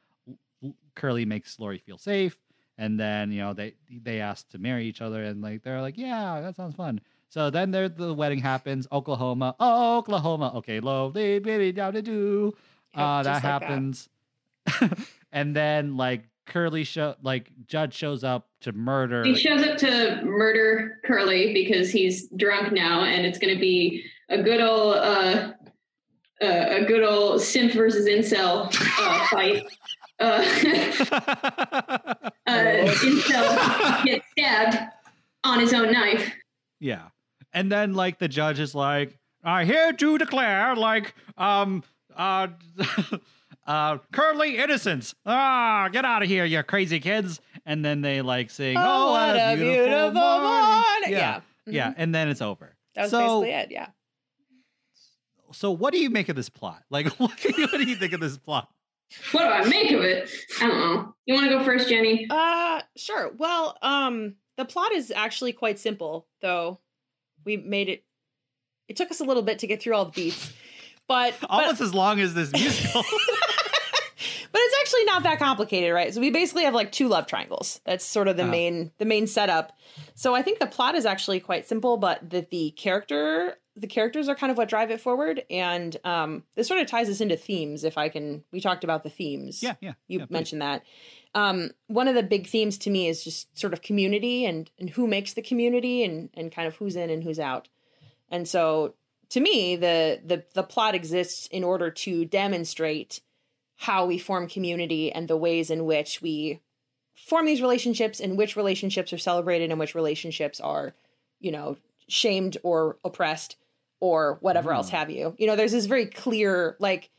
curly 0.96 1.26
makes 1.26 1.60
laurey 1.60 1.78
feel 1.78 1.98
safe 1.98 2.38
and 2.78 3.00
then 3.00 3.32
you 3.32 3.40
know 3.40 3.54
they 3.54 3.76
they 4.02 4.20
ask 4.20 4.50
to 4.50 4.58
marry 4.58 4.86
each 4.86 5.02
other 5.02 5.24
and 5.24 5.42
like 5.42 5.62
they're 5.64 5.82
like 5.82 5.98
yeah 5.98 6.42
that 6.42 6.56
sounds 6.56 6.76
fun. 6.76 7.00
So 7.30 7.50
then 7.50 7.72
there 7.72 7.90
the 7.90 8.14
wedding 8.14 8.40
happens 8.40 8.88
oklahoma 8.92 9.56
oklahoma 9.60 10.52
okay 10.56 10.80
they 10.80 11.40
baby 11.40 11.72
down 11.72 11.94
to 11.94 12.02
do. 12.02 12.54
Uh 12.96 13.24
that 13.24 13.34
like 13.34 13.44
that. 13.44 13.64
happens. 13.64 14.10
And 15.34 15.56
then 15.56 15.98
like 15.98 16.30
curly 16.46 16.84
show 16.84 17.16
like 17.24 17.52
judge 17.66 17.94
shows 17.96 18.24
up 18.24 18.50
to 18.62 18.72
murder 18.72 19.24
He 19.24 19.36
shows 19.36 19.64
up 19.64 19.78
to 19.78 20.22
murder 20.24 21.00
Curly 21.04 21.54
because 21.54 21.90
he's 21.92 22.30
drunk 22.30 22.72
now, 22.72 23.04
and 23.04 23.26
it's 23.26 23.40
going 23.40 23.54
to 23.54 23.60
be 23.60 24.06
a 24.30 24.42
good 24.42 24.62
old, 24.62 24.98
uh, 24.98 25.54
uh, 26.44 26.82
a 26.82 26.86
good 26.86 27.04
old 27.04 27.42
simp 27.42 27.74
versus 27.74 28.08
incel 28.08 28.68
uh, 29.00 29.28
fight. 29.28 29.66
Uh, 30.20 30.24
uh, 32.48 32.54
incel 33.02 34.04
gets 34.06 34.26
stabbed 34.32 34.78
on 35.44 35.60
his 35.60 35.74
own 35.74 35.92
knife. 35.92 36.34
Yeah. 36.80 37.08
And 37.54 37.72
then 37.72 37.94
like 37.94 38.20
the 38.20 38.28
judge 38.28 38.60
is 38.60 38.74
like, 38.76 39.18
I 39.44 39.66
here 39.66 39.94
to 39.94 40.18
declare 40.18 40.76
like 40.76 41.14
um 41.38 41.84
uh, 42.16 42.48
uh, 43.68 43.98
Curly 44.12 44.58
Innocence. 44.58 45.14
Ah, 45.26 45.90
get 45.92 46.06
out 46.06 46.24
of 46.24 46.30
here, 46.30 46.46
you 46.46 46.62
crazy 46.64 47.00
kids. 47.00 47.40
And 47.66 47.84
then 47.84 48.02
they 48.02 48.22
like 48.22 48.50
sing, 48.50 48.76
Oh, 48.78 49.12
what, 49.12 49.36
a 49.36 49.56
beautiful, 49.56 50.14
morning. 50.14 51.12
Yeah. 51.12 51.42
Yeah. 51.66 51.90
Mhm. 51.90 51.94
And 51.98 52.16
then 52.16 52.30
it's 52.30 52.42
over. 52.42 52.76
That 52.96 53.04
was 53.04 53.12
so, 53.12 53.42
basically 53.42 53.52
it. 53.52 53.72
Yeah. 53.72 53.88
So 55.54 55.72
what 55.72 55.94
do 55.94 56.00
you 56.00 56.10
make 56.10 56.28
of 56.30 56.36
this 56.36 56.50
plot? 56.50 56.84
Like, 56.90 57.08
what 57.20 57.32
do 57.38 57.54
you, 57.58 57.64
what 57.68 57.78
do 57.78 57.84
you 57.86 57.96
think 57.96 58.14
of 58.14 58.20
this 58.20 58.38
plot? 58.38 58.68
What 59.32 59.42
do 59.42 59.48
I 59.48 59.64
make 59.70 59.92
of 59.92 60.02
it? 60.02 60.30
I 60.62 60.68
don't 60.68 60.78
know. 60.80 61.16
You 61.26 61.36
want 61.36 61.50
to 61.50 61.58
go 61.58 61.64
first, 61.64 61.88
Jenny? 61.88 62.26
Uh, 62.30 62.82
sure. 62.98 63.32
Well, 63.38 63.78
um, 63.82 64.36
the 64.58 64.66
plot 64.66 64.92
is 64.92 65.12
actually 65.16 65.54
quite 65.54 65.78
simple, 65.80 66.28
though. 66.42 66.80
We 67.46 67.58
made 67.58 67.90
it. 67.90 68.04
It 68.88 68.96
took 68.98 69.12
us 69.12 69.20
a 69.20 69.24
little 69.24 69.44
bit 69.44 69.60
to 69.60 69.68
get 69.68 69.82
through 69.82 69.94
all 69.96 70.06
the 70.06 70.12
beats, 70.12 70.52
but 71.08 71.36
but, 71.42 71.50
Almost 71.50 71.82
as 71.82 71.94
long 71.94 72.20
as 72.20 72.34
this 72.34 72.52
musical. 72.52 73.04
but 74.52 74.62
it's 74.62 74.76
actually 74.82 75.06
not 75.06 75.24
that 75.24 75.40
complicated, 75.40 75.94
right? 75.94 76.14
So 76.14 76.20
we 76.22 76.30
basically 76.32 76.64
have 76.64 76.74
like 76.74 76.92
two 76.92 77.08
love 77.08 77.28
triangles. 77.28 77.82
That's 77.86 78.06
sort 78.06 78.28
of 78.28 78.38
the 78.38 78.44
Uh-huh. 78.44 78.52
main 78.52 78.92
the 78.98 79.06
main 79.06 79.28
setup. 79.28 79.74
So 80.16 80.34
I 80.36 80.42
think 80.42 80.60
the 80.60 80.68
plot 80.68 80.96
is 80.96 81.06
actually 81.06 81.40
quite 81.40 81.68
simple, 81.68 81.98
but 81.98 82.30
that 82.32 82.50
the 82.50 82.72
character 82.72 83.58
the 83.76 83.88
characters 83.88 84.30
are 84.30 84.36
kind 84.36 84.52
of 84.52 84.58
what 84.58 84.70
drive 84.70 84.92
it 84.92 85.02
forward, 85.02 85.44
and 85.50 85.98
um, 86.04 86.44
this 86.56 86.68
sort 86.68 86.80
of 86.80 86.88
ties 86.88 87.10
us 87.10 87.22
into 87.22 87.36
themes. 87.36 87.84
If 87.84 87.98
I 87.98 88.10
can, 88.10 88.44
we 88.52 88.62
talked 88.62 88.84
about 88.84 89.04
the 89.04 89.10
themes. 89.10 89.64
yeah, 89.64 89.76
yeah. 89.82 89.94
you 90.08 90.20
yeah, 90.20 90.26
please. 90.26 90.34
mentioned 90.34 90.62
that. 90.62 90.84
Um, 91.36 91.72
one 91.88 92.08
of 92.08 92.14
the 92.14 92.24
big 92.24 92.48
themes 92.48 92.78
to 92.80 92.92
me 92.92 93.08
is 93.08 93.24
just 93.24 93.58
sort 93.58 93.74
of 93.74 93.82
community 93.82 94.46
and 94.46 94.70
and 94.80 94.90
who 94.92 95.08
makes 95.08 95.34
the 95.34 95.42
community 95.42 96.04
and 96.04 96.30
and 96.36 96.52
kind 96.52 96.68
of 96.68 96.76
who's 96.76 96.96
in 96.96 97.10
and 97.10 97.24
who's 97.24 97.40
out. 97.40 97.70
And 98.30 98.48
so 98.48 98.94
to 99.30 99.40
me, 99.40 99.76
the 99.76 100.22
the 100.24 100.44
the 100.54 100.64
plot 100.64 100.94
exists 100.94 101.48
in 101.48 101.64
order 101.64 101.90
to 101.90 102.26
demonstrate 102.26 103.22
how 103.78 104.06
we 104.06 104.20
form 104.20 104.48
community 104.48 105.12
and 105.12 105.28
the 105.28 105.38
ways 105.38 105.72
in 105.72 105.86
which 105.86 106.22
we 106.22 106.62
form 107.16 107.46
these 107.46 107.62
relationships 107.62 108.20
and 108.20 108.38
which 108.38 108.56
relationships 108.56 109.12
are 109.12 109.18
celebrated 109.18 109.72
and 109.72 109.80
which 109.80 109.96
relationships 109.96 110.60
are, 110.60 110.94
you 111.40 111.52
know, 111.52 111.78
shamed 112.08 112.58
or 112.64 112.98
oppressed 113.04 113.56
or 114.04 114.38
whatever 114.42 114.74
else 114.74 114.90
Mm. 114.90 114.98
have 114.98 115.10
you. 115.10 115.34
You 115.38 115.48
know, 115.48 115.56
there's 115.56 115.72
this 115.72 115.86
very 115.86 116.08
clear 116.08 116.76
like 116.80 117.10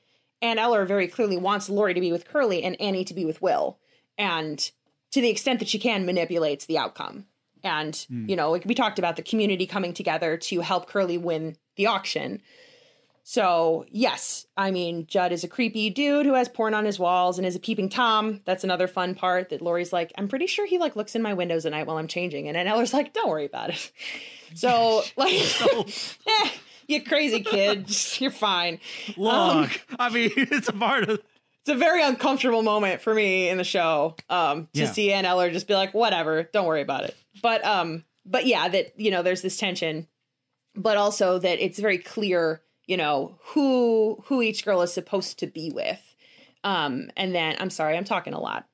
Aunt 0.43 0.59
Eller 0.59 0.85
very 0.85 1.09
clearly 1.09 1.39
wants 1.39 1.70
Laurey 1.70 1.95
to 1.95 2.01
be 2.01 2.12
with 2.12 2.28
Curly 2.28 2.62
and 2.62 2.78
Annie 2.78 3.07
to 3.07 3.14
be 3.14 3.24
with 3.24 3.41
Will. 3.41 3.78
And 4.18 4.59
to 5.12 5.22
the 5.22 5.30
extent 5.30 5.61
that 5.61 5.68
she 5.68 5.78
can 5.78 6.05
manipulates 6.05 6.66
the 6.66 6.76
outcome. 6.76 7.24
And, 7.62 7.97
Hmm. 8.11 8.28
you 8.28 8.37
know, 8.37 8.51
like 8.51 8.66
we 8.66 8.74
talked 8.74 8.99
about 8.99 9.16
the 9.16 9.22
community 9.22 9.66
coming 9.66 9.95
together 9.95 10.37
to 10.37 10.61
help 10.61 10.87
Curly 10.87 11.16
win 11.16 11.57
the 11.76 11.87
auction. 11.87 12.43
So, 13.26 13.87
yes, 13.91 14.47
I 14.55 14.70
mean, 14.70 15.07
Jud 15.07 15.32
is 15.32 15.45
a 15.45 15.49
creepy 15.49 15.89
dude 15.89 16.26
who 16.26 16.35
has 16.35 16.47
porn 16.51 16.74
on 16.74 16.85
his 16.85 16.99
walls 16.99 17.39
and 17.39 17.47
is 17.47 17.57
a 17.57 17.61
peeping 17.61 17.89
Tom. 17.89 18.41
That's 18.45 18.64
another 18.64 18.87
fun 18.87 19.14
part 19.14 19.49
that 19.49 19.62
Laurey's 19.62 19.95
like, 19.95 20.12
I'm 20.18 20.28
pretty 20.28 20.47
sure 20.47 20.66
he 20.66 20.76
like 20.76 20.95
looks 20.95 21.14
in 21.14 21.22
my 21.22 21.32
windows 21.32 21.64
at 21.64 21.72
night 21.72 21.87
while 21.87 21.97
I'm 21.97 22.07
changing. 22.09 22.49
And 22.49 22.57
Aunt 22.59 22.68
Eller's 22.68 22.93
like, 22.93 23.14
don't 23.14 23.30
worry 23.30 23.47
about 23.47 23.70
it. 23.70 23.91
So, 24.57 25.03
like, 25.16 25.32
So 25.41 25.80
eh, 26.28 26.49
you 26.89 27.03
crazy 27.03 27.41
kid. 27.41 27.89
You're 28.20 28.30
fine. 28.30 28.80
long. 29.16 29.64
Um, 29.64 29.70
I 29.99 30.09
mean, 30.11 30.30
it's 30.37 30.68
a 30.68 30.72
part 30.72 31.09
of. 31.09 31.20
It's 31.66 31.70
a 31.70 31.74
very 31.76 32.03
uncomfortable 32.03 32.62
moment 32.62 33.01
for 33.01 33.14
me 33.14 33.49
in 33.49 33.57
the 33.57 33.64
show 33.64 34.16
um, 34.28 34.68
to 34.74 34.80
Yeah. 34.80 34.93
see 34.93 35.11
Aunt 35.12 35.26
Eller 35.26 35.51
just 35.51 35.66
be 35.66 35.74
like, 35.74 35.95
whatever, 35.95 36.43
don't 36.53 36.66
worry 36.66 36.82
about 36.82 37.05
it. 37.05 37.16
But 37.41 37.64
um, 37.64 38.05
but 38.26 38.45
yeah, 38.47 38.68
that 38.68 38.99
you 39.01 39.11
know, 39.11 39.22
there's 39.22 39.41
this 39.41 39.57
tension, 39.57 40.07
but 40.76 40.99
also 40.99 41.39
that 41.39 41.64
it's 41.64 41.78
very 41.78 41.97
clear, 41.99 42.61
you 42.87 42.99
know, 42.99 43.39
who 43.45 44.22
who 44.26 44.43
each 44.43 44.64
girl 44.64 44.82
is 44.82 44.93
supposed 44.93 45.39
to 45.39 45.47
be 45.47 45.70
with. 45.70 46.03
Um, 46.64 47.11
and 47.16 47.35
then 47.35 47.57
I'm 47.59 47.70
sorry, 47.70 47.97
I'm 47.97 48.05
talking 48.05 48.35
a 48.35 48.41
lot. 48.41 48.66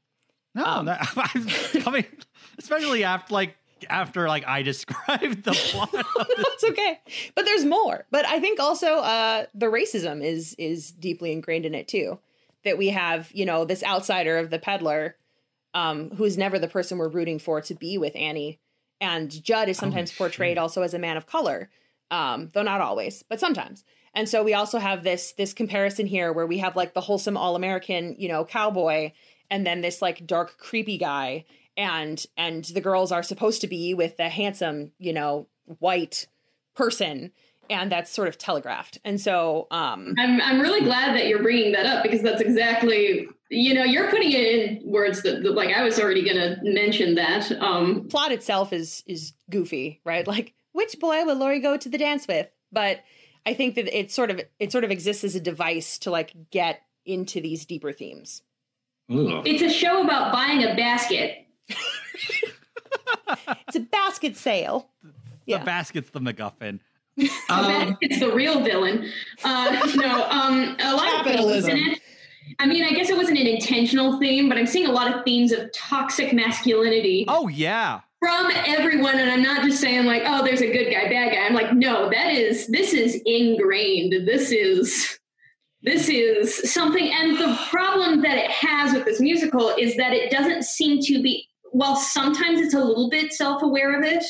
No, 0.56 0.64
Um, 0.64 0.86
that, 0.86 1.08
I 1.16 1.90
mean, 1.92 2.06
especially 2.58 3.04
after 3.04 3.32
like 3.32 3.56
after 3.88 4.28
like 4.28 4.46
I 4.46 4.62
described 4.72 5.44
the 5.44 5.52
plot. 5.52 5.90
That's 6.36 6.64
okay. 6.64 7.00
But 7.34 7.44
there's 7.44 7.64
more. 7.64 8.06
But 8.10 8.26
I 8.26 8.40
think 8.40 8.60
also 8.60 8.96
uh 8.96 9.46
the 9.54 9.66
racism 9.66 10.24
is 10.24 10.54
is 10.58 10.90
deeply 10.90 11.32
ingrained 11.32 11.66
in 11.66 11.74
it 11.74 11.88
too. 11.88 12.18
That 12.64 12.76
we 12.76 12.88
have, 12.88 13.30
you 13.32 13.46
know, 13.46 13.64
this 13.64 13.82
outsider 13.82 14.36
of 14.36 14.50
the 14.50 14.58
peddler, 14.58 15.16
um, 15.72 16.10
who 16.10 16.24
is 16.24 16.36
never 16.36 16.58
the 16.58 16.68
person 16.68 16.98
we're 16.98 17.08
rooting 17.08 17.38
for 17.38 17.62
to 17.62 17.74
be 17.74 17.96
with 17.96 18.14
Annie. 18.14 18.60
And 19.00 19.30
Jud 19.42 19.70
is 19.70 19.78
sometimes 19.78 20.10
Holy 20.10 20.28
portrayed 20.28 20.50
shit. 20.52 20.58
also 20.58 20.82
as 20.82 20.92
a 20.92 20.98
man 20.98 21.16
of 21.16 21.26
color. 21.26 21.70
Um, 22.10 22.50
though 22.52 22.62
not 22.62 22.80
always, 22.80 23.22
but 23.28 23.40
sometimes. 23.40 23.84
And 24.14 24.28
so 24.28 24.42
we 24.42 24.54
also 24.54 24.78
have 24.78 25.04
this 25.04 25.32
this 25.32 25.52
comparison 25.52 26.06
here 26.06 26.32
where 26.32 26.46
we 26.46 26.58
have 26.58 26.76
like 26.76 26.94
the 26.94 27.00
wholesome 27.00 27.36
all-American, 27.36 28.16
you 28.18 28.28
know, 28.28 28.44
cowboy, 28.44 29.12
and 29.50 29.66
then 29.66 29.80
this 29.80 30.02
like 30.02 30.26
dark, 30.26 30.58
creepy 30.58 30.98
guy. 30.98 31.44
And 31.80 32.22
and 32.36 32.62
the 32.66 32.82
girls 32.82 33.10
are 33.10 33.22
supposed 33.22 33.62
to 33.62 33.66
be 33.66 33.94
with 33.94 34.18
the 34.18 34.28
handsome, 34.28 34.92
you 34.98 35.14
know, 35.14 35.46
white 35.78 36.26
person 36.76 37.32
and 37.70 37.90
that's 37.90 38.10
sort 38.10 38.26
of 38.28 38.36
telegraphed 38.36 38.98
and 39.04 39.20
so 39.20 39.66
um 39.70 40.14
I'm 40.18 40.40
I'm 40.40 40.60
really 40.60 40.80
glad 40.80 41.14
that 41.14 41.26
you're 41.26 41.42
bringing 41.42 41.72
that 41.72 41.86
up 41.86 42.02
because 42.02 42.20
that's 42.20 42.40
exactly 42.40 43.28
you 43.48 43.74
know 43.74 43.84
you're 43.84 44.10
putting 44.10 44.32
it 44.32 44.40
in 44.40 44.82
words 44.84 45.22
that, 45.22 45.42
that 45.42 45.52
like 45.52 45.74
I 45.74 45.82
was 45.82 45.98
already 45.98 46.24
gonna 46.24 46.56
mention 46.62 47.14
that. 47.14 47.50
Um, 47.52 48.08
plot 48.08 48.32
itself 48.32 48.72
is 48.72 49.02
is 49.06 49.32
goofy 49.48 50.00
right 50.04 50.26
like 50.26 50.54
which 50.72 50.98
boy 50.98 51.24
will 51.24 51.36
laurey 51.36 51.60
go 51.60 51.76
to 51.76 51.88
the 51.88 51.98
dance 51.98 52.26
with 52.26 52.48
but 52.72 53.00
i 53.46 53.54
think 53.54 53.74
that 53.76 53.86
it 53.96 54.10
sort 54.10 54.30
of 54.30 54.40
it 54.58 54.72
sort 54.72 54.84
of 54.84 54.90
exists 54.90 55.24
as 55.24 55.34
a 55.34 55.40
device 55.40 55.98
to 56.00 56.10
like 56.10 56.34
get 56.50 56.82
into 57.04 57.40
these 57.40 57.64
deeper 57.66 57.92
themes 57.92 58.42
Ugh. 59.10 59.42
it's 59.44 59.62
a 59.62 59.70
show 59.70 60.02
about 60.02 60.32
buying 60.32 60.62
a 60.62 60.74
basket. 60.76 61.46
It's 63.66 63.76
a 63.76 63.80
basket 63.80 64.36
sale 64.36 64.88
The 65.02 65.12
yeah 65.46 65.64
basket's 65.64 66.10
the 66.10 66.20
MacGuffin. 66.20 66.80
Um, 67.50 67.98
it's 68.00 68.20
the 68.20 68.32
real 68.32 68.60
villain. 68.60 69.10
Uh, 69.44 69.92
no, 69.96 70.24
um, 70.30 70.76
a 70.80 70.94
lot 70.94 71.20
of 71.20 71.26
themes 71.26 71.68
in 71.68 71.76
it. 71.76 72.00
I 72.58 72.66
mean, 72.66 72.84
I 72.84 72.92
guess 72.92 73.10
it 73.10 73.16
wasn't 73.16 73.38
an 73.38 73.46
intentional 73.46 74.18
theme, 74.18 74.48
but 74.48 74.58
I'm 74.58 74.66
seeing 74.66 74.86
a 74.86 74.92
lot 74.92 75.14
of 75.14 75.24
themes 75.24 75.52
of 75.52 75.70
toxic 75.72 76.32
masculinity 76.32 77.24
Oh 77.28 77.48
yeah, 77.48 78.00
from 78.20 78.50
everyone, 78.66 79.18
and 79.18 79.30
I'm 79.30 79.42
not 79.42 79.62
just 79.64 79.80
saying 79.80 80.06
like, 80.06 80.22
oh, 80.24 80.44
there's 80.44 80.62
a 80.62 80.70
good 80.72 80.90
guy, 80.90 81.08
bad 81.08 81.32
guy. 81.32 81.46
I'm 81.46 81.54
like, 81.54 81.74
no, 81.74 82.08
that 82.10 82.32
is 82.32 82.66
this 82.68 82.92
is 82.92 83.20
ingrained. 83.26 84.26
This 84.26 84.50
is 84.50 85.18
this 85.82 86.08
is 86.08 86.72
something, 86.72 87.10
and 87.12 87.38
the 87.38 87.58
problem 87.70 88.22
that 88.22 88.36
it 88.36 88.50
has 88.50 88.94
with 88.94 89.04
this 89.04 89.20
musical 89.20 89.70
is 89.70 89.96
that 89.96 90.12
it 90.12 90.30
doesn't 90.30 90.64
seem 90.64 91.00
to 91.02 91.22
be. 91.22 91.46
While 91.72 91.96
sometimes 91.96 92.60
it's 92.60 92.74
a 92.74 92.82
little 92.84 93.08
bit 93.10 93.32
self-aware 93.32 93.98
of 93.98 94.04
it, 94.04 94.24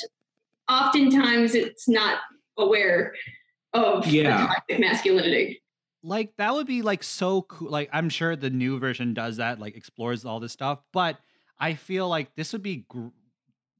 oftentimes 0.68 1.54
it's 1.54 1.88
not 1.88 2.18
aware 2.58 3.14
of 3.72 4.06
Yeah. 4.06 4.46
toxic 4.46 4.80
masculinity. 4.80 5.62
like 6.02 6.34
that 6.38 6.54
would 6.54 6.66
be 6.66 6.80
like 6.82 7.02
so 7.02 7.42
cool. 7.42 7.70
Like 7.70 7.90
I'm 7.92 8.08
sure 8.08 8.34
the 8.36 8.50
new 8.50 8.78
version 8.78 9.12
does 9.14 9.36
that, 9.36 9.58
like 9.58 9.76
explores 9.76 10.24
all 10.24 10.40
this 10.40 10.52
stuff. 10.52 10.80
But 10.92 11.18
I 11.58 11.74
feel 11.74 12.08
like 12.08 12.34
this 12.36 12.52
would 12.52 12.62
be 12.62 12.86
gr- 12.88 13.08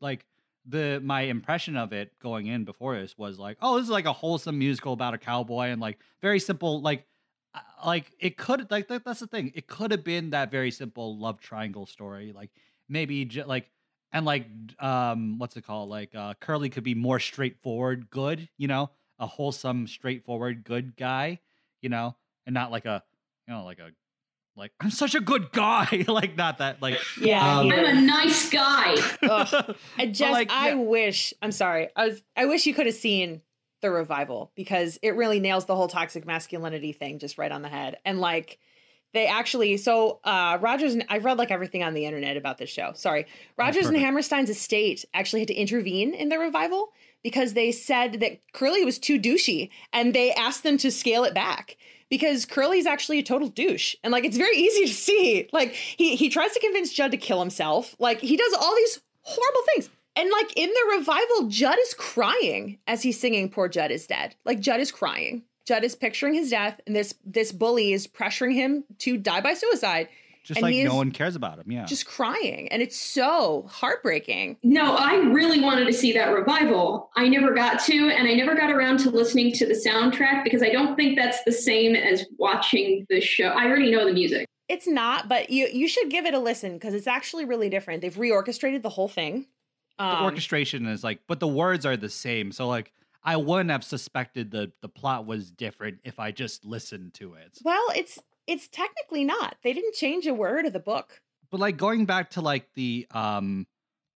like 0.01 0.27
the 0.67 1.01
my 1.03 1.23
impression 1.23 1.77
of 1.77 1.93
it 1.93 2.13
going 2.21 2.47
in 2.47 2.65
before 2.65 2.99
this 2.99 3.17
was 3.17 3.39
like, 3.39 3.57
oh, 3.63 3.77
this 3.77 3.85
is 3.85 3.91
like 3.91 4.05
a 4.05 4.13
wholesome 4.13 4.59
musical 4.59 4.93
about 4.93 5.15
a 5.15 5.19
cowboy 5.19 5.69
and 5.69 5.81
like 5.81 5.99
very 6.21 6.39
simple, 6.41 6.83
like 6.83 7.07
uh, 7.55 7.61
like 7.87 8.13
it 8.21 8.37
could 8.37 8.71
like 8.71 8.89
that, 8.89 9.05
that's 9.05 9.21
the 9.21 9.27
thing. 9.27 9.51
It 9.55 9.67
could 9.67 9.91
have 9.91 10.05
been 10.05 10.31
that 10.31 10.51
very 10.51 10.71
simple 10.71 11.19
love 11.19 11.41
triangle 11.41 11.87
story, 11.87 12.33
like 12.35 12.51
maybe 12.91 13.25
j- 13.25 13.45
like 13.45 13.71
and 14.13 14.27
like 14.27 14.47
um 14.79 15.39
what's 15.39 15.57
it 15.57 15.63
called 15.65 15.89
like 15.89 16.15
uh 16.15 16.35
curly 16.41 16.69
could 16.69 16.85
be 16.85 16.95
more 16.95 17.19
straightforward 17.19 18.11
good 18.11 18.49
you 18.59 18.69
know 18.69 18.91
a 19.19 19.27
wholesome 19.27 19.87
straightforward 19.87 20.65
good 20.65 20.97
guy 20.97 21.39
you 21.81 21.89
know 21.89 22.15
and 22.47 22.53
not 22.55 22.71
like 22.71 22.85
a 22.85 23.03
you 23.47 23.55
know 23.55 23.65
like 23.65 23.79
a 23.79 23.91
like 24.57 24.73
i'm 24.81 24.91
such 24.91 25.15
a 25.15 25.21
good 25.21 25.53
guy 25.53 26.05
like 26.09 26.37
not 26.37 26.59
that 26.59 26.83
like 26.83 26.99
yeah 27.21 27.59
Um, 27.61 27.71
I'm 27.71 27.85
a 27.85 28.01
nice 28.03 28.51
guy. 28.51 28.97
Ugh. 29.23 29.77
I 29.99 30.07
just 30.07 30.33
like, 30.33 30.51
I 30.51 30.71
yeah. 30.71 30.75
wish 30.75 31.33
I'm 31.41 31.53
sorry. 31.53 31.89
I 31.95 32.07
was 32.09 32.23
I 32.37 32.47
wish 32.47 32.67
you 32.67 32.75
could 32.75 32.87
have 32.87 32.95
seen 32.95 33.43
the 33.81 33.91
revival 33.91 34.51
because 34.57 34.99
it 35.03 35.15
really 35.17 35.41
nails 35.41 35.65
the 35.67 35.77
whole 35.77 35.89
toxic 35.89 36.27
masculinity 36.27 36.93
thing 36.93 37.19
just 37.19 37.39
right 37.39 37.51
on 37.53 37.63
the 37.63 37.69
head. 37.69 37.97
And 38.05 38.21
like 38.21 38.59
they 39.13 39.27
actually 39.27 39.77
so 39.77 40.21
uh 40.25 40.59
Rodgers 40.61 40.95
and 40.95 41.05
I've 41.09 41.25
read 41.25 41.39
like 41.39 41.51
everything 41.51 41.83
on 41.83 41.95
the 41.95 42.05
internet 42.07 42.37
about 42.37 42.59
this 42.59 42.71
show. 42.71 42.93
Sorry. 42.95 43.27
Rodgers 43.57 43.87
and. 43.87 43.97
Hammerstein's 43.97 44.51
estate 44.51 45.05
actually 45.15 45.41
had 45.41 45.49
to 45.49 45.55
intervene 45.55 46.15
in 46.15 46.29
the 46.29 46.39
revival 46.39 46.93
because 47.23 47.55
they 47.55 47.73
said 47.73 48.21
that 48.21 48.41
Curly 48.53 48.85
was 48.85 48.99
too 48.99 49.21
douchey 49.21 49.71
and 49.93 50.15
they 50.15 50.33
asked 50.33 50.63
them 50.63 50.79
to 50.79 50.91
scale 50.91 51.25
it 51.25 51.35
back 51.35 51.77
because 52.09 52.45
Curly's 52.45 52.87
actually 52.87 53.19
a 53.19 53.23
total 53.23 53.49
douche. 53.49 53.95
And 54.03 54.13
like 54.13 54.25
it's 54.25 54.37
very 54.37 54.57
easy 54.57 54.87
to 54.87 54.93
see. 54.93 55.49
Like 55.53 55.73
he 55.73 56.17
he 56.17 56.29
tries 56.29 56.53
to 56.53 56.61
convince 56.61 56.93
Jud 56.93 57.11
to 57.13 57.17
kill 57.17 57.41
himself. 57.41 57.95
Like 57.99 58.21
he 58.21 58.37
does 58.37 58.53
all 58.55 58.75
these 58.77 59.01
horrible 59.23 59.63
things. 59.75 59.91
And 60.17 60.31
like 60.31 60.57
in 60.57 60.69
the 60.69 60.97
revival, 60.99 61.49
Jud 61.49 61.79
is 61.81 61.95
crying 61.95 62.79
as 62.87 63.03
he's 63.03 63.19
singing 63.19 63.49
Poor 63.49 63.69
Jud 63.69 63.91
is 63.91 64.07
Dead. 64.07 64.35
Like 64.45 64.61
Jud 64.61 64.81
is 64.81 64.91
crying. 64.91 65.43
Jud 65.71 65.85
is 65.85 65.95
picturing 65.95 66.35
his 66.35 66.51
death, 66.51 66.81
and 66.85 66.97
this 66.97 67.15
this 67.25 67.53
bully 67.53 67.93
is 67.93 68.09
pressuring 68.09 68.55
him 68.55 68.83
to 68.99 69.17
die 69.17 69.41
by 69.41 69.55
suicide, 69.55 70.09
Just 70.43 70.59
And 70.59 70.65
like 70.65 70.75
no 70.85 70.97
one 70.97 71.13
cares 71.13 71.37
about 71.37 71.61
him. 71.61 71.71
Yeah. 71.71 71.85
just 71.85 72.07
crying, 72.07 72.67
and 72.73 72.83
it's 72.83 72.99
so 72.99 73.67
heartbreaking. 73.71 74.57
No, 74.65 74.97
I 74.97 75.15
really 75.31 75.61
wanted 75.61 75.85
to 75.85 75.93
see 75.93 76.13
that 76.15 76.33
revival. 76.35 77.11
I 77.15 77.29
never 77.29 77.55
got 77.55 77.79
to, 77.85 77.95
and 78.09 78.27
I 78.27 78.35
never 78.35 78.57
got 78.57 78.73
around 78.73 78.99
to 79.05 79.11
listening 79.11 79.53
to 79.53 79.65
the 79.67 79.75
soundtrack 79.75 80.43
because 80.43 80.61
I 80.61 80.71
don't 80.71 80.97
think 80.97 81.17
that's 81.17 81.45
the 81.45 81.53
same 81.53 81.95
as 81.95 82.27
watching 82.37 83.07
the 83.09 83.21
show. 83.21 83.51
I 83.51 83.67
already 83.67 83.93
know 83.93 84.05
the 84.05 84.13
music. 84.13 84.49
It's 84.69 84.89
not, 84.89 85.29
but 85.29 85.51
you 85.51 85.69
you 85.73 85.87
should 85.87 86.11
give 86.11 86.27
it 86.27 86.35
a 86.35 86.41
listen 86.41 86.73
because 86.73 86.95
it's 86.95 87.07
actually 87.07 87.45
really 87.45 87.69
different. 87.69 88.03
They've 88.03 88.13
reorchestrated 88.13 88.83
the 88.83 88.89
whole 88.89 89.07
thing. 89.09 89.47
the 90.01 90.05
Um, 90.05 90.25
orchestration 90.25 90.87
is 90.87 91.05
like, 91.05 91.21
but 91.29 91.39
the 91.39 91.47
words 91.63 91.87
are 91.87 91.97
the 91.97 92.09
same. 92.09 92.51
So 92.51 92.67
like, 92.67 92.91
I 93.23 93.37
wouldn't 93.37 93.71
have 93.71 93.85
suspected 93.85 94.51
the 94.51 94.73
the 94.81 94.89
plot 94.89 95.27
was 95.27 95.51
different 95.51 95.99
if 96.05 96.19
I 96.19 96.31
just 96.31 96.65
listened 96.65 97.15
to 97.15 97.35
it. 97.35 97.59
Well, 97.63 97.87
it's 97.95 98.19
it's 98.47 98.69
technically 98.69 99.25
not. 99.25 99.57
They 99.63 99.73
didn't 99.73 99.95
change 99.95 100.27
a 100.27 100.35
word 100.35 100.67
of 100.67 100.73
the 100.73 100.81
book. 100.81 101.21
But 101.51 101.61
like 101.61 101.77
going 101.77 102.07
back 102.07 102.31
to 102.31 102.41
like 102.41 102.69
the 102.75 103.07
um 103.11 103.67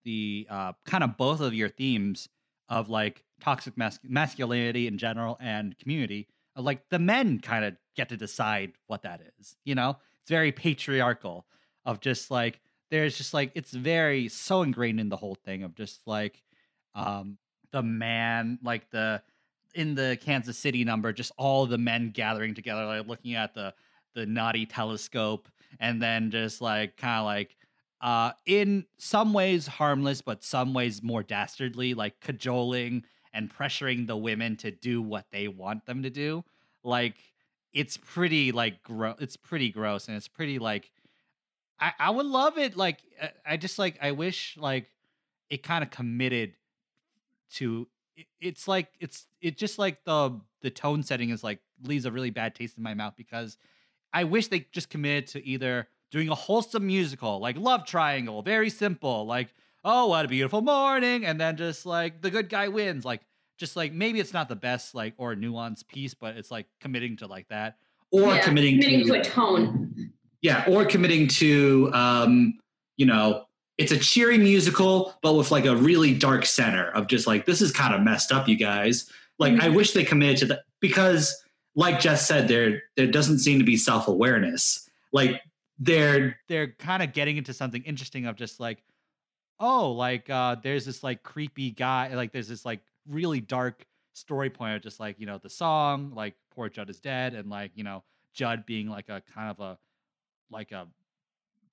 the 0.04 0.46
uh 0.50 0.72
kind 0.86 1.04
of 1.04 1.16
both 1.16 1.40
of 1.40 1.54
your 1.54 1.68
themes 1.68 2.28
of 2.68 2.88
like 2.88 3.24
toxic 3.40 3.76
mas- 3.76 4.00
masculinity 4.02 4.86
in 4.86 4.96
general 4.96 5.36
and 5.40 5.76
community, 5.78 6.28
uh, 6.56 6.62
like 6.62 6.88
the 6.88 6.98
men 6.98 7.38
kind 7.38 7.64
of 7.64 7.76
get 7.94 8.08
to 8.08 8.16
decide 8.16 8.72
what 8.86 9.02
that 9.02 9.20
is. 9.38 9.56
You 9.64 9.74
know, 9.74 9.98
it's 10.22 10.30
very 10.30 10.52
patriarchal 10.52 11.46
of 11.84 12.00
just 12.00 12.30
like 12.30 12.60
there's 12.90 13.16
just 13.18 13.34
like 13.34 13.52
it's 13.54 13.72
very 13.72 14.28
so 14.28 14.62
ingrained 14.62 15.00
in 15.00 15.10
the 15.10 15.16
whole 15.16 15.34
thing 15.34 15.62
of 15.62 15.74
just 15.74 16.00
like 16.06 16.42
um 16.94 17.38
the 17.74 17.82
man 17.82 18.58
like 18.62 18.88
the 18.90 19.20
in 19.74 19.94
the 19.96 20.16
Kansas 20.22 20.56
City 20.56 20.84
number 20.84 21.12
just 21.12 21.32
all 21.36 21.66
the 21.66 21.78
men 21.78 22.10
gathering 22.10 22.54
together 22.54 22.86
like 22.86 23.08
looking 23.08 23.34
at 23.34 23.54
the 23.54 23.74
the 24.14 24.24
naughty 24.24 24.64
telescope 24.64 25.48
and 25.80 26.00
then 26.00 26.30
just 26.30 26.60
like 26.60 26.96
kind 26.96 27.18
of 27.18 27.24
like 27.24 27.56
uh 28.00 28.30
in 28.46 28.86
some 28.96 29.32
ways 29.32 29.66
harmless 29.66 30.22
but 30.22 30.44
some 30.44 30.72
ways 30.72 31.02
more 31.02 31.24
dastardly 31.24 31.94
like 31.94 32.20
cajoling 32.20 33.02
and 33.32 33.52
pressuring 33.52 34.06
the 34.06 34.16
women 34.16 34.56
to 34.56 34.70
do 34.70 35.02
what 35.02 35.26
they 35.32 35.48
want 35.48 35.84
them 35.86 36.04
to 36.04 36.10
do. 36.10 36.44
Like 36.84 37.16
it's 37.72 37.96
pretty 37.96 38.52
like 38.52 38.82
gross 38.84 39.16
it's 39.18 39.36
pretty 39.36 39.70
gross 39.70 40.06
and 40.06 40.16
it's 40.16 40.28
pretty 40.28 40.60
like 40.60 40.92
I, 41.80 41.92
I 41.98 42.10
would 42.10 42.26
love 42.26 42.56
it 42.56 42.76
like 42.76 42.98
I- 43.20 43.32
i 43.44 43.56
just 43.56 43.78
like 43.80 43.98
i 44.00 44.12
wish 44.12 44.56
like 44.56 44.86
it 45.50 45.64
kind 45.64 45.82
of 45.82 45.90
committed 45.90 46.54
to 47.54 47.88
it, 48.16 48.26
it's 48.40 48.68
like 48.68 48.88
it's 49.00 49.26
it 49.40 49.58
just 49.58 49.78
like 49.78 50.04
the 50.04 50.40
the 50.62 50.70
tone 50.70 51.02
setting 51.02 51.30
is 51.30 51.42
like 51.42 51.60
leaves 51.82 52.04
a 52.06 52.12
really 52.12 52.30
bad 52.30 52.54
taste 52.54 52.76
in 52.76 52.82
my 52.82 52.94
mouth 52.94 53.14
because 53.16 53.56
i 54.12 54.24
wish 54.24 54.48
they 54.48 54.66
just 54.72 54.88
committed 54.90 55.26
to 55.26 55.44
either 55.44 55.88
doing 56.10 56.28
a 56.28 56.34
wholesome 56.34 56.86
musical 56.86 57.40
like 57.40 57.56
love 57.58 57.84
triangle 57.84 58.40
very 58.42 58.70
simple 58.70 59.26
like 59.26 59.52
oh 59.84 60.06
what 60.06 60.24
a 60.24 60.28
beautiful 60.28 60.62
morning 60.62 61.24
and 61.24 61.40
then 61.40 61.56
just 61.56 61.84
like 61.84 62.22
the 62.22 62.30
good 62.30 62.48
guy 62.48 62.68
wins 62.68 63.04
like 63.04 63.22
just 63.58 63.76
like 63.76 63.92
maybe 63.92 64.20
it's 64.20 64.32
not 64.32 64.48
the 64.48 64.56
best 64.56 64.94
like 64.94 65.14
or 65.16 65.34
nuanced 65.34 65.86
piece 65.88 66.14
but 66.14 66.36
it's 66.36 66.50
like 66.50 66.66
committing 66.80 67.16
to 67.16 67.26
like 67.26 67.48
that 67.48 67.78
Or 68.10 68.34
Yeah, 68.34 68.40
committing, 68.44 68.80
committing 68.80 69.06
to, 69.06 69.12
to 69.14 69.20
a 69.20 69.24
tone. 69.24 70.12
yeah, 70.40 70.64
or 70.68 70.84
committing 70.84 71.26
to 71.40 71.90
um, 71.92 72.58
you 72.96 73.06
know, 73.06 73.44
it's 73.78 73.92
a 73.92 73.98
cheery 73.98 74.38
musical, 74.38 75.14
but 75.22 75.34
with 75.34 75.50
like 75.50 75.64
a 75.66 75.74
really 75.76 76.14
dark 76.14 76.46
center 76.46 76.90
of 76.90 77.06
just 77.08 77.26
like 77.26 77.44
this 77.46 77.60
is 77.60 77.72
kind 77.72 77.94
of 77.94 78.00
messed 78.02 78.30
up, 78.32 78.48
you 78.48 78.56
guys. 78.56 79.10
Like 79.38 79.54
I 79.54 79.68
Mhm. 79.68 79.74
wish 79.74 79.92
they 79.92 80.04
committed 80.04 80.36
to 80.38 80.46
that 80.46 80.64
because, 80.80 81.34
like 81.74 81.98
Jess 82.00 82.26
said, 82.28 82.46
there 82.48 82.82
there 82.96 83.08
doesn't 83.08 83.40
seem 83.40 83.58
to 83.58 83.64
be 83.64 83.76
self 83.76 84.06
awareness. 84.06 84.88
Like 85.12 85.40
they're 85.78 86.38
they're 86.48 86.68
kind 86.72 87.02
of 87.02 87.12
getting 87.12 87.36
into 87.36 87.52
something 87.52 87.82
interesting 87.82 88.26
of 88.26 88.36
just 88.36 88.60
like 88.60 88.84
oh 89.58 89.90
like 89.92 90.28
uh 90.30 90.54
there's 90.62 90.84
this 90.84 91.02
like 91.02 91.22
creepy 91.24 91.70
guy 91.72 92.12
like 92.14 92.32
there's 92.32 92.46
this 92.48 92.64
like 92.64 92.80
really 93.08 93.40
dark 93.40 93.84
story 94.12 94.50
point 94.50 94.74
of 94.76 94.82
just 94.82 94.98
like 95.00 95.18
you 95.18 95.26
know 95.26 95.38
the 95.38 95.50
song 95.50 96.12
like 96.14 96.34
poor 96.54 96.68
jud 96.68 96.88
is 96.90 97.00
dead 97.00 97.34
and 97.34 97.48
like 97.50 97.70
you 97.74 97.82
know 97.84 98.02
jud 98.32 98.64
being 98.66 98.88
like 98.88 99.08
a 99.08 99.20
kind 99.32 99.50
of 99.50 99.58
a 99.60 99.78
like 100.50 100.70
a 100.72 100.86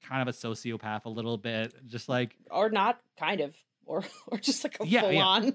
kind 0.07 0.21
of 0.21 0.27
a 0.27 0.37
sociopath 0.37 1.05
a 1.05 1.09
little 1.09 1.37
bit 1.37 1.73
just 1.87 2.09
like 2.09 2.35
or 2.49 2.69
not 2.69 2.99
kind 3.17 3.41
of. 3.41 3.55
Or 3.85 4.03
or 4.27 4.37
just 4.37 4.63
like 4.63 4.77
a 4.79 4.87
Yeah, 4.87 5.01
full 5.01 5.11
yeah. 5.11 5.25
on 5.25 5.53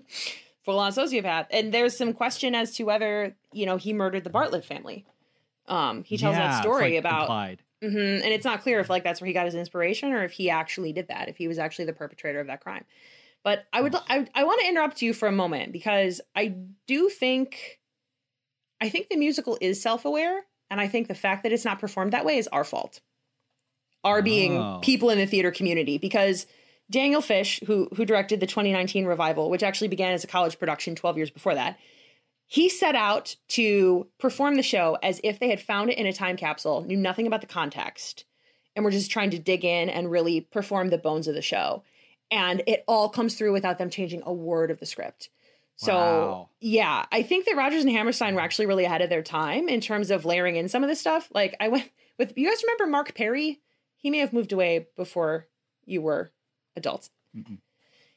full 0.64 0.78
on 0.78 0.92
sociopath. 0.92 1.46
And 1.50 1.72
there's 1.72 1.96
some 1.96 2.12
question 2.12 2.54
as 2.54 2.74
to 2.76 2.84
whether 2.84 3.36
you 3.52 3.66
know 3.66 3.76
he 3.76 3.92
murdered 3.92 4.24
the 4.24 4.30
bartlett 4.30 4.64
family. 4.64 5.06
Um 5.66 6.04
he 6.04 6.16
tells 6.18 6.36
yeah, 6.36 6.48
that 6.48 6.62
story 6.62 6.92
like, 6.92 6.98
about 7.00 7.22
implied. 7.22 7.62
Mhm, 7.82 8.22
and 8.22 8.32
it's 8.32 8.44
not 8.44 8.62
clear 8.62 8.80
if 8.80 8.88
like 8.90 9.04
that's 9.04 9.20
where 9.20 9.26
he 9.28 9.34
got 9.34 9.44
his 9.46 9.54
inspiration 9.54 10.12
or 10.12 10.24
if 10.24 10.32
he 10.32 10.50
actually 10.50 10.92
did 10.92 11.08
that 11.08 11.28
if 11.28 11.36
he 11.36 11.46
was 11.48 11.58
actually 11.58 11.84
the 11.86 11.92
perpetrator 11.92 12.40
of 12.40 12.46
that 12.48 12.60
crime. 12.60 12.84
But 13.44 13.64
i 13.72 13.80
would 13.80 13.94
i, 13.94 14.26
I 14.34 14.44
want 14.44 14.60
to 14.62 14.68
interrupt 14.68 15.02
you 15.02 15.12
for 15.12 15.28
a 15.28 15.32
moment 15.32 15.72
because 15.72 16.20
i 16.34 16.54
do 16.88 17.08
think 17.08 17.78
i 18.80 18.88
think 18.88 19.08
the 19.08 19.16
musical 19.16 19.56
is 19.60 19.80
self-aware 19.80 20.40
and 20.68 20.80
i 20.80 20.88
think 20.88 21.06
the 21.06 21.14
fact 21.14 21.44
that 21.44 21.52
it's 21.52 21.64
not 21.64 21.78
performed 21.78 22.12
that 22.12 22.24
way 22.24 22.38
is 22.38 22.48
our 22.48 22.64
fault 22.64 23.00
our 24.06 24.22
being 24.22 24.56
Oh. 24.56 24.78
people 24.82 25.10
in 25.10 25.18
the 25.18 25.26
theater 25.26 25.50
community 25.50 25.98
because 25.98 26.46
Daniel 26.90 27.20
Fish, 27.20 27.60
who 27.66 27.88
who 27.96 28.04
directed 28.04 28.40
the 28.40 28.46
2019 28.46 29.04
revival, 29.06 29.50
which 29.50 29.62
actually 29.62 29.88
began 29.88 30.12
as 30.12 30.22
a 30.24 30.28
college 30.28 30.58
production 30.58 30.94
12 30.94 31.16
years 31.16 31.30
before 31.30 31.54
that, 31.54 31.78
he 32.46 32.68
set 32.68 32.94
out 32.94 33.34
to 33.48 34.06
perform 34.18 34.54
the 34.54 34.62
show 34.62 34.96
as 35.02 35.20
if 35.24 35.38
they 35.40 35.48
had 35.50 35.60
found 35.60 35.90
it 35.90 35.98
in 35.98 36.06
a 36.06 36.12
time 36.12 36.36
capsule, 36.36 36.82
knew 36.82 36.96
nothing 36.96 37.26
about 37.26 37.40
the 37.40 37.46
context, 37.48 38.24
and 38.76 38.84
were 38.84 38.90
just 38.92 39.10
trying 39.10 39.30
to 39.30 39.38
dig 39.38 39.64
in 39.64 39.88
and 39.88 40.10
really 40.10 40.40
perform 40.40 40.88
the 40.90 40.98
bones 40.98 41.26
of 41.26 41.34
the 41.34 41.42
show. 41.42 41.82
And 42.30 42.62
it 42.68 42.84
all 42.86 43.08
comes 43.08 43.34
through 43.34 43.52
without 43.52 43.78
them 43.78 43.90
changing 43.90 44.22
a 44.24 44.32
word 44.32 44.70
of 44.70 44.78
the 44.78 44.86
script. 44.86 45.28
So 45.76 45.92
Wow. 45.94 46.48
yeah, 46.60 47.04
I 47.12 47.22
think 47.22 47.46
that 47.46 47.56
Rodgers 47.56 47.82
and 47.82 47.90
Hammerstein 47.92 48.34
were 48.36 48.40
actually 48.40 48.66
really 48.66 48.84
ahead 48.84 49.02
of 49.02 49.10
their 49.10 49.22
time 49.22 49.68
in 49.68 49.80
terms 49.80 50.10
of 50.12 50.24
layering 50.24 50.54
in 50.56 50.68
some 50.68 50.82
of 50.84 50.88
this 50.88 51.00
stuff. 51.00 51.28
Like 51.34 51.54
I 51.60 51.68
went 51.68 51.90
with 52.18 52.32
you 52.36 52.48
guys 52.48 52.62
remember 52.62 52.86
Mark 52.86 53.14
Perry? 53.14 53.60
He 53.96 54.10
may 54.10 54.18
have 54.18 54.32
moved 54.32 54.52
away 54.52 54.88
before 54.96 55.48
you 55.84 56.02
were 56.02 56.30
adults. 56.76 57.10
Mm-mm. 57.36 57.58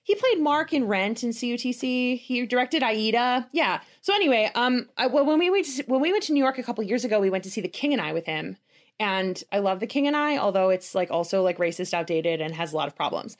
He 0.03 0.15
played 0.15 0.39
Mark 0.39 0.73
in 0.73 0.87
Rent 0.87 1.21
and 1.21 1.33
CUTC. 1.33 2.19
He 2.19 2.45
directed 2.47 2.81
Aida. 2.81 3.47
Yeah. 3.51 3.81
So 4.01 4.13
anyway, 4.13 4.49
um, 4.55 4.89
I, 4.97 5.07
well, 5.07 5.25
when 5.25 5.37
we 5.37 5.51
went 5.51 5.65
to, 5.65 5.83
when 5.83 6.01
we 6.01 6.11
went 6.11 6.23
to 6.23 6.33
New 6.33 6.43
York 6.43 6.57
a 6.57 6.63
couple 6.63 6.83
years 6.83 7.05
ago, 7.05 7.19
we 7.19 7.29
went 7.29 7.43
to 7.43 7.51
see 7.51 7.61
The 7.61 7.67
King 7.67 7.93
and 7.93 8.01
I 8.01 8.13
with 8.13 8.25
him, 8.25 8.57
and 8.99 9.43
I 9.51 9.59
love 9.59 9.79
The 9.79 9.87
King 9.87 10.07
and 10.07 10.17
I, 10.17 10.37
although 10.37 10.69
it's 10.69 10.95
like 10.95 11.11
also 11.11 11.43
like 11.43 11.59
racist, 11.59 11.93
outdated, 11.93 12.41
and 12.41 12.55
has 12.55 12.73
a 12.73 12.75
lot 12.75 12.87
of 12.87 12.95
problems. 12.95 13.37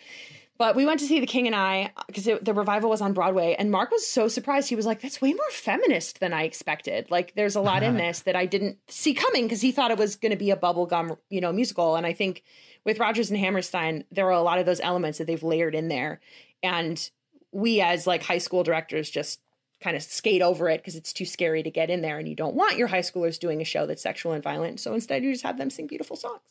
But 0.60 0.76
we 0.76 0.86
went 0.86 1.00
to 1.00 1.06
see 1.06 1.22
The 1.22 1.26
King 1.26 1.48
and 1.48 1.56
I 1.56 1.92
because 2.06 2.26
the 2.26 2.54
revival 2.54 2.90
was 2.90 3.00
on 3.00 3.14
Broadway, 3.14 3.56
and 3.58 3.72
Mark 3.72 3.92
was 3.92 4.06
so 4.06 4.28
surprised. 4.28 4.68
He 4.68 4.76
was 4.76 4.86
like, 4.86 5.02
"That's 5.02 5.22
way 5.22 5.34
more 5.34 5.50
feminist 5.52 6.20
than 6.20 6.34
I 6.34 6.44
expected. 6.44 7.10
Like, 7.10 7.34
there's 7.34 7.56
a 7.56 7.62
lot 7.62 7.82
in 7.82 7.96
this 7.98 8.20
that 8.24 8.36
I 8.36 8.46
didn't 8.46 8.78
see 8.90 9.14
coming 9.14 9.46
because 9.46 9.62
he 9.62 9.72
thought 9.72 9.90
it 9.90 9.98
was 9.98 10.18
going 10.18 10.34
to 10.34 10.38
be 10.38 10.52
a 10.52 10.58
bubblegum, 10.58 11.18
you 11.30 11.40
know, 11.40 11.54
musical." 11.54 11.96
And 11.96 12.06
I 12.06 12.12
think 12.12 12.44
with 12.84 13.00
Rodgers 13.00 13.32
and 13.32 13.40
Hammerstein, 13.40 14.04
there 14.12 14.28
are 14.28 14.32
a 14.32 14.42
lot 14.42 14.60
of 14.60 14.66
those 14.66 14.82
elements 14.82 15.18
that 15.18 15.28
they've 15.28 15.42
layered 15.42 15.76
in 15.76 15.88
there, 15.88 16.20
and 16.62 17.10
we 17.54 17.80
as 17.80 18.06
like 18.06 18.24
high 18.24 18.38
school 18.38 18.64
directors 18.64 19.10
just 19.10 19.40
kind 19.80 19.96
of 19.96 20.04
skate 20.04 20.42
over 20.42 20.68
it 20.68 20.82
because 20.82 20.98
it's 20.98 21.14
too 21.14 21.26
scary 21.26 21.64
to 21.64 21.72
get 21.72 21.90
in 21.90 22.02
there, 22.02 22.20
and 22.20 22.28
you 22.28 22.36
don't 22.36 22.54
want 22.54 22.78
your 22.78 22.90
high 22.90 23.00
schoolers 23.00 23.40
doing 23.40 23.62
a 23.62 23.66
show 23.66 23.86
that's 23.86 24.04
sexual 24.04 24.34
and 24.34 24.44
violent. 24.44 24.82
So 24.82 24.94
instead, 24.94 25.24
you 25.24 25.32
just 25.32 25.44
have 25.44 25.58
them 25.58 25.70
sing 25.70 25.88
beautiful 25.88 26.18
songs. 26.18 26.42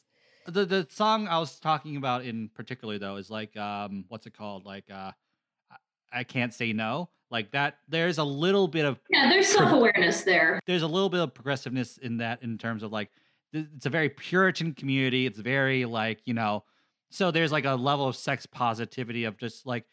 The 0.51 0.65
the 0.67 0.87
song 0.91 1.29
I 1.29 1.39
was 1.39 1.59
talking 1.61 1.97
about 1.97 2.25
in 2.25 2.49
particular 2.55 2.99
though 2.99 3.17
is 3.17 3.31
like 3.31 3.57
um 3.57 4.05
what's 4.09 4.27
it 4.27 4.37
called? 4.37 4.65
Like 4.65 4.85
uh 4.91 5.13
I- 6.13 6.25
can't 6.25 6.53
say 6.55 6.73
no. 6.73 7.11
Like 7.31 7.51
that 7.53 7.79
there's 7.89 8.19
a 8.19 8.25
little 8.25 8.67
bit 8.69 8.85
of 8.87 8.99
Yeah, 9.11 9.29
there's 9.29 9.49
self 9.49 9.73
awareness 9.73 10.23
there. 10.23 10.61
there's 10.67 10.83
a 10.83 10.87
little 10.87 11.11
bit 11.11 11.21
of 11.21 11.35
progressiveness 11.35 11.99
in 11.99 12.17
that 12.19 12.43
in 12.43 12.57
terms 12.59 12.83
of 12.83 12.91
like 12.93 13.11
it's 13.53 13.87
a 13.87 13.91
very 13.91 14.09
puritan 14.09 14.73
community. 14.75 15.27
It's 15.27 15.39
very 15.39 15.85
like 15.85 16.21
you 16.25 16.35
know 16.35 16.65
so 17.11 17.31
there's 17.31 17.53
like 17.53 17.65
a 17.65 17.75
level 17.75 18.07
of 18.07 18.17
sex 18.17 18.45
positivity 18.47 19.25
of 19.25 19.37
just 19.39 19.67
like 19.67 19.85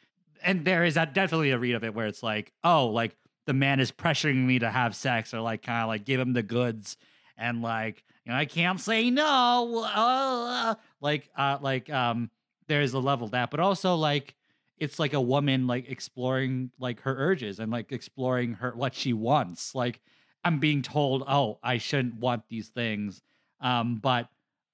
and 0.44 0.66
there 0.66 0.84
is 0.84 0.96
that 0.96 1.14
definitely 1.14 1.52
a 1.52 1.58
read 1.58 1.76
of 1.76 1.84
it 1.84 1.94
where 1.94 2.08
it's 2.08 2.24
like 2.24 2.52
oh 2.64 2.88
like 2.88 3.16
the 3.46 3.54
man 3.54 3.80
is 3.80 3.92
pressuring 3.92 4.46
me 4.46 4.60
to 4.60 4.70
have 4.70 4.96
sex 4.96 5.34
or 5.34 5.40
like 5.42 5.62
kind 5.62 5.82
of 5.84 5.88
like 5.88 6.04
give 6.06 6.20
him 6.20 6.34
the 6.34 6.44
goods 6.44 6.98
and 7.38 7.62
like 7.62 8.04
know 8.32 8.38
i 8.38 8.46
can't 8.46 8.80
say 8.80 9.10
no 9.10 9.84
uh, 9.86 10.76
like 11.02 11.30
uh 11.38 11.58
like 11.62 11.90
um 11.92 12.30
there's 12.68 12.94
a 12.94 13.00
level 13.00 13.28
that 13.28 13.52
but 13.52 13.60
also 13.60 13.96
like 13.96 14.36
it's 14.78 15.00
like 15.00 15.14
a 15.14 15.22
woman 15.22 15.68
like 15.68 15.90
exploring 15.90 16.72
like 16.80 17.02
her 17.02 17.16
urges 17.18 17.60
and 17.60 17.72
like 17.72 17.92
exploring 17.92 18.54
her 18.54 18.74
what 18.76 18.94
she 18.94 19.14
wants. 19.14 19.74
Like 19.74 20.02
i'm 20.44 20.60
being 20.60 20.82
told 20.82 21.24
oh 21.28 21.60
i 21.64 21.78
shouldn't 21.78 22.20
want 22.20 22.44
these 22.50 22.68
things 22.70 23.22
um 23.62 23.96
but 23.96 24.30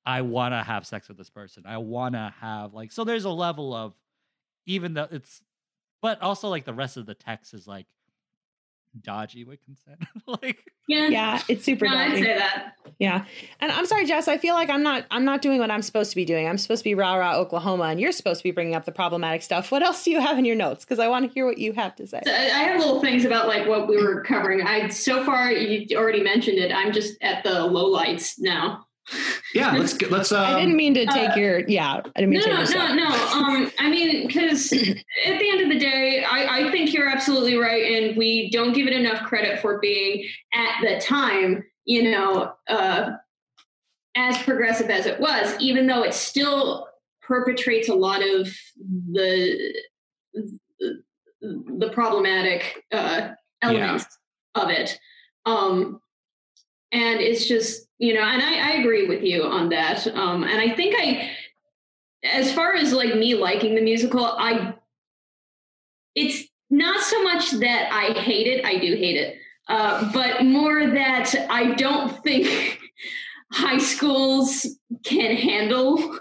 i 0.05 0.21
want 0.21 0.53
to 0.53 0.61
have 0.63 0.85
sex 0.85 1.07
with 1.07 1.17
this 1.17 1.29
person. 1.29 1.63
I 1.65 1.77
want 1.77 2.15
to 2.15 2.33
have 2.41 2.73
like 2.73 2.91
so 2.91 3.03
there's 3.03 3.25
a 3.25 3.29
level 3.29 3.73
of 3.73 3.93
even 4.65 4.93
though 4.93 5.07
it's 5.11 5.41
but 6.01 6.21
also 6.21 6.49
like 6.49 6.65
the 6.65 6.73
rest 6.73 6.97
of 6.97 7.05
the 7.05 7.13
text 7.13 7.53
is 7.53 7.67
like 7.67 7.85
dodgy 8.99 9.43
with 9.45 9.63
consent. 9.63 9.99
like 10.27 10.57
Yeah. 10.87 11.07
Yeah, 11.07 11.41
it's 11.47 11.63
super 11.63 11.85
No, 11.85 11.95
I'd 11.95 12.09
dodgy. 12.09 12.23
say 12.23 12.37
that. 12.37 12.73
Yeah. 12.99 13.25
And 13.59 13.71
I'm 13.71 13.85
sorry, 13.85 14.05
Jess, 14.05 14.27
I 14.27 14.37
feel 14.37 14.53
like 14.53 14.69
I'm 14.69 14.83
not 14.83 15.05
I'm 15.11 15.23
not 15.25 15.41
doing 15.41 15.59
what 15.59 15.71
I'm 15.71 15.81
supposed 15.81 16.09
to 16.11 16.15
be 16.15 16.25
doing. 16.25 16.47
I'm 16.47 16.57
supposed 16.57 16.81
to 16.81 16.89
be 16.89 16.93
rah 16.95 17.15
rah 17.15 17.35
Oklahoma 17.37 17.85
and 17.85 17.99
you're 17.99 18.11
supposed 18.11 18.39
to 18.41 18.43
be 18.43 18.51
bringing 18.51 18.75
up 18.75 18.85
the 18.85 18.91
problematic 18.91 19.41
stuff. 19.41 19.71
What 19.71 19.81
else 19.83 20.03
do 20.03 20.11
you 20.11 20.19
have 20.19 20.37
in 20.37 20.45
your 20.45 20.55
notes? 20.55 20.83
Because 20.85 20.99
I 20.99 21.07
want 21.07 21.25
to 21.27 21.33
hear 21.33 21.45
what 21.45 21.57
you 21.57 21.73
have 21.73 21.95
to 21.95 22.05
say. 22.07 22.21
So 22.25 22.31
I 22.31 22.35
I 22.37 22.63
have 22.63 22.79
little 22.79 22.99
things 23.01 23.25
about 23.25 23.47
like 23.47 23.67
what 23.67 23.87
we 23.87 23.95
were 24.03 24.23
covering. 24.23 24.61
I 24.61 24.89
so 24.89 25.23
far 25.23 25.51
you 25.51 25.97
already 25.97 26.21
mentioned 26.21 26.57
it. 26.57 26.71
I'm 26.71 26.91
just 26.91 27.15
at 27.21 27.43
the 27.43 27.49
lowlights 27.51 28.35
now. 28.39 28.85
Yeah, 29.53 29.73
let's 29.73 29.93
get, 29.93 30.11
let's. 30.11 30.31
Um, 30.31 30.45
I 30.45 30.59
didn't 30.59 30.75
mean 30.75 30.93
to 30.93 31.05
take 31.07 31.31
uh, 31.31 31.35
your 31.35 31.59
yeah, 31.67 31.95
I 31.95 32.19
didn't 32.19 32.29
mean 32.29 32.39
No, 32.39 32.45
to 32.45 32.65
take 32.65 32.75
your 32.75 32.95
no, 32.95 33.09
stuff. 33.11 33.35
no. 33.35 33.39
Um, 33.39 33.71
I 33.79 33.89
mean, 33.89 34.27
because 34.27 34.71
at 34.71 35.39
the 35.39 35.49
end 35.49 35.61
of 35.61 35.69
the 35.69 35.79
day, 35.79 36.23
I, 36.23 36.67
I 36.67 36.71
think 36.71 36.93
you're 36.93 37.09
absolutely 37.09 37.57
right, 37.57 37.83
and 37.83 38.15
we 38.17 38.49
don't 38.51 38.73
give 38.73 38.87
it 38.87 38.93
enough 38.93 39.23
credit 39.23 39.59
for 39.59 39.79
being 39.79 40.25
at 40.53 40.81
the 40.81 41.01
time, 41.01 41.63
you 41.85 42.11
know, 42.11 42.53
uh, 42.69 43.11
as 44.15 44.37
progressive 44.43 44.89
as 44.89 45.05
it 45.05 45.19
was, 45.19 45.55
even 45.59 45.87
though 45.87 46.03
it 46.03 46.13
still 46.13 46.87
perpetrates 47.21 47.89
a 47.89 47.95
lot 47.95 48.21
of 48.21 48.47
the 49.11 49.73
the 51.41 51.89
problematic 51.91 52.83
uh, 52.91 53.29
elements 53.61 54.05
of 54.55 54.69
it. 54.69 54.97
Um, 55.45 55.99
and 56.91 57.19
it's 57.19 57.47
just 57.47 57.87
you 58.01 58.15
know, 58.15 58.23
and 58.23 58.41
I, 58.41 58.71
I 58.71 58.71
agree 58.79 59.07
with 59.07 59.21
you 59.21 59.43
on 59.43 59.69
that. 59.69 60.07
Um, 60.07 60.43
and 60.43 60.59
I 60.59 60.75
think 60.75 60.95
I, 60.97 61.29
as 62.23 62.51
far 62.51 62.73
as 62.73 62.93
like 62.93 63.15
me 63.15 63.35
liking 63.35 63.75
the 63.75 63.81
musical, 63.81 64.25
I, 64.25 64.73
it's 66.15 66.49
not 66.71 66.99
so 67.01 67.21
much 67.21 67.51
that 67.51 67.89
I 67.93 68.19
hate 68.19 68.47
it. 68.47 68.65
I 68.65 68.79
do 68.79 68.95
hate 68.95 69.17
it, 69.17 69.37
uh, 69.67 70.11
but 70.13 70.43
more 70.43 70.87
that 70.87 71.35
I 71.47 71.75
don't 71.75 72.23
think 72.23 72.79
high 73.51 73.77
schools 73.77 74.65
can 75.03 75.35
handle 75.35 76.17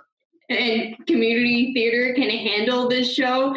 and 0.51 0.97
community 1.07 1.73
theater 1.73 2.13
can 2.13 2.29
handle 2.29 2.89
this 2.89 3.11
show 3.11 3.57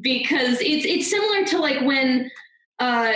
because 0.00 0.58
it's 0.60 0.86
it's 0.86 1.10
similar 1.10 1.44
to 1.44 1.58
like 1.58 1.84
when 1.84 2.30
uh, 2.78 3.12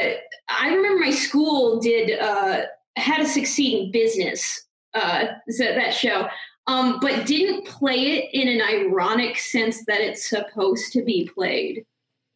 I 0.48 0.74
remember 0.74 0.98
my 0.98 1.10
school 1.10 1.80
did 1.80 2.18
uh, 2.18 2.62
how 2.96 3.16
to 3.16 3.26
succeed 3.26 3.86
in 3.86 3.92
business 3.92 4.66
uh, 4.94 5.26
so 5.48 5.64
that 5.64 5.94
show, 5.94 6.28
um, 6.66 6.98
but 7.00 7.26
didn't 7.26 7.66
play 7.66 8.12
it 8.12 8.30
in 8.32 8.48
an 8.48 8.62
ironic 8.62 9.38
sense 9.38 9.84
that 9.86 10.00
it's 10.00 10.28
supposed 10.28 10.92
to 10.92 11.02
be 11.02 11.28
played, 11.34 11.84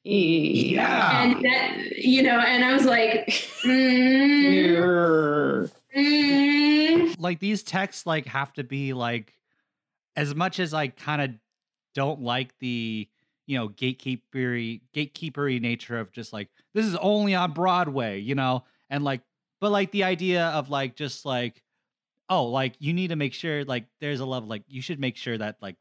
yeah. 0.04 1.22
and 1.22 1.44
that 1.44 1.98
you 1.98 2.22
know, 2.22 2.38
and 2.38 2.64
I 2.64 2.72
was 2.72 2.84
like, 2.84 3.28
mm, 3.64 5.70
mm. 5.94 7.16
like 7.18 7.40
these 7.40 7.62
texts 7.62 8.07
like 8.07 8.26
have 8.26 8.52
to 8.54 8.64
be 8.64 8.92
like 8.92 9.34
as 10.16 10.34
much 10.34 10.59
as 10.59 10.74
I 10.74 10.88
kind 10.88 11.22
of 11.22 11.30
don't 11.94 12.22
like 12.22 12.59
the 12.59 13.09
you 13.46 13.59
know 13.59 13.68
gatekeepery 13.68 14.80
gatekeepery 14.94 15.61
nature 15.61 15.98
of 15.98 16.12
just 16.12 16.32
like 16.32 16.48
this 16.74 16.86
is 16.86 16.96
only 16.96 17.34
on 17.34 17.52
Broadway, 17.52 18.20
you 18.20 18.34
know, 18.34 18.64
and 18.90 19.04
like 19.04 19.20
but 19.61 19.70
like 19.70 19.90
the 19.90 20.04
idea 20.04 20.46
of 20.46 20.68
like 20.70 20.96
just 20.96 21.24
like 21.24 21.62
oh 22.28 22.46
like 22.46 22.74
you 22.78 22.92
need 22.92 23.09
to 23.09 23.16
make 23.16 23.32
sure 23.32 23.64
like 23.64 23.84
there's 24.00 24.20
a 24.20 24.26
level 24.26 24.48
like 24.48 24.62
you 24.68 24.82
should 24.82 25.00
make 25.00 25.16
sure 25.16 25.36
that 25.36 25.57
like 25.61 25.76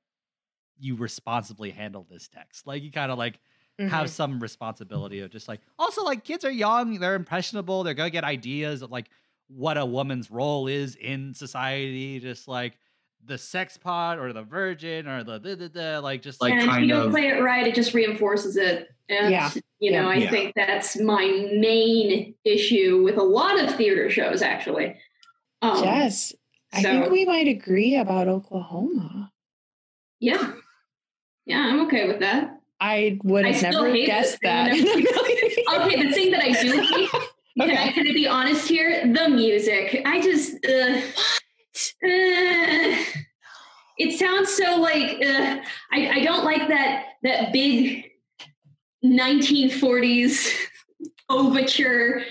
you 0.80 0.96
responsibly 0.96 1.72
handle 1.72 2.06
this 2.10 2.28
text. 2.28 2.68
Like 2.68 2.84
you 2.84 2.92
kind 2.92 3.12
of 3.12 3.18
like 3.18 3.40
have 3.80 3.90
mm-hmm. 3.90 4.06
some 4.08 4.40
responsibility 4.40 5.20
of 5.20 5.32
just 5.32 5.48
like 5.48 5.60
also 5.78 6.04
like 6.04 6.24
kids 6.24 6.46
are 6.46 6.52
young 6.52 6.98
they're 6.98 7.14
impressionable 7.14 7.84
they're 7.84 7.94
gonna 7.94 8.10
get 8.10 8.24
ideas 8.24 8.82
of 8.82 8.90
like 8.90 9.10
what 9.50 9.78
a 9.78 9.86
woman's 9.86 10.32
role 10.32 10.68
is 10.68 10.96
in 10.96 11.34
society 11.34 12.22
just 12.22 12.48
like 12.48 12.78
the 13.28 13.38
sex 13.38 13.78
pod 13.78 14.20
or 14.20 14.34
the 14.34 14.44
virgin 14.44 15.08
or 15.08 15.24
the, 15.24 15.40
the, 15.40 15.56
the, 15.56 15.70
the 15.70 16.02
like 16.02 16.22
just 16.22 16.42
Like 16.42 16.54
and 16.54 16.70
if 16.70 16.80
you 16.80 16.88
don't 16.88 17.08
of- 17.08 17.12
play 17.12 17.28
it 17.28 17.42
right, 17.42 17.66
it 17.68 17.76
just 17.76 17.94
reinforces 17.94 18.58
it. 18.58 18.90
And 19.10 19.32
Yeah. 19.32 19.52
you 19.80 19.92
know, 19.92 20.10
I 20.10 20.16
Yeah. 20.16 20.30
think 20.32 20.54
that's 20.56 21.00
my 21.00 21.26
main 21.54 22.34
issue 22.44 23.04
with 23.04 23.18
a 23.18 23.24
lot 23.24 23.60
of 23.64 23.76
theater 23.76 24.10
shows, 24.10 24.42
actually. 24.42 24.96
Um, 25.62 25.84
Yes. 25.84 26.34
I 26.74 26.82
so- 26.82 26.90
think 27.02 27.12
we 27.12 27.26
might 27.26 27.48
agree 27.48 27.96
about 27.96 28.28
Oklahoma. 28.28 29.32
Yeah. 30.20 30.54
Yeah, 31.46 31.60
I'm 31.68 31.82
okay 31.88 32.08
with 32.08 32.20
that. 32.22 32.60
I 32.80 33.20
would 33.24 33.46
have 33.46 33.56
still 33.58 33.72
never 33.84 33.90
hate 33.94 34.08
guessed 34.08 34.40
that. 34.44 34.72
Okay, 34.74 36.04
the 36.04 36.12
thing 36.14 36.32
that 36.32 36.44
I 36.44 36.52
do 36.62 36.72
hate, 36.82 37.10
can, 37.12 37.22
I, 37.60 37.64
Okay. 37.66 37.92
can 37.94 38.08
I 38.08 38.14
be 38.14 38.28
honest 38.28 38.68
here? 38.68 39.06
The 39.14 39.30
music. 39.30 40.02
I 40.06 40.22
just, 40.22 40.54
uh, 40.66 41.00
uh, 42.04 42.08
it 43.98 44.18
sounds 44.18 44.50
so 44.50 44.78
like, 44.78 45.24
uh, 45.24 45.58
I, 45.92 46.10
I 46.10 46.24
don't 46.24 46.44
like 46.44 46.68
that, 46.68 47.06
that 47.24 47.54
big 47.54 48.12
1940s 49.04 50.52
overture 51.30 52.24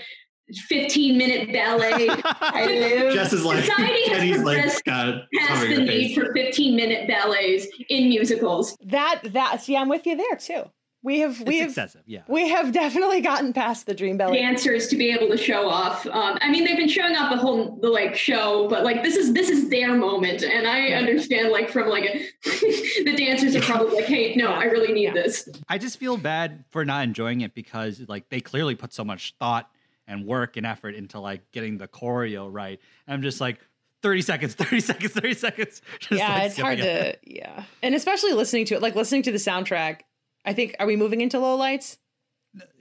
15 0.53 1.17
minute 1.17 1.51
ballet. 1.51 2.07
Jess 3.13 3.33
is 3.33 3.43
like, 3.43 3.63
Society 3.63 4.09
has 4.09 4.17
Kenny's 4.19 4.43
like, 4.43 4.57
progressed 4.57 4.85
God, 4.85 5.21
past 5.33 5.61
the 5.61 5.77
need 5.77 5.87
face. 5.87 6.15
for 6.15 6.33
15 6.33 6.75
minute 6.75 7.07
ballets 7.07 7.67
in 7.89 8.09
musicals. 8.09 8.77
that 8.85 9.21
that 9.33 9.61
see, 9.61 9.75
I'm 9.75 9.89
with 9.89 10.05
you 10.05 10.15
there 10.15 10.35
too. 10.35 10.69
We 11.05 11.19
have 11.19 11.39
we 11.41 11.55
it's 11.55 11.59
have 11.61 11.69
excessive 11.69 12.01
yeah 12.07 12.21
we 12.27 12.49
have 12.49 12.71
definitely 12.73 13.21
gotten 13.21 13.53
past 13.53 13.85
the 13.85 13.93
dream 13.93 14.17
ballet. 14.17 14.41
dancers 14.41 14.87
to 14.87 14.97
be 14.97 15.11
able 15.11 15.29
to 15.29 15.37
show 15.37 15.69
off. 15.69 16.05
Um, 16.07 16.37
I 16.41 16.49
mean, 16.49 16.65
they've 16.65 16.75
been 16.77 16.89
showing 16.89 17.15
off 17.15 17.31
the 17.31 17.37
whole 17.37 17.77
the 17.79 17.89
like 17.89 18.15
show, 18.15 18.67
but 18.67 18.83
like 18.83 19.03
this 19.03 19.15
is 19.15 19.31
this 19.33 19.49
is 19.49 19.69
their 19.69 19.93
moment, 19.95 20.43
and 20.43 20.67
I 20.67 20.87
understand 20.87 21.49
like 21.51 21.69
from 21.69 21.87
like 21.89 22.03
a, 22.05 22.25
the 23.03 23.15
dancers 23.15 23.55
are 23.55 23.61
probably 23.61 23.95
like, 23.95 24.05
hey, 24.05 24.35
no, 24.35 24.47
I 24.51 24.65
really 24.65 24.91
need 24.93 25.03
Yeah. 25.05 25.13
this. 25.13 25.47
I 25.69 25.77
just 25.77 25.99
feel 25.99 26.17
bad 26.17 26.65
for 26.71 26.83
not 26.83 27.03
enjoying 27.03 27.41
it 27.41 27.53
because 27.53 28.01
like 28.07 28.27
they 28.29 28.41
clearly 28.41 28.75
put 28.75 28.91
so 28.91 29.03
much 29.05 29.35
thought 29.39 29.69
and 30.07 30.25
work 30.25 30.57
and 30.57 30.65
effort 30.65 30.95
into 30.95 31.19
like 31.19 31.51
getting 31.51 31.77
the 31.77 31.87
choreo 31.87 32.47
right. 32.51 32.79
And 33.07 33.13
I'm 33.13 33.21
just 33.21 33.39
like 33.39 33.59
30 34.01 34.21
seconds, 34.21 34.53
30 34.55 34.79
seconds, 34.81 35.13
30 35.13 35.33
seconds. 35.33 35.81
Just, 35.99 36.11
yeah, 36.11 36.33
like, 36.33 36.43
it's 36.43 36.59
hard 36.59 36.77
skipping 36.79 36.95
it. 36.95 37.21
to 37.23 37.33
yeah. 37.35 37.63
And 37.81 37.95
especially 37.95 38.33
listening 38.33 38.65
to 38.65 38.75
it, 38.75 38.81
like 38.81 38.95
listening 38.95 39.23
to 39.23 39.31
the 39.31 39.37
soundtrack. 39.39 40.01
I 40.45 40.53
think 40.53 40.75
are 40.79 40.85
we 40.87 40.95
moving 40.95 41.21
into 41.21 41.39
low 41.39 41.55
lights? 41.55 41.97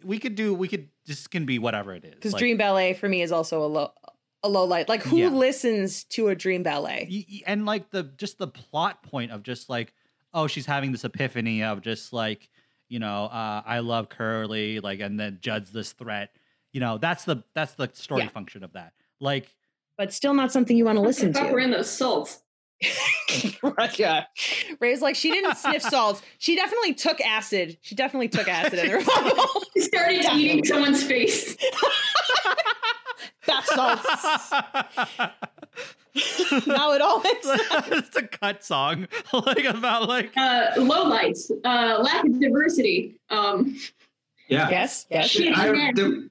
We 0.04 0.18
could 0.18 0.34
do 0.34 0.54
we 0.54 0.68
could 0.68 0.88
this 1.06 1.26
can 1.26 1.46
be 1.46 1.58
whatever 1.58 1.92
it 1.94 2.04
is. 2.04 2.14
Because 2.14 2.32
Like, 2.32 2.40
Dream 2.40 2.56
Ballet 2.56 2.94
for 2.94 3.08
me 3.08 3.22
is 3.22 3.32
also 3.32 3.64
a 3.64 3.66
low 3.66 3.92
a 4.42 4.48
low 4.48 4.64
light. 4.64 4.88
Like 4.88 5.02
who 5.02 5.16
Yeah. 5.18 5.30
listens 5.30 6.04
to 6.04 6.28
a 6.28 6.34
Dream 6.34 6.62
Ballet? 6.62 7.08
y- 7.10 7.24
y- 7.30 7.42
and 7.46 7.66
like 7.66 7.90
the 7.90 8.04
just 8.16 8.38
the 8.38 8.46
plot 8.48 9.02
point 9.02 9.32
of 9.32 9.42
just 9.42 9.68
like 9.68 9.92
oh 10.32 10.46
she's 10.46 10.66
having 10.66 10.92
this 10.92 11.04
epiphany 11.04 11.62
of 11.62 11.80
just 11.80 12.12
like 12.12 12.48
you 12.88 12.98
know 12.98 13.24
uh 13.26 13.62
i 13.64 13.78
love 13.78 14.08
curly 14.10 14.78
like 14.80 15.00
and 15.00 15.18
then 15.18 15.38
jud's 15.40 15.70
this 15.72 15.92
threat 15.92 16.30
you 16.72 16.80
know 16.80 16.98
that's 16.98 17.24
the 17.24 17.42
that's 17.54 17.74
the 17.74 17.88
story 17.94 18.22
Yeah. 18.22 18.28
function 18.28 18.62
of 18.62 18.72
that 18.74 18.92
like 19.20 19.48
But 19.96 20.12
still 20.12 20.34
not 20.34 20.52
something 20.52 20.76
you 20.76 20.84
want 20.84 20.96
to 20.96 21.02
listen 21.02 21.32
to. 21.32 21.42
we're 21.52 21.60
in 21.60 21.70
those 21.70 21.88
salts. 21.90 22.42
Yeah. 23.98 24.24
Ray's 24.80 25.00
like, 25.02 25.16
she 25.16 25.30
didn't 25.30 25.56
sniff 25.56 25.82
salts. 25.90 26.22
She 26.38 26.56
definitely 26.56 26.94
took 26.94 27.20
acid. 27.20 27.76
She 27.82 27.94
definitely 27.94 28.28
took 28.28 28.48
acid 28.48 28.78
in 28.78 28.86
the 28.88 28.94
revival. 28.96 29.62
He 29.74 29.80
started 29.80 30.24
eating 30.34 30.64
someone's 30.64 31.02
face. 31.02 31.56
Bath 33.46 33.66
salts. 33.66 34.52
now 36.66 36.92
it 36.92 37.00
all 37.02 37.20
makes 37.20 37.46
sense. 37.46 37.62
it's 37.90 38.16
a 38.16 38.22
cut 38.26 38.62
song 38.64 39.08
like 39.32 39.64
about 39.64 40.08
like 40.08 40.32
Uh, 40.36 40.66
low 40.78 41.04
lights, 41.08 41.50
uh, 41.64 41.98
lack 42.00 42.24
of 42.24 42.40
diversity. 42.40 43.16
Um, 43.30 43.76
Yeah. 44.48 44.68
Yes, 44.70 45.06
yes. 45.10 45.28
Shit. 45.30 45.56
I, 45.58 45.72
Yeah. 45.72 45.90
the, 45.94 46.30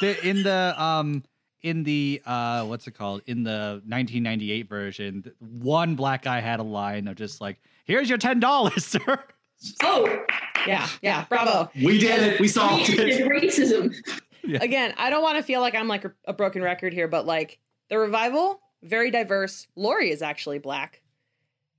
the, 0.00 0.28
in 0.28 0.42
the 0.42 0.74
um 0.76 1.24
in 1.66 1.82
the 1.82 2.22
uh 2.26 2.64
what's 2.64 2.86
it 2.86 2.92
called 2.92 3.22
in 3.26 3.42
the 3.42 3.82
1998 3.86 4.68
version 4.68 5.24
one 5.40 5.94
black 5.96 6.22
guy 6.22 6.40
had 6.40 6.60
a 6.60 6.62
line 6.62 7.08
of 7.08 7.16
just 7.16 7.40
like 7.40 7.58
here's 7.84 8.08
your 8.08 8.18
ten 8.18 8.38
dollars 8.40 8.84
sir 8.94 9.18
oh, 9.82 10.24
Yeah, 10.66 10.86
yeah. 11.02 11.24
Bravo. 11.28 11.70
we 11.74 11.98
did 11.98 12.22
it. 12.22 12.40
We 12.40 12.46
solved 12.48 12.88
we 12.90 12.94
it. 12.98 13.18
did 13.18 13.28
racism. 13.28 13.94
Again, 14.62 14.92
I 14.98 15.10
don't 15.10 15.22
want 15.22 15.38
to 15.38 15.42
feel 15.42 15.60
like 15.60 15.74
I'm 15.74 15.88
like 15.88 16.04
a, 16.04 16.12
a 16.26 16.32
broken 16.32 16.62
record 16.62 16.92
here, 16.92 17.08
but 17.08 17.24
like 17.26 17.58
the 17.88 17.98
revival, 17.98 18.60
very 18.82 19.10
diverse. 19.10 19.66
Laurey 19.74 20.10
is 20.10 20.20
actually 20.22 20.58
black. 20.58 21.00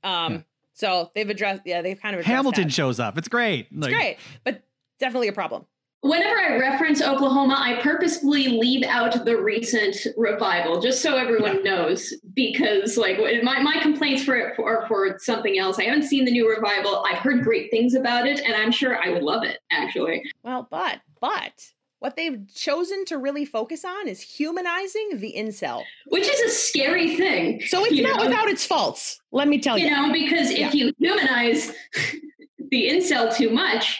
Um, 0.03 0.33
Yeah. 0.33 0.41
so 0.73 1.11
they've 1.15 1.29
addressed, 1.29 1.61
yeah, 1.65 1.81
they've 1.81 1.99
kind 2.01 2.15
of 2.15 2.21
addressed 2.21 2.35
hamilton 2.35 2.63
that. 2.65 2.73
shows 2.73 2.99
up 2.99 3.17
it's 3.17 3.27
great 3.27 3.67
It's 3.71 3.88
great, 3.88 4.17
but 4.43 4.63
definitely 4.99 5.27
a 5.27 5.33
problem. 5.33 5.65
Whenever 6.01 6.39
I 6.39 6.57
reference 6.57 7.01
Oklahoma, 7.01 7.55
I 7.57 7.81
purposefully 7.81 8.47
leave 8.47 8.83
out 8.85 9.25
the 9.25 9.35
recent 9.35 9.97
revival, 10.15 10.79
just 10.79 11.01
so 11.01 11.17
everyone 11.17 11.63
knows, 11.63 12.13
because 12.35 12.97
like 12.97 13.17
my, 13.43 13.61
my 13.61 13.79
complaints 13.81 14.23
for 14.23 14.35
it 14.35 14.59
are 14.59 14.85
for 14.87 15.17
something 15.19 15.57
else. 15.57 15.79
I 15.79 15.85
haven't 15.85 16.03
seen 16.03 16.23
the 16.23 16.31
new 16.31 16.47
revival. 16.47 17.03
I've 17.07 17.17
heard 17.17 17.43
great 17.43 17.71
things 17.71 17.95
about 17.95 18.27
it, 18.27 18.39
and 18.41 18.53
I'm 18.53 18.71
sure 18.71 19.03
I 19.03 19.09
would 19.09 19.23
love 19.23 19.43
it. 19.43 19.57
Actually, 19.71 20.23
Well, 20.43 20.67
but 20.69 21.01
but 21.19 21.71
what 21.99 22.15
they've 22.15 22.39
chosen 22.53 23.05
to 23.05 23.17
really 23.17 23.43
focus 23.45 23.83
on 23.83 24.07
is 24.07 24.21
humanizing 24.21 25.09
the 25.15 25.33
incel. 25.35 25.83
which 26.07 26.27
is 26.27 26.39
a 26.41 26.49
scary 26.49 27.15
thing. 27.15 27.61
So 27.65 27.83
it's 27.85 27.99
not 27.99 28.17
know? 28.17 28.25
without 28.25 28.47
its 28.47 28.65
faults. 28.65 29.19
Let 29.31 29.47
me 29.47 29.59
tell 29.59 29.79
you. 29.79 29.85
You 29.85 29.91
know, 29.91 30.13
because 30.13 30.51
if 30.51 30.75
you 30.75 30.93
humanize 30.99 31.73
the 32.71 32.87
incel 32.89 33.35
too 33.35 33.49
much, 33.49 33.99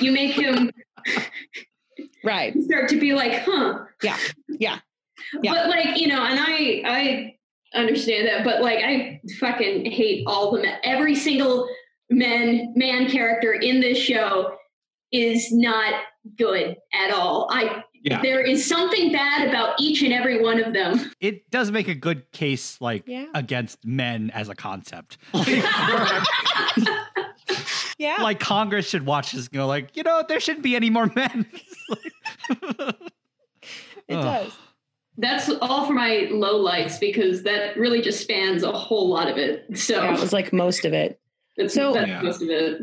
you 0.00 0.12
make 0.12 0.32
him 0.32 0.70
right. 2.24 2.54
start 2.62 2.88
to 2.90 2.98
be 2.98 3.12
like, 3.12 3.42
huh. 3.44 3.80
Yeah. 4.02 4.16
Yeah. 4.48 4.78
Yeah. 5.42 5.52
But 5.54 5.68
like, 5.68 5.98
you 6.00 6.08
know, 6.08 6.22
and 6.24 6.38
I 6.40 6.82
I 6.84 7.34
understand 7.78 8.28
that, 8.28 8.44
but 8.44 8.60
like 8.62 8.78
I 8.80 9.20
fucking 9.38 9.90
hate 9.90 10.24
all 10.26 10.52
the 10.52 10.62
men. 10.62 10.78
Every 10.84 11.14
single 11.14 11.68
man 12.10 12.72
man 12.76 13.08
character 13.08 13.52
in 13.52 13.80
this 13.80 13.98
show 13.98 14.54
is 15.12 15.52
not 15.52 15.94
good 16.36 16.76
at 16.92 17.12
all. 17.12 17.48
I 17.50 17.82
Yeah. 18.02 18.20
there 18.22 18.40
is 18.40 18.66
something 18.68 19.12
bad 19.12 19.48
about 19.48 19.80
each 19.80 20.02
and 20.02 20.12
every 20.12 20.42
one 20.42 20.62
of 20.62 20.72
them. 20.72 21.10
It 21.20 21.50
does 21.50 21.70
make 21.70 21.88
a 21.88 21.94
good 21.94 22.30
case, 22.32 22.80
like 22.80 23.04
Yeah. 23.06 23.26
against 23.34 23.84
men 23.84 24.30
as 24.34 24.48
a 24.48 24.54
concept. 24.54 25.18
Yeah. 28.02 28.16
like 28.22 28.40
Congress 28.40 28.88
should 28.88 29.06
watch 29.06 29.32
this 29.32 29.46
and 29.46 29.52
go, 29.54 29.66
like, 29.66 29.96
you 29.96 30.02
know, 30.02 30.24
there 30.28 30.40
shouldn't 30.40 30.64
be 30.64 30.74
any 30.76 30.90
more 30.90 31.06
men. 31.14 31.46
it 32.50 32.64
Ugh. 32.80 32.96
does. 34.08 34.52
That's 35.18 35.50
all 35.60 35.86
for 35.86 35.92
my 35.92 36.28
low 36.30 36.56
lights 36.56 36.98
because 36.98 37.42
that 37.44 37.76
really 37.76 38.00
just 38.00 38.20
spans 38.20 38.62
a 38.62 38.72
whole 38.72 39.08
lot 39.08 39.28
of 39.28 39.36
it. 39.36 39.66
So 39.78 40.02
Yeah, 40.02 40.14
it 40.14 40.20
was 40.20 40.32
like 40.32 40.52
most 40.52 40.84
of 40.84 40.92
it. 40.92 41.20
that's, 41.56 41.74
so- 41.74 41.92
that's 41.92 42.08
Yeah. 42.08 42.22
most 42.22 42.42
of 42.42 42.48
it. 42.48 42.82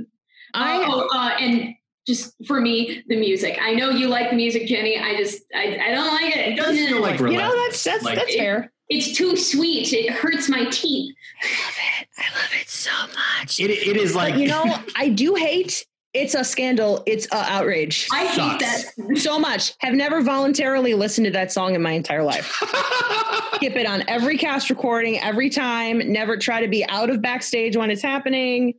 I 0.54 0.84
oh, 0.88 1.08
uh, 1.14 1.36
and 1.40 1.76
just 2.08 2.34
for 2.48 2.60
me, 2.60 3.04
the 3.08 3.16
music. 3.20 3.60
I 3.62 3.74
know 3.76 3.90
you 3.92 4.08
like 4.08 4.32
the 4.32 4.36
music, 4.36 4.66
Jenny. 4.68 4.98
I 4.98 5.16
just 5.16 5.44
I, 5.54 5.78
I 5.80 5.92
don't 5.92 6.08
like 6.08 6.36
it. 6.36 6.54
It 6.54 6.56
does 6.56 6.76
feel 6.76 7.02
like 7.02 7.20
you 7.20 7.38
know 7.38 7.56
that's 7.66 7.84
that's 7.84 8.04
Like, 8.04 8.16
that's 8.18 8.34
it- 8.34 8.38
fair. 8.40 8.72
It's 8.90 9.16
too 9.16 9.36
sweet. 9.36 9.94
It 9.94 10.12
hurts 10.12 10.50
my 10.50 10.66
teeth. 10.66 11.16
I 11.42 11.48
love 11.48 11.76
it. 12.02 12.08
I 12.18 12.40
love 12.40 12.50
it 12.60 12.70
so 12.70 12.92
much. 13.40 13.60
It, 13.60 13.70
it 13.70 13.98
is 13.98 14.16
like 14.16 14.34
But 14.34 14.42
you 14.42 14.48
know, 14.48 14.80
I 14.96 15.10
do 15.10 15.36
hate 15.36 15.86
it's 16.14 16.34
a 16.34 16.44
scandal. 16.44 17.04
It's 17.06 17.28
a 17.28 17.38
outrage. 17.38 18.08
I 18.12 18.26
hate 18.26 18.60
that. 18.60 19.18
so 19.18 19.38
much. 19.38 19.74
Have 19.80 19.94
never 19.94 20.22
voluntarily 20.22 20.96
listened 20.96 21.26
to 21.26 21.32
that 21.32 21.52
song 21.52 21.76
in 21.76 21.84
my 21.84 21.92
entire 21.92 22.24
life. 22.24 22.46
Skip 23.56 23.76
it 23.76 23.86
on 23.86 24.04
every 24.08 24.38
cast 24.38 24.70
recording, 24.72 25.20
every 25.20 25.52
time. 25.52 26.00
Never 26.12 26.36
try 26.38 26.62
to 26.62 26.68
be 26.68 26.84
out 26.88 27.12
of 27.12 27.22
backstage 27.22 27.78
when 27.78 27.92
it's 27.92 28.02
happening. 28.02 28.74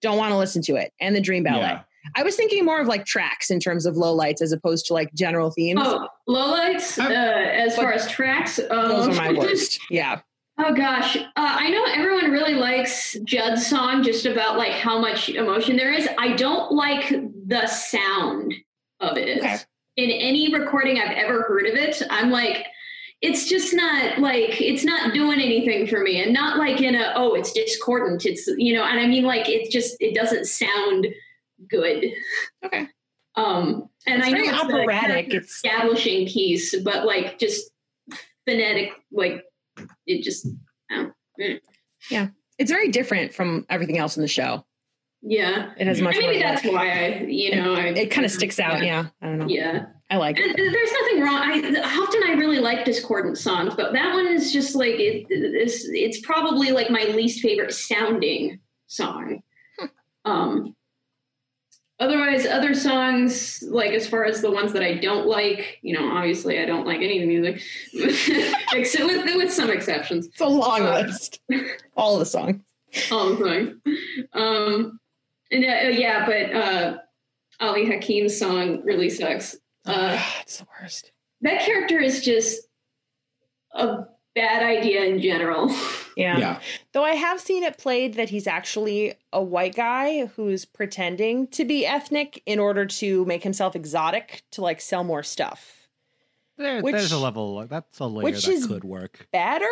Don't 0.00 0.16
want 0.16 0.32
to 0.32 0.38
listen 0.38 0.62
to 0.62 0.76
it. 0.76 0.92
And 0.98 1.14
the 1.14 1.20
Dream 1.20 1.42
Ballet. 1.42 1.60
Yeah. 1.60 1.82
I 2.16 2.22
was 2.22 2.36
thinking 2.36 2.64
more 2.64 2.80
of 2.80 2.86
like 2.86 3.04
tracks 3.04 3.50
in 3.50 3.60
terms 3.60 3.86
of 3.86 3.94
lowlights 3.94 4.42
as 4.42 4.52
opposed 4.52 4.86
to 4.86 4.94
like 4.94 5.12
general 5.14 5.50
themes. 5.50 5.80
Oh, 5.82 6.08
lowlights. 6.28 6.98
Uh, 6.98 7.10
as 7.12 7.76
far 7.76 7.92
as 7.92 8.08
tracks, 8.10 8.58
um, 8.58 8.66
Those 8.88 9.08
are 9.08 9.14
my 9.14 9.32
worst. 9.32 9.80
Yeah. 9.90 10.20
Oh 10.58 10.74
gosh, 10.74 11.16
uh, 11.16 11.22
I 11.36 11.70
know 11.70 11.84
everyone 11.86 12.30
really 12.30 12.54
likes 12.54 13.16
Jud's 13.24 13.66
song 13.66 14.02
just 14.02 14.26
about 14.26 14.58
like 14.58 14.72
how 14.72 15.00
much 15.00 15.30
emotion 15.30 15.76
there 15.76 15.92
is. 15.92 16.06
I 16.18 16.34
don't 16.34 16.72
like 16.72 17.08
the 17.46 17.66
sound 17.66 18.54
of 19.00 19.16
it. 19.16 19.38
Okay. 19.38 19.56
In 19.96 20.10
any 20.10 20.52
recording 20.52 20.98
I've 20.98 21.16
ever 21.16 21.42
heard 21.42 21.66
of 21.66 21.74
it, 21.74 22.02
I'm 22.10 22.30
like, 22.30 22.66
it's 23.22 23.48
just 23.48 23.72
not 23.72 24.18
like 24.18 24.60
it's 24.60 24.84
not 24.84 25.14
doing 25.14 25.40
anything 25.40 25.86
for 25.86 26.00
me, 26.00 26.22
and 26.22 26.34
not 26.34 26.58
like 26.58 26.80
in 26.82 26.96
a 26.96 27.12
oh 27.16 27.34
it's 27.34 27.52
discordant. 27.52 28.26
It's 28.26 28.46
you 28.58 28.74
know, 28.74 28.84
and 28.84 29.00
I 29.00 29.06
mean 29.06 29.24
like 29.24 29.48
it 29.48 29.70
just 29.70 29.96
it 30.00 30.14
doesn't 30.14 30.44
sound 30.44 31.06
good. 31.68 32.04
Okay. 32.64 32.86
Um, 33.34 33.88
and 34.06 34.18
It's 34.18 34.26
I 34.26 34.30
know 34.30 34.42
it's 34.44 34.52
a 34.52 34.64
operatic. 34.64 35.08
character 35.08 35.36
It's- 35.38 35.50
establishing 35.52 36.26
piece, 36.28 36.78
but 36.82 37.06
like 37.06 37.38
just 37.38 37.70
phonetic, 38.46 38.92
like 39.10 39.42
it 40.06 40.22
just, 40.22 40.46
mm. 40.90 41.60
It's 42.58 42.70
very 42.70 42.88
different 42.88 43.32
from 43.32 43.64
everything 43.70 43.98
else 43.98 44.16
in 44.16 44.22
the 44.22 44.28
show. 44.28 44.64
yeah. 45.22 45.72
It 45.78 45.86
has 45.86 46.00
much 46.02 46.16
And 46.16 46.26
maybe 46.26 46.40
that's 46.42 46.62
like- 46.64 46.72
why 46.74 46.90
I, 46.90 47.18
you 47.26 47.54
know, 47.56 47.74
I, 47.74 47.86
it 47.86 48.10
kind 48.10 48.24
of 48.26 48.30
sticks 48.30 48.60
out. 48.60 48.82
Yeah. 48.84 49.06
I 49.22 49.26
don't 49.26 49.38
know. 49.38 49.46
Yeah. 49.48 49.86
I 50.10 50.16
like 50.16 50.38
And 50.38 50.50
it. 50.50 50.56
there's 50.56 50.92
nothing 50.92 51.20
wrong. 51.22 51.40
I 51.42 51.80
often 52.02 52.22
I 52.26 52.32
really 52.32 52.58
like 52.58 52.84
discordant 52.84 53.38
songs, 53.38 53.74
but 53.74 53.94
that 53.94 54.12
one 54.12 54.26
is 54.26 54.52
just 54.52 54.74
like 54.74 54.96
it, 54.96 55.26
it's 55.30 55.86
it's 55.88 56.20
probably 56.20 56.70
like 56.70 56.90
my 56.90 57.04
least 57.04 57.40
favorite 57.40 57.72
sounding 57.72 58.60
song. 58.88 59.40
Um 60.26 60.76
otherwise 62.02 62.46
other 62.46 62.74
songs 62.74 63.62
like 63.68 63.92
as 63.92 64.06
far 64.08 64.24
as 64.24 64.40
the 64.42 64.50
ones 64.50 64.72
that 64.72 64.82
I 64.82 64.94
don't 64.98 65.26
like, 65.26 65.78
you 65.82 65.92
know, 65.96 66.10
obviously 66.12 66.58
I 66.58 66.64
don't 66.66 66.86
like 66.86 66.98
any 67.00 67.16
of 67.18 67.28
the 67.28 67.34
music 67.34 67.62
except 68.72 69.04
with 69.04 69.24
with 69.36 69.52
some 69.52 69.70
exceptions. 69.70 70.26
It's 70.26 70.40
a 70.40 70.46
long 70.46 70.82
Uh, 70.82 71.00
list. 71.06 71.40
All 71.96 72.18
the 72.18 72.26
songs. 72.26 72.60
all 73.10 73.30
the 73.30 73.36
songs 73.36 73.74
Um, 74.32 74.98
and 75.50 75.64
uh, 75.64 75.88
yeah, 75.90 76.26
but 76.26 76.54
uh, 76.54 76.98
Ali 77.60 77.86
Hakim's 77.86 78.38
song 78.38 78.82
really 78.84 79.08
sucks. 79.10 79.56
Uh, 79.86 80.18
it's 80.42 80.58
the 80.58 80.66
worst. 80.80 81.12
that 81.42 81.60
character 81.64 82.00
is 82.00 82.24
just 82.24 82.60
a 83.74 84.04
bad 84.34 84.62
idea 84.62 85.04
in 85.04 85.20
general. 85.20 85.74
Yeah. 86.14 86.36
yeah. 86.36 86.60
Though 86.92 87.04
I 87.04 87.14
have 87.14 87.40
seen 87.40 87.62
it 87.62 87.78
played 87.78 88.14
that 88.16 88.28
he's 88.28 88.46
actually 88.46 89.14
a 89.32 89.42
white 89.42 89.74
guy 89.74 90.26
who's 90.26 90.66
pretending 90.66 91.46
to 91.52 91.64
be 91.64 91.86
ethnic 91.86 92.42
in 92.44 92.58
order 92.58 92.84
to 92.84 93.24
make 93.24 93.42
himself 93.42 93.74
exotic 93.74 94.42
to 94.50 94.60
like 94.60 94.82
sell 94.82 95.04
more 95.04 95.22
stuff. 95.22 95.88
There, 96.58 96.82
Which- 96.82 96.92
there's 96.94 97.12
a 97.12 97.18
level, 97.18 97.66
that's 97.66 97.98
a 97.98 98.04
layer 98.04 98.24
which 98.24 98.44
that 98.44 98.52
is- 98.52 98.66
could 98.66 98.84
work. 98.84 99.26
Better, 99.32 99.64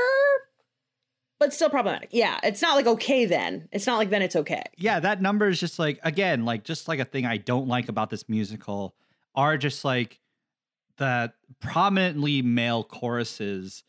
but 1.38 1.52
still 1.52 1.68
problematic. 1.68 2.08
Yeah, 2.12 2.40
it's 2.42 2.62
not 2.62 2.74
like 2.74 2.86
okay 2.86 3.26
then. 3.26 3.68
It's 3.70 3.86
not 3.86 3.98
like 3.98 4.08
then 4.08 4.22
it's 4.22 4.36
okay. 4.36 4.62
yeah, 4.78 4.98
that 4.98 5.20
number 5.20 5.48
is 5.48 5.60
just 5.60 5.78
like 5.78 5.98
again, 6.02 6.46
like 6.46 6.64
just 6.64 6.88
like 6.88 7.00
a 7.00 7.04
thing 7.04 7.26
I 7.26 7.36
don't 7.36 7.68
like 7.68 7.90
about 7.90 8.08
this 8.08 8.30
musical 8.30 8.94
are 9.34 9.58
just 9.58 9.84
like 9.84 10.20
the 10.96 11.34
prominently 11.60 12.40
male 12.40 12.82
choruses 12.82 13.84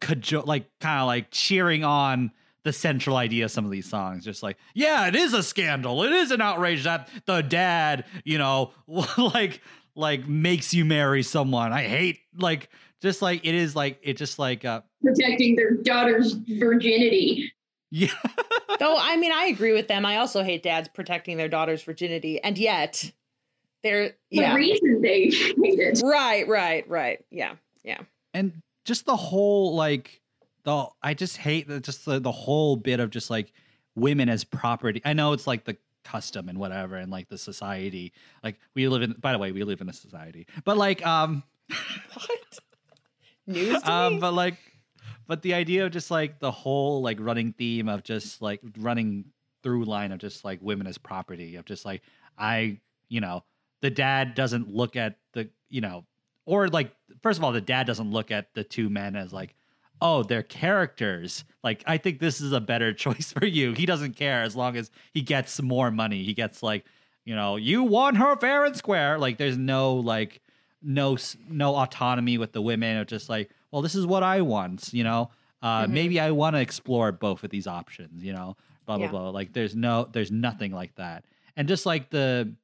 cajo- 0.00 0.46
like 0.46 0.66
kind 0.80 1.00
of 1.00 1.06
like 1.06 1.30
cheering 1.30 1.84
on 1.84 2.30
the 2.64 2.72
central 2.72 3.16
idea 3.16 3.44
of 3.46 3.50
some 3.50 3.64
of 3.64 3.70
these 3.70 3.88
songs 3.88 4.24
just 4.24 4.42
like 4.42 4.56
yeah 4.74 5.06
it 5.08 5.16
is 5.16 5.32
a 5.32 5.42
scandal 5.42 6.02
it 6.02 6.12
is 6.12 6.30
an 6.30 6.40
outrage 6.42 6.84
that 6.84 7.08
the 7.26 7.40
dad 7.42 8.04
you 8.24 8.36
know 8.38 8.70
like 9.16 9.60
like 9.94 10.28
makes 10.28 10.74
you 10.74 10.84
marry 10.84 11.22
someone 11.22 11.72
i 11.72 11.82
hate 11.82 12.18
like 12.38 12.68
just 13.00 13.22
like 13.22 13.46
it 13.46 13.54
is 13.54 13.74
like 13.74 13.98
it 14.02 14.16
just 14.18 14.38
like 14.38 14.64
uh 14.64 14.80
Protecting 15.02 15.56
their 15.56 15.70
daughter's 15.76 16.32
virginity. 16.32 17.50
yeah 17.90 18.08
Though 18.78 18.96
I 18.98 19.16
mean, 19.16 19.32
I 19.32 19.46
agree 19.46 19.72
with 19.72 19.88
them. 19.88 20.06
I 20.06 20.16
also 20.18 20.42
hate 20.42 20.62
dads 20.62 20.88
protecting 20.88 21.36
their 21.36 21.48
daughter's 21.48 21.82
virginity, 21.82 22.40
and 22.42 22.56
yet 22.56 23.10
they're 23.82 24.08
The 24.08 24.14
yeah. 24.30 24.54
reason 24.54 25.02
they 25.02 25.24
hate 25.30 25.56
it. 25.58 26.00
Right, 26.02 26.46
right, 26.48 26.88
right. 26.88 27.22
Yeah, 27.30 27.54
yeah. 27.84 27.98
and 28.32 28.62
just 28.90 29.06
the 29.06 29.14
whole 29.14 29.76
like 29.76 30.20
the 30.64 30.88
I 31.00 31.14
just 31.14 31.36
hate 31.36 31.68
the 31.68 31.78
just 31.78 32.04
the, 32.04 32.18
the 32.18 32.32
whole 32.32 32.74
bit 32.74 32.98
of 32.98 33.10
just 33.10 33.30
like 33.30 33.52
women 33.94 34.28
as 34.28 34.42
property. 34.42 35.00
I 35.04 35.12
know 35.12 35.32
it's 35.32 35.46
like 35.46 35.64
the 35.64 35.76
custom 36.02 36.48
and 36.48 36.58
whatever 36.58 36.96
and 36.96 37.08
like 37.08 37.28
the 37.28 37.38
society. 37.38 38.12
Like 38.42 38.58
we 38.74 38.88
live 38.88 39.02
in 39.02 39.12
by 39.12 39.30
the 39.30 39.38
way, 39.38 39.52
we 39.52 39.62
live 39.62 39.80
in 39.80 39.88
a 39.88 39.92
society. 39.92 40.48
But 40.64 40.76
like 40.76 41.06
um 41.06 41.44
What? 42.14 42.58
News 43.46 43.80
to 43.80 43.92
um 43.92 44.18
but 44.18 44.34
like 44.34 44.56
but 45.28 45.42
the 45.42 45.54
idea 45.54 45.86
of 45.86 45.92
just 45.92 46.10
like 46.10 46.40
the 46.40 46.50
whole 46.50 47.00
like 47.00 47.18
running 47.20 47.52
theme 47.52 47.88
of 47.88 48.02
just 48.02 48.42
like 48.42 48.60
running 48.76 49.26
through 49.62 49.84
line 49.84 50.10
of 50.10 50.18
just 50.18 50.44
like 50.44 50.58
women 50.60 50.88
as 50.88 50.98
property 50.98 51.54
of 51.54 51.64
just 51.64 51.84
like 51.84 52.02
I, 52.36 52.80
you 53.08 53.20
know, 53.20 53.44
the 53.82 53.90
dad 53.90 54.34
doesn't 54.34 54.68
look 54.68 54.96
at 54.96 55.18
the, 55.32 55.48
you 55.68 55.80
know, 55.80 56.06
or 56.46 56.68
like 56.68 56.92
first 57.22 57.38
of 57.38 57.44
all 57.44 57.52
the 57.52 57.60
dad 57.60 57.86
doesn't 57.86 58.10
look 58.10 58.30
at 58.30 58.52
the 58.54 58.64
two 58.64 58.88
men 58.88 59.16
as 59.16 59.32
like 59.32 59.54
oh 60.02 60.22
they're 60.22 60.42
characters. 60.42 61.44
Like 61.62 61.82
i 61.86 61.96
think 61.98 62.20
this 62.20 62.40
is 62.40 62.52
a 62.52 62.60
better 62.60 62.92
choice 63.04 63.32
for 63.32 63.44
you. 63.46 63.72
He 63.72 63.86
doesn't 63.86 64.16
care 64.16 64.42
as 64.42 64.56
long 64.56 64.76
as 64.76 64.90
he 65.12 65.22
gets 65.22 65.60
more 65.62 65.90
money. 65.90 66.22
He 66.24 66.34
gets 66.34 66.62
like 66.62 66.84
you 67.24 67.34
know 67.34 67.56
you 67.56 67.82
won 67.82 68.14
her 68.16 68.36
fair 68.36 68.64
and 68.64 68.76
square. 68.76 69.18
Like 69.18 69.36
there's 69.38 69.58
no 69.58 69.94
like 69.94 70.40
no 70.82 71.18
no 71.48 71.76
autonomy 71.76 72.38
with 72.38 72.52
the 72.52 72.62
women 72.62 72.96
of 72.96 73.06
just 73.06 73.28
like 73.28 73.50
well 73.70 73.82
this 73.82 73.94
is 73.94 74.06
what 74.06 74.22
i 74.22 74.40
want 74.40 74.94
you 74.94 75.04
know? 75.04 75.30
Uh 75.62 75.84
Mhm. 75.84 75.90
maybe 75.90 76.18
i 76.20 76.30
want 76.30 76.56
to 76.56 76.60
explore 76.60 77.12
both 77.12 77.44
of 77.44 77.50
these 77.50 77.66
options 77.66 78.22
you 78.24 78.32
know? 78.32 78.56
Blah 78.86 78.96
blah 78.96 79.04
Yeah. 79.06 79.10
blah. 79.10 79.28
Like 79.30 79.52
there's 79.52 79.76
no 79.76 80.08
there's 80.10 80.30
nothing 80.32 80.72
like 80.72 80.94
that. 80.96 81.24
And 81.56 81.68
just 81.68 81.84
like 81.84 82.08
the 82.08 82.54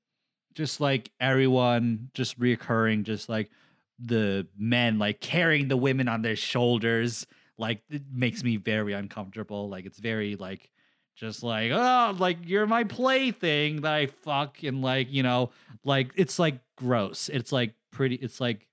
just 0.55 0.81
like 0.81 1.11
everyone 1.21 2.09
just 2.15 2.41
reoccurring 2.41 3.03
just 3.03 3.29
like 3.29 3.51
the 3.99 4.47
men 4.59 4.99
like 4.99 5.21
carrying 5.21 5.69
the 5.69 5.77
women 5.77 6.09
on 6.09 6.23
their 6.23 6.37
shoulders 6.37 7.27
like 7.57 7.83
it 7.89 8.03
makes 8.13 8.45
me 8.45 8.57
very 8.57 8.93
uncomfortable 8.93 9.69
like 9.69 9.87
it's 9.87 9.99
very 9.99 10.37
like 10.37 10.71
just 11.15 11.43
like 11.43 11.71
oh 11.73 12.15
like 12.19 12.37
you're 12.45 12.67
my 12.67 12.85
plaything 12.85 13.81
that 13.81 13.95
I 13.95 14.07
fuck 14.07 14.63
and 14.63 14.83
like 14.83 15.11
you 15.11 15.23
know 15.23 15.51
like 15.83 16.11
it's 16.17 16.39
like 16.39 16.59
gross. 16.77 17.29
It's 17.29 17.51
like 17.51 17.75
pretty. 17.91 18.17
It's 18.17 18.41
like 18.41 18.69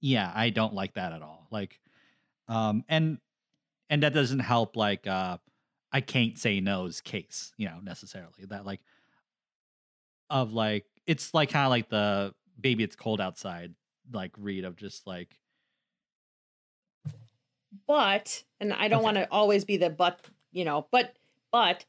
yeah, 0.00 0.32
I 0.34 0.50
don't 0.50 0.74
like 0.74 0.94
that 0.94 1.12
at 1.12 1.22
all. 1.22 1.46
Like 1.50 1.80
um 2.46 2.84
and 2.88 3.18
and 3.90 4.02
that 4.02 4.14
doesn't 4.14 4.38
help 4.38 4.76
like 4.76 5.06
uh 5.06 5.38
I 5.92 6.00
can't 6.00 6.38
say 6.38 6.60
no's 6.60 7.00
case, 7.00 7.52
you 7.56 7.66
know, 7.66 7.80
necessarily. 7.82 8.44
That 8.48 8.64
like 8.64 8.80
of 10.30 10.52
like 10.52 10.86
it's 11.06 11.34
like 11.34 11.50
kind 11.50 11.66
of 11.66 11.70
like 11.70 11.88
the 11.88 12.34
baby 12.60 12.84
it's 12.84 12.96
cold 12.96 13.20
outside 13.20 13.74
like 14.12 14.32
read 14.38 14.64
of 14.64 14.76
just 14.76 15.06
like 15.06 15.38
But, 17.86 18.42
and 18.60 18.72
I 18.72 18.88
don't 18.88 18.98
Okay. 18.98 19.04
want 19.04 19.16
to 19.18 19.28
always 19.30 19.64
be 19.64 19.76
the 19.76 19.90
but, 19.90 20.20
you 20.52 20.64
know, 20.64 20.86
but, 20.90 21.14
but 21.52 21.84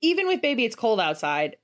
even 0.00 0.26
with 0.26 0.40
Baby 0.40 0.64
It's 0.64 0.76
Cold 0.76 1.00
Outside, 1.00 1.56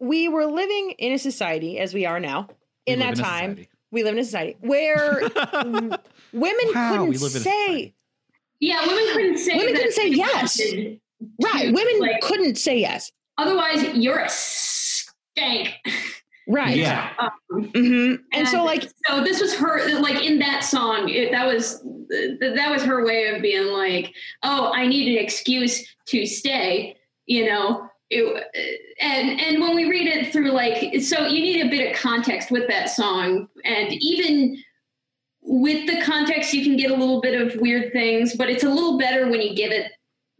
we 0.00 0.28
were 0.28 0.46
living 0.46 0.90
in 0.98 1.12
a 1.12 1.18
society 1.18 1.78
as 1.78 1.94
we 1.94 2.04
are 2.06 2.20
now. 2.20 2.48
In 2.86 2.98
live 2.98 3.16
that 3.16 3.18
a 3.18 3.22
time, 3.22 3.50
society. 3.52 3.68
we 3.90 4.02
live 4.04 4.14
in 4.14 4.20
a 4.20 4.24
society 4.24 4.56
where 4.60 5.20
women 5.64 6.00
Wow, 6.32 6.90
couldn't 6.90 7.08
we 7.08 7.18
live 7.18 7.34
in 7.34 7.40
a 7.40 7.44
say. 7.44 7.94
Yeah, 8.60 8.86
women 8.86 9.04
couldn't 9.12 9.38
say. 9.38 9.56
Women 9.56 9.74
couldn't 9.74 9.92
say 9.92 10.08
yes. 10.08 10.58
wanted 10.58 11.00
right, 11.42 11.72
women 11.72 12.00
like, 12.00 12.20
couldn't 12.20 12.56
say 12.56 12.78
yes. 12.78 13.10
Otherwise, 13.38 13.82
you're 13.94 14.20
a 14.20 14.28
stank. 14.28 15.74
Right. 16.46 16.76
Yeah. 16.76 17.10
hmm 17.50 18.14
And 18.32 18.46
so, 18.48 18.62
like, 18.64 18.82
so 19.06 19.22
this 19.24 19.40
was 19.40 19.54
her 19.54 19.98
like 20.00 20.22
in 20.24 20.38
that 20.40 20.62
song. 20.64 21.08
It, 21.08 21.30
that 21.32 21.46
was 21.46 21.80
that 22.40 22.70
was 22.70 22.82
her 22.82 23.04
way 23.04 23.28
of 23.28 23.40
being 23.42 23.66
like, 23.68 24.12
oh, 24.42 24.70
I 24.72 24.86
need 24.86 25.16
an 25.16 25.24
excuse 25.24 25.86
to 26.06 26.26
stay. 26.26 26.96
You 27.26 27.46
know. 27.46 27.88
It, 28.10 28.44
and 29.00 29.40
and 29.40 29.62
when 29.62 29.74
we 29.74 29.88
read 29.88 30.06
it 30.06 30.30
through 30.30 30.50
like 30.50 31.00
so 31.00 31.26
you 31.26 31.40
need 31.40 31.64
a 31.64 31.70
bit 31.70 31.90
of 31.90 31.96
context 31.96 32.50
with 32.50 32.68
that 32.68 32.90
song 32.90 33.48
and 33.64 33.92
even 33.94 34.62
with 35.40 35.86
the 35.86 36.02
context 36.02 36.52
you 36.52 36.62
can 36.62 36.76
get 36.76 36.90
a 36.90 36.94
little 36.94 37.22
bit 37.22 37.40
of 37.40 37.58
weird 37.62 37.92
things 37.94 38.36
but 38.36 38.50
it's 38.50 38.62
a 38.62 38.68
little 38.68 38.98
better 38.98 39.30
when 39.30 39.40
you 39.40 39.56
give 39.56 39.72
it 39.72 39.90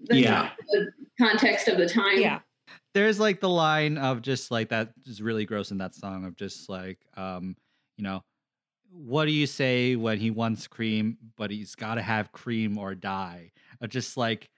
the, 0.08 0.20
Yeah. 0.20 0.50
the 0.68 0.92
context 1.18 1.66
of 1.66 1.78
the 1.78 1.88
time 1.88 2.20
yeah. 2.20 2.40
There's 2.94 3.20
like 3.20 3.40
the 3.40 3.48
line 3.48 3.98
of 3.98 4.22
just 4.22 4.50
like 4.50 4.70
that 4.70 4.92
is 5.06 5.20
really 5.20 5.44
gross 5.44 5.70
in 5.70 5.78
that 5.78 5.94
song 5.94 6.24
of 6.24 6.36
just 6.36 6.68
like 6.68 6.98
um 7.16 7.56
you 7.96 8.04
know 8.04 8.22
what 8.94 9.24
do 9.24 9.32
you 9.32 9.46
say 9.46 9.96
when 9.96 10.18
he 10.18 10.30
wants 10.30 10.66
cream 10.66 11.18
but 11.36 11.50
he's 11.50 11.74
got 11.74 11.96
to 11.96 12.02
have 12.02 12.30
cream 12.32 12.78
or 12.78 12.94
die? 12.94 13.50
Of 13.80 13.90
just 13.90 14.16
like 14.16 14.48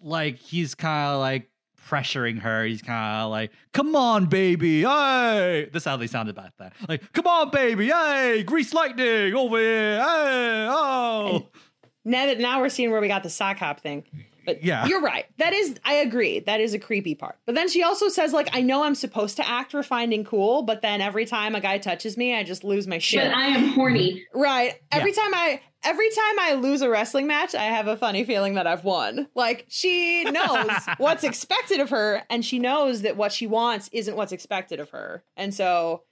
like 0.00 0.36
he's 0.36 0.74
kind 0.74 1.14
of 1.14 1.20
like 1.20 1.50
pressuring 1.86 2.40
her. 2.40 2.64
He's 2.64 2.82
kind 2.82 3.22
of 3.22 3.30
like 3.30 3.52
come 3.72 3.94
on 3.94 4.26
baby 4.26 4.82
hey! 4.82 5.68
This 5.70 5.82
is 5.82 5.84
how 5.84 5.98
they 5.98 6.06
sounded 6.06 6.36
about 6.36 6.56
that 6.58 6.72
like 6.88 7.12
come 7.12 7.26
on 7.26 7.50
baby 7.50 7.88
hey 7.88 8.42
grease 8.44 8.72
lightning 8.72 9.34
over 9.34 9.58
here 9.58 9.98
hey 9.98 10.66
oh! 10.70 11.48
Now 12.04 12.26
that 12.26 12.40
now 12.40 12.60
we're 12.60 12.70
seeing 12.70 12.90
where 12.90 13.00
we 13.00 13.08
got 13.08 13.22
the 13.22 13.30
sock 13.30 13.58
hop 13.58 13.80
thing. 13.80 14.04
But 14.44 14.62
Yeah. 14.64 14.86
you're 14.86 15.00
right. 15.00 15.26
That 15.38 15.52
is, 15.52 15.78
I 15.84 15.94
agree. 15.94 16.40
That 16.40 16.60
is 16.60 16.74
a 16.74 16.78
creepy 16.78 17.14
part. 17.14 17.36
But 17.46 17.54
then 17.54 17.68
she 17.68 17.82
also 17.82 18.08
says, 18.08 18.32
like, 18.32 18.48
I 18.52 18.62
know 18.62 18.82
I'm 18.82 18.94
supposed 18.94 19.36
to 19.36 19.48
act 19.48 19.74
refined 19.74 20.12
and 20.12 20.24
cool, 20.26 20.62
but 20.62 20.82
then 20.82 21.00
every 21.00 21.26
time 21.26 21.54
a 21.54 21.60
guy 21.60 21.78
touches 21.78 22.16
me, 22.16 22.34
I 22.34 22.42
just 22.44 22.64
lose 22.64 22.86
my 22.86 22.98
shit. 22.98 23.24
but 23.24 23.34
i 23.36 23.46
am 23.46 23.68
horny 23.68 24.24
right. 24.34 24.74
Every 24.92 25.12
time 25.12 25.34
I, 25.34 25.60
every 25.82 26.10
time 26.10 26.38
I 26.40 26.54
lose 26.54 26.82
a 26.82 26.90
wrestling 26.90 27.26
match, 27.26 27.54
I 27.54 27.64
have 27.64 27.86
a 27.88 27.96
funny 27.96 28.24
feeling 28.24 28.54
that 28.54 28.66
I've 28.66 28.84
won. 28.84 29.28
Like 29.34 29.66
she 29.68 30.24
knows 30.30 30.70
what's 30.98 31.24
expected 31.24 31.80
of 31.80 31.90
her, 31.90 32.22
and 32.30 32.44
she 32.44 32.58
knows 32.58 33.02
that 33.02 33.16
what 33.16 33.32
she 33.32 33.46
wants 33.46 33.88
isn't 33.92 34.16
what's 34.16 34.32
expected 34.32 34.80
of 34.80 34.90
her. 34.90 35.22
And 35.36 35.54
so, 35.54 36.02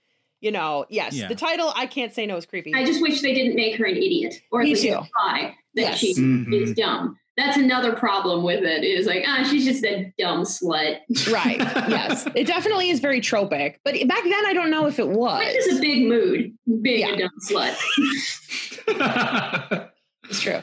you 0.40 0.52
know, 0.52 0.86
yes, 0.88 1.14
Yeah. 1.14 1.28
the 1.28 1.34
title 1.34 1.72
I 1.74 1.86
can't 1.86 2.14
say 2.14 2.24
no 2.26 2.36
is 2.36 2.46
creepy. 2.46 2.72
I 2.74 2.84
just 2.84 3.02
wish 3.02 3.20
they 3.22 3.34
didn't 3.34 3.56
make 3.56 3.76
her 3.76 3.84
an 3.84 3.96
idiot 3.96 4.40
or 4.52 4.60
at 4.60 4.64
Me 4.64 4.70
least 4.70 4.82
too. 4.84 4.88
imply 4.94 5.56
that 5.74 5.80
Yes. 5.82 5.98
she 5.98 6.14
Mhm. 6.14 6.52
is 6.52 6.74
dumb. 6.74 7.18
That's 7.38 7.56
another 7.56 7.92
problem 7.94 8.42
with 8.42 8.64
it. 8.64 8.84
it. 8.84 8.98
Is 8.98 9.06
like, 9.06 9.24
ah, 9.26 9.46
she's 9.48 9.64
just 9.64 9.84
a 9.84 10.12
dumb 10.18 10.42
slut. 10.42 10.98
right. 11.32 11.58
Yes. 11.88 12.26
It 12.34 12.46
definitely 12.48 12.90
is 12.90 12.98
very 13.00 13.20
tropic. 13.20 13.80
But 13.84 13.94
back 14.08 14.24
then, 14.24 14.46
I 14.46 14.52
don't 14.52 14.70
know 14.70 14.86
if 14.88 14.98
it 14.98 15.08
was. 15.08 15.38
Which 15.38 15.56
is 15.56 15.78
a 15.78 15.80
big 15.80 16.06
mood, 16.06 16.52
being 16.82 17.00
Yeah. 17.00 17.14
a 17.14 17.18
dumb 17.18 17.30
slut. 17.48 17.76
It's 20.30 20.40
true. 20.42 20.60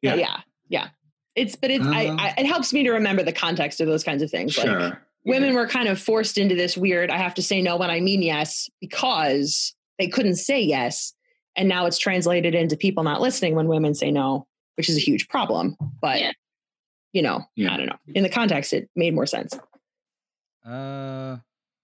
Yeah. 0.00 0.14
Yeah. 0.14 0.16
Yeah. 0.16 0.36
Yeah. 0.68 0.88
It's, 1.36 1.54
but 1.54 1.70
it's, 1.70 1.86
I, 1.86 2.06
Uh, 2.06 2.16
I, 2.18 2.34
it 2.38 2.46
helps 2.46 2.72
me 2.72 2.82
to 2.82 2.90
remember 2.92 3.22
the 3.22 3.32
context 3.32 3.80
of 3.80 3.86
those 3.86 4.02
kinds 4.02 4.22
of 4.22 4.30
things. 4.30 4.56
Like 4.58 4.66
sure. 4.66 5.02
women 5.24 5.54
were 5.54 5.68
kind 5.68 5.88
of 5.88 6.00
forced 6.00 6.36
into 6.36 6.54
this 6.56 6.76
weird, 6.76 7.10
I 7.10 7.18
have 7.18 7.34
to 7.34 7.42
say 7.42 7.62
no 7.62 7.76
when 7.76 7.90
I 7.90 8.00
mean 8.00 8.22
yes 8.22 8.68
because 8.80 9.74
they 10.00 10.08
couldn't 10.08 10.34
say 10.36 10.60
yes. 10.62 11.14
And 11.54 11.68
now 11.68 11.86
it's 11.86 11.98
translated 11.98 12.54
into 12.56 12.76
people 12.76 13.04
not 13.04 13.20
listening 13.20 13.54
when 13.54 13.68
women 13.68 13.94
say 13.94 14.10
no, 14.10 14.46
which 14.76 14.88
is 14.88 14.96
a 14.96 15.00
huge 15.00 15.28
problem. 15.28 15.76
But, 16.00 16.20
Yeah. 16.20 16.32
you 17.12 17.22
know, 17.22 17.44
Yeah. 17.56 17.74
I 17.74 17.76
don't 17.76 17.86
know. 17.86 17.98
In 18.14 18.22
the 18.22 18.28
context, 18.28 18.72
it 18.72 18.88
made 18.96 19.14
more 19.14 19.26
sense. 19.26 19.58
Uh, 20.64 21.38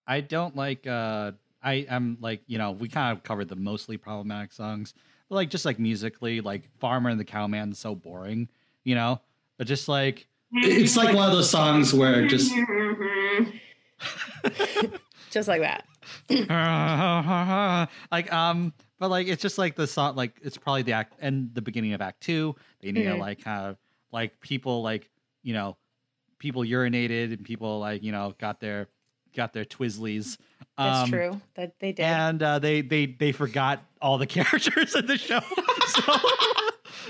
I 0.07 0.21
don't 0.21 0.55
like. 0.57 0.87
Uh, 0.87 1.33
I 1.63 1.87
am 1.91 2.17
like 2.21 2.43
you 2.47 2.59
know 2.59 2.71
we 2.71 2.89
kind 2.89 3.17
of 3.17 3.25
covered 3.25 3.49
the 3.49 3.57
mostly 3.57 3.97
problematic 3.97 4.53
songs, 4.53 4.95
but 5.29 5.35
like 5.35 5.51
just 5.51 5.65
like 5.65 5.79
musically, 5.81 6.41
like 6.41 6.63
Farmer 6.79 7.11
and 7.11 7.19
the 7.19 7.25
Cowman 7.25 7.73
is 7.73 7.79
so 7.79 7.95
boring, 7.97 8.49
you 8.85 8.95
know. 8.95 9.21
But 9.59 9.67
just 9.67 9.89
like 9.89 10.29
It's 10.53 10.97
like 10.97 11.15
one 11.15 11.27
of 11.29 11.33
those 11.33 11.51
songs 11.51 11.93
where 11.93 12.27
just 12.29 12.55
Just 15.31 15.49
like 15.49 15.61
that. 15.63 15.85
like 18.13 18.33
um, 18.33 18.73
but 18.99 19.11
like 19.11 19.27
it's 19.29 19.43
just 19.43 19.59
like 19.59 19.77
the 19.77 19.87
song, 19.87 20.17
like 20.17 20.37
it's 20.43 20.57
probably 20.57 20.83
the 20.83 20.93
act 20.93 21.15
and 21.21 21.55
the 21.55 21.63
beginning 21.63 21.93
of 21.93 22.01
Act 22.01 22.21
Two. 22.23 22.57
They 22.81 22.93
need 22.93 23.05
to 23.05 23.11
Mhm. 23.15 23.19
like 23.21 23.43
kind 23.43 23.67
of 23.67 23.77
like 24.13 24.41
people 24.41 24.83
like 24.83 25.11
you 25.43 25.55
know 25.55 25.77
people 26.39 26.63
urinated 26.63 27.33
and 27.33 27.45
people 27.45 27.79
like 27.81 28.03
you 28.03 28.13
know 28.13 28.35
got 28.39 28.61
their 28.61 28.89
got 29.35 29.53
their 29.53 29.65
twizzlies. 29.65 30.39
That's 30.77 31.05
Um, 31.05 31.11
true. 31.11 31.41
That 31.55 31.79
they 31.81 31.93
did. 31.93 32.05
and 32.05 32.43
uh, 32.43 32.59
they 32.59 32.81
they 32.83 33.07
they 33.07 33.33
forgot 33.33 33.83
all 34.01 34.19
the 34.19 34.27
characters 34.37 34.95
in 34.95 35.07
the 35.07 35.19
show. 35.19 35.41
so 35.87 36.03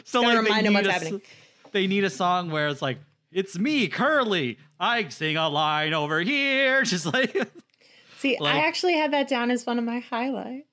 so 0.05 0.20
like 0.20 0.32
they 0.32 0.36
remind 0.43 0.66
'em 0.66 0.72
need 0.72 0.78
what's 0.78 0.89
a 0.89 0.93
happening. 0.93 1.22
They 1.72 1.86
need 1.86 2.05
a 2.05 2.11
song 2.11 2.51
where 2.51 2.68
it's 2.68 2.80
like 2.82 2.99
it's 3.30 3.59
me, 3.59 3.89
Curly. 3.89 4.59
I 4.80 5.09
sing 5.09 5.36
a 5.36 5.49
line 5.49 5.93
over 5.93 6.20
here, 6.20 6.82
just 6.84 7.05
like 7.07 7.36
See, 8.18 8.36
like- 8.41 8.55
I 8.55 8.66
actually 8.66 8.95
had 8.95 9.12
that 9.12 9.28
down 9.28 9.51
as 9.51 9.66
one 9.66 9.78
of 9.78 9.84
my 9.84 9.99
highlights. 10.01 10.68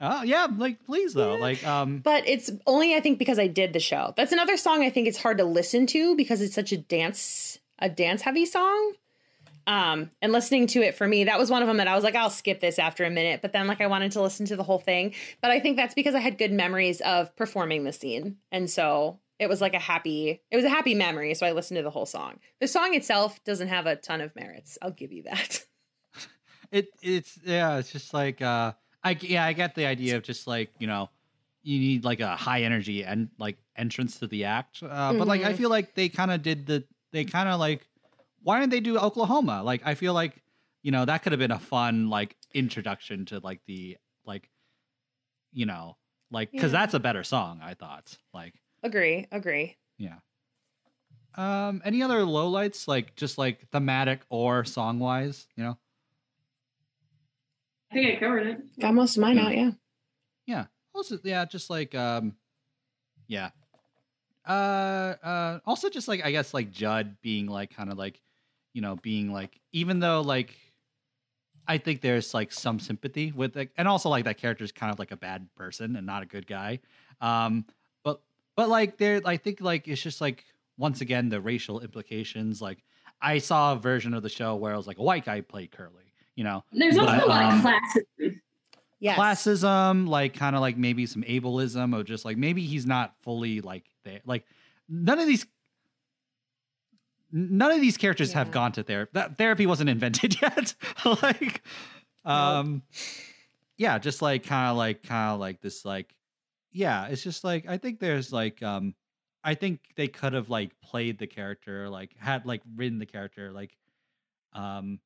Oh 0.00 0.22
yeah, 0.22 0.46
like 0.56 0.84
please 0.84 1.14
though, 1.14 1.36
like 1.36 1.66
um 1.66 1.98
But 1.98 2.28
it's 2.28 2.50
only 2.66 2.94
I 2.94 3.00
think 3.00 3.18
because 3.18 3.38
I 3.38 3.46
did 3.46 3.72
the 3.72 3.80
show. 3.80 4.14
That's 4.16 4.32
another 4.32 4.56
song 4.56 4.82
I 4.82 4.90
think 4.90 5.08
it's 5.08 5.18
hard 5.18 5.38
to 5.38 5.44
listen 5.44 5.86
to 5.88 6.16
because 6.16 6.40
it's 6.40 6.54
such 6.54 6.72
a 6.72 6.76
dance 6.76 7.58
a 7.78 7.88
dance 7.88 8.22
heavy 8.22 8.46
song. 8.46 8.92
Um 9.66 10.10
and 10.20 10.32
listening 10.32 10.66
to 10.68 10.82
it 10.82 10.94
for 10.94 11.06
me, 11.06 11.24
that 11.24 11.38
was 11.38 11.50
one 11.50 11.62
of 11.62 11.68
them 11.68 11.78
that 11.78 11.88
I 11.88 11.94
was 11.94 12.04
like 12.04 12.14
I'll 12.14 12.30
skip 12.30 12.60
this 12.60 12.78
after 12.78 13.04
a 13.04 13.10
minute, 13.10 13.42
but 13.42 13.52
then 13.52 13.66
like 13.66 13.80
I 13.80 13.86
wanted 13.86 14.12
to 14.12 14.22
listen 14.22 14.46
to 14.46 14.56
the 14.56 14.62
whole 14.62 14.78
thing. 14.78 15.14
But 15.40 15.50
I 15.50 15.60
think 15.60 15.76
that's 15.76 15.94
because 15.94 16.14
I 16.14 16.20
had 16.20 16.38
good 16.38 16.52
memories 16.52 17.00
of 17.00 17.34
performing 17.36 17.84
the 17.84 17.92
scene. 17.92 18.36
And 18.52 18.68
so 18.70 19.20
it 19.38 19.48
was 19.48 19.60
like 19.60 19.74
a 19.74 19.78
happy 19.78 20.42
it 20.50 20.56
was 20.56 20.64
a 20.64 20.70
happy 20.70 20.94
memory, 20.94 21.34
so 21.34 21.46
I 21.46 21.52
listened 21.52 21.78
to 21.78 21.82
the 21.82 21.90
whole 21.90 22.06
song. 22.06 22.40
The 22.60 22.68
song 22.68 22.94
itself 22.94 23.42
doesn't 23.44 23.68
have 23.68 23.86
a 23.86 23.96
ton 23.96 24.20
of 24.20 24.34
merits. 24.36 24.78
I'll 24.82 24.90
give 24.90 25.12
you 25.12 25.24
that. 25.24 25.64
it 26.70 26.88
it's 27.02 27.38
yeah, 27.44 27.78
it's 27.78 27.92
just 27.92 28.14
like 28.14 28.42
uh 28.42 28.72
I 29.04 29.16
yeah, 29.20 29.44
I 29.44 29.52
get 29.52 29.74
the 29.74 29.86
idea 29.86 30.16
of 30.16 30.22
just 30.22 30.46
like, 30.46 30.70
you 30.78 30.86
know, 30.86 31.10
you 31.62 31.78
need 31.78 32.04
like 32.04 32.20
a 32.20 32.36
high 32.36 32.62
energy 32.62 33.04
and 33.04 33.30
like 33.38 33.58
entrance 33.76 34.18
to 34.20 34.26
the 34.26 34.44
act. 34.44 34.82
Uh, 34.82 35.12
but 35.12 35.28
like 35.28 35.42
I 35.42 35.52
Mhm. 35.52 35.56
feel 35.56 35.70
like 35.70 35.94
they 35.94 36.08
kind 36.08 36.30
of 36.30 36.42
did 36.42 36.66
the 36.66 36.84
they 37.12 37.24
kind 37.24 37.48
of 37.48 37.60
like 37.60 37.86
why 38.42 38.60
didn't 38.60 38.70
they 38.72 38.80
do 38.80 38.98
Oklahoma? 38.98 39.62
Like 39.62 39.82
I 39.86 39.94
feel 39.94 40.14
like 40.14 40.42
you 40.82 40.90
know 40.90 41.04
that 41.04 41.22
could 41.22 41.32
have 41.32 41.38
been 41.38 41.50
a 41.50 41.58
fun 41.58 42.08
like 42.10 42.36
introduction 42.52 43.24
to 43.26 43.38
like 43.40 43.60
the 43.66 43.96
like 44.24 44.50
you 45.52 45.66
know 45.66 45.96
like 46.30 46.50
because 46.50 46.72
Yeah. 46.72 46.80
that's 46.80 46.94
a 46.94 47.00
better 47.00 47.24
song 47.24 47.60
I 47.62 47.74
thought 47.74 48.16
like 48.32 48.54
agree, 48.82 49.26
agree. 49.32 49.76
yeah. 49.98 50.18
Um, 51.36 51.82
any 51.84 52.02
other 52.02 52.20
lowlights 52.20 52.86
like 52.86 53.16
just 53.16 53.38
like 53.38 53.68
thematic 53.70 54.20
or 54.28 54.64
song 54.64 55.00
wise? 55.00 55.48
You 55.56 55.64
know, 55.64 55.78
I 57.94 57.96
think 57.96 58.16
I 58.16 58.18
covered 58.18 58.46
it. 58.48 58.80
Got 58.80 58.94
most 58.94 59.16
of 59.16 59.20
mine 59.20 59.38
out, 59.38 59.56
yeah. 59.56 59.70
yeah. 60.46 60.64
Also, 60.92 61.16
yeah, 61.22 61.44
just 61.44 61.70
like 61.70 61.94
um, 61.94 62.34
yeah. 63.28 63.50
Uh, 64.44 65.14
uh. 65.22 65.58
Also, 65.64 65.88
just 65.88 66.08
like 66.08 66.24
I 66.24 66.32
guess 66.32 66.52
like 66.52 66.72
Jud 66.72 67.16
being 67.22 67.46
like 67.46 67.72
kind 67.74 67.92
of 67.92 67.96
like, 67.96 68.20
you 68.72 68.82
know, 68.82 68.96
being 68.96 69.32
like 69.32 69.60
even 69.70 70.00
though 70.00 70.22
like, 70.22 70.56
I 71.68 71.78
think 71.78 72.00
there's 72.00 72.34
like 72.34 72.50
some 72.50 72.80
sympathy 72.80 73.30
with 73.30 73.56
it, 73.56 73.70
and 73.76 73.86
also 73.86 74.08
like 74.08 74.24
that 74.24 74.38
character 74.38 74.64
is 74.64 74.72
kind 74.72 74.92
of 74.92 74.98
like 74.98 75.12
a 75.12 75.16
bad 75.16 75.46
person 75.54 75.94
and 75.94 76.04
not 76.04 76.24
a 76.24 76.26
good 76.26 76.48
guy. 76.48 76.80
Um, 77.20 77.64
but 78.02 78.22
but 78.56 78.68
like 78.68 78.98
there, 78.98 79.20
I 79.24 79.36
think 79.36 79.60
like 79.60 79.86
it's 79.86 80.02
just 80.02 80.20
like 80.20 80.44
once 80.76 81.00
again 81.00 81.28
the 81.28 81.40
racial 81.40 81.80
implications. 81.80 82.60
Like 82.60 82.78
I 83.22 83.38
saw 83.38 83.74
a 83.74 83.76
version 83.76 84.14
of 84.14 84.24
the 84.24 84.28
show 84.28 84.56
where 84.56 84.74
it 84.74 84.76
was 84.76 84.88
like 84.88 84.98
a 84.98 85.02
white 85.04 85.24
guy 85.24 85.42
played 85.42 85.70
Curly. 85.70 86.03
You 86.36 86.44
know, 86.44 86.64
There's 86.72 86.98
also 86.98 87.12
But, 87.12 87.24
a 87.24 87.26
lot 87.26 87.44
um, 87.44 87.58
of 87.58 87.64
classism. 87.64 88.40
Yes. 89.00 89.18
classism, 89.18 90.08
like 90.08 90.34
kind 90.34 90.56
of 90.56 90.62
like 90.62 90.76
maybe 90.78 91.04
some 91.06 91.22
ableism, 91.24 91.94
or 91.94 92.02
just 92.02 92.24
like 92.24 92.36
maybe 92.36 92.64
he's 92.64 92.86
not 92.86 93.14
fully 93.22 93.60
like 93.60 93.84
there. 94.04 94.20
Like 94.24 94.44
none 94.88 95.18
of 95.18 95.26
these, 95.26 95.46
none 97.30 97.70
of 97.70 97.80
these 97.80 97.96
characters 97.98 98.32
have 98.32 98.50
gone 98.50 98.72
to 98.72 98.82
therapy. 98.82 99.10
That 99.14 99.36
therapy 99.36 99.66
wasn't 99.66 99.90
invented 99.90 100.36
yet. 100.42 100.74
like, 101.22 101.62
um, 102.24 102.82
yeah, 103.76 103.98
just 103.98 104.22
like 104.22 104.44
kind 104.44 104.70
of 104.70 104.76
like 104.76 105.02
kind 105.02 105.34
of 105.34 105.40
like 105.40 105.60
this 105.60 105.84
like, 105.84 106.14
yeah, 106.72 107.06
it's 107.06 107.22
just 107.22 107.44
like 107.44 107.68
I 107.68 107.76
think 107.76 108.00
there's 108.00 108.32
like 108.32 108.62
um, 108.62 108.94
I 109.44 109.54
think 109.54 109.80
they 109.96 110.08
could 110.08 110.32
have 110.32 110.48
like 110.48 110.80
played 110.80 111.18
the 111.18 111.26
character, 111.26 111.90
like 111.90 112.12
had 112.18 112.46
like 112.46 112.62
written 112.74 112.98
the 112.98 113.06
character 113.06 113.52
like, 113.52 113.76
um, 114.54 114.98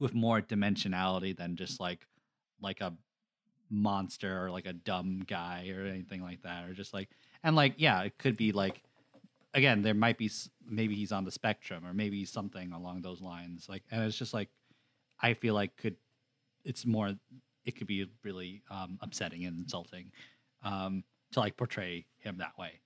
with 0.00 0.14
more 0.14 0.40
dimensionality 0.40 1.36
than 1.36 1.54
just 1.54 1.78
like 1.78 2.06
like 2.60 2.80
a 2.80 2.92
monster 3.70 4.44
or 4.44 4.50
like 4.50 4.66
a 4.66 4.72
dumb 4.72 5.22
guy 5.28 5.72
or 5.76 5.86
anything 5.86 6.22
like 6.22 6.42
that 6.42 6.68
or 6.68 6.72
just 6.72 6.92
like 6.92 7.08
and 7.44 7.54
like 7.54 7.74
yeah 7.76 8.02
it 8.02 8.18
could 8.18 8.36
be 8.36 8.50
like 8.50 8.82
again 9.54 9.82
there 9.82 9.94
might 9.94 10.18
be 10.18 10.28
maybe 10.68 10.96
he's 10.96 11.12
on 11.12 11.24
the 11.24 11.30
spectrum 11.30 11.86
or 11.86 11.94
maybe 11.94 12.24
something 12.24 12.72
along 12.72 13.02
those 13.02 13.20
lines 13.20 13.68
like 13.68 13.84
and 13.92 14.02
it's 14.02 14.18
just 14.18 14.34
like 14.34 14.48
i 15.20 15.34
feel 15.34 15.54
like 15.54 15.76
could 15.76 15.94
it's 16.64 16.84
more 16.84 17.14
it 17.64 17.76
could 17.76 17.86
be 17.86 18.06
really 18.24 18.62
um 18.70 18.98
upsetting 19.02 19.44
and 19.44 19.56
insulting 19.56 20.10
um 20.64 21.04
to 21.32 21.40
like 21.40 21.56
portray 21.56 22.06
him 22.18 22.38
that 22.38 22.58
way. 22.58 22.80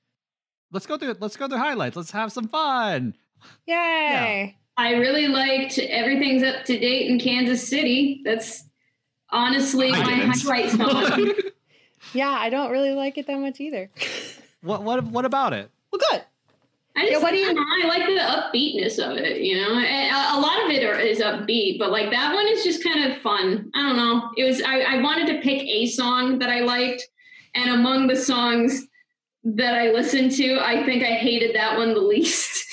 Let's 0.71 0.87
go 0.87 0.97
through 0.97 1.11
it 1.11 1.21
let's 1.21 1.37
go 1.37 1.49
through 1.49 1.59
highlights 1.59 1.97
let's 1.97 2.11
have 2.11 2.33
some 2.33 2.49
fun. 2.49 3.15
Yay. 3.67 4.57
I 4.77 4.95
really 4.95 5.29
liked 5.29 5.79
everything's 5.79 6.43
up 6.43 6.65
to 6.65 6.79
date 6.79 7.09
in 7.11 7.19
Kansas 7.21 7.67
City. 7.67 8.23
That's 8.25 8.65
honestly 9.31 9.91
I 9.93 10.03
my 10.03 10.15
didn't. 10.17 10.41
highlight 10.43 10.71
song. 10.71 11.33
Yeah. 12.13 12.31
I 12.31 12.51
don't 12.51 12.71
really 12.71 12.93
like 12.93 13.17
it 13.19 13.27
that 13.29 13.39
much 13.39 13.61
either. 13.61 13.91
what 14.63 14.83
what 14.83 15.03
what 15.05 15.25
about 15.25 15.53
it 15.55 15.71
well, 15.91 16.01
good. 16.11 16.23
I 16.97 17.01
just 17.09 17.13
Yeah, 17.13 17.19
what 17.19 17.31
do 17.33 17.37
I 17.39 17.51
you- 17.51 17.85
I 17.85 17.89
like 17.89 18.07
the 18.07 18.21
upbeatness 18.21 18.99
of 18.99 19.17
it, 19.17 19.41
you 19.41 19.57
know. 19.57 19.73
A, 19.79 20.37
a 20.37 20.41
lot 20.41 20.65
of 20.65 20.71
it 20.71 20.85
are, 20.85 20.99
is 20.99 21.19
upbeat, 21.21 21.79
but 21.79 21.91
like 21.91 22.11
that 22.11 22.33
one 22.35 22.47
is 22.47 22.63
just 22.63 22.85
kind 22.85 23.11
of 23.11 23.19
fun. 23.23 23.71
I 23.75 23.83
don't 23.83 23.97
know. 23.97 24.31
It 24.37 24.45
was 24.45 24.61
I, 24.63 24.81
I 24.81 25.03
wanted 25.03 25.27
to 25.29 25.41
pick 25.41 25.63
a 25.63 25.87
song 25.87 26.39
that 26.41 26.51
I 26.51 26.61
liked, 26.61 27.03
and 27.55 27.71
among 27.71 28.07
the 28.07 28.17
songs 28.17 28.87
that 29.45 29.75
I 29.75 29.91
listened 29.91 30.33
to, 30.33 30.59
I 30.61 30.85
think 30.85 31.03
I 31.03 31.15
hated 31.15 31.55
that 31.57 31.77
one 31.79 31.95
the 31.95 32.01
least. 32.15 32.65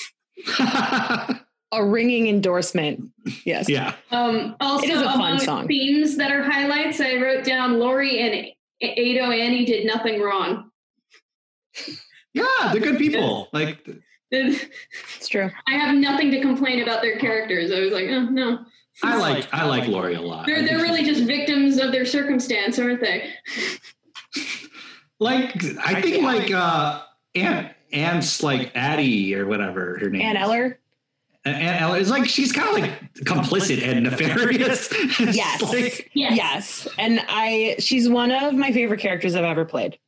A 1.72 1.84
ringing 1.84 2.28
endorsement. 2.28 3.10
Yes. 3.46 3.68
yeah. 3.68 3.94
Um, 4.10 4.54
also, 4.60 4.84
It 4.84 4.90
is 4.90 5.00
a 5.00 5.04
fun 5.04 5.14
among 5.14 5.38
song. 5.40 5.66
themes 5.68 6.16
that 6.18 6.30
are 6.30 6.42
highlights, 6.42 7.00
I 7.00 7.16
wrote 7.16 7.44
down 7.44 7.78
Laurey 7.78 8.20
and 8.20 8.34
A- 8.82 8.92
Ado 9.20 9.32
Annie 9.32 9.64
did 9.64 9.86
nothing 9.86 10.20
wrong. 10.20 10.70
Yeah, 12.34 12.44
they're 12.72 12.80
good 12.82 12.98
people. 12.98 13.48
Like, 13.52 13.86
It's 14.30 15.28
true. 15.28 15.50
I 15.66 15.72
have 15.76 15.94
nothing 15.94 16.30
to 16.30 16.40
complain 16.40 16.82
about 16.82 17.00
their 17.02 17.18
characters. 17.18 17.70
I 17.72 17.80
was 17.80 17.92
like, 17.92 18.08
oh 18.08 18.24
no, 18.24 18.58
I 19.02 19.18
like 19.18 19.48
I 19.52 19.64
like 19.66 19.88
Laurey 19.88 20.14
a 20.14 20.20
lot. 20.20 20.46
They're 20.46 20.62
they're 20.62 20.80
really 20.80 21.04
just 21.04 21.24
victims 21.24 21.78
of 21.78 21.92
their 21.92 22.04
circumstance, 22.06 22.78
aren't 22.78 23.00
they? 23.00 23.30
like 25.20 25.54
I 25.84 26.00
think 26.00 26.22
like 26.24 26.50
uh 26.50 27.02
Aunt 27.34 27.72
Aunt's 27.92 28.42
like 28.42 28.72
Addie 28.74 29.34
or 29.34 29.46
whatever 29.46 29.98
her 30.00 30.08
name. 30.10 30.22
Ann 30.22 30.36
is. 30.36 30.42
Eller. 30.42 30.78
Aunt 31.44 31.80
Eller 31.82 31.98
is 31.98 32.10
like 32.10 32.28
she's 32.28 32.52
kind 32.52 32.68
of 32.68 32.74
like 32.82 33.14
complicit 33.24 33.82
and 33.82 34.04
nefarious. 34.04 34.92
Yes. 35.20 35.60
like- 35.62 36.10
Yes. 36.14 36.36
Yes. 36.36 36.88
And 36.98 37.20
I 37.28 37.76
she's 37.78 38.08
one 38.08 38.30
of 38.30 38.54
my 38.54 38.72
favorite 38.72 39.00
characters 39.00 39.34
I've 39.34 39.44
ever 39.44 39.64
played. 39.64 39.98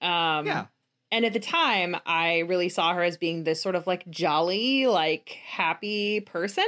Um 0.00 0.46
yeah 0.46 0.66
and 1.10 1.24
at 1.24 1.32
the 1.32 1.40
time 1.40 1.96
I 2.06 2.40
really 2.40 2.68
saw 2.68 2.92
her 2.94 3.02
as 3.02 3.16
being 3.16 3.44
this 3.44 3.62
sort 3.62 3.74
of 3.76 3.86
like 3.86 4.08
jolly, 4.10 4.86
like 4.86 5.28
happy 5.46 6.20
person. 6.20 6.66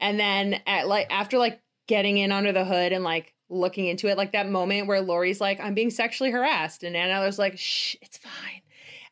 And 0.00 0.18
then 0.18 0.60
at 0.66 0.88
like 0.88 1.06
after 1.10 1.38
like 1.38 1.60
getting 1.86 2.18
in 2.18 2.32
under 2.32 2.52
the 2.52 2.64
hood 2.64 2.92
and 2.92 3.04
like 3.04 3.34
looking 3.48 3.86
into 3.86 4.06
it, 4.08 4.16
like 4.16 4.32
that 4.32 4.48
moment 4.48 4.86
where 4.86 5.00
Laurey's 5.00 5.40
like, 5.40 5.60
I'm 5.60 5.74
being 5.74 5.90
sexually 5.90 6.30
harassed, 6.30 6.84
and 6.84 6.96
Anna 6.96 7.24
was 7.24 7.36
like, 7.38 7.58
shh, 7.58 7.96
it's 8.00 8.16
fine. 8.16 8.62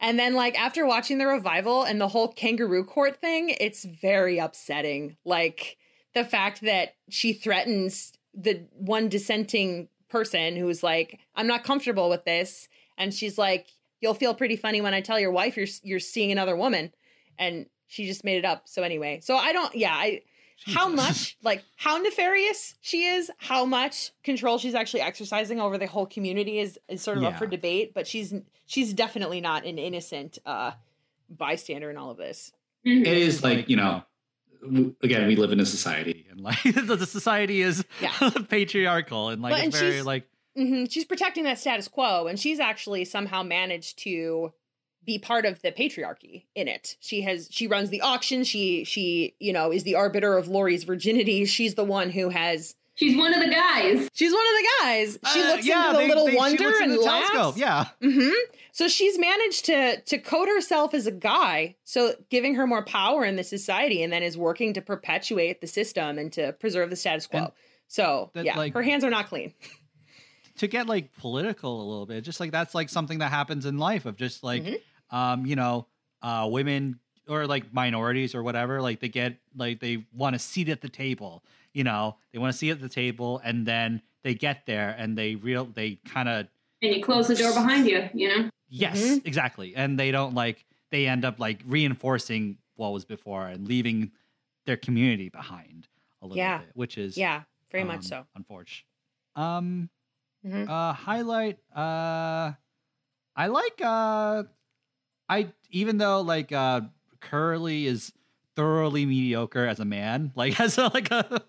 And 0.01 0.19
then 0.19 0.35
like 0.35 0.59
after 0.59 0.87
watching 0.87 1.19
the 1.19 1.27
revival 1.27 1.83
and 1.83 2.01
the 2.01 2.09
whole 2.09 2.29
kangaroo 2.29 2.85
court 2.85 3.21
thing, 3.21 3.55
it's 3.61 3.85
very 3.85 4.39
upsetting. 4.39 5.17
Like 5.25 5.77
the 6.15 6.25
fact 6.25 6.61
that 6.63 6.95
she 7.09 7.33
threatens 7.33 8.13
the 8.35 8.67
one 8.73 9.09
dissenting 9.09 9.89
person 10.09 10.57
who's 10.57 10.83
like, 10.83 11.19
I'm 11.35 11.47
not 11.47 11.65
comfortable 11.65 12.09
with 12.09 12.25
this. 12.25 12.69
And 12.97 13.13
she's 13.13 13.39
like, 13.39 13.69
You'll 14.01 14.15
feel 14.15 14.33
pretty 14.33 14.55
funny 14.55 14.81
when 14.81 14.95
I 14.95 15.01
tell 15.01 15.19
your 15.19 15.33
wife 15.33 15.57
you're 15.57 15.67
you're 15.83 15.99
seeing 15.99 16.31
another 16.31 16.55
woman. 16.55 16.93
And 17.37 17.67
she 17.89 18.07
just 18.07 18.23
made 18.23 18.39
it 18.39 18.45
up. 18.45 18.69
So 18.69 18.85
anyway, 18.85 19.19
so 19.21 19.37
I 19.37 19.53
don't 19.53 19.75
yeah, 19.75 19.93
I 19.93 20.23
how 20.67 20.89
much 20.89 21.37
like 21.43 21.65
how 21.77 21.99
nefarious 21.99 22.75
she 22.81 23.05
is, 23.05 23.31
how 23.39 23.65
much 23.65 24.13
control 24.25 24.59
she's 24.59 24.75
actually 24.75 25.01
exercising 25.01 25.61
over 25.61 25.79
the 25.79 25.87
whole 25.87 26.07
community 26.07 26.59
is 26.59 26.79
is 26.89 27.01
sort 27.03 27.19
of 27.19 27.25
up 27.25 27.39
for 27.39 27.47
debate, 27.47 27.95
but 27.95 28.07
she's 28.07 28.35
she's 28.67 28.93
definitely 28.93 29.41
not 29.41 29.65
an 29.65 29.79
innocent 29.79 30.39
uh 30.47 30.73
bystander 31.31 31.91
in 31.91 31.97
all 31.97 32.11
of 32.11 32.17
this. 32.17 32.53
Mhm. 32.87 33.03
it 33.07 33.19
is 33.19 33.43
like 33.43 33.69
you 33.69 33.77
know. 33.77 34.03
Again, 35.05 35.29
we 35.29 35.37
live 35.37 35.53
in 35.53 35.61
a 35.61 35.67
society. 35.67 36.27
and 36.31 36.41
like 36.41 36.61
the, 36.65 36.97
the 36.97 37.07
society 37.07 37.63
is 37.63 37.85
Yeah. 38.01 38.13
patriarchal 38.49 39.29
and 39.29 39.41
like 39.41 39.53
But- 39.53 39.59
it's 39.59 39.65
and 39.67 39.75
very 39.75 39.93
she's- 39.93 40.05
like 40.05 40.29
hmm 40.57 40.85
She's 40.87 41.05
protecting 41.05 41.45
that 41.45 41.59
status 41.61 41.87
quo, 41.87 42.27
and 42.27 42.39
she's 42.41 42.59
actually 42.59 43.05
somehow 43.05 43.45
managed 43.45 43.99
to 44.01 44.53
be 45.09 45.19
part 45.19 45.45
of 45.47 45.61
the 45.63 45.73
patriarchy 45.73 46.45
in 46.55 46.69
it. 46.69 46.97
She 47.01 47.23
has 47.23 47.49
she 47.51 47.67
runs 47.67 47.91
the 47.91 48.01
auction. 48.03 48.45
She 48.45 48.85
she 48.85 49.35
you 49.41 49.53
know 49.53 49.73
is 49.73 49.83
the 49.83 49.97
arbiter 49.97 50.37
of 50.37 50.47
Laurey's 50.49 50.85
virginity. 50.85 51.45
She's 51.47 51.75
the 51.75 51.83
one 51.85 52.11
who 52.11 52.29
has. 52.29 52.77
She's 52.95 53.17
one 53.17 53.33
of 53.33 53.39
the 53.41 53.49
guys. 53.49 54.09
She's 54.13 54.33
one 54.33 54.41
of 54.43 54.55
the 54.61 54.69
guys. 54.83 55.19
She 55.33 55.41
uh, 55.41 55.47
looks 55.51 55.65
yeah, 55.67 55.87
into 55.87 55.93
the 55.93 55.99
they- 55.99 56.09
little 56.09 56.27
they- 56.27 56.35
wonder 56.37 56.69
and 56.69 56.83
into 56.91 56.97
the 56.97 57.01
laughs. 57.03 57.31
telescope, 57.31 57.57
yeah 57.57 57.85
hmm 58.03 58.31
So 58.73 58.89
she's 58.89 59.19
managed 59.19 59.65
to 59.67 60.01
to 60.01 60.19
code 60.19 60.49
herself 60.49 60.95
as 60.95 61.07
a 61.07 61.13
guy, 61.13 61.77
so 61.85 62.15
giving 62.29 62.57
her 62.57 62.67
more 62.67 62.85
power 62.85 63.25
in 63.25 63.37
the 63.37 63.45
society, 63.45 64.03
and 64.03 64.13
then 64.13 64.23
is 64.25 64.37
working 64.37 64.75
to 64.75 64.83
perpetuate 64.83 65.61
the 65.61 65.67
system 65.69 66.19
and 66.19 66.33
to 66.33 66.53
preserve 66.55 66.91
the 66.91 66.97
status 66.97 67.27
quo. 67.29 67.39
And 67.39 67.49
so 67.87 68.31
that, 68.35 68.45
yeah, 68.45 68.57
like- 68.57 68.75
her 68.75 68.83
hands 68.83 69.05
are 69.05 69.11
not 69.11 69.29
clean. 69.29 69.55
to 70.57 70.67
get 70.67 70.89
like 70.89 71.13
political 71.19 71.81
a 71.81 71.87
little 71.89 72.07
bit 72.07 72.25
just 72.25 72.41
like 72.41 72.51
that's 72.51 72.75
like 72.75 72.89
something 72.89 73.21
that 73.21 73.31
happens 73.31 73.65
in 73.65 73.79
life 73.79 74.07
of 74.07 74.17
just 74.17 74.43
like 74.43 74.65
Mhm. 74.65 74.81
Um 75.11 75.47
you 75.47 75.57
know 75.57 75.87
uh 76.23 76.47
women 76.51 76.99
or 77.29 77.47
like 77.47 77.73
minorities 77.73 78.35
or 78.35 78.43
whatever 78.43 78.81
like 78.81 79.01
they 79.01 79.09
get 79.09 79.37
like 79.57 79.81
they 79.81 80.07
want 80.13 80.35
a 80.35 80.39
seat 80.39 80.69
at 80.69 80.81
the 80.81 80.89
table 80.89 81.43
you 81.73 81.85
know 81.85 82.17
they 82.33 82.39
want 82.39 82.53
to 82.53 82.59
see 82.59 82.71
at 82.71 82.81
the 82.81 82.89
table 82.89 83.41
and 83.45 83.67
then 83.67 84.01
they 84.23 84.35
get 84.35 84.67
there 84.67 84.95
and 84.99 85.17
they 85.17 85.35
real 85.37 85.65
they 85.67 85.97
kind 86.05 86.29
of 86.29 86.47
And 86.83 86.95
you 86.95 87.03
close 87.03 87.29
the 87.29 87.35
door 87.35 87.53
behind 87.53 87.87
you, 87.87 88.09
you 88.15 88.29
know? 88.29 88.51
yes 88.69 88.97
Mhm. 88.97 89.27
exactly 89.27 89.75
and 89.77 89.99
they 89.99 90.11
don't 90.11 90.35
like 90.35 90.65
they 90.91 91.07
end 91.07 91.25
up 91.25 91.39
like 91.39 91.61
reinforcing 91.67 92.59
what 92.77 92.93
was 92.93 93.05
before 93.05 93.47
and 93.49 93.67
leaving 93.69 94.11
their 94.67 94.77
community 94.77 95.29
behind 95.29 95.89
a 96.23 96.27
little 96.27 96.37
Yeah. 96.37 96.59
bit 96.61 96.71
which 96.75 96.99
is 96.99 97.17
Yeah, 97.17 97.43
very 97.71 97.85
much 97.85 97.99
um, 97.99 98.03
so. 98.03 98.27
unfortunate 98.35 98.85
um 99.37 99.89
Mhm. 100.45 100.69
uh 100.69 100.93
highlight 100.93 101.59
uh 101.75 102.53
i 103.37 103.47
like 103.47 103.81
uh 103.83 104.45
i 105.29 105.49
even 105.71 105.99
though 105.99 106.21
like 106.21 106.53
uh 106.53 106.81
curly 107.21 107.87
is 107.87 108.13
thoroughly 108.57 109.07
mediocre 109.07 109.67
as 109.67 109.81
a 109.81 109.85
man 109.85 110.33
like 110.37 110.59
as 110.61 110.79
a 110.79 110.91
like 110.95 111.11
a 111.11 111.43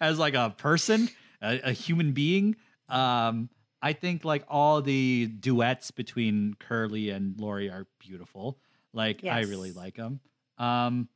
as 0.00 0.18
like 0.18 0.34
a 0.34 0.54
person 0.56 1.08
a, 1.42 1.60
a 1.64 1.72
human 1.72 2.12
being 2.12 2.56
um 2.88 3.48
i 3.82 3.92
think 3.92 4.24
like 4.24 4.44
all 4.48 4.82
the 4.82 5.26
duets 5.40 5.90
between 5.90 6.54
curly 6.58 7.10
and 7.10 7.38
laurey 7.40 7.70
are 7.70 7.86
beautiful. 7.98 8.58
Like 8.94 9.22
i 9.24 9.40
really 9.40 9.72
like 9.72 9.96
them 9.96 10.20
um 10.56 11.08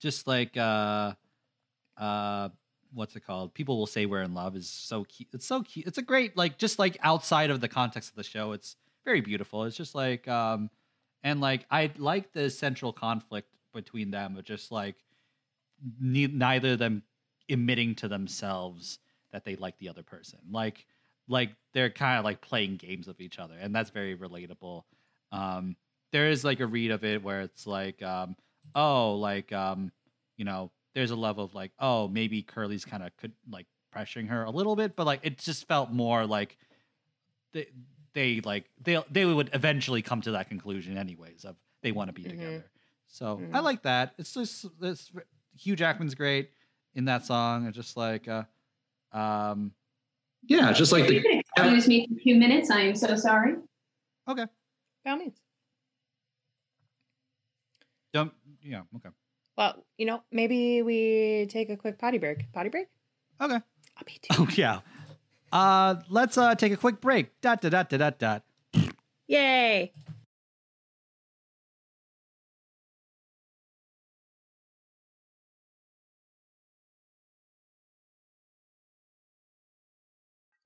just 0.00 0.26
like 0.26 0.56
uh 0.56 1.12
uh 1.96 2.48
what's 2.92 3.16
it 3.16 3.26
called? 3.26 3.52
People 3.54 3.76
will 3.76 3.88
say 3.88 4.06
we're 4.06 4.22
in 4.22 4.34
love 4.34 4.54
is 4.56 4.68
so 4.68 5.04
cute 5.04 5.28
it's 5.32 5.46
so 5.46 5.62
cute 5.62 5.86
it's 5.86 5.98
a 5.98 6.02
great 6.02 6.36
like 6.36 6.58
just 6.58 6.78
like 6.78 6.96
outside 7.02 7.50
of 7.50 7.60
the 7.60 7.68
context 7.68 8.10
of 8.10 8.16
the 8.16 8.22
show 8.22 8.52
it's 8.52 8.76
very 9.04 9.20
beautiful. 9.20 9.64
It's 9.64 9.76
just 9.76 9.94
like 9.94 10.26
um 10.28 10.70
and 11.22 11.40
like 11.40 11.66
i 11.70 11.90
like 11.96 12.32
the 12.32 12.50
central 12.50 12.92
conflict 12.92 13.48
between 13.72 14.10
them 14.10 14.36
of 14.36 14.44
just 14.44 14.70
like 14.70 14.96
ne- 16.00 16.26
neither 16.26 16.72
of 16.72 16.78
them 16.78 17.02
admitting 17.50 17.94
to 17.96 18.08
themselves 18.08 18.98
that 19.32 19.44
they 19.44 19.56
like 19.56 19.78
the 19.78 19.88
other 19.88 20.02
person. 20.02 20.38
Like 20.50 20.86
like 21.28 21.50
they're 21.72 21.90
kind 21.90 22.18
of 22.18 22.24
like 22.24 22.40
playing 22.40 22.76
games 22.76 23.06
with 23.06 23.20
each 23.20 23.38
other 23.38 23.54
and 23.60 23.74
that's 23.74 23.90
very 23.90 24.16
relatable. 24.16 24.84
Um 25.32 25.76
there 26.14 26.28
is 26.28 26.44
like 26.44 26.60
a 26.60 26.66
read 26.66 26.92
of 26.92 27.02
it 27.02 27.24
where 27.24 27.40
it's 27.40 27.66
like, 27.66 28.00
um, 28.00 28.36
oh, 28.76 29.16
like 29.16 29.52
um, 29.52 29.90
you 30.36 30.44
know, 30.44 30.70
there's 30.94 31.10
a 31.10 31.16
level 31.16 31.42
of 31.44 31.54
like, 31.54 31.72
oh, 31.80 32.06
maybe 32.06 32.40
Curly's 32.40 32.84
kind 32.84 33.02
of 33.02 33.14
could 33.16 33.32
like 33.50 33.66
pressuring 33.94 34.28
her 34.28 34.44
a 34.44 34.50
little 34.50 34.76
bit, 34.76 34.94
but 34.94 35.06
like 35.06 35.18
it 35.24 35.38
just 35.38 35.66
felt 35.66 35.90
more 35.90 36.24
like 36.24 36.56
they 37.52 37.66
they 38.14 38.40
like 38.40 38.64
they 38.82 39.02
they 39.10 39.24
would 39.26 39.50
eventually 39.52 40.00
come 40.02 40.22
to 40.22 40.30
that 40.32 40.48
conclusion 40.48 40.96
anyways 40.96 41.44
of 41.44 41.56
they 41.82 41.92
want 41.92 42.08
to 42.08 42.12
be 42.14 42.22
Mhm. 42.24 42.30
together. 42.30 42.70
So 43.06 43.38
I 43.52 43.58
Mhm. 43.58 43.62
like 43.62 43.82
that. 43.82 44.14
It's 44.18 44.32
just 44.32 44.66
this 44.80 45.12
Hugh 45.56 45.76
Jackman's 45.76 46.14
great 46.14 46.50
in 46.94 47.04
that 47.04 47.24
song. 47.26 47.66
It's 47.66 47.76
just 47.76 47.96
like 47.96 48.26
uh 48.28 48.44
um 49.12 49.74
Yeah, 50.46 50.72
just 50.72 50.92
like 50.92 51.10
you 51.10 51.20
the 51.22 51.42
excuse 51.56 51.88
me 51.88 52.06
for 52.06 52.14
a 52.14 52.18
few 52.18 52.36
minutes. 52.36 52.70
I 52.70 52.80
am 52.82 52.94
so 52.94 53.14
sorry. 53.16 53.56
okay. 54.28 54.46
By 55.04 55.10
all 55.10 55.16
means. 55.18 55.38
Don't 58.12 58.32
yeah, 58.62 58.82
okay. 58.96 59.10
Well, 59.56 59.84
you 59.98 60.06
know, 60.06 60.22
maybe 60.32 60.82
we 60.82 61.46
take 61.48 61.68
a 61.70 61.76
quick 61.76 61.98
potty 61.98 62.18
break. 62.18 62.50
Potty 62.52 62.68
break? 62.70 62.88
Okay. 63.40 63.54
I'll 63.96 64.04
be 64.04 64.18
too. 64.22 64.28
Oh 64.38 64.48
yeah. 64.56 64.80
Uh 65.54 65.94
let's 66.10 66.36
uh 66.36 66.54
take 66.56 66.72
a 66.72 66.76
quick 66.76 67.00
break. 67.00 67.40
Dot 67.40 67.62
dot 67.62 67.70
dot 67.70 67.88
dot 67.88 68.00
dot. 68.00 68.18
dot. 68.18 68.42
Yay. 69.28 69.92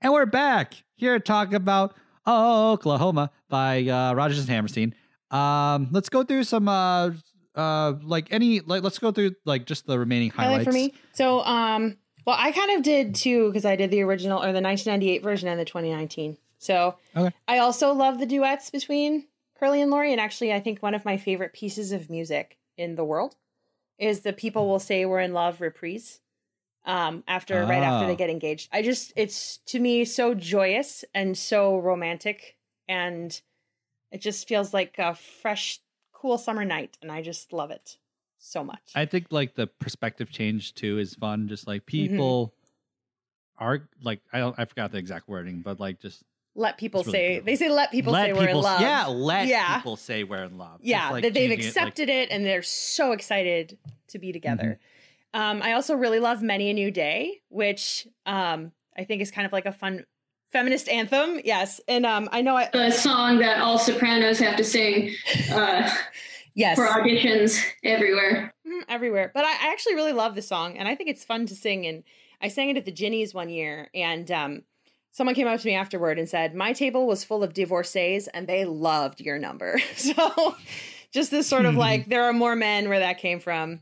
And 0.00 0.12
we're 0.12 0.26
back 0.26 0.74
here 0.96 1.18
to 1.18 1.20
talk 1.20 1.52
about 1.52 1.94
Oklahoma 2.26 3.30
by 3.48 3.82
uh, 3.82 4.14
Rodgers 4.14 4.38
and 4.38 4.48
Hammerstein. 4.48 4.94
Um, 5.30 5.88
let's 5.90 6.08
go 6.08 6.22
through 6.22 6.44
some 6.44 6.68
uh, 6.68 7.10
uh, 7.54 7.94
like 8.02 8.28
any 8.30 8.60
like 8.60 8.82
let's 8.82 8.98
go 8.98 9.12
through 9.12 9.32
like 9.44 9.66
just 9.66 9.86
the 9.86 9.98
remaining 9.98 10.30
highlights 10.30 10.64
Highlight 10.64 10.66
for 10.66 10.72
me. 10.72 10.94
So, 11.12 11.44
um, 11.44 11.96
well, 12.28 12.36
I 12.38 12.52
kind 12.52 12.70
of 12.76 12.82
did 12.82 13.14
too 13.14 13.46
because 13.48 13.64
I 13.64 13.74
did 13.74 13.90
the 13.90 14.02
original 14.02 14.38
or 14.38 14.52
the 14.52 14.60
1998 14.60 15.22
version 15.22 15.48
and 15.48 15.58
the 15.58 15.64
2019. 15.64 16.36
So, 16.58 16.96
Okay. 17.16 17.34
I 17.48 17.56
also 17.56 17.94
love 17.94 18.18
the 18.18 18.26
duets 18.26 18.68
between 18.68 19.28
Curly 19.58 19.80
and 19.80 19.90
Laurey. 19.90 20.12
And 20.12 20.20
actually, 20.20 20.52
I 20.52 20.60
think 20.60 20.80
one 20.82 20.92
of 20.92 21.06
my 21.06 21.16
favorite 21.16 21.54
pieces 21.54 21.90
of 21.90 22.10
music 22.10 22.58
in 22.76 22.96
the 22.96 23.04
world 23.04 23.36
is 23.98 24.20
the 24.20 24.34
"People 24.34 24.68
Will 24.68 24.78
Say 24.78 25.06
We're 25.06 25.20
in 25.20 25.32
Love" 25.32 25.62
reprise. 25.62 26.20
Um, 26.84 27.24
after 27.26 27.64
right 27.64 27.82
after 27.82 28.04
Ah. 28.04 28.08
they 28.08 28.16
get 28.16 28.28
engaged, 28.28 28.68
I 28.72 28.82
just 28.82 29.14
it's 29.16 29.56
to 29.66 29.80
me 29.80 30.04
so 30.04 30.34
joyous 30.34 31.06
and 31.14 31.36
so 31.36 31.78
romantic, 31.78 32.58
and 32.86 33.40
it 34.12 34.20
just 34.20 34.46
feels 34.46 34.74
like 34.74 34.98
a 34.98 35.14
fresh, 35.14 35.80
cool 36.12 36.36
summer 36.36 36.66
night, 36.66 36.98
and 37.00 37.10
I 37.10 37.22
just 37.22 37.54
love 37.54 37.70
it 37.70 37.96
so 38.38 38.62
much. 38.64 38.92
I 38.94 39.04
think 39.06 39.26
like 39.30 39.54
the 39.54 39.66
perspective 39.66 40.30
change 40.30 40.74
too 40.74 40.98
is 40.98 41.14
fun. 41.14 41.48
Just 41.48 41.66
like 41.66 41.82
Mm-hmm. 41.86 42.08
people 42.14 42.54
are 43.58 43.88
like 44.02 44.20
I 44.32 44.38
don't 44.38 44.54
I 44.58 44.64
forgot 44.64 44.92
the 44.92 44.98
exact 44.98 45.28
wording, 45.28 45.60
but 45.62 45.80
like 45.80 46.00
just 46.00 46.22
let 46.54 46.76
people 46.78 47.02
really 47.02 47.12
say 47.12 47.28
beautiful. 47.28 47.46
they 47.46 47.56
say 47.56 47.68
let 47.70 47.90
people 47.90 48.12
let 48.12 48.26
say 48.26 48.32
we're 48.32 48.48
in 48.48 48.56
love. 48.56 48.80
yeah 48.80 49.06
let 49.06 49.46
Yeah. 49.48 49.76
people 49.76 49.96
say 49.96 50.24
we're 50.24 50.44
in 50.44 50.58
love. 50.58 50.80
yeah, 50.82 51.10
like, 51.10 51.22
that 51.22 51.34
they've 51.34 51.50
changing 51.50 51.58
it, 51.58 51.76
like- 51.76 51.84
accepted 51.84 52.08
it, 52.08 52.30
and 52.30 52.44
they're 52.44 52.62
so 52.62 53.12
excited 53.12 53.78
to 54.08 54.18
be 54.18 54.32
together. 54.32 54.78
Um, 55.34 55.60
I 55.62 55.72
also 55.72 55.94
really 55.94 56.20
love 56.20 56.42
"Many 56.42 56.70
a 56.70 56.74
New 56.74 56.90
Day," 56.90 57.40
which 57.48 58.08
um, 58.26 58.72
I 58.96 59.04
think 59.04 59.20
is 59.22 59.30
kind 59.30 59.44
of 59.46 59.52
like 59.52 59.66
a 59.66 59.72
fun 59.72 60.04
feminist 60.52 60.88
anthem. 60.88 61.38
Yes, 61.44 61.80
and 61.86 62.06
um, 62.06 62.28
I 62.32 62.40
know 62.42 62.56
I 62.56 62.70
The 62.72 62.90
song 62.90 63.38
that 63.40 63.60
all 63.60 63.78
sopranos 63.78 64.38
have 64.38 64.56
to 64.56 64.64
sing 64.64 65.14
uh, 65.52 65.88
yes 66.58 66.76
for 66.76 66.86
auditions 66.86 67.62
everywhere. 67.84 68.52
Mm, 68.66 68.82
everywhere. 68.88 69.30
But 69.32 69.44
I, 69.44 69.52
I 69.52 69.72
actually 69.72 69.94
really 69.94 70.12
love 70.12 70.34
the 70.34 70.42
song, 70.42 70.76
and 70.76 70.88
I 70.88 70.94
think 70.94 71.08
it's 71.08 71.24
fun 71.24 71.46
to 71.46 71.54
sing. 71.54 71.86
And 71.86 72.02
I 72.40 72.48
sang 72.48 72.70
it 72.70 72.76
at 72.76 72.84
the 72.84 72.92
Ginnies 72.92 73.32
one 73.34 73.48
year, 73.48 73.88
and 73.94 74.30
um, 74.30 74.62
someone 75.12 75.34
came 75.34 75.46
up 75.46 75.60
to 75.60 75.66
me 75.66 75.74
afterward 75.74 76.18
and 76.18 76.28
said, 76.28 76.54
"My 76.54 76.72
table 76.72 77.06
was 77.06 77.24
full 77.24 77.42
of 77.42 77.54
divorcees, 77.54 78.28
and 78.28 78.46
they 78.46 78.64
loved 78.64 79.20
your 79.20 79.38
number." 79.38 79.78
so, 79.96 80.56
just 81.12 81.30
this 81.30 81.46
sort 81.46 81.64
of 81.64 81.76
like 81.76 82.06
there 82.06 82.24
are 82.24 82.32
more 82.32 82.56
men 82.56 82.88
where 82.88 83.00
that 83.00 83.18
came 83.18 83.40
from. 83.40 83.80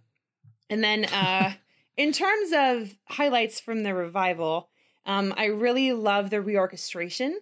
And 0.70 0.82
then, 0.84 1.06
uh, 1.06 1.52
in 1.96 2.12
terms 2.12 2.50
of 2.54 2.96
highlights 3.06 3.60
from 3.60 3.82
the 3.82 3.94
revival, 3.94 4.68
um, 5.06 5.32
I 5.36 5.46
really 5.46 5.92
love 5.92 6.30
the 6.30 6.38
reorchestration. 6.38 7.34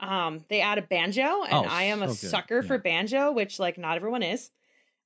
Um, 0.00 0.44
they 0.50 0.60
add 0.60 0.78
a 0.78 0.82
banjo, 0.82 1.44
and 1.44 1.66
Oh, 1.66 1.68
I 1.68 1.84
am 1.84 2.02
a 2.02 2.08
so 2.08 2.14
good, 2.14 2.30
sucker 2.30 2.62
for 2.62 2.78
banjo, 2.78 3.32
which 3.32 3.58
like 3.58 3.78
not 3.78 3.96
everyone 3.96 4.22
is. 4.22 4.50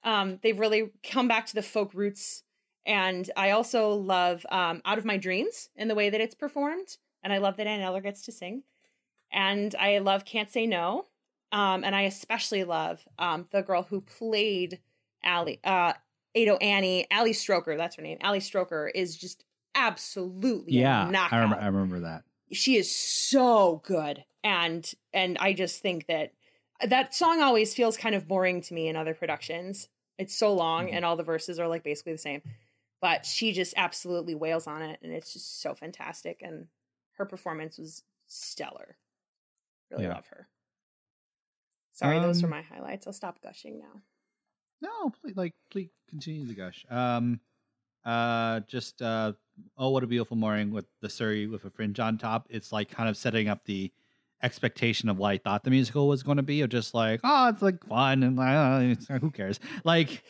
Um, 0.04 0.38
they've 0.42 0.58
really 0.58 0.90
come 1.02 1.28
back 1.28 1.46
to 1.46 1.54
the 1.54 1.62
folk 1.62 1.92
roots, 1.94 2.42
and 2.86 3.28
I 3.36 3.50
also 3.50 3.90
love 3.94 4.44
um, 4.50 4.80
"Out 4.84 4.98
of 4.98 5.04
My 5.04 5.16
Dreams" 5.16 5.68
in 5.76 5.88
the 5.88 5.94
way 5.94 6.10
that 6.10 6.20
it's 6.20 6.34
performed, 6.34 6.96
and 7.22 7.32
I 7.32 7.38
love 7.38 7.56
that 7.56 7.66
Aunt 7.66 7.82
Eller 7.82 8.00
gets 8.00 8.22
to 8.22 8.32
sing, 8.32 8.62
and 9.32 9.74
I 9.78 9.98
love 9.98 10.24
"Can't 10.24 10.50
Say 10.50 10.66
No," 10.66 11.06
um, 11.52 11.84
and 11.84 11.94
I 11.96 12.02
especially 12.02 12.64
love 12.64 13.04
um, 13.18 13.46
the 13.50 13.62
girl 13.62 13.82
who 13.82 14.00
played 14.00 14.80
Ali, 15.24 15.60
uh, 15.64 15.94
Ado 16.34 16.56
Annie, 16.56 17.06
Ali 17.10 17.32
Stroker. 17.32 17.76
That's 17.76 17.96
her 17.96 18.02
name. 18.02 18.18
Ali 18.22 18.40
Stroker 18.40 18.88
is 18.94 19.16
just 19.16 19.44
absolutely 19.74 20.74
yeah, 20.74 21.06
I 21.06 21.10
knockout 21.10 21.40
remember, 21.42 21.62
I 21.62 21.66
remember 21.66 22.00
that. 22.00 22.24
she 22.52 22.76
is 22.76 22.94
so 22.94 23.80
good 23.84 24.24
and 24.42 24.90
and 25.12 25.36
i 25.38 25.52
just 25.52 25.80
think 25.82 26.06
that 26.06 26.32
that 26.86 27.14
song 27.14 27.40
always 27.42 27.74
feels 27.74 27.96
kind 27.96 28.14
of 28.14 28.28
boring 28.28 28.60
to 28.62 28.74
me 28.74 28.88
in 28.88 28.96
other 28.96 29.14
productions 29.14 29.88
it's 30.18 30.34
so 30.34 30.52
long 30.54 30.88
Mhm. 30.88 30.94
and 30.94 31.04
all 31.04 31.16
the 31.16 31.22
verses 31.22 31.58
are 31.58 31.68
like 31.68 31.82
basically 31.82 32.12
the 32.12 32.18
same 32.18 32.42
but 33.00 33.24
she 33.26 33.52
just 33.52 33.74
absolutely 33.76 34.34
wails 34.34 34.66
on 34.66 34.82
it 34.82 34.98
and 35.02 35.12
it's 35.12 35.32
just 35.32 35.60
so 35.60 35.74
fantastic 35.74 36.40
and 36.42 36.68
her 37.12 37.24
performance 37.26 37.78
was 37.78 38.02
stellar 38.26 38.96
really 39.90 40.04
Yeah. 40.04 40.14
love 40.14 40.26
her 40.28 40.48
sorry 41.92 42.18
those 42.20 42.42
are 42.42 42.46
Um, 42.46 42.50
my 42.50 42.62
highlights 42.62 43.06
i'll 43.06 43.12
stop 43.12 43.40
gushing 43.42 43.78
now 43.78 44.02
No, 44.80 45.10
please, 45.10 45.36
like, 45.36 45.54
please 45.70 45.90
continue 46.08 46.46
the 46.46 46.54
gush. 46.54 46.86
Um, 46.88 47.40
uh, 48.04 48.60
just 48.60 49.02
uh, 49.02 49.32
oh, 49.76 49.90
what 49.90 50.04
a 50.04 50.06
beautiful 50.06 50.36
morning 50.36 50.70
with 50.70 50.86
the 51.00 51.08
Surrey 51.10 51.48
with 51.48 51.64
a 51.64 51.70
fringe 51.70 51.98
on 51.98 52.16
top. 52.16 52.46
It's 52.48 52.70
like 52.70 52.88
kind 52.88 53.08
of 53.08 53.16
setting 53.16 53.48
up 53.48 53.64
the 53.64 53.90
expectation 54.42 55.08
of 55.08 55.18
what 55.18 55.30
I 55.30 55.38
thought 55.38 55.64
the 55.64 55.70
musical 55.70 56.08
was 56.08 56.22
going 56.22 56.36
to 56.36 56.42
be. 56.42 56.60
Of 56.62 56.70
just 56.70 56.94
like, 56.94 57.20
oh, 57.24 57.48
it's 57.48 57.62
like 57.62 57.84
fun 57.86 58.22
and 58.22 58.38
uh, 58.38 58.78
it's, 58.82 59.06
who 59.06 59.30
cares? 59.30 59.60
Like, 59.84 60.22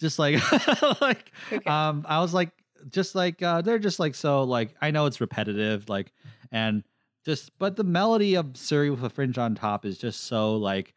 just 0.00 0.18
like, 0.18 0.40
like, 1.00 1.30
cares? 1.50 1.66
um, 1.66 2.04
I 2.08 2.20
was 2.20 2.34
like, 2.34 2.50
just 2.90 3.14
like 3.14 3.42
uh, 3.42 3.62
they're 3.62 3.78
just 3.78 3.98
like 3.98 4.14
so 4.14 4.44
like 4.44 4.74
I 4.80 4.90
know 4.90 5.06
it's 5.06 5.20
repetitive, 5.20 5.88
like, 5.88 6.12
and 6.52 6.84
just 7.24 7.58
but 7.58 7.76
the 7.76 7.84
melody 7.84 8.34
of 8.34 8.56
Surrey 8.56 8.90
with 8.90 9.02
a 9.02 9.10
fringe 9.10 9.38
on 9.38 9.54
top 9.54 9.84
is 9.84 9.98
just 9.98 10.24
so 10.24 10.56
like 10.56 10.94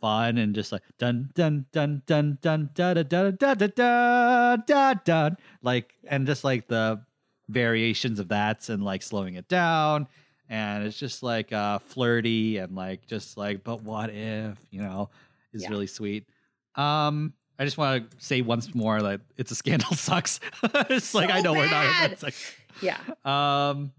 fun 0.00 0.38
and 0.38 0.54
just 0.54 0.72
like 0.72 0.82
dun 0.98 1.30
dun 1.34 1.66
dun 1.72 2.02
dun 2.06 2.38
dun 2.40 2.70
da 2.74 2.94
da 2.94 3.02
da 3.02 3.30
da 3.30 3.54
da 3.54 3.66
da 3.66 4.56
da 4.56 4.94
da 4.94 5.30
like 5.62 5.94
and 6.06 6.26
just 6.26 6.44
like 6.44 6.68
the 6.68 7.00
variations 7.48 8.18
of 8.18 8.28
that 8.28 8.68
and 8.68 8.84
like 8.84 9.02
slowing 9.02 9.34
it 9.34 9.48
down 9.48 10.06
and 10.48 10.84
it's 10.84 10.98
just 10.98 11.22
like 11.22 11.52
uh 11.52 11.78
flirty 11.80 12.58
and 12.58 12.74
like 12.74 13.06
just 13.06 13.36
like 13.36 13.64
but 13.64 13.82
what 13.82 14.10
if 14.10 14.58
you 14.70 14.80
know 14.80 15.10
is 15.52 15.62
Yeah. 15.62 15.70
really 15.70 15.86
sweet 15.86 16.28
um 16.76 17.32
I 17.58 17.64
just 17.64 17.78
want 17.78 18.10
to 18.10 18.16
say 18.24 18.42
once 18.42 18.74
more 18.74 19.00
that 19.00 19.22
it's 19.38 19.50
a 19.50 19.54
scandal 19.54 19.90
sucks. 19.94 20.40
it's 20.62 21.14
like 21.14 21.30
I 21.30 21.38
So 21.38 21.44
know 21.44 21.52
we're 21.54 21.70
not. 21.70 22.10
It's 22.12 22.22
like, 22.22 22.34
yeah 22.82 22.98
um, 23.24 23.92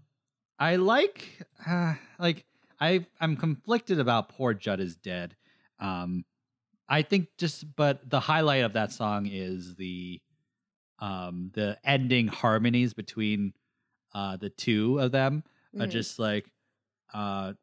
I 0.60 0.76
like, 0.76 1.44
uh, 1.66 1.94
like 2.20 2.44
I 2.80 3.04
I'm 3.20 3.36
conflicted 3.36 3.98
about 3.98 4.28
"Poor 4.28 4.54
Jud 4.54 4.78
is 4.78 4.94
Dead." 4.94 5.34
Um, 5.80 6.24
I 6.88 7.02
think 7.02 7.30
just, 7.36 7.74
but 7.74 8.08
the 8.08 8.20
highlight 8.20 8.62
of 8.62 8.74
that 8.74 8.92
song 8.92 9.26
is 9.26 9.74
the, 9.74 10.20
um, 11.00 11.50
the 11.54 11.78
ending 11.84 12.28
harmonies 12.28 12.94
between, 12.94 13.52
uh, 14.14 14.36
the 14.36 14.50
two 14.50 14.98
of 15.00 15.10
them 15.12 15.42
are 15.80 15.86
Mhm. 15.86 15.90
just 15.90 16.18
like, 16.18 16.50
uh, 17.14 17.54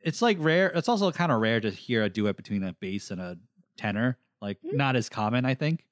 it's 0.00 0.20
like 0.22 0.36
rare. 0.40 0.68
It's 0.70 0.88
also 0.88 1.10
kind 1.12 1.32
of 1.32 1.40
rare 1.40 1.60
to 1.60 1.70
hear 1.70 2.02
a 2.04 2.10
duet 2.10 2.36
between 2.36 2.62
a 2.62 2.72
bass 2.74 3.10
and 3.10 3.20
a 3.20 3.38
tenor. 3.76 4.18
Like 4.40 4.60
Mhm. 4.62 4.74
not 4.74 4.96
as 4.96 5.08
common, 5.08 5.44
I 5.44 5.54
think. 5.54 5.86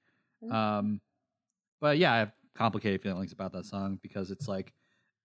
Mhm. 0.44 0.52
Um, 0.52 1.00
but 1.80 1.98
yeah, 1.98 2.12
I 2.12 2.18
have 2.18 2.32
complicated 2.54 3.02
feelings 3.02 3.32
about 3.32 3.52
that 3.52 3.64
song 3.66 3.98
because 4.02 4.30
it's 4.30 4.46
like, 4.48 4.72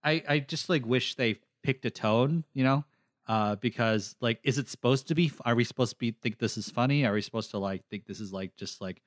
I 0.04 0.24
I 0.28 0.40
just 0.40 0.70
like 0.70 0.86
wish 0.86 1.16
they 1.16 1.40
picked 1.64 1.86
a 1.86 1.92
tone, 1.92 2.46
you 2.54 2.64
know, 2.64 2.86
uh, 3.28 3.56
because 3.58 4.16
like, 4.22 4.40
is 4.44 4.58
it 4.58 4.70
supposed 4.70 5.08
to 5.10 5.16
be? 5.16 5.32
Are 5.44 5.56
we 5.56 5.64
supposed 5.66 5.92
to 5.94 5.98
be 5.98 6.12
think 6.12 6.40
this 6.40 6.58
is 6.58 6.70
funny? 6.70 7.06
Are 7.06 7.14
we 7.14 7.22
supposed 7.22 7.52
to 7.52 7.58
like 7.58 7.86
think 7.90 8.06
this 8.06 8.20
is 8.22 8.32
like 8.32 8.56
just 8.56 8.80
like, 8.80 9.02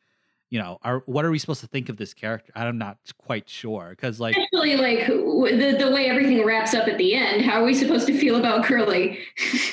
you 0.51 0.59
know, 0.59 0.78
are 0.82 1.02
what 1.06 1.24
are 1.24 1.31
we 1.31 1.39
supposed 1.39 1.60
to 1.60 1.66
think 1.68 1.89
of 1.89 1.97
this 1.97 2.12
character? 2.12 2.52
I'm 2.56 2.77
not 2.78 2.98
quite 3.18 3.48
sure 3.48 3.90
because 3.90 4.18
like 4.20 4.36
Especially 4.36 4.77
like 4.77 5.06
the 5.06 5.77
the 5.78 5.90
way 5.93 6.06
everything 6.09 6.44
wraps 6.44 6.74
up 6.74 6.89
at 6.89 6.98
the 6.98 7.14
end. 7.14 7.43
How 7.43 7.62
are 7.62 7.64
we 7.64 7.72
supposed 7.74 8.06
to 8.09 8.18
feel 8.18 8.36
about 8.36 8.64
Curly? 8.64 9.18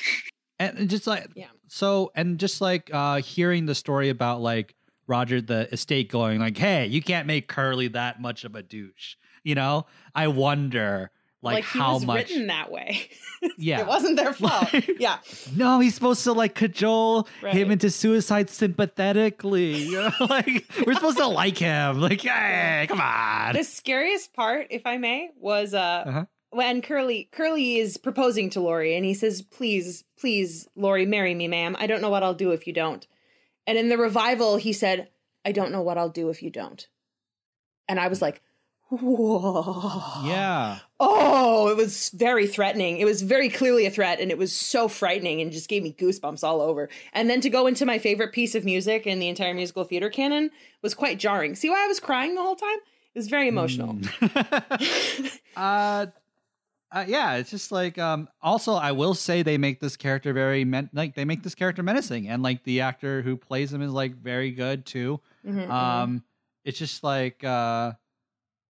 and 0.59 0.77
and 0.77 0.89
just 0.89 1.07
like 1.07 1.27
Yeah. 1.35 1.47
so 1.67 2.11
and 2.15 2.39
just 2.39 2.61
like 2.61 2.89
uh 2.93 3.17
hearing 3.17 3.65
the 3.65 3.75
story 3.75 4.09
about 4.09 4.41
like 4.41 4.75
roger 5.07 5.39
the 5.41 5.71
estate 5.71 6.09
going 6.09 6.39
like 6.39 6.57
hey 6.57 6.85
you 6.87 7.01
can't 7.01 7.27
make 7.27 7.47
curly 7.47 7.87
that 7.87 8.19
much 8.19 8.43
of 8.43 8.55
a 8.55 8.61
douche 8.63 9.15
you 9.43 9.55
know 9.55 9.85
i 10.15 10.27
wonder 10.27 11.11
like, 11.41 11.55
Like, 11.55 11.65
he 11.65 11.79
how 11.79 11.93
was 11.95 12.05
much 12.05 12.29
written 12.29 12.47
that 12.47 12.71
way. 12.71 13.09
yeah 13.57 13.81
it 13.81 13.87
wasn't 13.87 14.15
their 14.17 14.33
fault. 14.41 14.69
Yeah. 14.99 15.17
no 15.55 15.79
he's 15.79 15.93
supposed 15.95 16.23
to 16.23 16.33
like 16.33 16.55
cajole 16.55 17.27
him 17.43 17.69
into 17.71 17.89
suicide 17.89 18.49
sympathetically 18.49 19.75
you 19.83 19.91
know? 20.01 20.11
like 20.29 20.65
we're 20.85 20.93
supposed 20.95 21.17
to 21.17 21.27
like 21.27 21.57
him 21.57 21.99
like 22.01 22.21
hey 22.21 22.85
come 22.89 22.99
on 23.01 23.53
The 23.53 23.63
scariest 23.63 24.33
part, 24.33 24.67
if 24.71 24.85
I 24.85 24.97
may, 24.97 25.29
was 25.39 25.73
uh 25.73 26.03
Uh-huh. 26.07 26.25
when 26.49 26.81
Curly 26.81 27.29
Curly 27.31 27.77
is 27.77 27.97
proposing 27.97 28.49
to 28.51 28.59
Laurey 28.61 28.95
and 28.95 29.05
he 29.05 29.13
says, 29.13 29.41
Please, 29.41 30.03
please, 30.19 30.67
Laurey, 30.75 31.05
marry 31.05 31.35
me, 31.35 31.47
ma'am. 31.47 31.75
I 31.79 31.85
don't 31.87 32.01
know 32.01 32.09
what 32.09 32.23
I'll 32.23 32.33
do 32.33 32.51
if 32.51 32.65
you 32.67 32.73
don't. 32.73 33.05
And 33.67 33.77
in 33.77 33.89
the 33.89 33.97
revival, 33.97 34.57
he 34.57 34.73
said, 34.73 35.09
I 35.45 35.51
don't 35.51 35.71
know 35.71 35.81
what 35.81 35.97
I'll 35.97 36.09
do 36.09 36.29
if 36.29 36.41
you 36.41 36.49
don't. 36.49 36.87
And 37.89 37.99
I 37.99 38.07
was 38.07 38.21
like, 38.21 38.41
Whoa. 38.89 40.01
yeah 40.25 40.79
Oh, 40.99 41.67
it 41.67 41.77
was 41.77 42.09
very 42.09 42.47
threatening. 42.47 42.97
It 42.97 43.05
was 43.05 43.21
very 43.21 43.49
clearly 43.49 43.85
a 43.85 43.91
threat, 43.91 44.19
and 44.19 44.31
it 44.31 44.37
was 44.37 44.51
so 44.51 44.87
frightening 44.87 45.41
and 45.41 45.51
just 45.51 45.69
gave 45.69 45.83
me 45.83 45.93
goosebumps 45.93 46.43
all 46.43 46.59
over. 46.59 46.89
And 47.13 47.29
then 47.29 47.39
to 47.41 47.51
go 47.51 47.67
into 47.67 47.85
my 47.85 47.99
favorite 47.99 48.31
piece 48.31 48.55
of 48.55 48.65
music 48.65 49.05
in 49.05 49.19
the 49.19 49.27
entire 49.27 49.53
musical 49.53 49.83
theater 49.83 50.09
canon 50.09 50.49
was 50.81 50.95
quite 50.95 51.19
jarring. 51.19 51.53
See 51.53 51.69
why 51.69 51.83
I 51.83 51.87
was 51.87 51.99
crying 51.99 52.33
the 52.33 52.41
whole 52.41 52.55
time? 52.55 52.77
It 53.13 53.19
was 53.19 53.27
very 53.27 53.47
emotional. 53.47 53.93
Mm. 53.93 55.39
uh, 55.55 56.05
uh, 56.91 57.05
yeah, 57.07 57.35
it's 57.35 57.51
just 57.51 57.71
like 57.71 57.97
um 57.99 58.27
also 58.41 58.73
I 58.73 58.93
will 58.93 59.13
say 59.13 59.43
they 59.43 59.57
make 59.57 59.79
this 59.79 59.97
character 59.97 60.33
very 60.33 60.63
men- 60.65 60.89
like 60.93 61.15
they 61.15 61.25
make 61.25 61.43
this 61.43 61.53
character 61.53 61.83
menacing 61.83 62.27
and 62.29 62.41
like 62.41 62.63
the 62.63 62.81
actor 62.81 63.21
who 63.21 63.35
plays 63.37 63.71
him 63.73 63.81
is 63.81 63.91
like 63.91 64.15
very 64.15 64.51
good 64.51 64.85
too. 64.85 65.19
Mhm, 65.45 65.67
mhm. 65.67 65.69
Um 65.69 66.23
it's 66.63 66.79
just 66.79 67.03
like 67.03 67.43
uh 67.43 67.91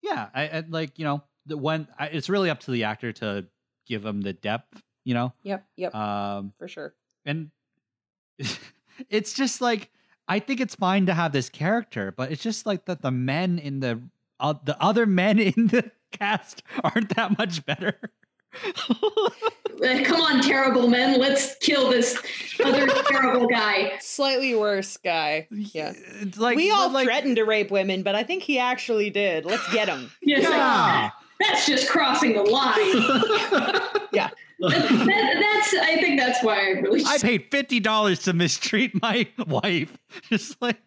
yeah, 0.03 0.29
I, 0.35 0.47
I 0.49 0.63
like 0.69 0.99
you 0.99 1.05
know 1.05 1.23
the 1.47 1.57
when 1.57 1.87
I, 1.97 2.07
it's 2.07 2.29
really 2.29 2.49
up 2.51 2.59
to 2.61 2.71
the 2.71 2.83
actor 2.83 3.11
to 3.13 3.47
give 3.87 4.05
him 4.05 4.21
the 4.21 4.33
depth, 4.33 4.83
you 5.03 5.13
know. 5.15 5.33
yep, 5.41 5.65
yep, 5.75 5.95
Um 5.95 6.51
for 6.59 6.67
sure. 6.67 6.93
and 7.25 7.49
it's 9.09 9.33
just 9.33 9.61
like 9.61 9.89
I 10.27 10.39
think 10.39 10.61
it's 10.61 10.75
fine 10.75 11.05
to 11.07 11.13
have 11.13 11.31
this 11.31 11.49
character, 11.49 12.13
but 12.15 12.31
it's 12.31 12.41
just 12.43 12.65
like 12.65 12.85
that 12.85 13.01
the 13.01 13.11
men 13.11 13.59
in 13.59 13.79
the 13.79 14.01
uh, 14.39 14.53
the 14.63 14.81
other 14.81 15.05
men 15.05 15.39
in 15.51 15.67
the 15.67 15.91
cast 16.11 16.63
aren't 16.83 17.15
that 17.15 17.37
much 17.37 17.65
better. 17.65 17.99
Come 20.05 20.21
on, 20.21 20.41
terrible 20.41 20.87
men. 20.87 21.19
Let's 21.19 21.55
kill 21.55 21.89
this 21.89 22.17
other 22.63 22.87
terrible 23.07 23.47
guy. 23.47 23.93
Slightly 23.99 24.55
worse 24.55 24.97
guy. 24.97 25.47
Yeah. 25.51 25.93
It's 26.21 26.37
like 26.37 26.55
we 26.55 26.71
all 26.71 26.89
like, 26.91 27.05
threatened 27.05 27.35
to 27.37 27.43
rape 27.43 27.71
women, 27.71 28.03
but 28.03 28.15
I 28.15 28.23
think 28.23 28.43
he 28.43 28.59
actually 28.59 29.09
did. 29.09 29.45
Let's 29.45 29.71
get 29.73 29.87
him. 29.89 30.11
Yes, 30.21 30.43
Yeah. 30.43 31.09
that's 31.39 31.65
just 31.65 31.89
crossing 31.89 32.33
the 32.33 32.43
line. 32.43 32.75
Yeah. 34.13 34.29
That- 34.59 34.69
that- 34.69 35.37
that's. 35.41 35.73
I 35.73 35.97
think 35.99 36.19
that's 36.19 36.43
why 36.43 36.55
I 36.59 36.69
really. 36.79 37.03
I 37.05 37.17
paid 37.17 37.47
fifty 37.51 37.79
dollars 37.79 38.19
to 38.23 38.33
mistreat 38.33 39.01
my 39.01 39.27
wife. 39.47 39.97
Just 40.29 40.61
like 40.61 40.77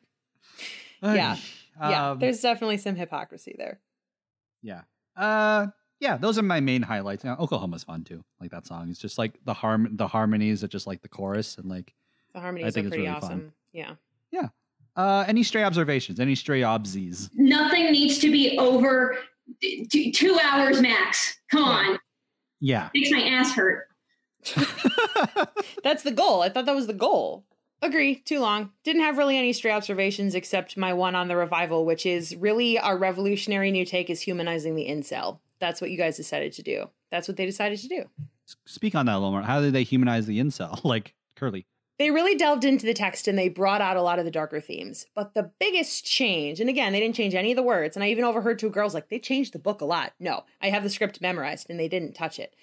Yeah. 1.02 1.36
Yeah. 1.80 2.10
Um, 2.12 2.18
There's 2.20 2.40
definitely 2.40 2.78
some 2.78 2.94
hypocrisy 2.94 3.54
there. 3.58 3.80
yeah. 4.62 4.82
Uh 5.16 5.66
yeah, 6.00 6.16
those 6.16 6.38
are 6.38 6.42
my 6.42 6.60
main 6.60 6.82
highlights. 6.82 7.24
Now, 7.24 7.36
Oklahoma's 7.38 7.84
fun 7.84 8.04
too. 8.04 8.24
Like 8.40 8.50
that 8.50 8.66
song. 8.66 8.88
It's 8.90 8.98
just 8.98 9.18
like 9.18 9.38
the 9.44 9.54
harm 9.54 9.88
the 9.96 10.06
harmonies 10.08 10.62
are 10.64 10.68
just 10.68 10.86
like 10.86 11.02
the 11.02 11.08
chorus 11.08 11.56
and 11.58 11.68
like 11.68 11.94
The 12.34 12.40
harmonies 12.40 12.66
I 12.66 12.70
think 12.70 12.84
are 12.84 12.88
it's 12.88 12.96
pretty 12.96 13.08
really 13.08 13.20
fun. 13.20 13.30
awesome. 13.30 13.52
Yeah. 13.72 13.94
Yeah. 14.30 14.48
Uh 14.96 15.24
any 15.26 15.42
stray 15.42 15.64
observations, 15.64 16.20
any 16.20 16.34
stray 16.34 16.60
obsies. 16.62 17.30
Nothing 17.34 17.90
needs 17.92 18.18
to 18.18 18.30
be 18.30 18.58
over 18.58 19.16
t- 19.62 20.10
two 20.12 20.38
hours 20.42 20.80
max. 20.80 21.38
Come 21.50 21.64
on, 21.64 21.98
Yeah. 22.60 22.88
makes 22.94 23.10
my 23.10 23.22
ass 23.22 23.52
hurt. 23.54 23.88
That's 25.82 26.02
the 26.02 26.10
goal. 26.12 26.42
I 26.42 26.48
thought 26.48 26.66
that 26.66 26.74
was 26.74 26.86
the 26.86 26.92
goal. 26.94 27.44
Agree, 27.82 28.16
too 28.16 28.40
long. 28.40 28.70
Didn't 28.84 29.02
have 29.02 29.18
really 29.18 29.36
any 29.36 29.52
stray 29.52 29.70
observations 29.70 30.34
except 30.34 30.76
my 30.76 30.92
one 30.94 31.14
on 31.14 31.28
the 31.28 31.36
revival, 31.36 31.84
which 31.84 32.06
is 32.06 32.34
really 32.36 32.78
our 32.78 32.96
revolutionary 32.96 33.70
new 33.70 33.84
take 33.84 34.08
is 34.08 34.22
humanizing 34.22 34.74
the 34.76 34.86
incel. 34.88 35.40
That's 35.60 35.80
what 35.80 35.90
you 35.90 35.96
guys 35.96 36.16
decided 36.16 36.52
to 36.54 36.62
do. 36.62 36.90
That's 37.10 37.28
what 37.28 37.36
they 37.36 37.46
decided 37.46 37.78
to 37.78 37.88
do. 37.88 38.04
Speak 38.64 38.94
on 38.94 39.06
that 39.06 39.14
a 39.14 39.18
little 39.18 39.32
more. 39.32 39.42
How 39.42 39.60
did 39.60 39.72
they 39.72 39.82
humanize 39.82 40.26
the 40.26 40.38
incel? 40.38 40.80
Like 40.84 41.14
Curly. 41.36 41.66
They 41.98 42.10
really 42.10 42.36
delved 42.36 42.64
into 42.64 42.84
the 42.84 42.92
text 42.92 43.26
and 43.26 43.38
they 43.38 43.48
brought 43.48 43.80
out 43.80 43.96
a 43.96 44.02
lot 44.02 44.18
of 44.18 44.26
the 44.26 44.30
darker 44.30 44.60
themes. 44.60 45.06
But 45.14 45.32
the 45.32 45.50
biggest 45.58 46.04
change, 46.04 46.60
and 46.60 46.68
again, 46.68 46.92
they 46.92 47.00
didn't 47.00 47.14
change 47.14 47.34
any 47.34 47.52
of 47.52 47.56
the 47.56 47.62
words, 47.62 47.96
and 47.96 48.04
I 48.04 48.08
even 48.08 48.24
overheard 48.24 48.58
two 48.58 48.68
girls 48.68 48.92
like, 48.92 49.08
they 49.08 49.18
changed 49.18 49.54
the 49.54 49.58
book 49.58 49.80
a 49.80 49.86
lot. 49.86 50.12
No, 50.20 50.44
I 50.60 50.68
have 50.68 50.82
the 50.82 50.90
script 50.90 51.22
memorized 51.22 51.70
and 51.70 51.80
they 51.80 51.88
didn't 51.88 52.14
touch 52.14 52.38
it. 52.38 52.54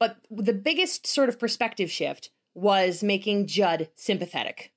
But 0.00 0.16
the 0.30 0.52
biggest 0.52 1.06
sort 1.06 1.28
of 1.28 1.38
perspective 1.38 1.90
shift 1.90 2.30
was 2.54 3.02
making 3.02 3.46
Jud 3.46 3.88
sympathetic. 3.94 4.72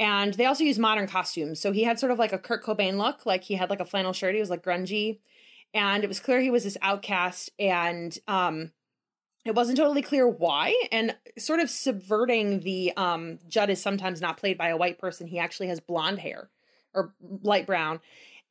And 0.00 0.34
they 0.34 0.46
also 0.46 0.64
used 0.64 0.80
modern 0.80 1.06
costumes. 1.06 1.60
So 1.60 1.72
he 1.72 1.84
had 1.84 1.98
sort 1.98 2.12
of 2.12 2.18
like 2.18 2.32
a 2.32 2.38
Kurt 2.38 2.64
Cobain 2.64 2.96
look, 2.96 3.26
like 3.26 3.44
he 3.44 3.54
had 3.54 3.70
like 3.70 3.80
a 3.80 3.84
flannel 3.84 4.12
shirt, 4.12 4.34
he 4.34 4.40
was 4.40 4.50
like 4.50 4.64
grungy. 4.64 5.18
And 5.74 6.04
it 6.04 6.08
was 6.08 6.20
clear 6.20 6.40
he 6.40 6.50
was 6.50 6.64
this 6.64 6.76
outcast 6.82 7.50
and 7.58 8.16
um 8.28 8.72
it 9.44 9.54
wasn't 9.56 9.76
totally 9.76 10.02
clear 10.02 10.28
why 10.28 10.74
and 10.92 11.16
sort 11.36 11.60
of 11.60 11.68
subverting 11.70 12.60
the 12.60 12.92
um 12.96 13.38
jud 13.48 13.70
is 13.70 13.80
sometimes 13.80 14.20
not 14.20 14.36
played 14.36 14.58
by 14.58 14.68
a 14.68 14.76
white 14.76 14.98
person. 14.98 15.26
He 15.26 15.38
actually 15.38 15.68
has 15.68 15.80
blonde 15.80 16.18
hair 16.20 16.50
or 16.94 17.14
light 17.42 17.66
brown 17.66 18.00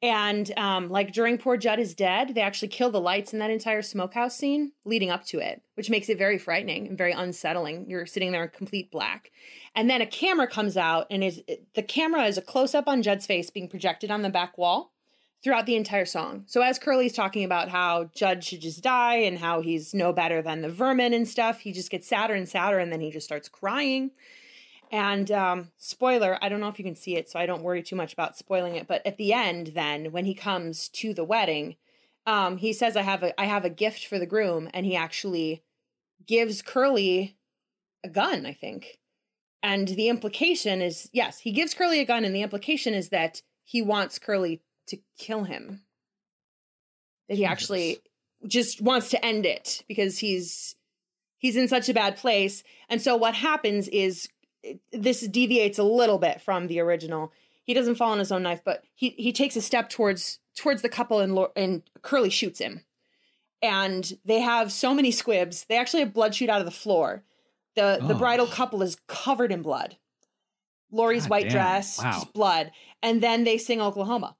and 0.01 0.51
um 0.57 0.89
like 0.89 1.13
during 1.13 1.37
poor 1.37 1.57
jud 1.57 1.79
is 1.79 1.93
dead 1.93 2.33
they 2.33 2.41
actually 2.41 2.67
kill 2.67 2.89
the 2.89 2.99
lights 2.99 3.33
in 3.33 3.39
that 3.39 3.51
entire 3.51 3.83
smokehouse 3.83 4.35
scene 4.35 4.71
leading 4.83 5.11
up 5.11 5.23
to 5.23 5.37
it 5.37 5.61
which 5.81 5.89
makes 5.89 6.09
it 6.09 6.17
very 6.19 6.37
frightening 6.37 6.87
and 6.87 6.95
very 6.95 7.11
unsettling. 7.11 7.89
You're 7.89 8.05
sitting 8.05 8.31
there 8.31 8.43
in 8.43 8.49
complete 8.49 8.91
black. 8.91 9.31
And 9.73 9.89
then 9.89 9.99
a 9.99 10.05
camera 10.05 10.45
comes 10.45 10.77
out 10.77 11.07
and 11.09 11.23
is 11.23 11.41
the 11.73 11.81
camera 11.81 12.25
is 12.25 12.37
a 12.37 12.41
close 12.43 12.75
up 12.75 12.87
on 12.87 13.01
jud's 13.01 13.25
face 13.25 13.49
being 13.49 13.67
projected 13.67 14.11
on 14.11 14.21
the 14.21 14.29
back 14.29 14.59
wall 14.59 14.93
throughout 15.43 15.65
the 15.65 15.75
entire 15.75 16.05
song. 16.05 16.43
So 16.45 16.61
as 16.61 16.77
Curly's 16.77 17.13
talking 17.13 17.43
about 17.43 17.69
how 17.69 18.05
Jud 18.15 18.43
should 18.43 18.61
just 18.61 18.83
die 18.83 19.15
and 19.15 19.39
how 19.39 19.61
he's 19.61 19.93
no 19.93 20.13
better 20.13 20.41
than 20.41 20.61
the 20.61 20.69
vermin 20.69 21.13
and 21.13 21.27
stuff, 21.27 21.61
he 21.61 21.71
just 21.71 21.89
gets 21.89 22.07
sadder 22.07 22.35
and 22.35 22.47
sadder 22.47 22.77
and 22.77 22.91
then 22.91 23.01
he 23.01 23.09
just 23.09 23.25
starts 23.25 23.49
crying. 23.49 24.11
And 24.91 25.31
um, 25.31 25.71
spoiler, 25.77 26.37
I 26.41 26.49
don't 26.49 26.59
know 26.59 26.67
if 26.67 26.77
you 26.77 26.85
can 26.85 26.95
see 26.95 27.15
it, 27.15 27.29
so 27.29 27.39
I 27.39 27.45
don't 27.45 27.63
worry 27.63 27.81
too 27.81 27.95
much 27.95 28.11
about 28.11 28.37
spoiling 28.37 28.75
it. 28.75 28.87
But 28.87 29.05
at 29.05 29.17
the 29.17 29.31
end, 29.31 29.67
then 29.67 30.11
when 30.11 30.25
he 30.25 30.33
comes 30.33 30.89
to 30.89 31.13
the 31.13 31.23
wedding, 31.23 31.77
um, 32.25 32.57
he 32.57 32.73
says, 32.73 32.97
"I 32.97 33.01
have 33.03 33.23
a 33.23 33.39
I 33.39 33.45
have 33.45 33.63
a 33.63 33.69
gift 33.69 34.05
for 34.05 34.19
the 34.19 34.25
groom," 34.25 34.69
and 34.73 34.85
he 34.85 34.95
actually 34.95 35.63
gives 36.27 36.61
Curly 36.61 37.37
a 38.03 38.09
gun. 38.09 38.45
I 38.45 38.51
think, 38.51 38.99
and 39.63 39.87
the 39.87 40.09
implication 40.09 40.81
is 40.81 41.09
yes, 41.13 41.39
he 41.39 41.53
gives 41.53 41.73
Curly 41.73 42.01
a 42.01 42.05
gun, 42.05 42.25
and 42.25 42.35
the 42.35 42.43
implication 42.43 42.93
is 42.93 43.09
that 43.09 43.41
he 43.63 43.81
wants 43.81 44.19
Curly 44.19 44.61
to 44.91 44.97
kill 45.17 45.43
him. 45.43 45.81
That 47.27 47.35
he 47.35 47.45
actually 47.45 47.99
just 48.47 48.81
wants 48.81 49.09
to 49.09 49.25
end 49.25 49.45
it 49.45 49.83
because 49.87 50.19
he's 50.19 50.75
he's 51.37 51.55
in 51.55 51.67
such 51.67 51.89
a 51.89 51.93
bad 51.93 52.17
place. 52.17 52.63
And 52.89 53.01
so 53.01 53.15
what 53.15 53.33
happens 53.35 53.87
is 53.87 54.29
this 54.91 55.21
deviates 55.21 55.79
a 55.79 55.83
little 55.83 56.17
bit 56.19 56.41
from 56.41 56.67
the 56.67 56.79
original. 56.79 57.31
He 57.63 57.73
doesn't 57.73 57.95
fall 57.95 58.11
on 58.11 58.19
his 58.19 58.31
own 58.31 58.43
knife, 58.43 58.61
but 58.63 58.83
he 58.93 59.09
he 59.11 59.31
takes 59.33 59.55
a 59.55 59.61
step 59.61 59.89
towards 59.89 60.39
towards 60.57 60.81
the 60.81 60.89
couple 60.89 61.19
and 61.19 61.37
and 61.55 61.83
Curly 62.01 62.29
shoots 62.29 62.59
him. 62.59 62.83
And 63.61 64.17
they 64.25 64.39
have 64.41 64.71
so 64.71 64.93
many 64.93 65.11
squibs. 65.11 65.65
They 65.65 65.77
actually 65.77 66.01
have 66.01 66.13
blood 66.13 66.33
shoot 66.35 66.49
out 66.49 66.59
of 66.61 66.65
the 66.65 66.71
floor. 66.71 67.23
The 67.75 67.99
the 68.05 68.15
Oh. 68.15 68.17
bridal 68.17 68.47
couple 68.47 68.81
is 68.81 68.97
covered 69.07 69.51
in 69.51 69.61
blood. 69.61 69.97
Laurey's 70.91 71.23
God 71.23 71.29
white 71.29 71.43
damn. 71.43 71.51
dress, 71.51 71.99
Wow. 71.99 72.11
just 72.11 72.33
blood. 72.33 72.71
And 73.01 73.21
then 73.23 73.45
they 73.45 73.57
sing 73.57 73.79
Oklahoma. 73.79 74.35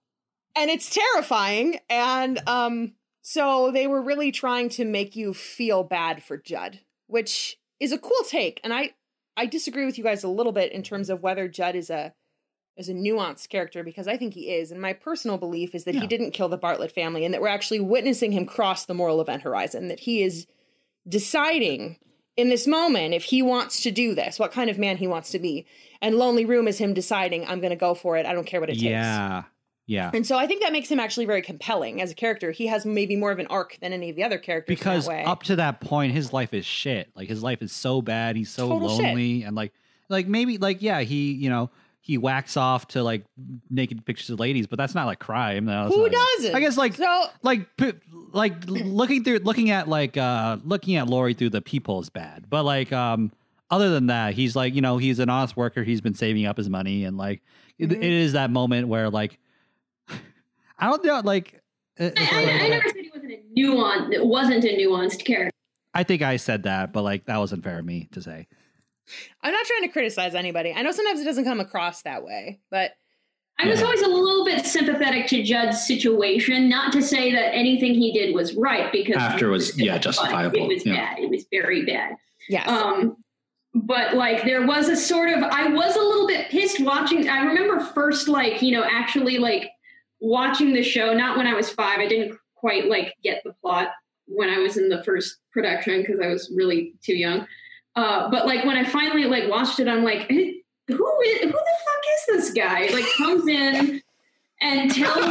And 0.56 0.70
it's 0.70 0.90
terrifying. 0.90 1.80
And 1.90 2.40
um, 2.48 2.94
so 3.22 3.72
they 3.72 3.88
were 3.88 4.02
really 4.02 4.32
trying 4.32 4.70
to 4.70 4.86
make 4.86 5.16
you 5.16 5.34
feel 5.34 5.84
bad 5.84 6.24
for 6.24 6.38
Jud, 6.38 6.80
which 7.08 7.58
is 7.80 7.92
a 7.92 7.98
cool 7.98 8.24
take. 8.28 8.60
And 8.64 8.74
I 8.74 8.92
I 9.38 9.46
disagree 9.46 9.86
with 9.86 9.98
you 9.98 10.04
guys 10.04 10.24
a 10.24 10.28
little 10.28 10.52
bit 10.52 10.72
in 10.72 10.84
terms 10.84 11.10
of 11.10 11.22
whether 11.24 11.48
Jud 11.48 11.76
is 11.76 11.90
a 11.90 12.14
is 12.78 12.90
a 12.90 12.94
nuanced 12.94 13.50
character 13.50 13.84
because 13.84 14.08
I 14.08 14.18
think 14.18 14.34
he 14.34 14.52
is. 14.52 14.72
And 14.72 14.82
my 14.82 14.94
personal 14.94 15.38
belief 15.38 15.76
is 15.76 15.84
that 15.84 15.94
Yeah. 15.96 16.02
he 16.02 16.08
didn't 16.08 16.32
kill 16.32 16.50
the 16.50 16.58
Bartlett 16.58 16.92
family 16.92 17.26
and 17.26 17.34
that 17.34 17.42
we're 17.42 17.48
actually 17.48 17.80
witnessing 17.82 18.32
him 18.32 18.46
cross 18.46 18.86
the 18.86 18.94
moral 18.94 19.20
event 19.22 19.44
horizon, 19.44 19.88
that 19.90 20.00
he 20.02 20.22
is 20.24 20.48
deciding 21.08 21.98
in 22.38 22.50
this 22.50 22.66
moment 22.66 23.14
if 23.14 23.26
he 23.26 23.42
wants 23.42 23.82
to 23.84 23.92
do 23.92 24.16
this, 24.16 24.40
what 24.40 24.52
kind 24.52 24.70
of 24.70 24.78
man 24.78 24.98
he 24.98 25.08
wants 25.08 25.32
to 25.32 25.40
be. 25.40 25.66
And 26.02 26.16
Lonely 26.16 26.46
Room 26.46 26.68
is 26.68 26.78
him 26.78 26.94
deciding, 26.94 27.46
I'm 27.46 27.60
going 27.60 27.72
to 27.72 27.76
go 27.76 27.94
for 27.94 28.18
it. 28.18 28.26
I 28.26 28.34
don't 28.34 28.48
care 28.48 28.60
what 28.60 28.70
it 28.70 28.74
takes. 28.74 28.84
Yeah. 28.84 29.44
Yeah. 29.92 30.10
And 30.14 30.26
so 30.26 30.38
I 30.38 30.48
think 30.48 30.62
that 30.62 30.72
makes 30.72 30.90
him 30.90 31.00
actually 31.00 31.26
very 31.26 31.42
compelling 31.42 32.02
as 32.02 32.12
a 32.12 32.16
character. 32.16 32.52
He 32.52 32.68
has 32.68 32.86
maybe 32.86 33.16
more 33.18 33.32
of 33.32 33.40
an 33.40 33.48
arc 33.48 33.78
than 33.82 33.92
any 33.92 34.10
of 34.10 34.16
the 34.16 34.24
other 34.24 34.38
characters. 34.38 34.74
because 34.78 35.10
up 35.10 35.44
to 35.44 35.58
that 35.58 35.82
point 35.82 36.14
his 36.14 36.32
life 36.32 36.54
is 36.54 36.66
shit 36.66 37.10
like 37.16 37.28
his 37.28 37.44
life 37.44 37.62
is 37.62 37.72
so 37.74 38.02
bad 38.02 38.36
he's 38.38 38.50
so 38.50 38.70
Total 38.70 38.90
shit. 38.90 39.06
lonely 39.06 39.44
and 39.44 39.54
like 39.56 39.74
like 40.08 40.28
maybe 40.28 40.58
like 40.58 40.82
yeah 40.82 41.02
he 41.02 41.34
you 41.34 41.50
know 41.50 41.70
he 42.00 42.18
whacks 42.18 42.56
off 42.58 42.88
to 42.90 43.04
like 43.04 43.26
naked 43.70 44.06
pictures 44.06 44.30
of 44.30 44.40
ladies 44.40 44.66
but 44.66 44.78
that's 44.78 44.96
not 44.96 45.06
like 45.08 45.20
crime 45.20 45.66
that's 45.66 45.94
who 45.94 46.08
doesn't? 46.10 46.56
i 46.56 46.60
guess 46.62 46.78
like 46.78 46.96
so. 46.96 47.26
like 47.44 47.68
like 48.32 48.54
looking 48.68 49.24
through 49.26 49.40
looking 49.40 49.70
at 49.72 49.88
like 49.90 50.16
uh 50.18 50.58
looking 50.64 50.96
at 50.96 51.08
Laurey 51.08 51.34
through 51.34 51.50
the 51.50 51.62
peephole 51.62 52.00
is 52.02 52.10
bad 52.10 52.50
but 52.50 52.64
like 52.64 52.92
um 52.94 53.32
other 53.70 53.90
than 53.90 54.08
that 54.08 54.34
he's 54.36 54.56
like 54.56 54.74
you 54.74 54.82
know 54.82 54.98
he's 54.98 55.20
an 55.20 55.30
honest 55.30 55.58
worker 55.58 55.84
he's 55.84 56.02
been 56.02 56.14
saving 56.16 56.46
up 56.46 56.56
his 56.58 56.70
money 56.70 57.04
and 57.04 57.18
like 57.18 57.42
it, 57.78 57.90
Mhm. 57.90 57.98
it 57.98 58.04
is 58.04 58.34
that 58.34 58.50
moment 58.52 58.88
where 58.88 59.10
like 59.10 59.38
i 60.82 60.88
don't 60.88 61.04
know 61.04 61.22
like 61.24 61.54
it- 61.98 62.14
I, 62.18 62.24
it's 62.24 62.34
I, 62.34 62.66
I 62.66 62.68
never 62.70 62.88
said 62.90 62.96
he 62.98 63.12
wasn't 63.14 63.32
a 63.34 63.60
nuanced. 63.60 64.14
It 64.14 64.26
wasn't 64.26 64.64
a 64.64 64.68
nuanced 64.78 65.24
character. 65.26 65.52
I 65.94 66.04
think 66.04 66.22
I 66.22 66.38
said 66.38 66.64
that, 66.64 66.94
but 66.94 67.04
like 67.04 67.26
that 67.26 67.38
wasn't 67.38 67.64
fair 67.64 67.80
of 67.80 67.86
me 67.86 68.08
to 68.14 68.22
say. 68.22 68.48
I'm 69.42 69.52
not 69.52 69.66
trying 69.66 69.82
to 69.84 69.88
criticize 69.90 70.34
anybody. 70.36 70.74
I 70.74 70.82
know 70.84 70.92
sometimes 70.94 71.20
it 71.20 71.26
doesn't 71.26 71.44
come 71.44 71.60
across 71.60 72.02
that 72.04 72.24
way, 72.24 72.62
but 72.72 72.92
I 73.60 73.68
was 73.68 73.80
Yeah. 73.82 73.86
always 73.88 74.02
a 74.02 74.08
little 74.08 74.46
bit 74.46 74.66
sympathetic 74.66 75.28
to 75.28 75.44
Jud's 75.44 75.86
situation. 75.86 76.70
Not 76.70 76.94
to 76.94 77.02
say 77.04 77.32
that 77.34 77.54
anything 77.54 77.94
he 77.94 78.14
did 78.14 78.34
was 78.34 78.56
right, 78.56 78.90
because 78.92 79.18
After 79.18 79.50
was, 79.50 79.78
yeah, 79.78 79.98
justifiable, 79.98 80.56
It 80.72 80.74
was 80.76 80.86
yeah. 80.86 80.96
bad. 80.96 81.20
It 81.20 81.30
was 81.30 81.46
very 81.52 81.84
bad. 81.86 82.16
yes. 82.48 82.68
Um, 82.70 83.18
but 83.76 84.16
like 84.16 84.44
there 84.46 84.66
was 84.66 84.88
a 84.88 84.96
sort 84.96 85.30
of 85.30 85.44
I 85.44 85.68
was 85.68 85.96
a 85.96 86.00
little 86.02 86.26
bit 86.28 86.50
pissed 86.50 86.80
watching. 86.80 87.28
I 87.30 87.44
remember 87.44 87.82
first 87.94 88.28
like 88.30 88.62
you 88.62 88.72
know 88.72 88.84
actually 88.90 89.38
like 89.38 89.70
watching 90.22 90.74
the 90.74 90.84
show. 90.84 91.14
Not 91.14 91.36
when 91.36 91.48
I 91.48 91.54
was 91.54 91.70
five. 91.70 92.00
I 92.00 92.08
didn't 92.08 92.38
quite 92.56 92.88
like 92.88 93.16
get 93.24 93.42
the 93.44 93.54
plot 93.62 93.90
when 94.28 94.50
I 94.50 94.60
was 94.60 94.78
in 94.78 94.88
the 94.88 95.04
first 95.04 95.38
production 95.52 96.02
because 96.02 96.20
I 96.22 96.28
was 96.28 96.52
really 96.56 96.94
too 97.04 97.16
young. 97.16 97.46
Uh, 97.96 98.30
but 98.30 98.46
like 98.46 98.64
when 98.64 98.78
I 98.78 98.86
finally 98.86 99.26
like 99.26 99.50
watched 99.50 99.80
it, 99.80 99.88
I'm 99.88 100.04
like, 100.04 100.30
who 100.30 101.22
is 101.26 101.40
who 101.42 101.48
the 101.48 101.52
fuck 101.52 102.04
is 102.16 102.26
this 102.28 102.54
guy? 102.54 102.88
Like 102.94 103.06
comes 103.18 103.48
in 103.48 104.02
and 104.62 104.94
tells 104.94 105.26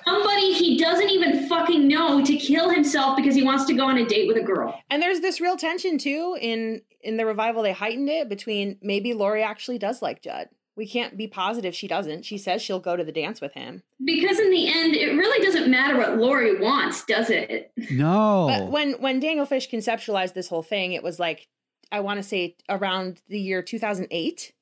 somebody 0.04 0.54
he 0.54 0.78
doesn't 0.78 1.10
even 1.10 1.46
fucking 1.48 1.86
know 1.86 2.24
to 2.24 2.36
kill 2.36 2.70
himself 2.70 3.16
because 3.16 3.34
he 3.34 3.42
wants 3.42 3.66
to 3.66 3.74
go 3.74 3.84
on 3.84 3.98
a 3.98 4.06
date 4.06 4.26
with 4.26 4.38
a 4.38 4.42
girl. 4.42 4.80
and 4.90 5.02
there's 5.02 5.20
this 5.20 5.40
real 5.40 5.56
tension 5.56 5.98
too 5.98 6.36
in 6.40 6.80
in 7.02 7.16
the 7.16 7.26
revival. 7.26 7.62
They 7.62 7.72
heightened 7.72 8.08
it 8.08 8.28
between 8.28 8.78
maybe 8.82 9.14
Laurey 9.14 9.42
actually 9.42 9.78
does 9.78 10.02
like 10.02 10.22
Jud. 10.22 10.48
We 10.74 10.88
can't 10.88 11.18
be 11.18 11.26
positive 11.26 11.74
she 11.74 11.86
doesn't. 11.86 12.24
She 12.24 12.38
says 12.38 12.62
she'll 12.62 12.80
go 12.80 12.96
to 12.96 13.04
the 13.04 13.12
dance 13.12 13.40
with 13.40 13.52
him. 13.52 13.82
Because 14.02 14.38
in 14.38 14.50
the 14.50 14.68
end, 14.68 14.96
it 14.96 15.14
really 15.14 15.44
doesn't 15.44 15.70
matter 15.70 15.98
what 15.98 16.16
Laurey 16.16 16.58
wants, 16.58 17.04
does 17.04 17.28
it? 17.28 17.72
No. 17.90 18.46
But 18.48 18.70
when 18.70 18.92
when 18.94 19.20
Daniel 19.20 19.46
Fish 19.46 19.70
conceptualized 19.70 20.32
this 20.32 20.48
whole 20.48 20.62
thing, 20.62 20.92
it 20.92 21.02
was 21.02 21.18
like 21.20 21.48
I 21.90 22.00
want 22.00 22.18
to 22.18 22.22
say 22.22 22.56
around 22.68 23.20
the 23.28 23.38
year 23.38 23.62
2008. 23.62 24.52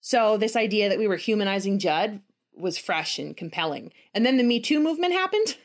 So 0.00 0.38
this 0.38 0.56
idea 0.56 0.88
that 0.88 0.98
we 0.98 1.08
were 1.08 1.16
humanizing 1.16 1.78
Jud 1.78 2.22
was 2.54 2.78
fresh 2.78 3.18
and 3.18 3.36
compelling. 3.36 3.92
And 4.14 4.24
then 4.24 4.38
the 4.38 4.44
Me 4.44 4.60
Too 4.60 4.80
movement 4.80 5.12
happened. 5.12 5.58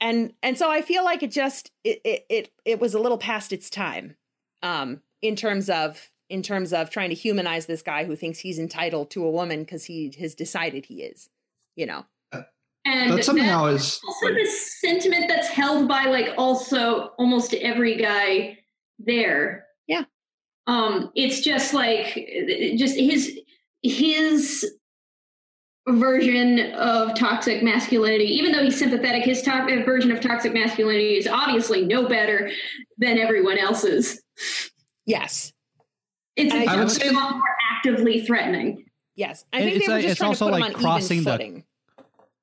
And 0.00 0.34
and 0.42 0.56
so 0.56 0.70
I 0.70 0.82
feel 0.82 1.04
like 1.04 1.22
it 1.22 1.30
just 1.30 1.72
it 1.82 2.00
it 2.04 2.26
it, 2.28 2.52
it 2.64 2.80
was 2.80 2.94
a 2.94 2.98
little 3.00 3.18
past 3.18 3.52
its 3.52 3.70
time 3.70 4.16
um 4.62 5.00
in 5.22 5.36
terms 5.36 5.70
of 5.70 6.10
in 6.28 6.42
terms 6.42 6.72
of 6.72 6.90
trying 6.90 7.08
to 7.10 7.14
humanize 7.14 7.66
this 7.66 7.82
guy 7.82 8.04
who 8.04 8.16
thinks 8.16 8.40
he's 8.40 8.58
entitled 8.58 9.10
to 9.10 9.24
a 9.24 9.30
woman 9.30 9.60
because 9.60 9.84
he 9.84 10.12
has 10.18 10.34
decided 10.34 10.86
he 10.86 11.02
is, 11.02 11.28
you 11.76 11.86
know. 11.86 12.04
And 12.84 13.12
That's 13.12 13.26
something 13.26 13.44
that- 13.44 13.54
I 13.56 13.72
was 13.72 14.00
also 14.06 14.32
the 14.32 14.46
sentiment 14.46 15.26
that's 15.28 15.48
held 15.48 15.88
by 15.88 16.04
like 16.06 16.28
also 16.38 17.12
almost 17.18 17.52
every 17.54 17.96
guy 17.96 18.58
there. 18.98 19.66
Yeah. 19.88 20.04
Um, 20.68 21.10
it's 21.16 21.40
just 21.40 21.74
like 21.74 22.14
just 22.76 22.96
his 22.96 23.40
his 23.82 24.64
version 25.88 26.72
of 26.74 27.14
toxic 27.16 27.62
masculinity. 27.62 28.24
Even 28.24 28.52
though 28.52 28.62
he's 28.64 28.78
sympathetic, 28.78 29.24
his 29.24 29.42
to- 29.42 29.82
version 29.84 30.10
of 30.10 30.20
toxic 30.20 30.52
masculinity 30.52 31.16
is 31.16 31.26
obviously 31.28 31.84
no 31.84 32.08
better 32.08 32.50
than 32.98 33.18
everyone 33.18 33.58
else's. 33.58 34.22
Yes. 35.06 35.52
It's 36.36 36.54
I- 36.54 36.64
I 36.74 36.76
would 36.76 36.90
say- 36.90 37.08
a 37.08 37.12
lot 37.12 37.32
more 37.34 37.42
actively 37.74 38.20
threatening. 38.20 38.84
Yes. 39.14 39.44
I 39.52 39.60
think 39.62 39.76
it's 39.76 39.86
they 39.86 39.92
were 39.92 39.96
like- 39.96 40.02
just 40.02 40.12
it's 40.12 40.18
trying 40.18 40.28
also 40.28 40.46
to 40.46 40.52
put 40.52 40.60
like 40.60 40.70
him 40.70 40.76
on 40.76 40.82
crossing 40.82 41.20
even 41.20 41.54
the- 41.54 41.62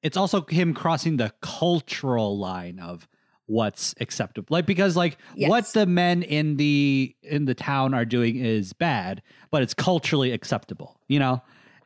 it's 0.02 0.18
also 0.18 0.42
him 0.46 0.74
crossing 0.74 1.18
the 1.18 1.32
cultural 1.42 2.38
line 2.38 2.80
of 2.80 3.08
what's 3.46 3.94
acceptable 4.00 4.48
like 4.50 4.66
because 4.66 4.96
like 4.96 5.18
what 5.36 5.66
the 5.74 5.86
men 5.86 6.24
in 6.24 6.56
the 6.56 7.14
in 7.24 7.44
the 7.46 7.54
town 7.54 7.94
are 7.94 8.06
doing 8.06 8.38
is 8.38 8.72
bad 8.72 9.22
but 9.52 9.62
it's 9.62 9.74
culturally 9.74 10.32
acceptable 10.32 10.98
you 11.10 11.20
know 11.20 11.42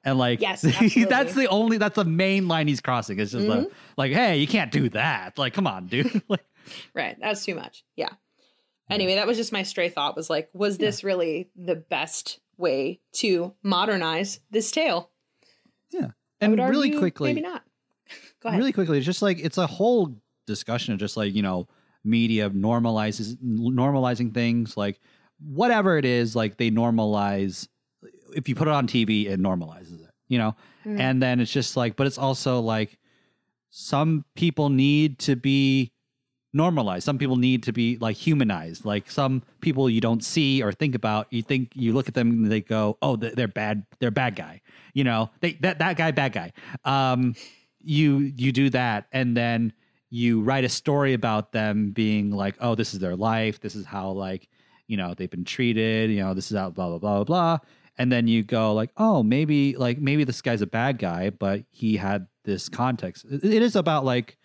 and 0.05 0.19
like 0.19 0.39
Yes, 0.39 0.61
that's 1.09 1.33
the 1.33 1.47
only 1.49 1.77
that's 1.79 1.95
the 1.95 2.05
main 2.05 2.47
line 2.47 2.67
he's 2.67 2.79
crossing 2.79 3.19
it's 3.19 3.31
just 3.31 3.45
Mhm. 3.47 3.49
like, 3.49 3.67
like 3.97 4.11
hey 4.13 4.37
you 4.37 4.45
can't 4.47 4.71
do 4.71 4.87
that 4.89 5.37
like 5.39 5.53
come 5.53 5.65
on 5.67 5.87
dude 5.87 6.21
like 6.29 6.45
Right. 6.93 7.15
That's 7.21 7.45
too 7.45 7.55
much. 7.55 7.85
Yeah. 7.95 8.09
Anyway, 8.89 9.15
that 9.15 9.27
was 9.27 9.37
just 9.37 9.51
my 9.51 9.63
stray 9.63 9.89
thought 9.89 10.15
was 10.15 10.29
like, 10.29 10.49
was 10.53 10.77
this 10.77 11.03
really 11.03 11.49
the 11.55 11.75
best 11.75 12.39
way 12.57 12.99
to 13.13 13.53
modernize 13.63 14.39
this 14.49 14.71
tale? 14.71 15.11
Yeah. 15.91 16.09
and 16.41 16.53
really 16.57 16.87
argue 16.89 16.99
quickly 16.99 17.33
Maybe 17.33 17.45
not. 17.47 17.63
Go 18.41 18.49
ahead. 18.49 18.59
really 18.59 18.71
quickly 18.73 18.97
it's 18.97 19.05
just 19.05 19.21
like 19.21 19.39
it's 19.39 19.57
a 19.57 19.67
whole 19.67 20.15
discussion 20.45 20.93
of 20.93 20.99
just 20.99 21.17
like 21.17 21.33
you 21.33 21.41
know 21.41 21.67
media 22.03 22.49
normalizes 22.49 23.35
normalizing 23.43 24.33
things 24.33 24.77
like 24.77 24.99
whatever 25.39 25.97
it 25.97 26.05
is 26.05 26.35
like 26.35 26.57
they 26.57 26.69
normalize 26.71 27.67
if 28.35 28.47
you 28.47 28.55
put 28.55 28.67
it 28.67 28.73
on 28.73 28.87
tv 28.87 29.25
it 29.27 29.39
normalizes 29.41 30.01
it 30.03 30.11
you 30.27 30.37
know 30.37 30.55
Mm. 30.85 30.99
and 31.01 31.21
then 31.21 31.39
it's 31.41 31.51
just 31.51 31.75
like 31.75 31.95
but 31.97 32.07
it's 32.07 32.17
also 32.17 32.61
like 32.61 32.97
some 33.69 34.23
people 34.35 34.69
need 34.69 35.19
to 35.19 35.35
be 35.35 35.91
normalized. 36.57 37.05
Some 37.05 37.17
people 37.17 37.37
need 37.37 37.63
to 37.63 37.71
be 37.71 37.97
like 38.01 38.17
humanized. 38.17 38.83
Like 38.83 39.09
some 39.09 39.43
people 39.61 39.89
you 39.89 40.01
don't 40.01 40.23
see 40.23 40.61
or 40.61 40.71
think 40.71 40.95
about 40.95 41.27
you 41.31 41.41
think 41.41 41.71
you 41.75 41.93
look 41.93 42.07
at 42.07 42.15
them 42.15 42.29
and 42.31 42.51
they 42.51 42.61
go 42.61 42.97
oh 43.01 43.15
they're 43.15 43.47
bad 43.47 43.85
they're 43.99 44.11
bad 44.11 44.35
guy. 44.35 44.61
You 44.93 45.05
know 45.05 45.29
they 45.39 45.53
that 45.61 45.79
that 45.79 45.95
guy 45.95 46.11
bad 46.11 46.33
guy. 46.33 46.51
Um 46.83 47.35
you 47.81 48.31
you 48.35 48.51
do 48.51 48.69
that 48.71 49.07
and 49.13 49.37
then 49.37 49.71
you 50.09 50.41
write 50.41 50.63
a 50.63 50.69
story 50.69 51.13
about 51.13 51.51
them 51.51 51.91
being 51.91 52.31
like 52.31 52.55
oh 52.59 52.75
this 52.75 52.93
is 52.93 52.99
their 52.99 53.15
life. 53.15 53.61
This 53.61 53.75
is 53.75 53.85
how 53.85 54.09
like 54.09 54.49
you 54.87 54.97
know 54.97 55.13
they've 55.13 55.29
been 55.29 55.45
treated. 55.45 56.09
You 56.09 56.21
know 56.23 56.33
this 56.33 56.51
is 56.51 56.57
how 56.57 56.71
blah 56.71 56.89
blah 56.89 56.97
blah 56.97 57.15
blah 57.17 57.23
blah. 57.23 57.57
And 57.99 58.11
then 58.11 58.27
you 58.27 58.43
go 58.43 58.73
like 58.73 58.89
oh 58.97 59.23
maybe 59.23 59.77
like 59.77 59.99
maybe 59.99 60.23
this 60.23 60.41
guy's 60.41 60.61
a 60.61 60.67
bad 60.67 60.97
guy 60.97 61.29
but 61.29 61.63
he 61.69 61.97
had 61.97 62.27
this 62.43 62.67
context. 62.67 63.25
It, 63.29 63.43
it 63.45 63.61
is 63.61 63.75
about 63.75 64.03
like 64.03 64.37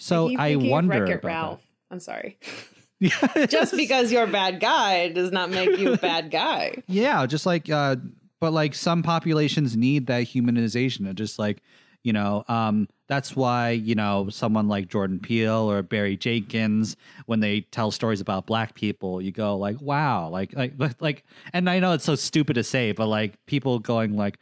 so 0.00 0.34
i 0.38 0.56
wonder 0.56 1.04
about 1.04 1.24
Ralph. 1.24 1.62
I'm 1.90 2.00
sorry. 2.00 2.38
that. 3.00 3.48
Just 3.50 3.74
because 3.76 4.12
you're 4.12 4.24
a 4.24 4.26
bad 4.26 4.60
guy 4.60 5.08
does 5.08 5.32
not 5.32 5.50
make 5.50 5.78
you 5.78 5.92
a 5.94 5.96
bad 6.10 6.30
guy. 6.30 6.74
yeah 6.86 7.24
just 7.26 7.46
like 7.46 7.70
uh 7.70 7.96
but 8.40 8.52
like 8.52 8.74
some 8.74 9.02
populations 9.02 9.76
need 9.76 10.06
that 10.08 10.24
humanization 10.24 11.06
and 11.08 11.16
just 11.16 11.38
like 11.38 11.62
you 12.02 12.12
know 12.12 12.44
um 12.48 12.88
that's 13.08 13.34
why 13.36 13.70
you 13.70 13.94
know 13.94 14.28
someone 14.30 14.68
like 14.68 14.88
jordan 14.88 15.18
peele 15.18 15.70
or 15.70 15.82
barry 15.82 16.16
jenkins 16.16 16.96
when 17.26 17.40
they 17.40 17.60
tell 17.60 17.90
stories 17.90 18.20
about 18.22 18.46
black 18.46 18.74
people 18.74 19.20
you 19.20 19.30
go 19.32 19.56
like 19.56 19.78
wow 19.82 20.28
like 20.28 20.54
like 20.56 20.72
like 21.00 21.24
and 21.52 21.68
i 21.68 21.78
know 21.78 21.92
it's 21.92 22.04
so 22.04 22.14
stupid 22.14 22.54
to 22.54 22.64
say 22.64 22.92
but 22.92 23.06
like 23.06 23.34
people 23.46 23.78
going 23.78 24.16
like 24.16 24.38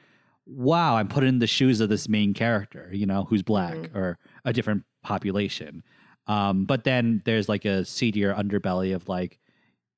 wow 0.47 0.97
i'm 0.97 1.09
put 1.09 1.25
in 1.25 1.41
the 1.41 1.47
shoes 1.49 1.81
of 1.81 1.89
this 1.89 2.09
main 2.09 2.33
character 2.35 2.89
you 2.93 3.07
know 3.07 3.25
who's 3.25 3.43
black 3.43 3.75
Mhm. 3.75 3.95
or 3.97 4.19
a 4.45 4.53
different 4.53 4.85
population. 5.03 5.83
Um 6.27 6.65
but 6.65 6.85
then 6.85 7.23
there's 7.25 7.49
like 7.49 7.65
a 7.65 7.85
seedier 7.85 8.35
underbelly 8.35 8.95
of 8.95 9.09
like 9.09 9.39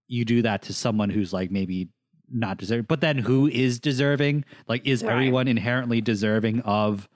you 0.09 0.25
do 0.25 0.43
that 0.43 0.63
to 0.63 0.73
someone 0.73 1.11
who's 1.11 1.33
like 1.33 1.51
maybe 1.51 1.89
not 2.33 2.59
deserving 2.59 2.85
but 2.89 3.01
then 3.01 3.19
who 3.19 3.49
is 3.49 3.79
deserving? 3.81 4.45
Like 4.69 4.87
is 4.87 5.03
Right. 5.03 5.13
everyone 5.13 5.49
inherently 5.49 6.01
deserving 6.01 6.61
of 6.61 7.09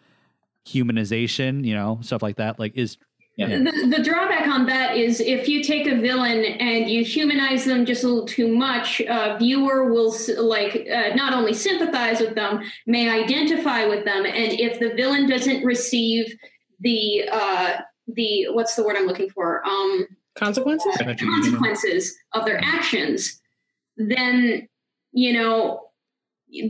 humanization 0.66 1.64
you 1.64 1.74
know 1.74 1.98
stuff 2.02 2.22
like 2.22 2.36
that? 2.36 2.58
Like 2.58 2.72
is 2.76 2.96
Yeah. 3.36 3.48
The, 3.48 3.96
the 3.96 4.02
drawback 4.02 4.46
on 4.46 4.64
that 4.66 4.96
is 4.96 5.20
if 5.20 5.48
you 5.48 5.62
take 5.62 5.86
a 5.88 6.00
villain 6.00 6.44
and 6.44 6.88
you 6.88 7.04
humanize 7.04 7.64
them 7.64 7.84
just 7.84 8.04
a 8.04 8.08
little 8.08 8.26
too 8.26 8.46
much, 8.46 9.00
uh, 9.02 9.36
viewer 9.38 9.92
will 9.92 10.14
like 10.38 10.86
uh, 10.88 11.14
not 11.16 11.32
only 11.34 11.52
sympathize 11.52 12.20
with 12.20 12.34
them, 12.36 12.62
may 12.86 13.08
identify 13.10 13.86
with 13.86 14.04
them, 14.04 14.24
and 14.24 14.52
if 14.52 14.78
the 14.78 14.94
villain 14.94 15.28
doesn't 15.28 15.64
receive 15.64 16.24
the 16.80 17.28
uh, 17.30 17.76
the 18.06 18.46
what's 18.50 18.74
the 18.74 18.84
word 18.84 18.96
I'm 18.96 19.06
looking 19.06 19.30
for 19.30 19.66
um, 19.66 20.06
Consequences? 20.34 20.96
consequences 20.96 22.16
of 22.32 22.44
their 22.44 22.60
actions, 22.62 23.40
then 23.96 24.68
you 25.12 25.32
know 25.32 25.80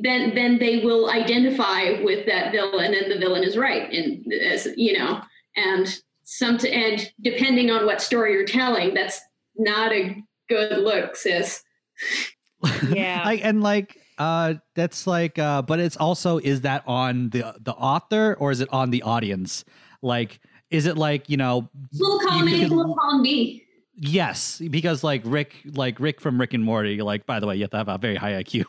then 0.03 0.35
then 0.35 0.59
they 0.59 0.81
will 0.85 1.11
identify 1.11 2.03
with 2.03 2.27
that 2.27 2.53
villain 2.53 2.95
and 2.95 3.11
the 3.11 3.19
villain 3.19 3.43
is 3.43 3.57
right 3.57 3.93
and 3.93 4.33
as 4.33 4.69
you 4.77 4.97
know 4.97 5.21
and 5.57 5.99
some 6.25 6.59
and 6.71 7.11
depending 7.23 7.71
on 7.71 7.85
what 7.85 8.01
story 8.01 8.33
you're 8.33 8.47
telling 8.47 8.95
that's 8.95 9.21
not 9.57 9.93
a 9.93 10.23
good 10.49 10.79
look 10.79 11.17
sis 11.17 11.63
Yeah. 12.91 13.23
like 13.25 13.45
and 13.45 13.63
like 13.63 13.99
uh 14.17 14.55
that's 14.75 15.07
like 15.07 15.39
uh 15.39 15.63
but 15.63 15.81
it's 15.81 15.97
also 15.97 16.39
is 16.39 16.63
that 16.63 16.83
on 16.87 17.31
the 17.31 17.55
the 17.61 17.73
author 17.75 18.37
or 18.39 18.51
is 18.51 18.61
it 18.61 18.69
on 18.73 18.91
the 18.91 19.03
audience 19.03 19.65
like 20.05 20.41
is 20.71 20.87
it 20.87 20.97
like 20.97 21.29
you 21.29 21.37
know 21.37 21.69
little 21.93 22.21
column 22.21 22.49
A, 22.49 22.67
little 22.67 22.95
column 22.97 23.23
B. 23.23 23.65
yes 23.97 24.61
because 24.71 25.03
like 25.03 25.23
rick 25.25 25.57
like 25.73 25.99
rick 25.99 26.21
from 26.21 26.41
rick 26.41 26.55
and 26.55 26.65
morty 26.65 27.01
like 27.01 27.27
by 27.27 27.41
the 27.41 27.47
way 27.47 27.57
you 27.57 27.63
have 27.63 27.71
to 27.71 27.77
have 27.77 27.89
a 27.89 27.99
very 27.99 28.17
high 28.17 28.43
iq 28.43 28.65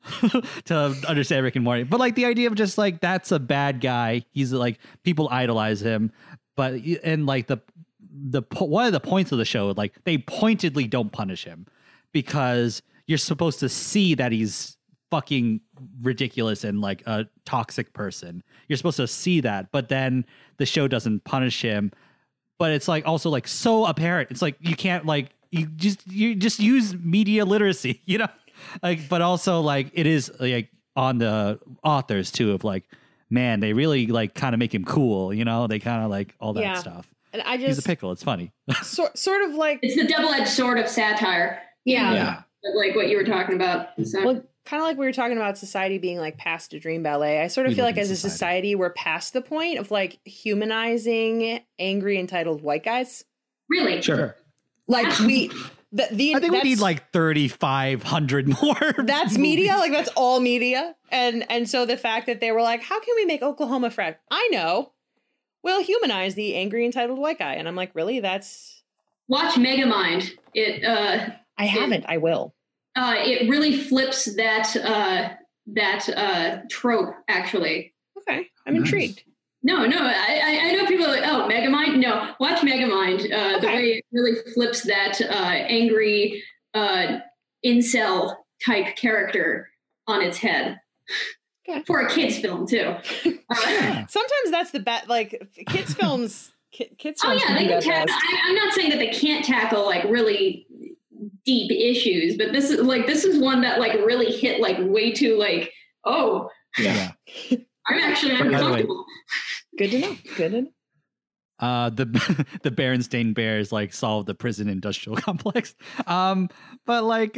to 0.64 0.96
understand 1.08 1.44
rick 1.44 1.56
and 1.56 1.64
morty. 1.64 1.82
But 1.82 2.00
like 2.00 2.14
the 2.14 2.24
idea 2.24 2.48
of 2.48 2.54
just 2.54 2.78
like 2.78 3.00
that's 3.00 3.32
a 3.32 3.38
bad 3.38 3.80
guy. 3.80 4.22
He's 4.32 4.52
like 4.52 4.78
people 5.02 5.28
idolize 5.30 5.80
him. 5.80 6.12
But 6.56 6.74
and 7.04 7.26
like 7.26 7.46
the 7.46 7.58
the 8.12 8.42
one 8.58 8.86
of 8.86 8.92
the 8.92 9.00
points 9.00 9.32
of 9.32 9.38
the 9.38 9.44
show 9.44 9.72
like 9.76 9.94
they 10.04 10.18
pointedly 10.18 10.86
don't 10.86 11.12
punish 11.12 11.44
him 11.44 11.66
because 12.12 12.82
you're 13.06 13.18
supposed 13.18 13.60
to 13.60 13.68
see 13.68 14.14
that 14.14 14.32
he's 14.32 14.76
fucking 15.10 15.60
ridiculous 16.02 16.64
and 16.64 16.80
like 16.80 17.02
a 17.06 17.26
toxic 17.44 17.92
person. 17.92 18.42
You're 18.68 18.76
supposed 18.76 18.96
to 18.98 19.06
see 19.08 19.40
that, 19.40 19.70
but 19.72 19.88
then 19.88 20.24
the 20.58 20.66
show 20.66 20.88
doesn't 20.88 21.24
punish 21.24 21.62
him. 21.62 21.92
But 22.58 22.72
it's 22.72 22.88
like 22.88 23.06
also 23.06 23.30
like 23.30 23.48
so 23.48 23.86
apparent. 23.86 24.30
It's 24.30 24.42
like 24.42 24.56
you 24.60 24.76
can't 24.76 25.06
like 25.06 25.30
you 25.50 25.66
just 25.66 26.06
you 26.06 26.34
just 26.34 26.60
use 26.60 26.94
media 26.94 27.44
literacy, 27.44 28.02
you 28.06 28.18
know? 28.18 28.28
Like 28.82 29.08
but 29.08 29.22
also 29.22 29.60
like 29.62 29.90
it 29.94 30.06
is 30.06 30.30
like 30.38 30.68
on 30.96 31.18
the 31.18 31.58
authors 31.82 32.30
too 32.30 32.52
of 32.52 32.62
like 32.64 32.84
man, 33.30 33.60
they 33.60 33.72
really 33.72 34.06
like 34.08 34.34
kind 34.34 34.54
of 34.54 34.58
make 34.58 34.74
him 34.74 34.84
cool, 34.84 35.32
you 35.32 35.44
know? 35.44 35.66
They 35.68 35.78
kind 35.78 36.04
of 36.04 36.10
like 36.10 36.34
all 36.40 36.52
that 36.54 36.60
Yeah. 36.62 36.74
stuff. 36.74 37.06
and 37.32 37.40
I 37.42 37.56
just 37.56 37.66
He's 37.68 37.78
a 37.78 37.82
pickle. 37.82 38.12
It's 38.12 38.22
funny. 38.24 38.52
sort 38.82 39.16
sort 39.16 39.42
of 39.48 39.54
like 39.54 39.78
It's 39.82 39.94
the 39.96 40.06
double-edged 40.06 40.48
sword 40.48 40.78
of 40.78 40.88
satire. 40.88 41.62
yeah. 41.84 42.12
Yeah. 42.12 42.42
Like 42.74 42.94
what 42.94 43.08
you 43.08 43.16
were 43.16 43.24
talking 43.24 43.54
about. 43.54 43.88
So. 44.04 44.22
Well, 44.22 44.42
kind 44.70 44.80
of 44.80 44.86
like 44.86 44.96
we 44.96 45.04
were 45.04 45.12
talking 45.12 45.36
about 45.36 45.58
society 45.58 45.98
being 45.98 46.18
like 46.18 46.38
past 46.38 46.72
a 46.74 46.78
dream 46.78 47.02
ballet. 47.02 47.42
I 47.42 47.48
sort 47.48 47.66
of 47.66 47.72
We 47.72 47.74
feel 47.74 47.84
like 47.84 47.96
in 47.96 48.02
as 48.02 48.10
a 48.10 48.14
society. 48.14 48.30
society, 48.30 48.74
we're 48.76 48.92
past 48.92 49.32
the 49.32 49.42
point 49.42 49.80
of 49.80 49.90
like 49.90 50.20
humanizing 50.24 51.60
angry 51.80 52.20
entitled 52.20 52.62
white 52.62 52.84
guys. 52.84 53.24
really? 53.68 54.00
Sure. 54.00 54.36
Like 54.86 55.18
we, 55.18 55.48
the, 55.90 56.06
the 56.12 56.36
I 56.36 56.40
think 56.40 56.52
we 56.52 56.62
need 56.62 56.78
like 56.78 57.12
3500 57.12 58.62
more. 58.62 58.94
that's 59.04 59.36
media 59.36 59.76
like 59.76 59.90
that's 59.90 60.10
all 60.16 60.38
media 60.38 60.94
and 61.10 61.44
and 61.50 61.68
so 61.68 61.84
the 61.84 61.96
fact 61.96 62.26
that 62.26 62.40
they 62.40 62.52
were 62.52 62.62
like 62.62 62.82
how 62.82 63.00
can 63.00 63.14
we 63.16 63.24
make 63.24 63.42
oklahoma 63.42 63.90
fresh 63.90 64.14
i 64.30 64.48
know 64.52 64.92
we'll 65.64 65.82
humanize 65.82 66.36
the 66.36 66.54
angry 66.54 66.84
entitled 66.84 67.18
white 67.18 67.38
guy 67.40 67.54
and 67.54 67.66
i'm 67.66 67.74
like 67.74 67.92
really 67.94 68.20
that's 68.20 68.82
Watch 69.26 69.54
Megamind. 69.54 70.30
It 70.54 70.84
uh, 70.84 71.30
i 71.58 71.66
haven't 71.66 72.04
i 72.08 72.18
will 72.18 72.54
uh, 72.96 73.14
it 73.18 73.48
really 73.48 73.76
flips 73.76 74.34
that 74.36 74.74
uh, 74.76 75.30
that 75.66 76.08
uh, 76.16 76.58
trope. 76.70 77.14
Actually, 77.28 77.94
okay 78.18 78.46
i'm 78.66 78.74
Nice. 78.74 78.82
intrigued 78.84 79.22
no, 79.62 79.84
no. 79.84 79.98
I, 79.98 80.40
I- 80.42 80.60
I 80.68 80.72
know 80.72 80.86
people 80.86 81.04
are 81.04 81.10
like, 81.10 81.22
oh, 81.26 81.46
Megamind. 81.46 81.98
No, 81.98 82.32
watch 82.40 82.60
Megamind. 82.60 83.30
Uh, 83.30 83.58
The 83.60 83.66
way 83.66 83.82
it 83.98 84.04
really 84.10 84.34
flips 84.54 84.80
that 84.84 85.20
uh, 85.20 85.34
angry 85.34 86.42
uh, 86.72 87.18
incel 87.62 88.36
type 88.64 88.96
character 88.96 89.68
on 90.06 90.22
its 90.22 90.38
head. 90.38 90.80
Okay. 91.68 91.82
For 91.86 92.00
a 92.00 92.08
kids 92.10 92.38
film 92.38 92.66
too. 92.66 92.94
Uh, 93.50 94.06
sometimes 94.08 94.50
that's 94.50 94.70
the 94.70 94.80
bet 94.80 95.08
like 95.10 95.42
kids 95.68 95.92
films 95.92 96.52
ki- 96.72 96.92
kids 96.96 97.20
Oh 97.22 97.32
yeah, 97.32 97.52
they 97.52 97.64
can 97.66 97.68
that 97.68 97.82
tackle. 97.82 98.14
I, 98.14 98.40
I'm 98.46 98.54
not 98.54 98.72
saying 98.72 98.90
that 98.90 98.98
they 98.98 99.10
can't 99.10 99.44
tackle 99.44 99.84
like 99.84 100.04
really 100.04 100.66
deep 101.50 101.70
issues, 101.72 102.36
but 102.36 102.52
this 102.52 102.70
is 102.70 102.80
like 102.80 103.06
this 103.06 103.24
is 103.24 103.38
one 103.42 103.60
that 103.62 103.78
like 103.80 103.94
really 104.06 104.30
hit 104.30 104.60
like 104.60 104.76
way 104.80 105.10
too 105.12 105.36
like 105.36 105.72
oh 106.04 106.48
Yeah. 106.78 107.10
I'm 107.88 107.98
actually 107.98 108.32
By 108.36 108.42
way- 108.42 108.46
uncomfortable. 108.54 109.04
good 109.78 109.90
to 109.90 109.98
know 110.00 110.16
good 110.36 110.50
to 110.52 110.60
know 110.62 110.68
uh 111.58 111.90
the 111.90 112.04
the 112.62 112.70
Berenstain 112.70 113.34
Bears 113.34 113.72
like 113.72 113.92
solve 113.92 114.26
the 114.26 114.34
prison 114.34 114.68
industrial 114.68 115.16
complex. 115.28 115.74
Um 116.06 116.48
but 116.86 117.04
like 117.04 117.36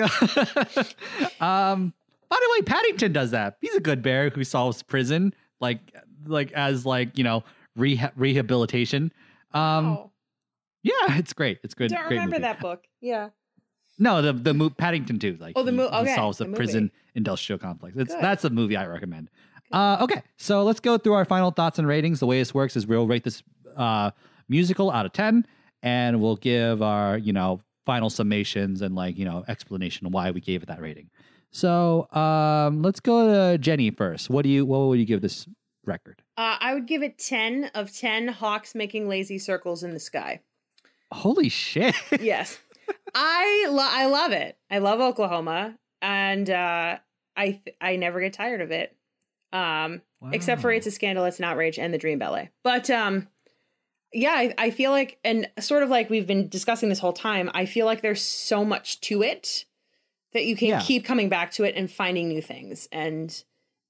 um 1.41 1.95
by 2.29 2.37
the 2.41 2.49
way 2.53 2.63
Paddington 2.65 3.13
does 3.13 3.31
that. 3.33 3.57
He's 3.61 3.75
a 3.75 3.81
good 3.81 4.03
bear 4.03 4.31
who 4.31 4.45
solves 4.45 4.83
prison 4.83 5.35
like 5.61 5.81
like 6.27 6.53
as 6.53 6.85
like, 6.87 7.17
you 7.19 7.25
know, 7.25 7.45
reha- 7.79 8.13
rehabilitation. 8.17 9.13
Um 9.55 9.87
oh, 9.87 10.11
yeah, 10.83 11.19
it's 11.19 11.33
great. 11.33 11.59
It's 11.65 11.75
good. 11.75 11.91
don't 11.91 12.01
great 12.09 12.17
remember 12.17 12.37
movie. 12.37 12.43
that 12.43 12.61
book 12.61 12.85
yeah 13.01 13.31
No, 13.99 14.23
the 14.23 14.33
the 14.33 14.55
mo- 14.55 14.71
Paddington 14.71 15.19
too. 15.19 15.37
Like 15.41 15.53
Oh, 15.57 15.63
the 15.63 15.73
he- 15.73 15.81
okay, 15.81 16.15
solves 16.15 16.39
the, 16.39 16.45
the 16.45 16.49
movie. 16.51 16.57
prison 16.57 16.91
industrial 17.15 17.59
complex. 17.59 17.97
It's 17.97 18.15
Good. 18.15 18.23
that's 18.23 18.45
a 18.45 18.51
movie 18.51 18.77
I 18.77 18.87
recommend. 18.87 19.29
Uh, 19.71 19.99
okay, 20.03 20.23
so 20.37 20.65
let's 20.65 20.81
go 20.81 20.99
through 20.99 21.15
our 21.15 21.25
final 21.25 21.51
thoughts 21.51 21.79
and 21.79 21.89
ratings. 21.89 22.21
The 22.21 22.27
way 22.27 22.39
this 22.39 22.53
works 22.53 22.77
is 22.77 22.87
we'll 22.87 23.07
rate 23.07 23.25
this 23.25 23.43
uh, 23.77 24.11
musical 24.49 24.91
out 24.91 25.07
of 25.07 25.13
ten, 25.13 25.47
and 25.83 26.21
we'll 26.21 26.37
give 26.37 26.83
our 26.83 27.17
you 27.17 27.33
know 27.33 27.61
final 27.87 28.11
summations 28.11 28.81
and 28.83 28.95
like 28.95 29.17
you 29.19 29.25
know 29.25 29.45
explanation 29.49 30.11
why 30.11 30.31
we 30.31 30.41
gave 30.41 30.63
it 30.63 30.67
that 30.67 30.81
rating. 30.81 31.11
So 31.51 32.07
um, 32.13 32.83
let's 32.83 33.01
go 33.01 33.53
to 33.53 33.59
Jenny 33.59 33.91
first. 33.91 34.31
What 34.31 34.43
do 34.43 34.49
you 34.49 34.65
what 34.67 34.79
would 34.89 34.99
you 34.99 35.05
give 35.05 35.21
this 35.23 35.47
record? 35.85 36.23
uh, 36.39 36.57
i 36.61 36.73
would 36.75 36.87
give 36.87 37.03
it 37.03 37.19
10 37.19 37.73
of 37.75 37.93
10 37.93 38.29
hawks 38.29 38.73
making 38.75 39.09
lazy 39.09 39.37
circles 39.37 39.83
in 39.83 39.91
the 39.93 39.99
sky 39.99 40.41
Holy 41.11 41.49
shit! 41.49 41.95
yes 42.21 42.59
i 43.15 43.67
lo- 43.71 43.89
i 43.91 44.07
love 44.07 44.33
it. 44.33 44.57
I 44.71 44.79
love 44.79 45.01
oklahoma 45.01 45.79
and 46.01 46.49
uh 46.51 46.99
i 47.37 47.51
th- 47.65 47.77
i 47.81 47.97
never 47.97 48.21
get 48.21 48.33
tired 48.33 48.61
of 48.61 48.71
it. 48.71 48.97
Um 49.53 50.03
except 50.33 50.61
for 50.63 50.71
it's 50.71 50.87
a 50.87 50.91
scandal 50.91 51.25
it's 51.25 51.39
an 51.39 51.45
outrage 51.45 51.79
and 51.79 51.93
the 51.93 51.99
dream 51.99 52.19
ballet. 52.19 52.51
But 52.63 52.89
um 52.91 53.29
yeah 54.13 54.33
I, 54.33 54.55
I 54.59 54.71
feel 54.71 54.91
like 54.91 55.19
and 55.25 55.49
sort 55.59 55.83
of 55.83 55.89
like 55.89 56.11
we've 56.11 56.27
been 56.27 56.49
discussing 56.49 56.89
this 56.91 56.99
whole 56.99 57.15
time 57.15 57.51
i 57.55 57.65
feel 57.65 57.87
like 57.87 58.03
there's 58.03 58.21
so 58.23 58.63
much 58.65 59.01
to 59.03 59.23
it 59.23 59.65
that 60.35 60.45
you 60.45 60.55
can 60.55 60.69
Yeah. 60.69 60.81
keep 60.81 61.05
coming 61.05 61.29
back 61.31 61.51
to 61.53 61.65
it 61.65 61.75
and 61.77 61.91
finding 61.91 62.29
new 62.29 62.41
things. 62.43 62.89
And 62.93 63.43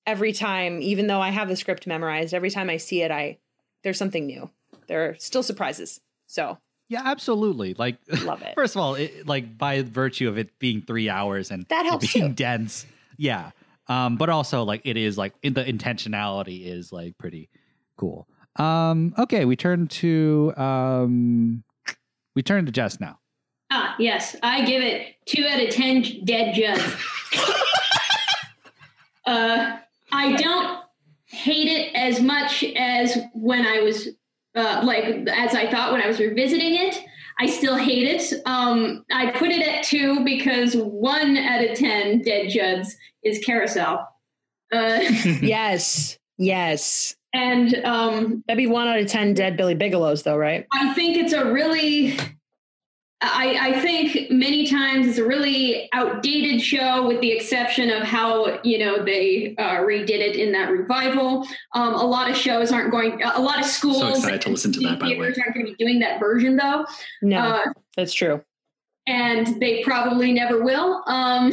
every 0.06 0.32
time 0.32 0.80
even 0.82 1.06
though 1.06 1.20
i 1.20 1.30
have 1.30 1.48
the 1.48 1.56
script 1.56 1.86
memorized 1.86 2.34
every 2.34 2.50
time 2.50 2.68
i 2.70 2.76
see 2.76 3.02
it 3.02 3.10
i 3.12 3.38
there's 3.84 3.98
something 3.98 4.26
new. 4.26 4.48
There 4.86 5.08
are 5.10 5.16
still 5.18 5.42
surprises. 5.42 6.00
So 6.28 6.58
Yeah, 6.92 7.02
absolutely. 7.04 7.72
Like 7.74 7.96
Love 8.22 8.42
it. 8.48 8.54
First 8.54 8.76
of 8.76 8.82
all, 8.82 8.94
it, 8.96 9.26
like 9.26 9.56
by 9.56 9.80
virtue 9.82 10.28
of 10.28 10.36
it 10.36 10.58
being 10.58 10.82
three 10.82 11.08
hours 11.08 11.50
and 11.50 11.64
That 11.70 11.86
helps 11.86 12.12
being 12.12 12.28
too. 12.28 12.34
dense. 12.34 12.84
Yeah. 13.16 13.52
Um, 13.88 14.16
but 14.16 14.28
also 14.28 14.62
like 14.64 14.82
it 14.84 14.96
is 14.98 15.16
like 15.16 15.32
in 15.42 15.54
the 15.54 15.64
intentionality 15.64 16.66
is 16.66 16.92
like 16.92 17.16
pretty 17.18 17.48
cool. 17.96 18.28
Um, 18.56 19.14
okay, 19.18 19.44
we 19.46 19.56
turn 19.56 19.88
to 19.88 20.52
um 20.56 21.64
we 22.36 22.42
turn 22.42 22.66
to 22.66 22.72
Jess 22.72 23.00
now. 23.00 23.18
Ah, 23.70 23.94
yes, 23.98 24.36
I 24.42 24.64
give 24.66 24.82
it 24.82 25.14
two 25.24 25.46
out 25.46 25.60
of 25.62 25.70
ten 25.70 26.02
dead 26.24 26.54
juds. 26.54 27.00
uh, 29.26 29.78
I 30.12 30.36
don't 30.36 30.80
hate 31.24 31.68
it 31.68 31.94
as 31.94 32.20
much 32.20 32.62
as 32.76 33.16
when 33.32 33.66
I 33.66 33.80
was 33.80 34.08
uh, 34.54 34.82
like 34.84 35.04
as 35.28 35.54
I 35.54 35.70
thought 35.70 35.92
when 35.92 36.02
I 36.02 36.06
was 36.06 36.18
revisiting 36.18 36.74
it. 36.76 36.96
I 37.38 37.46
still 37.46 37.76
hate 37.76 38.06
it. 38.06 38.40
Um, 38.44 39.06
I 39.10 39.30
put 39.30 39.48
it 39.48 39.66
at 39.66 39.82
two 39.84 40.22
because 40.22 40.76
one 40.76 41.38
out 41.38 41.64
of 41.64 41.76
ten 41.78 42.20
dead 42.20 42.48
juds 42.48 42.88
is 43.24 43.38
carousel. 43.38 44.06
Uh, 44.72 45.00
yes 45.42 46.18
yes 46.38 47.14
and 47.34 47.74
um, 47.84 48.42
that'd 48.46 48.58
be 48.58 48.66
one 48.66 48.88
out 48.88 48.98
of 48.98 49.06
ten 49.06 49.34
dead 49.34 49.56
billy 49.56 49.74
bigelows 49.74 50.22
though 50.22 50.36
right 50.36 50.66
I 50.72 50.92
think 50.94 51.16
it's 51.16 51.32
a 51.32 51.50
really 51.50 52.16
I, 53.24 53.56
I 53.60 53.80
think 53.80 54.30
many 54.32 54.66
times 54.66 55.06
it's 55.06 55.18
a 55.18 55.24
really 55.24 55.88
outdated 55.92 56.60
show 56.60 57.06
with 57.06 57.20
the 57.20 57.30
exception 57.30 57.88
of 57.88 58.02
how 58.02 58.60
you 58.64 58.78
know 58.78 59.04
they 59.04 59.54
uh, 59.58 59.76
redid 59.78 60.10
it 60.10 60.34
in 60.34 60.50
that 60.52 60.70
revival. 60.70 61.46
Um, 61.74 61.94
a 61.94 62.04
lot 62.04 62.28
of 62.28 62.36
shows 62.36 62.72
aren't 62.72 62.90
going 62.90 63.22
a 63.22 63.40
lot 63.40 63.60
of 63.60 63.64
schools 63.64 64.00
So 64.00 64.08
excited 64.08 64.40
to 64.42 64.48
listen 64.50 64.72
to 64.72 64.80
that, 64.80 64.98
by 64.98 65.10
the 65.10 65.18
way. 65.18 65.26
aren't 65.26 65.54
going 65.54 65.66
to 65.66 65.72
be 65.72 65.84
doing 65.84 66.00
that 66.00 66.18
version 66.18 66.56
though. 66.56 66.84
No 67.22 67.38
uh, 67.38 67.64
that's 67.96 68.12
true. 68.12 68.42
and 69.06 69.60
they 69.60 69.84
probably 69.84 70.32
never 70.32 70.64
will 70.64 71.04
um, 71.06 71.52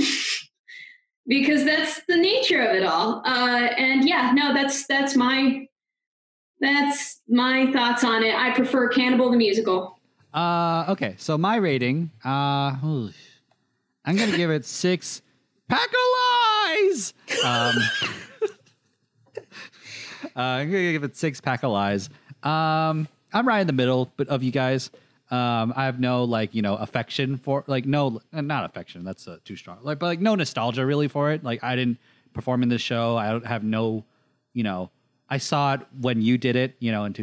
because 1.27 1.63
that's 1.65 2.01
the 2.07 2.17
nature 2.17 2.61
of 2.61 2.75
it 2.75 2.83
all. 2.83 3.21
Uh, 3.25 3.69
and 3.77 4.09
yeah 4.09 4.31
no 4.33 4.55
that's 4.55 4.87
that's 4.87 5.15
my 5.15 5.67
that's 6.59 7.21
my 7.29 7.71
thoughts 7.71 8.03
on 8.03 8.23
it. 8.23 8.33
I 8.33 8.55
prefer 8.55 8.89
cannibal 8.89 9.29
the 9.29 9.37
musical 9.37 9.98
Uh 10.33 10.85
okay, 10.89 11.15
so 11.17 11.37
my 11.37 11.55
rating, 11.55 12.11
uh 12.23 12.75
ooh, 12.83 13.11
I'm 14.05 14.15
gonna 14.15 14.37
give 14.37 14.51
it 14.51 14.65
six 14.65 15.21
pack 15.67 15.87
of 15.87 16.89
lies. 16.91 17.13
Um, 17.43 17.75
uh, 20.35 20.39
I'm 20.39 20.71
gonna 20.71 20.91
give 20.91 21.03
it 21.03 21.15
six 21.15 21.41
pack 21.41 21.63
of 21.63 21.71
lies. 21.71 22.09
Um, 22.43 23.07
I'm 23.33 23.47
right 23.47 23.59
in 23.59 23.67
the 23.67 23.73
middle, 23.73 24.11
but 24.17 24.27
of 24.27 24.43
you 24.43 24.51
guys, 24.51 24.91
um, 25.31 25.73
I 25.75 25.85
have 25.85 25.99
no 25.99 26.23
like 26.23 26.53
you 26.53 26.61
know 26.61 26.75
affection 26.75 27.37
for 27.37 27.63
like 27.67 27.85
no 27.85 28.21
uh, 28.33 28.41
not 28.41 28.65
affection. 28.65 29.03
That's 29.03 29.27
uh, 29.27 29.37
too 29.43 29.55
strong. 29.55 29.79
Like 29.81 29.99
but 29.99 30.07
like 30.07 30.19
no 30.19 30.35
nostalgia 30.35 30.85
really 30.85 31.07
for 31.07 31.31
it. 31.31 31.43
Like 31.43 31.63
I 31.63 31.75
didn't 31.75 31.97
perform 32.33 32.63
in 32.63 32.69
this 32.69 32.81
show. 32.81 33.17
I 33.17 33.31
don't 33.31 33.45
have 33.45 33.63
no, 33.63 34.05
you 34.53 34.63
know, 34.63 34.91
I 35.29 35.37
saw 35.37 35.73
it 35.73 35.81
when 35.99 36.21
you 36.21 36.37
did 36.37 36.55
it. 36.55 36.75
You 36.79 36.91
know, 36.91 37.05
in 37.05 37.13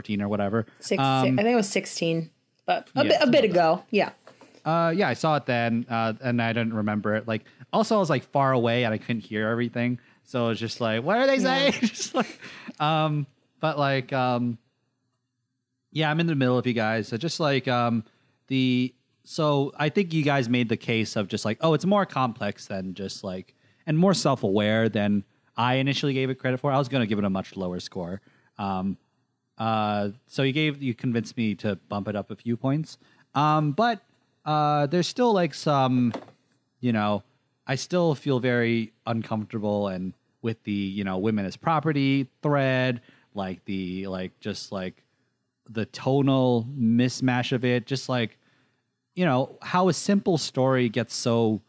2014 0.00 0.22
or 0.22 0.28
whatever. 0.28 0.66
Six, 0.80 1.00
Um, 1.00 1.38
I 1.38 1.42
think 1.42 1.52
it 1.52 1.54
was 1.56 1.68
16, 1.68 2.30
but 2.66 2.88
a 2.94 3.04
yeah, 3.04 3.10
bit, 3.10 3.18
a 3.20 3.30
bit 3.30 3.44
ago. 3.44 3.84
Yeah. 3.90 4.10
Uh, 4.64 4.92
yeah, 4.94 5.08
I 5.08 5.14
saw 5.14 5.36
it 5.36 5.46
then, 5.46 5.86
uh, 5.90 6.14
and 6.22 6.40
I 6.40 6.52
didn't 6.52 6.74
remember 6.74 7.14
it. 7.16 7.26
Like, 7.26 7.44
also, 7.72 7.96
I 7.96 7.98
was 7.98 8.10
like 8.10 8.22
far 8.24 8.52
away 8.52 8.84
and 8.84 8.94
I 8.94 8.98
couldn't 8.98 9.22
hear 9.22 9.48
everything, 9.48 9.98
so 10.24 10.46
it 10.46 10.48
was 10.50 10.60
just 10.60 10.80
like, 10.80 11.02
what 11.02 11.18
are 11.18 11.26
they 11.26 11.38
saying? 11.40 11.72
just 11.80 12.14
like, 12.14 12.38
um, 12.78 13.26
but 13.60 13.78
like, 13.78 14.12
um, 14.12 14.58
yeah, 15.90 16.10
I'm 16.10 16.20
in 16.20 16.26
the 16.26 16.34
middle 16.34 16.56
of 16.56 16.66
you 16.66 16.72
guys. 16.72 17.08
So 17.08 17.16
just 17.16 17.40
like, 17.40 17.66
um, 17.68 18.04
the 18.48 18.94
so 19.24 19.72
I 19.76 19.88
think 19.88 20.12
you 20.12 20.22
guys 20.22 20.48
made 20.48 20.68
the 20.68 20.76
case 20.76 21.16
of 21.16 21.28
just 21.28 21.44
like, 21.44 21.58
oh, 21.60 21.74
it's 21.74 21.84
more 21.84 22.04
complex 22.06 22.66
than 22.66 22.94
just 22.94 23.22
like, 23.22 23.54
and 23.86 23.98
more 23.98 24.14
self 24.14 24.42
aware 24.42 24.88
than 24.88 25.24
I 25.56 25.74
initially 25.74 26.14
gave 26.14 26.30
it 26.30 26.36
credit 26.36 26.58
for. 26.58 26.72
I 26.72 26.78
was 26.78 26.88
going 26.88 27.02
to 27.02 27.06
give 27.06 27.18
it 27.18 27.24
a 27.24 27.30
much 27.30 27.56
lower 27.56 27.78
score. 27.80 28.20
Um, 28.58 28.96
uh, 29.58 30.10
so 30.26 30.42
you 30.42 30.52
gave 30.52 30.82
you 30.82 30.94
convinced 30.94 31.36
me 31.36 31.54
to 31.56 31.76
bump 31.88 32.08
it 32.08 32.16
up 32.16 32.30
a 32.30 32.36
few 32.36 32.56
points. 32.56 32.98
Um, 33.34 33.72
but 33.72 34.00
uh, 34.44 34.86
there's 34.86 35.06
still 35.06 35.32
like 35.32 35.54
some, 35.54 36.12
you 36.80 36.92
know, 36.92 37.22
I 37.66 37.76
still 37.76 38.14
feel 38.14 38.40
very 38.40 38.92
uncomfortable 39.06 39.88
and 39.88 40.14
with 40.42 40.62
the 40.64 40.72
you 40.72 41.04
know 41.04 41.18
women 41.18 41.46
as 41.46 41.56
property 41.56 42.28
thread, 42.42 43.00
like 43.34 43.64
the 43.64 44.06
like 44.08 44.38
just 44.40 44.72
like 44.72 45.02
the 45.70 45.86
tonal 45.86 46.66
mismatch 46.76 47.52
of 47.52 47.64
it, 47.64 47.86
just 47.86 48.08
like 48.08 48.36
you 49.14 49.24
know 49.24 49.56
how 49.62 49.88
a 49.88 49.92
simple 49.92 50.38
story 50.38 50.88
gets 50.88 51.14
so 51.14 51.60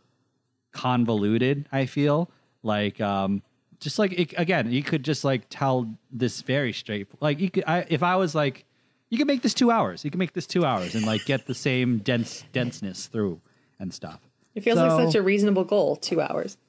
convoluted. 0.72 1.68
I 1.72 1.86
feel 1.86 2.32
like 2.64 3.00
um 3.00 3.44
just 3.84 4.00
like 4.00 4.12
it, 4.14 4.34
again, 4.38 4.72
you 4.72 4.84
could 4.84 5.04
just 5.04 5.24
like 5.24 5.44
tell 5.50 5.94
this 6.12 6.42
very 6.42 6.74
straight. 6.74 7.08
Like 7.20 7.40
you 7.40 7.50
could, 7.50 7.64
I, 7.68 7.86
if 7.90 8.02
I 8.04 8.16
was 8.16 8.34
like, 8.34 8.66
you 9.10 9.18
could 9.18 9.28
make 9.28 9.42
this 9.44 9.54
two 9.54 9.70
hours. 9.72 10.04
You 10.04 10.12
can 10.12 10.18
make 10.20 10.34
this 10.34 10.48
two 10.48 10.66
hours 10.66 10.96
and 10.96 11.06
like 11.06 11.26
get 11.26 11.46
the 11.46 11.54
same 11.54 12.00
dense 12.00 12.44
denseness 12.52 13.08
through 13.08 13.42
and 13.80 13.94
stuff. 13.94 14.20
It 14.56 14.62
feels 14.64 14.78
So- 14.78 14.88
like 14.88 15.06
such 15.08 15.16
a 15.16 15.22
reasonable 15.22 15.64
goal. 15.64 15.96
Two 15.98 16.22
hours. 16.22 16.58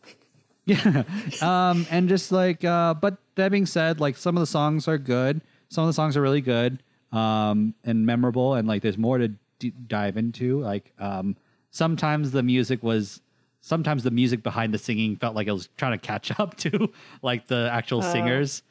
Yeah. 0.66 1.02
Um, 1.42 1.86
and 1.90 2.08
just 2.08 2.32
like, 2.32 2.64
uh, 2.64 2.94
but 2.94 3.18
that 3.34 3.50
being 3.52 3.66
said, 3.66 4.00
like 4.00 4.16
some 4.16 4.34
of 4.34 4.40
the 4.40 4.46
songs 4.46 4.88
are 4.88 4.96
good. 4.96 5.42
Some 5.68 5.84
of 5.84 5.88
the 5.88 5.92
songs 5.92 6.16
are 6.16 6.22
really 6.22 6.40
good 6.40 6.82
um, 7.12 7.74
and 7.84 8.06
memorable, 8.06 8.54
and 8.54 8.66
like 8.66 8.80
there's 8.80 8.96
more 8.96 9.18
to 9.18 9.28
d- 9.58 9.74
dive 9.86 10.16
into. 10.16 10.60
Like 10.62 10.90
um, 10.98 11.36
sometimes 11.70 12.30
the 12.30 12.42
music 12.42 12.82
was, 12.82 13.20
sometimes 13.64 14.02
the 14.02 14.10
music 14.10 14.42
behind 14.42 14.74
the 14.74 14.78
singing 14.78 15.16
felt 15.16 15.34
like 15.34 15.46
it 15.46 15.52
was 15.52 15.70
trying 15.78 15.98
to 15.98 16.06
catch 16.06 16.38
up 16.38 16.54
to 16.58 16.92
like 17.22 17.46
the 17.46 17.68
actual 17.72 18.02
singers. 18.02 18.62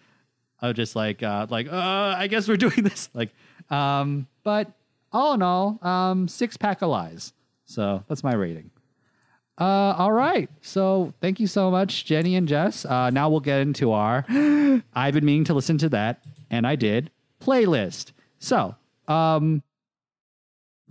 I 0.62 0.68
was 0.68 0.76
just 0.76 0.96
like, 0.96 1.24
uh, 1.24 1.48
like, 1.50 1.68
uh, 1.68 2.16
I 2.18 2.28
guess 2.28 2.48
we're 2.48 2.58
doing 2.68 2.84
this. 2.84 3.10
Like, 3.14 3.34
um, 3.70 4.28
but 4.44 4.72
all 5.12 5.34
in 5.34 5.42
all, 5.42 5.80
um, 5.82 6.28
six 6.28 6.58
pack 6.58 6.82
of 6.84 6.90
lies. 6.90 7.34
So 7.66 8.04
that's 8.08 8.24
my 8.24 8.36
rating. 8.36 8.70
Uh, 9.60 9.96
all 9.98 10.12
right. 10.12 10.50
So 10.62 11.14
thank 11.22 11.40
you 11.40 11.48
so 11.48 11.72
much, 11.72 12.06
Jenny 12.06 12.36
and 12.36 12.48
Jess. 12.48 12.86
Uh, 12.86 13.10
now 13.10 13.30
we'll 13.30 13.40
get 13.40 13.62
into 13.62 13.92
our 13.92 14.26
I've 14.94 15.14
been 15.14 15.26
meaning 15.26 15.44
to 15.46 15.54
listen 15.54 15.78
to 15.80 15.90
that, 15.90 16.24
and 16.50 16.68
I 16.68 16.76
did 16.76 17.10
playlist. 17.42 18.12
So, 18.40 18.76
um, 19.08 19.64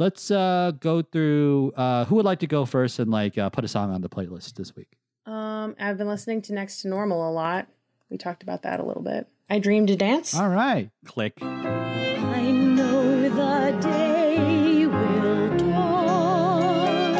let's 0.03 0.31
uh 0.31 0.73
go 0.81 1.01
through. 1.03 1.73
Uh, 1.77 2.05
who 2.07 2.17
would 2.17 2.25
like 2.25 2.41
to 2.41 2.47
go 2.47 2.65
first 2.67 2.99
and 2.99 3.11
like 3.11 3.39
uh, 3.39 3.49
put 3.51 3.65
a 3.65 3.69
song 3.69 3.93
on 3.93 4.01
the 4.03 4.09
playlist 4.09 4.55
this 4.55 4.75
week? 4.75 4.89
Um, 5.25 5.77
I've 5.79 5.97
been 5.97 6.09
listening 6.09 6.43
to 6.43 6.53
Next 6.53 6.83
to 6.83 6.89
Normal 6.89 7.29
a 7.29 7.33
lot. 7.33 7.69
We 8.11 8.19
talked 8.19 8.43
about 8.43 8.63
that 8.63 8.81
a 8.81 8.85
little 8.85 9.03
bit. 9.03 9.29
I 9.49 9.59
dreamed 9.59 9.89
to 9.89 9.97
Dance. 9.97 10.35
All 10.35 10.49
right, 10.49 10.91
click. 11.05 11.35
I 11.41 12.51
know 12.51 13.23
the 13.23 13.79
day 13.81 14.87
will 14.87 15.57
dawn. 15.57 17.13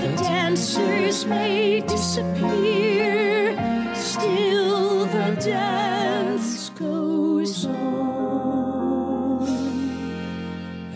The 0.00 0.16
dancers 0.22 1.26
may 1.26 1.80
disappear, 1.80 3.56
still 3.94 5.06
the 5.06 5.36
dance 5.40 5.81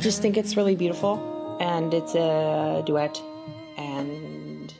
Just 0.06 0.22
think 0.22 0.36
it's 0.36 0.56
really 0.56 0.76
beautiful, 0.76 1.58
and 1.60 1.92
it's 1.92 2.14
a 2.14 2.80
duet, 2.86 3.20
and 3.76 4.72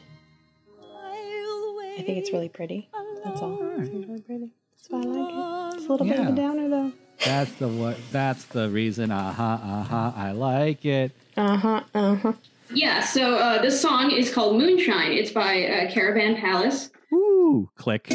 I 1.03 2.03
think 2.07 2.19
it's 2.19 2.33
really 2.33 2.49
pretty. 2.49 2.89
That's 3.25 3.43
all. 3.43 3.59
I 3.61 3.83
it's 3.83 3.91
really 4.07 4.21
pretty. 4.21 4.51
That's 4.77 4.89
why 4.89 5.01
I 5.01 5.03
like 5.03 5.75
it. 5.75 5.79
It's 5.79 5.89
a 5.89 5.91
little 5.91 6.07
bit 6.07 6.21
of 6.21 6.29
a 6.29 6.33
downer, 6.37 6.69
though. 6.69 6.93
That's 7.25 7.51
the 7.55 7.67
what. 7.67 7.97
That's 8.13 8.45
the 8.45 8.71
reason. 8.71 9.11
Uh 9.11 9.33
huh. 9.33 9.59
Uh 9.61 9.83
huh. 9.83 10.13
I 10.15 10.31
like 10.31 10.85
it. 10.85 11.11
Uh 11.37 11.57
huh. 11.57 11.81
Uh 11.93 12.15
huh. 12.15 12.33
Yeah, 12.73 13.01
so 13.01 13.35
uh, 13.35 13.61
this 13.61 13.81
song 13.83 14.13
is 14.13 14.33
called 14.33 14.57
Moonshine. 14.57 15.11
It's 15.11 15.33
by 15.33 15.65
uh, 15.67 15.91
Caravan 15.91 16.37
Palace. 16.37 16.91
Woo! 17.11 17.69
Click. 17.75 18.07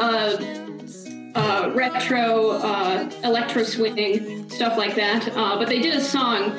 Uh, 0.00 0.36
uh, 1.34 1.70
retro 1.74 2.50
uh, 2.52 3.08
electro 3.22 3.62
swing 3.62 4.48
stuff 4.50 4.76
like 4.76 4.94
that. 4.96 5.28
Uh, 5.36 5.58
but 5.58 5.68
they 5.68 5.78
did 5.80 5.94
a 5.94 6.00
song, 6.00 6.52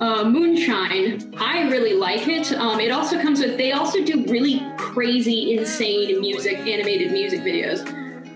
uh, 0.00 0.24
Moonshine. 0.24 1.34
I 1.38 1.68
really 1.68 1.94
like 1.94 2.26
it. 2.26 2.52
Um, 2.52 2.80
it 2.80 2.90
also 2.90 3.20
comes 3.20 3.40
with 3.40 3.56
they 3.56 3.72
also 3.72 4.02
do 4.04 4.24
really 4.26 4.62
crazy, 4.76 5.56
insane 5.56 6.20
music, 6.20 6.58
animated 6.58 7.12
music 7.12 7.40
videos 7.40 7.86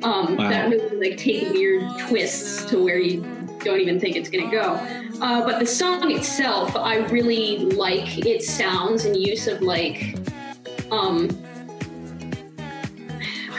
um, 0.04 0.36
Wow. 0.36 0.48
that 0.50 0.70
really 0.70 1.10
like 1.10 1.18
take 1.18 1.50
weird 1.52 1.82
twists 1.98 2.64
to 2.66 2.82
where 2.82 2.98
you 2.98 3.22
don't 3.64 3.80
even 3.80 3.98
think 4.00 4.16
it's 4.16 4.30
gonna 4.30 4.50
go. 4.50 4.78
Uh, 5.20 5.44
but 5.44 5.58
the 5.58 5.66
song 5.66 6.10
itself, 6.10 6.74
I 6.76 6.98
really 7.08 7.58
like 7.58 8.18
its 8.26 8.48
sounds 8.50 9.04
and 9.04 9.16
use 9.16 9.46
of 9.46 9.60
like. 9.60 10.16
Um, 10.90 11.28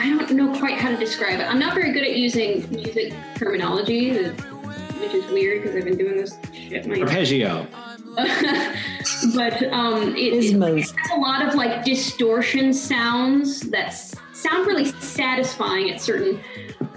I 0.02 0.08
don't 0.08 0.32
know 0.32 0.52
quite 0.58 0.78
how 0.78 0.88
to 0.90 0.96
describe 0.96 1.38
it. 1.38 1.44
I'm 1.44 1.60
not 1.60 1.74
very 1.74 1.92
good 1.92 2.02
at 2.02 2.16
using 2.16 2.68
music 2.72 3.14
terminology, 3.36 4.10
which 4.10 5.14
is 5.14 5.24
weird 5.30 5.62
because 5.62 5.76
I've 5.76 5.84
been 5.84 5.96
doing 5.96 6.16
this 6.16 6.36
shit 6.52 6.88
my 6.88 6.98
Arpeggio. 6.98 7.68
but 8.16 9.62
um, 9.72 10.16
it, 10.16 10.32
it 10.32 10.54
Gizmos. 10.54 10.92
has 10.96 11.10
a 11.12 11.20
lot 11.20 11.46
of 11.46 11.54
like 11.54 11.84
distortion 11.84 12.74
sounds 12.74 13.60
that 13.70 13.86
s- 13.86 14.16
sound 14.32 14.66
really 14.66 14.86
satisfying 14.86 15.92
at 15.92 16.00
certain 16.00 16.40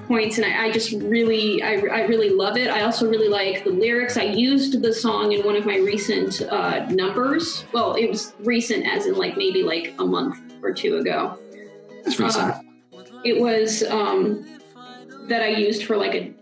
points, 0.08 0.40
and 0.40 0.46
I, 0.52 0.66
I 0.66 0.72
just 0.72 0.92
really, 0.94 1.62
I, 1.62 1.74
I 1.74 2.02
really 2.08 2.32
love 2.32 2.58
it. 2.58 2.70
I 2.72 2.82
also 2.82 3.08
really 3.08 3.30
like 3.30 3.64
the 3.64 3.70
lyrics. 3.70 4.18
I 4.18 4.24
used 4.24 4.82
the 4.82 4.92
song 4.92 5.32
in 5.32 5.46
one 5.46 5.56
of 5.56 5.68
my 5.68 5.78
recent 5.78 6.42
uh, 6.42 6.88
numbers. 6.88 7.66
Well, 7.72 7.94
it 7.94 8.10
was 8.10 8.34
recent, 8.40 8.88
as 8.88 9.06
in 9.06 9.14
like 9.14 9.38
maybe 9.38 9.62
like 9.62 9.94
a 10.00 10.06
month 10.06 10.40
or 10.64 10.74
two 10.74 10.98
ago. 10.98 11.38
It's 12.04 12.20
recent. 12.20 12.46
Uh, 12.46 12.60
it 13.26 13.42
was 13.42 13.84
um, 13.84 14.46
that 15.28 15.42
I 15.42 15.48
used 15.48 15.86
for 15.86 15.98
like 15.98 16.14
a. 16.14 16.34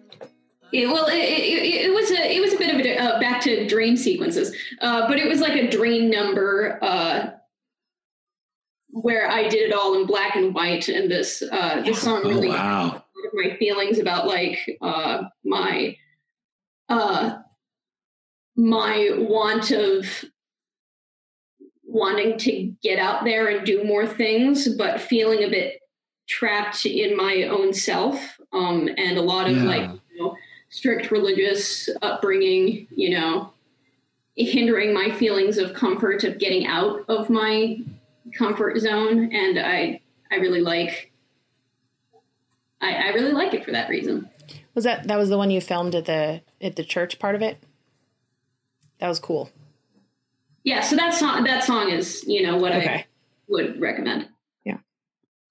It, 0.73 0.87
well, 0.87 1.07
it, 1.07 1.13
it, 1.13 1.85
it 1.85 1.93
was 1.93 2.11
a 2.11 2.35
it 2.35 2.41
was 2.41 2.53
a 2.53 2.57
bit 2.57 2.75
of 2.75 2.81
a 2.81 2.97
uh, 2.97 3.19
back 3.19 3.41
to 3.43 3.67
dream 3.67 3.95
sequences, 3.95 4.55
uh, 4.81 5.07
but 5.07 5.17
it 5.17 5.27
was 5.27 5.39
like 5.39 5.53
a 5.53 5.69
dream 5.69 6.09
number 6.09 6.79
uh, 6.83 7.31
where 8.89 9.29
I 9.29 9.47
did 9.47 9.69
it 9.69 9.73
all 9.73 9.99
in 9.99 10.05
black 10.05 10.35
and 10.35 10.53
white, 10.53 10.89
and 10.89 11.09
this 11.09 11.41
uh, 11.51 11.81
this 11.81 12.01
song 12.01 12.21
oh 12.25 12.29
really 12.29 12.49
wow. 12.49 13.03
my 13.33 13.55
feelings 13.57 13.99
about 13.99 14.27
like 14.27 14.77
uh, 14.81 15.23
my 15.45 15.95
uh, 16.89 17.37
my 18.55 19.11
want 19.19 19.71
of 19.71 20.05
wanting 21.83 22.37
to 22.39 22.73
get 22.81 22.97
out 22.97 23.23
there 23.23 23.49
and 23.49 23.65
do 23.65 23.83
more 23.83 24.07
things, 24.07 24.75
but 24.75 24.99
feeling 24.99 25.43
a 25.43 25.49
bit 25.49 25.82
trapped 26.27 26.85
in 26.85 27.15
my 27.17 27.43
own 27.43 27.73
self, 27.73 28.39
um, 28.51 28.89
and 28.97 29.17
a 29.17 29.21
lot 29.21 29.49
of 29.49 29.57
Yeah. 29.57 29.63
like 29.63 29.89
you 30.15 30.19
know, 30.23 30.35
strict 30.69 31.11
religious 31.11 31.89
upbringing, 32.01 32.87
you 32.95 33.09
know, 33.11 33.51
hindering 34.35 34.93
my 34.93 35.11
feelings 35.11 35.57
of 35.57 35.73
comfort 35.73 36.23
of 36.23 36.37
getting 36.39 36.65
out 36.65 37.05
of 37.07 37.29
my 37.29 37.77
comfort 38.35 38.79
zone 38.79 39.31
and 39.31 39.59
i 39.59 40.01
i 40.31 40.35
really 40.37 40.61
like 40.61 41.11
i, 42.81 42.95
I 42.95 43.07
really 43.09 43.31
like 43.33 43.53
it 43.53 43.63
for 43.63 43.71
that 43.71 43.89
reason 43.89 44.27
Was 44.73 44.85
that 44.85 45.07
that 45.07 45.17
was 45.19 45.29
the 45.29 45.37
one 45.37 45.51
you 45.51 45.61
filmed 45.61 45.93
at 45.93 46.05
the 46.05 46.41
at 46.61 46.75
the 46.77 46.83
church 46.83 47.19
part 47.19 47.35
of 47.35 47.43
it? 47.43 47.57
That 48.99 49.07
was 49.09 49.19
cool. 49.19 49.51
yeah 50.63 50.79
so 50.81 50.95
that 50.95 51.13
song 51.13 51.43
that 51.43 51.63
song 51.63 51.91
is 51.91 52.23
you 52.25 52.41
know 52.41 52.57
what 52.57 52.71
i 52.71 53.05
would 53.49 53.79
recommend 53.79 54.29
yeah 54.65 54.77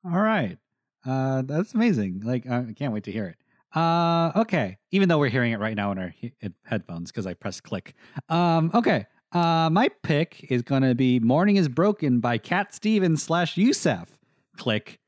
All 0.05 0.19
right. 0.19 0.59
Uh, 1.05 1.43
that's 1.43 1.75
amazing. 1.75 2.23
Like, 2.25 2.49
I 2.49 2.73
can't 2.77 2.93
wait 2.93 3.05
to 3.05 3.13
hear 3.13 3.27
it. 3.27 3.37
Uh, 3.77 4.33
okay. 4.37 4.79
Even 4.91 5.09
though 5.09 5.19
we're 5.19 5.31
hearing 5.31 5.53
it 5.53 5.59
right 5.59 5.75
now 5.75 5.93
in 5.93 5.99
our 5.99 6.09
he- 6.09 6.33
headphones 6.65 7.11
because 7.11 7.27
I 7.27 7.35
pressed 7.35 7.63
click. 7.63 7.95
Um, 8.29 8.71
okay. 8.75 9.07
Uh, 9.33 9.71
my 9.73 9.89
pick 10.03 10.47
is 10.51 10.63
going 10.63 10.83
to 10.83 10.95
be 10.95 11.19
Morning 11.19 11.57
is 11.57 11.69
Broken 11.69 12.21
by 12.21 12.37
Cat 12.39 12.75
Stevens 12.75 13.23
slash 13.23 13.57
Yusuf. 13.57 14.19
Click. 14.59 15.01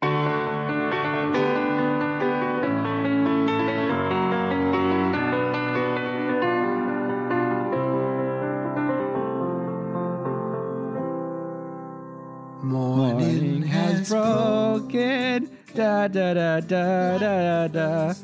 Morning 12.62 13.62
has 13.64 14.08
broken. 14.08 15.54
Da 15.74 16.06
da 16.08 16.34
da 16.34 16.60
da 16.60 17.18
da 17.18 17.68
da. 17.68 18.14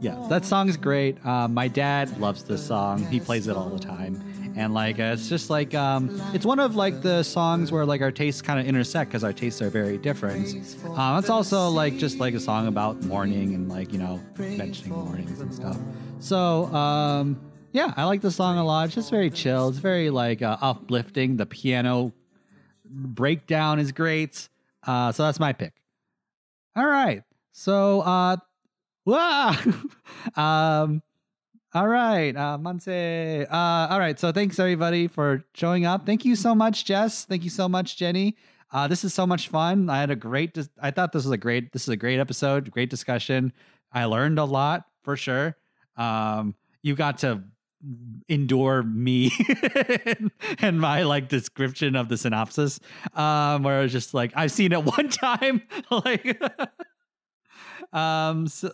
Yeah, 0.00 0.26
that 0.28 0.44
song's 0.44 0.76
great. 0.76 1.24
Uh, 1.24 1.46
my 1.48 1.68
dad 1.68 2.18
loves 2.18 2.44
this 2.44 2.66
song. 2.66 3.04
He 3.06 3.20
plays 3.20 3.48
it 3.48 3.56
all 3.56 3.68
the 3.68 3.78
time, 3.78 4.22
and 4.56 4.72
like 4.72 4.98
uh, 4.98 5.14
it's 5.14 5.28
just 5.28 5.50
like 5.50 5.74
um, 5.74 6.20
it's 6.32 6.46
one 6.46 6.58
of 6.60 6.74
like 6.74 7.02
the 7.02 7.22
songs 7.22 7.70
where 7.70 7.84
like 7.84 8.00
our 8.00 8.10
tastes 8.10 8.40
kind 8.40 8.58
of 8.58 8.66
intersect 8.66 9.10
because 9.10 9.24
our 9.24 9.32
tastes 9.32 9.60
are 9.60 9.70
very 9.70 9.98
different. 9.98 10.54
Um, 10.96 11.18
it's 11.18 11.30
also 11.30 11.68
like 11.68 11.98
just 11.98 12.18
like 12.18 12.34
a 12.34 12.40
song 12.40 12.66
about 12.66 13.02
mourning 13.02 13.54
and 13.54 13.68
like 13.68 13.92
you 13.92 13.98
know 13.98 14.20
mentioning 14.38 14.92
mornings 14.92 15.40
and 15.40 15.52
stuff. 15.54 15.78
So 16.18 16.66
um, 16.74 17.38
yeah, 17.72 17.92
I 17.96 18.04
like 18.04 18.22
the 18.22 18.30
song 18.30 18.56
a 18.56 18.64
lot. 18.64 18.86
It's 18.86 18.94
just 18.94 19.10
very 19.10 19.30
chill. 19.30 19.68
It's 19.68 19.78
very 19.78 20.08
like 20.10 20.40
uh, 20.40 20.56
uplifting. 20.62 21.36
The 21.36 21.46
piano 21.46 22.12
breakdown 22.84 23.78
is 23.78 23.92
great. 23.92 24.48
Uh, 24.86 25.12
so 25.12 25.24
that's 25.24 25.40
my 25.40 25.52
pick. 25.52 25.72
All 26.76 26.86
right. 26.86 27.22
So, 27.52 28.00
uh, 28.00 28.36
wow. 29.04 29.56
um, 30.36 31.02
all 31.72 31.88
right, 31.88 32.36
uh, 32.36 32.56
Monse. 32.56 33.46
Uh, 33.50 33.88
all 33.90 33.98
right. 33.98 34.18
So 34.18 34.30
thanks 34.30 34.60
everybody 34.60 35.08
for 35.08 35.44
showing 35.54 35.86
up. 35.86 36.06
Thank 36.06 36.24
you 36.24 36.36
so 36.36 36.54
much, 36.54 36.84
Jess. 36.84 37.24
Thank 37.24 37.42
you 37.42 37.50
so 37.50 37.68
much, 37.68 37.96
Jenny. 37.96 38.36
Uh, 38.70 38.86
this 38.86 39.02
is 39.02 39.12
so 39.12 39.26
much 39.26 39.48
fun. 39.48 39.90
I 39.90 39.98
had 39.98 40.10
a 40.12 40.16
great. 40.16 40.54
Dis- 40.54 40.70
I 40.80 40.92
thought 40.92 41.10
this 41.12 41.24
was 41.24 41.32
a 41.32 41.36
great. 41.36 41.72
This 41.72 41.82
is 41.82 41.88
a 41.88 41.96
great 41.96 42.20
episode. 42.20 42.70
Great 42.70 42.90
discussion. 42.90 43.52
I 43.92 44.04
learned 44.04 44.38
a 44.38 44.44
lot 44.44 44.84
for 45.02 45.16
sure. 45.16 45.56
Um, 45.96 46.54
you 46.82 46.94
got 46.94 47.18
to 47.18 47.42
endure 48.28 48.82
me 48.82 49.30
and 50.60 50.80
my 50.80 51.02
like 51.02 51.28
description 51.28 51.96
of 51.96 52.08
the 52.08 52.16
synopsis 52.16 52.80
um 53.14 53.62
where 53.62 53.78
I 53.80 53.82
was 53.82 53.92
just 53.92 54.14
like 54.14 54.32
I've 54.34 54.52
seen 54.52 54.72
it 54.72 54.82
one 54.96 55.08
time 55.10 55.62
like 55.90 56.40
um 57.92 58.46
so 58.46 58.72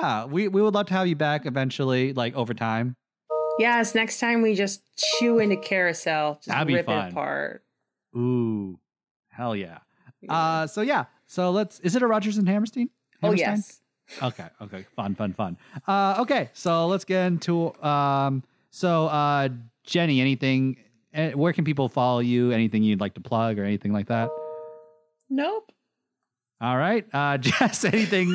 yeah 0.00 0.24
we 0.24 0.48
we 0.48 0.60
would 0.62 0.74
love 0.74 0.86
to 0.86 0.94
have 0.94 1.06
you 1.06 1.16
back 1.16 1.46
eventually 1.46 2.12
like 2.12 2.34
over 2.34 2.54
time 2.54 2.96
Yes, 3.56 3.94
next 3.94 4.18
time 4.18 4.42
we 4.42 4.56
just 4.56 4.82
chew 4.96 5.38
into 5.38 5.56
carousel. 5.56 6.34
Just 6.34 6.48
That'd 6.48 6.66
be 6.66 6.74
rip 6.74 6.86
fun. 6.86 7.06
it 7.06 7.10
apart. 7.12 7.62
ooh 8.16 8.80
hell 9.28 9.54
yeah 9.54 9.78
uh 10.28 10.66
so 10.66 10.80
yeah 10.80 11.04
so 11.26 11.50
let's 11.52 11.78
is 11.80 11.94
it 11.94 12.02
a 12.02 12.06
Rodgers 12.08 12.36
and 12.38 12.48
Hammerstein 12.48 12.88
oh 13.22 13.26
Hammerstein? 13.28 13.56
yes. 13.56 13.80
Okay 14.22 14.46
okay 14.60 14.86
fun 14.96 15.14
fun 15.14 15.32
fun. 15.32 15.56
Uh 15.86 16.16
okay 16.20 16.50
so 16.52 16.86
let's 16.86 17.04
get 17.04 17.26
into 17.26 17.72
um 17.82 18.42
so 18.70 19.06
uh 19.06 19.48
jenny 19.84 20.20
anything 20.20 20.76
eh, 21.14 21.32
where 21.32 21.52
can 21.52 21.64
people 21.64 21.88
follow 21.88 22.20
you? 22.20 22.50
Anything 22.52 22.82
you'd 22.82 23.00
like 23.00 23.14
to 23.14 23.20
plug 23.20 23.58
or 23.58 23.64
anything 23.64 23.92
like 23.92 24.06
that? 24.08 24.28
Nope. 25.30 25.72
all 26.60 26.76
right 26.76 27.04
uh 27.12 27.36
jess 27.46 27.84
anything 27.84 28.28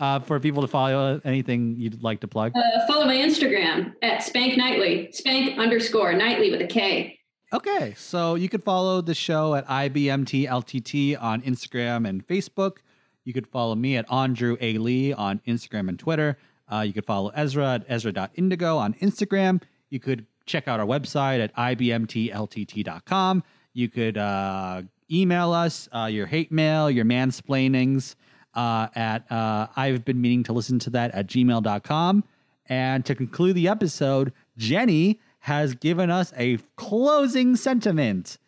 uh 0.00 0.18
for 0.20 0.38
people 0.40 0.60
to 0.62 0.68
follow 0.68 1.20
anything 1.24 1.76
you'd 1.78 2.02
like 2.02 2.20
to 2.20 2.28
plug? 2.28 2.52
Uh, 2.56 2.60
follow 2.86 3.04
my 3.06 3.16
instagram 3.16 3.92
at 4.02 4.22
spank 4.22 4.56
nightly 4.56 5.10
spank 5.12 5.58
underscore 5.58 6.12
nightly 6.12 6.50
with 6.50 6.60
a 6.60 6.66
k. 6.66 7.18
Okay, 7.54 7.92
so 7.98 8.34
you 8.34 8.48
could 8.48 8.64
follow 8.64 9.02
the 9.02 9.14
show 9.14 9.54
at 9.54 9.66
IBMTLTT 9.66 11.20
on 11.22 11.42
Instagram 11.42 12.08
and 12.08 12.26
Facebook. 12.26 12.78
You 13.24 13.32
could 13.32 13.46
follow 13.46 13.74
me 13.74 13.96
at 13.96 14.10
Andrew 14.12 14.56
A. 14.60 14.78
Lee 14.78 15.12
on 15.12 15.40
Instagram 15.46 15.88
and 15.88 15.98
Twitter. 15.98 16.38
Uh, 16.70 16.80
you 16.80 16.92
could 16.92 17.06
follow 17.06 17.30
Ezra 17.34 17.74
at 17.74 17.84
Ezra.indigo 17.88 18.78
on 18.78 18.94
Instagram. 18.94 19.62
You 19.90 20.00
could 20.00 20.26
check 20.46 20.68
out 20.68 20.80
our 20.80 20.86
website 20.86 21.42
at 21.42 21.54
IBMTLTT.com. 21.54 23.42
You 23.74 23.88
could 23.88 24.18
uh, 24.18 24.82
email 25.10 25.52
us 25.52 25.88
uh, 25.94 26.06
your 26.10 26.26
hate 26.26 26.50
mail, 26.50 26.90
your 26.90 27.04
mansplainings 27.04 28.14
uh, 28.54 28.88
at 28.94 29.30
uh, 29.30 29.68
I've 29.76 30.04
been 30.04 30.20
meaning 30.20 30.42
to 30.44 30.52
listen 30.52 30.78
to 30.80 30.90
that 30.90 31.14
at 31.14 31.26
gmail.com. 31.26 32.24
And 32.68 33.04
to 33.06 33.14
conclude 33.14 33.56
the 33.56 33.68
episode, 33.68 34.32
Jenny 34.56 35.20
has 35.40 35.74
given 35.74 36.10
us 36.10 36.32
a 36.36 36.58
closing 36.76 37.56
sentiment. 37.56 38.38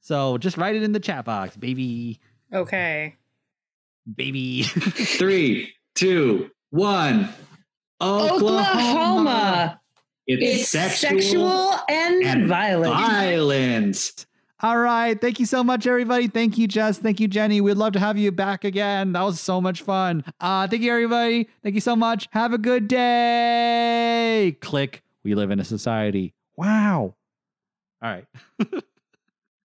So 0.00 0.38
just 0.38 0.56
write 0.56 0.76
it 0.76 0.82
in 0.82 0.92
the 0.92 1.00
chat 1.00 1.24
box, 1.24 1.56
baby. 1.56 2.20
Okay. 2.52 3.16
Baby. 4.14 4.62
Three, 5.18 5.72
two, 5.94 6.50
one. 6.70 7.28
Oklahoma. 8.00 8.34
Oklahoma. 8.34 9.80
It's, 10.26 10.60
It's 10.60 10.68
sexual, 10.68 11.20
sexual, 11.20 11.72
and, 11.88 12.22
and 12.24 12.46
violent. 12.48 12.92
violence. 12.92 14.26
All 14.60 14.78
right. 14.78 15.20
Thank 15.20 15.38
you 15.38 15.46
so 15.46 15.62
much, 15.62 15.86
everybody. 15.86 16.28
Thank 16.28 16.56
you, 16.58 16.66
Jess. 16.66 16.98
Thank 16.98 17.20
you, 17.20 17.28
Jenny. 17.28 17.60
We'd 17.60 17.74
love 17.74 17.92
to 17.92 18.00
have 18.00 18.16
you 18.16 18.32
back 18.32 18.64
again. 18.64 19.12
That 19.12 19.22
was 19.22 19.38
so 19.40 19.60
much 19.60 19.82
fun. 19.82 20.24
Uh, 20.40 20.66
thank 20.66 20.82
you, 20.82 20.90
everybody. 20.90 21.48
Thank 21.62 21.74
you 21.74 21.80
so 21.80 21.94
much. 21.94 22.26
Have 22.32 22.52
a 22.52 22.58
good 22.58 22.88
day. 22.88 24.56
Click. 24.60 25.02
We 25.24 25.34
live 25.34 25.50
in 25.50 25.60
a 25.60 25.64
society. 25.64 26.34
Wow. 26.56 27.14
All 28.02 28.10
right. 28.10 28.24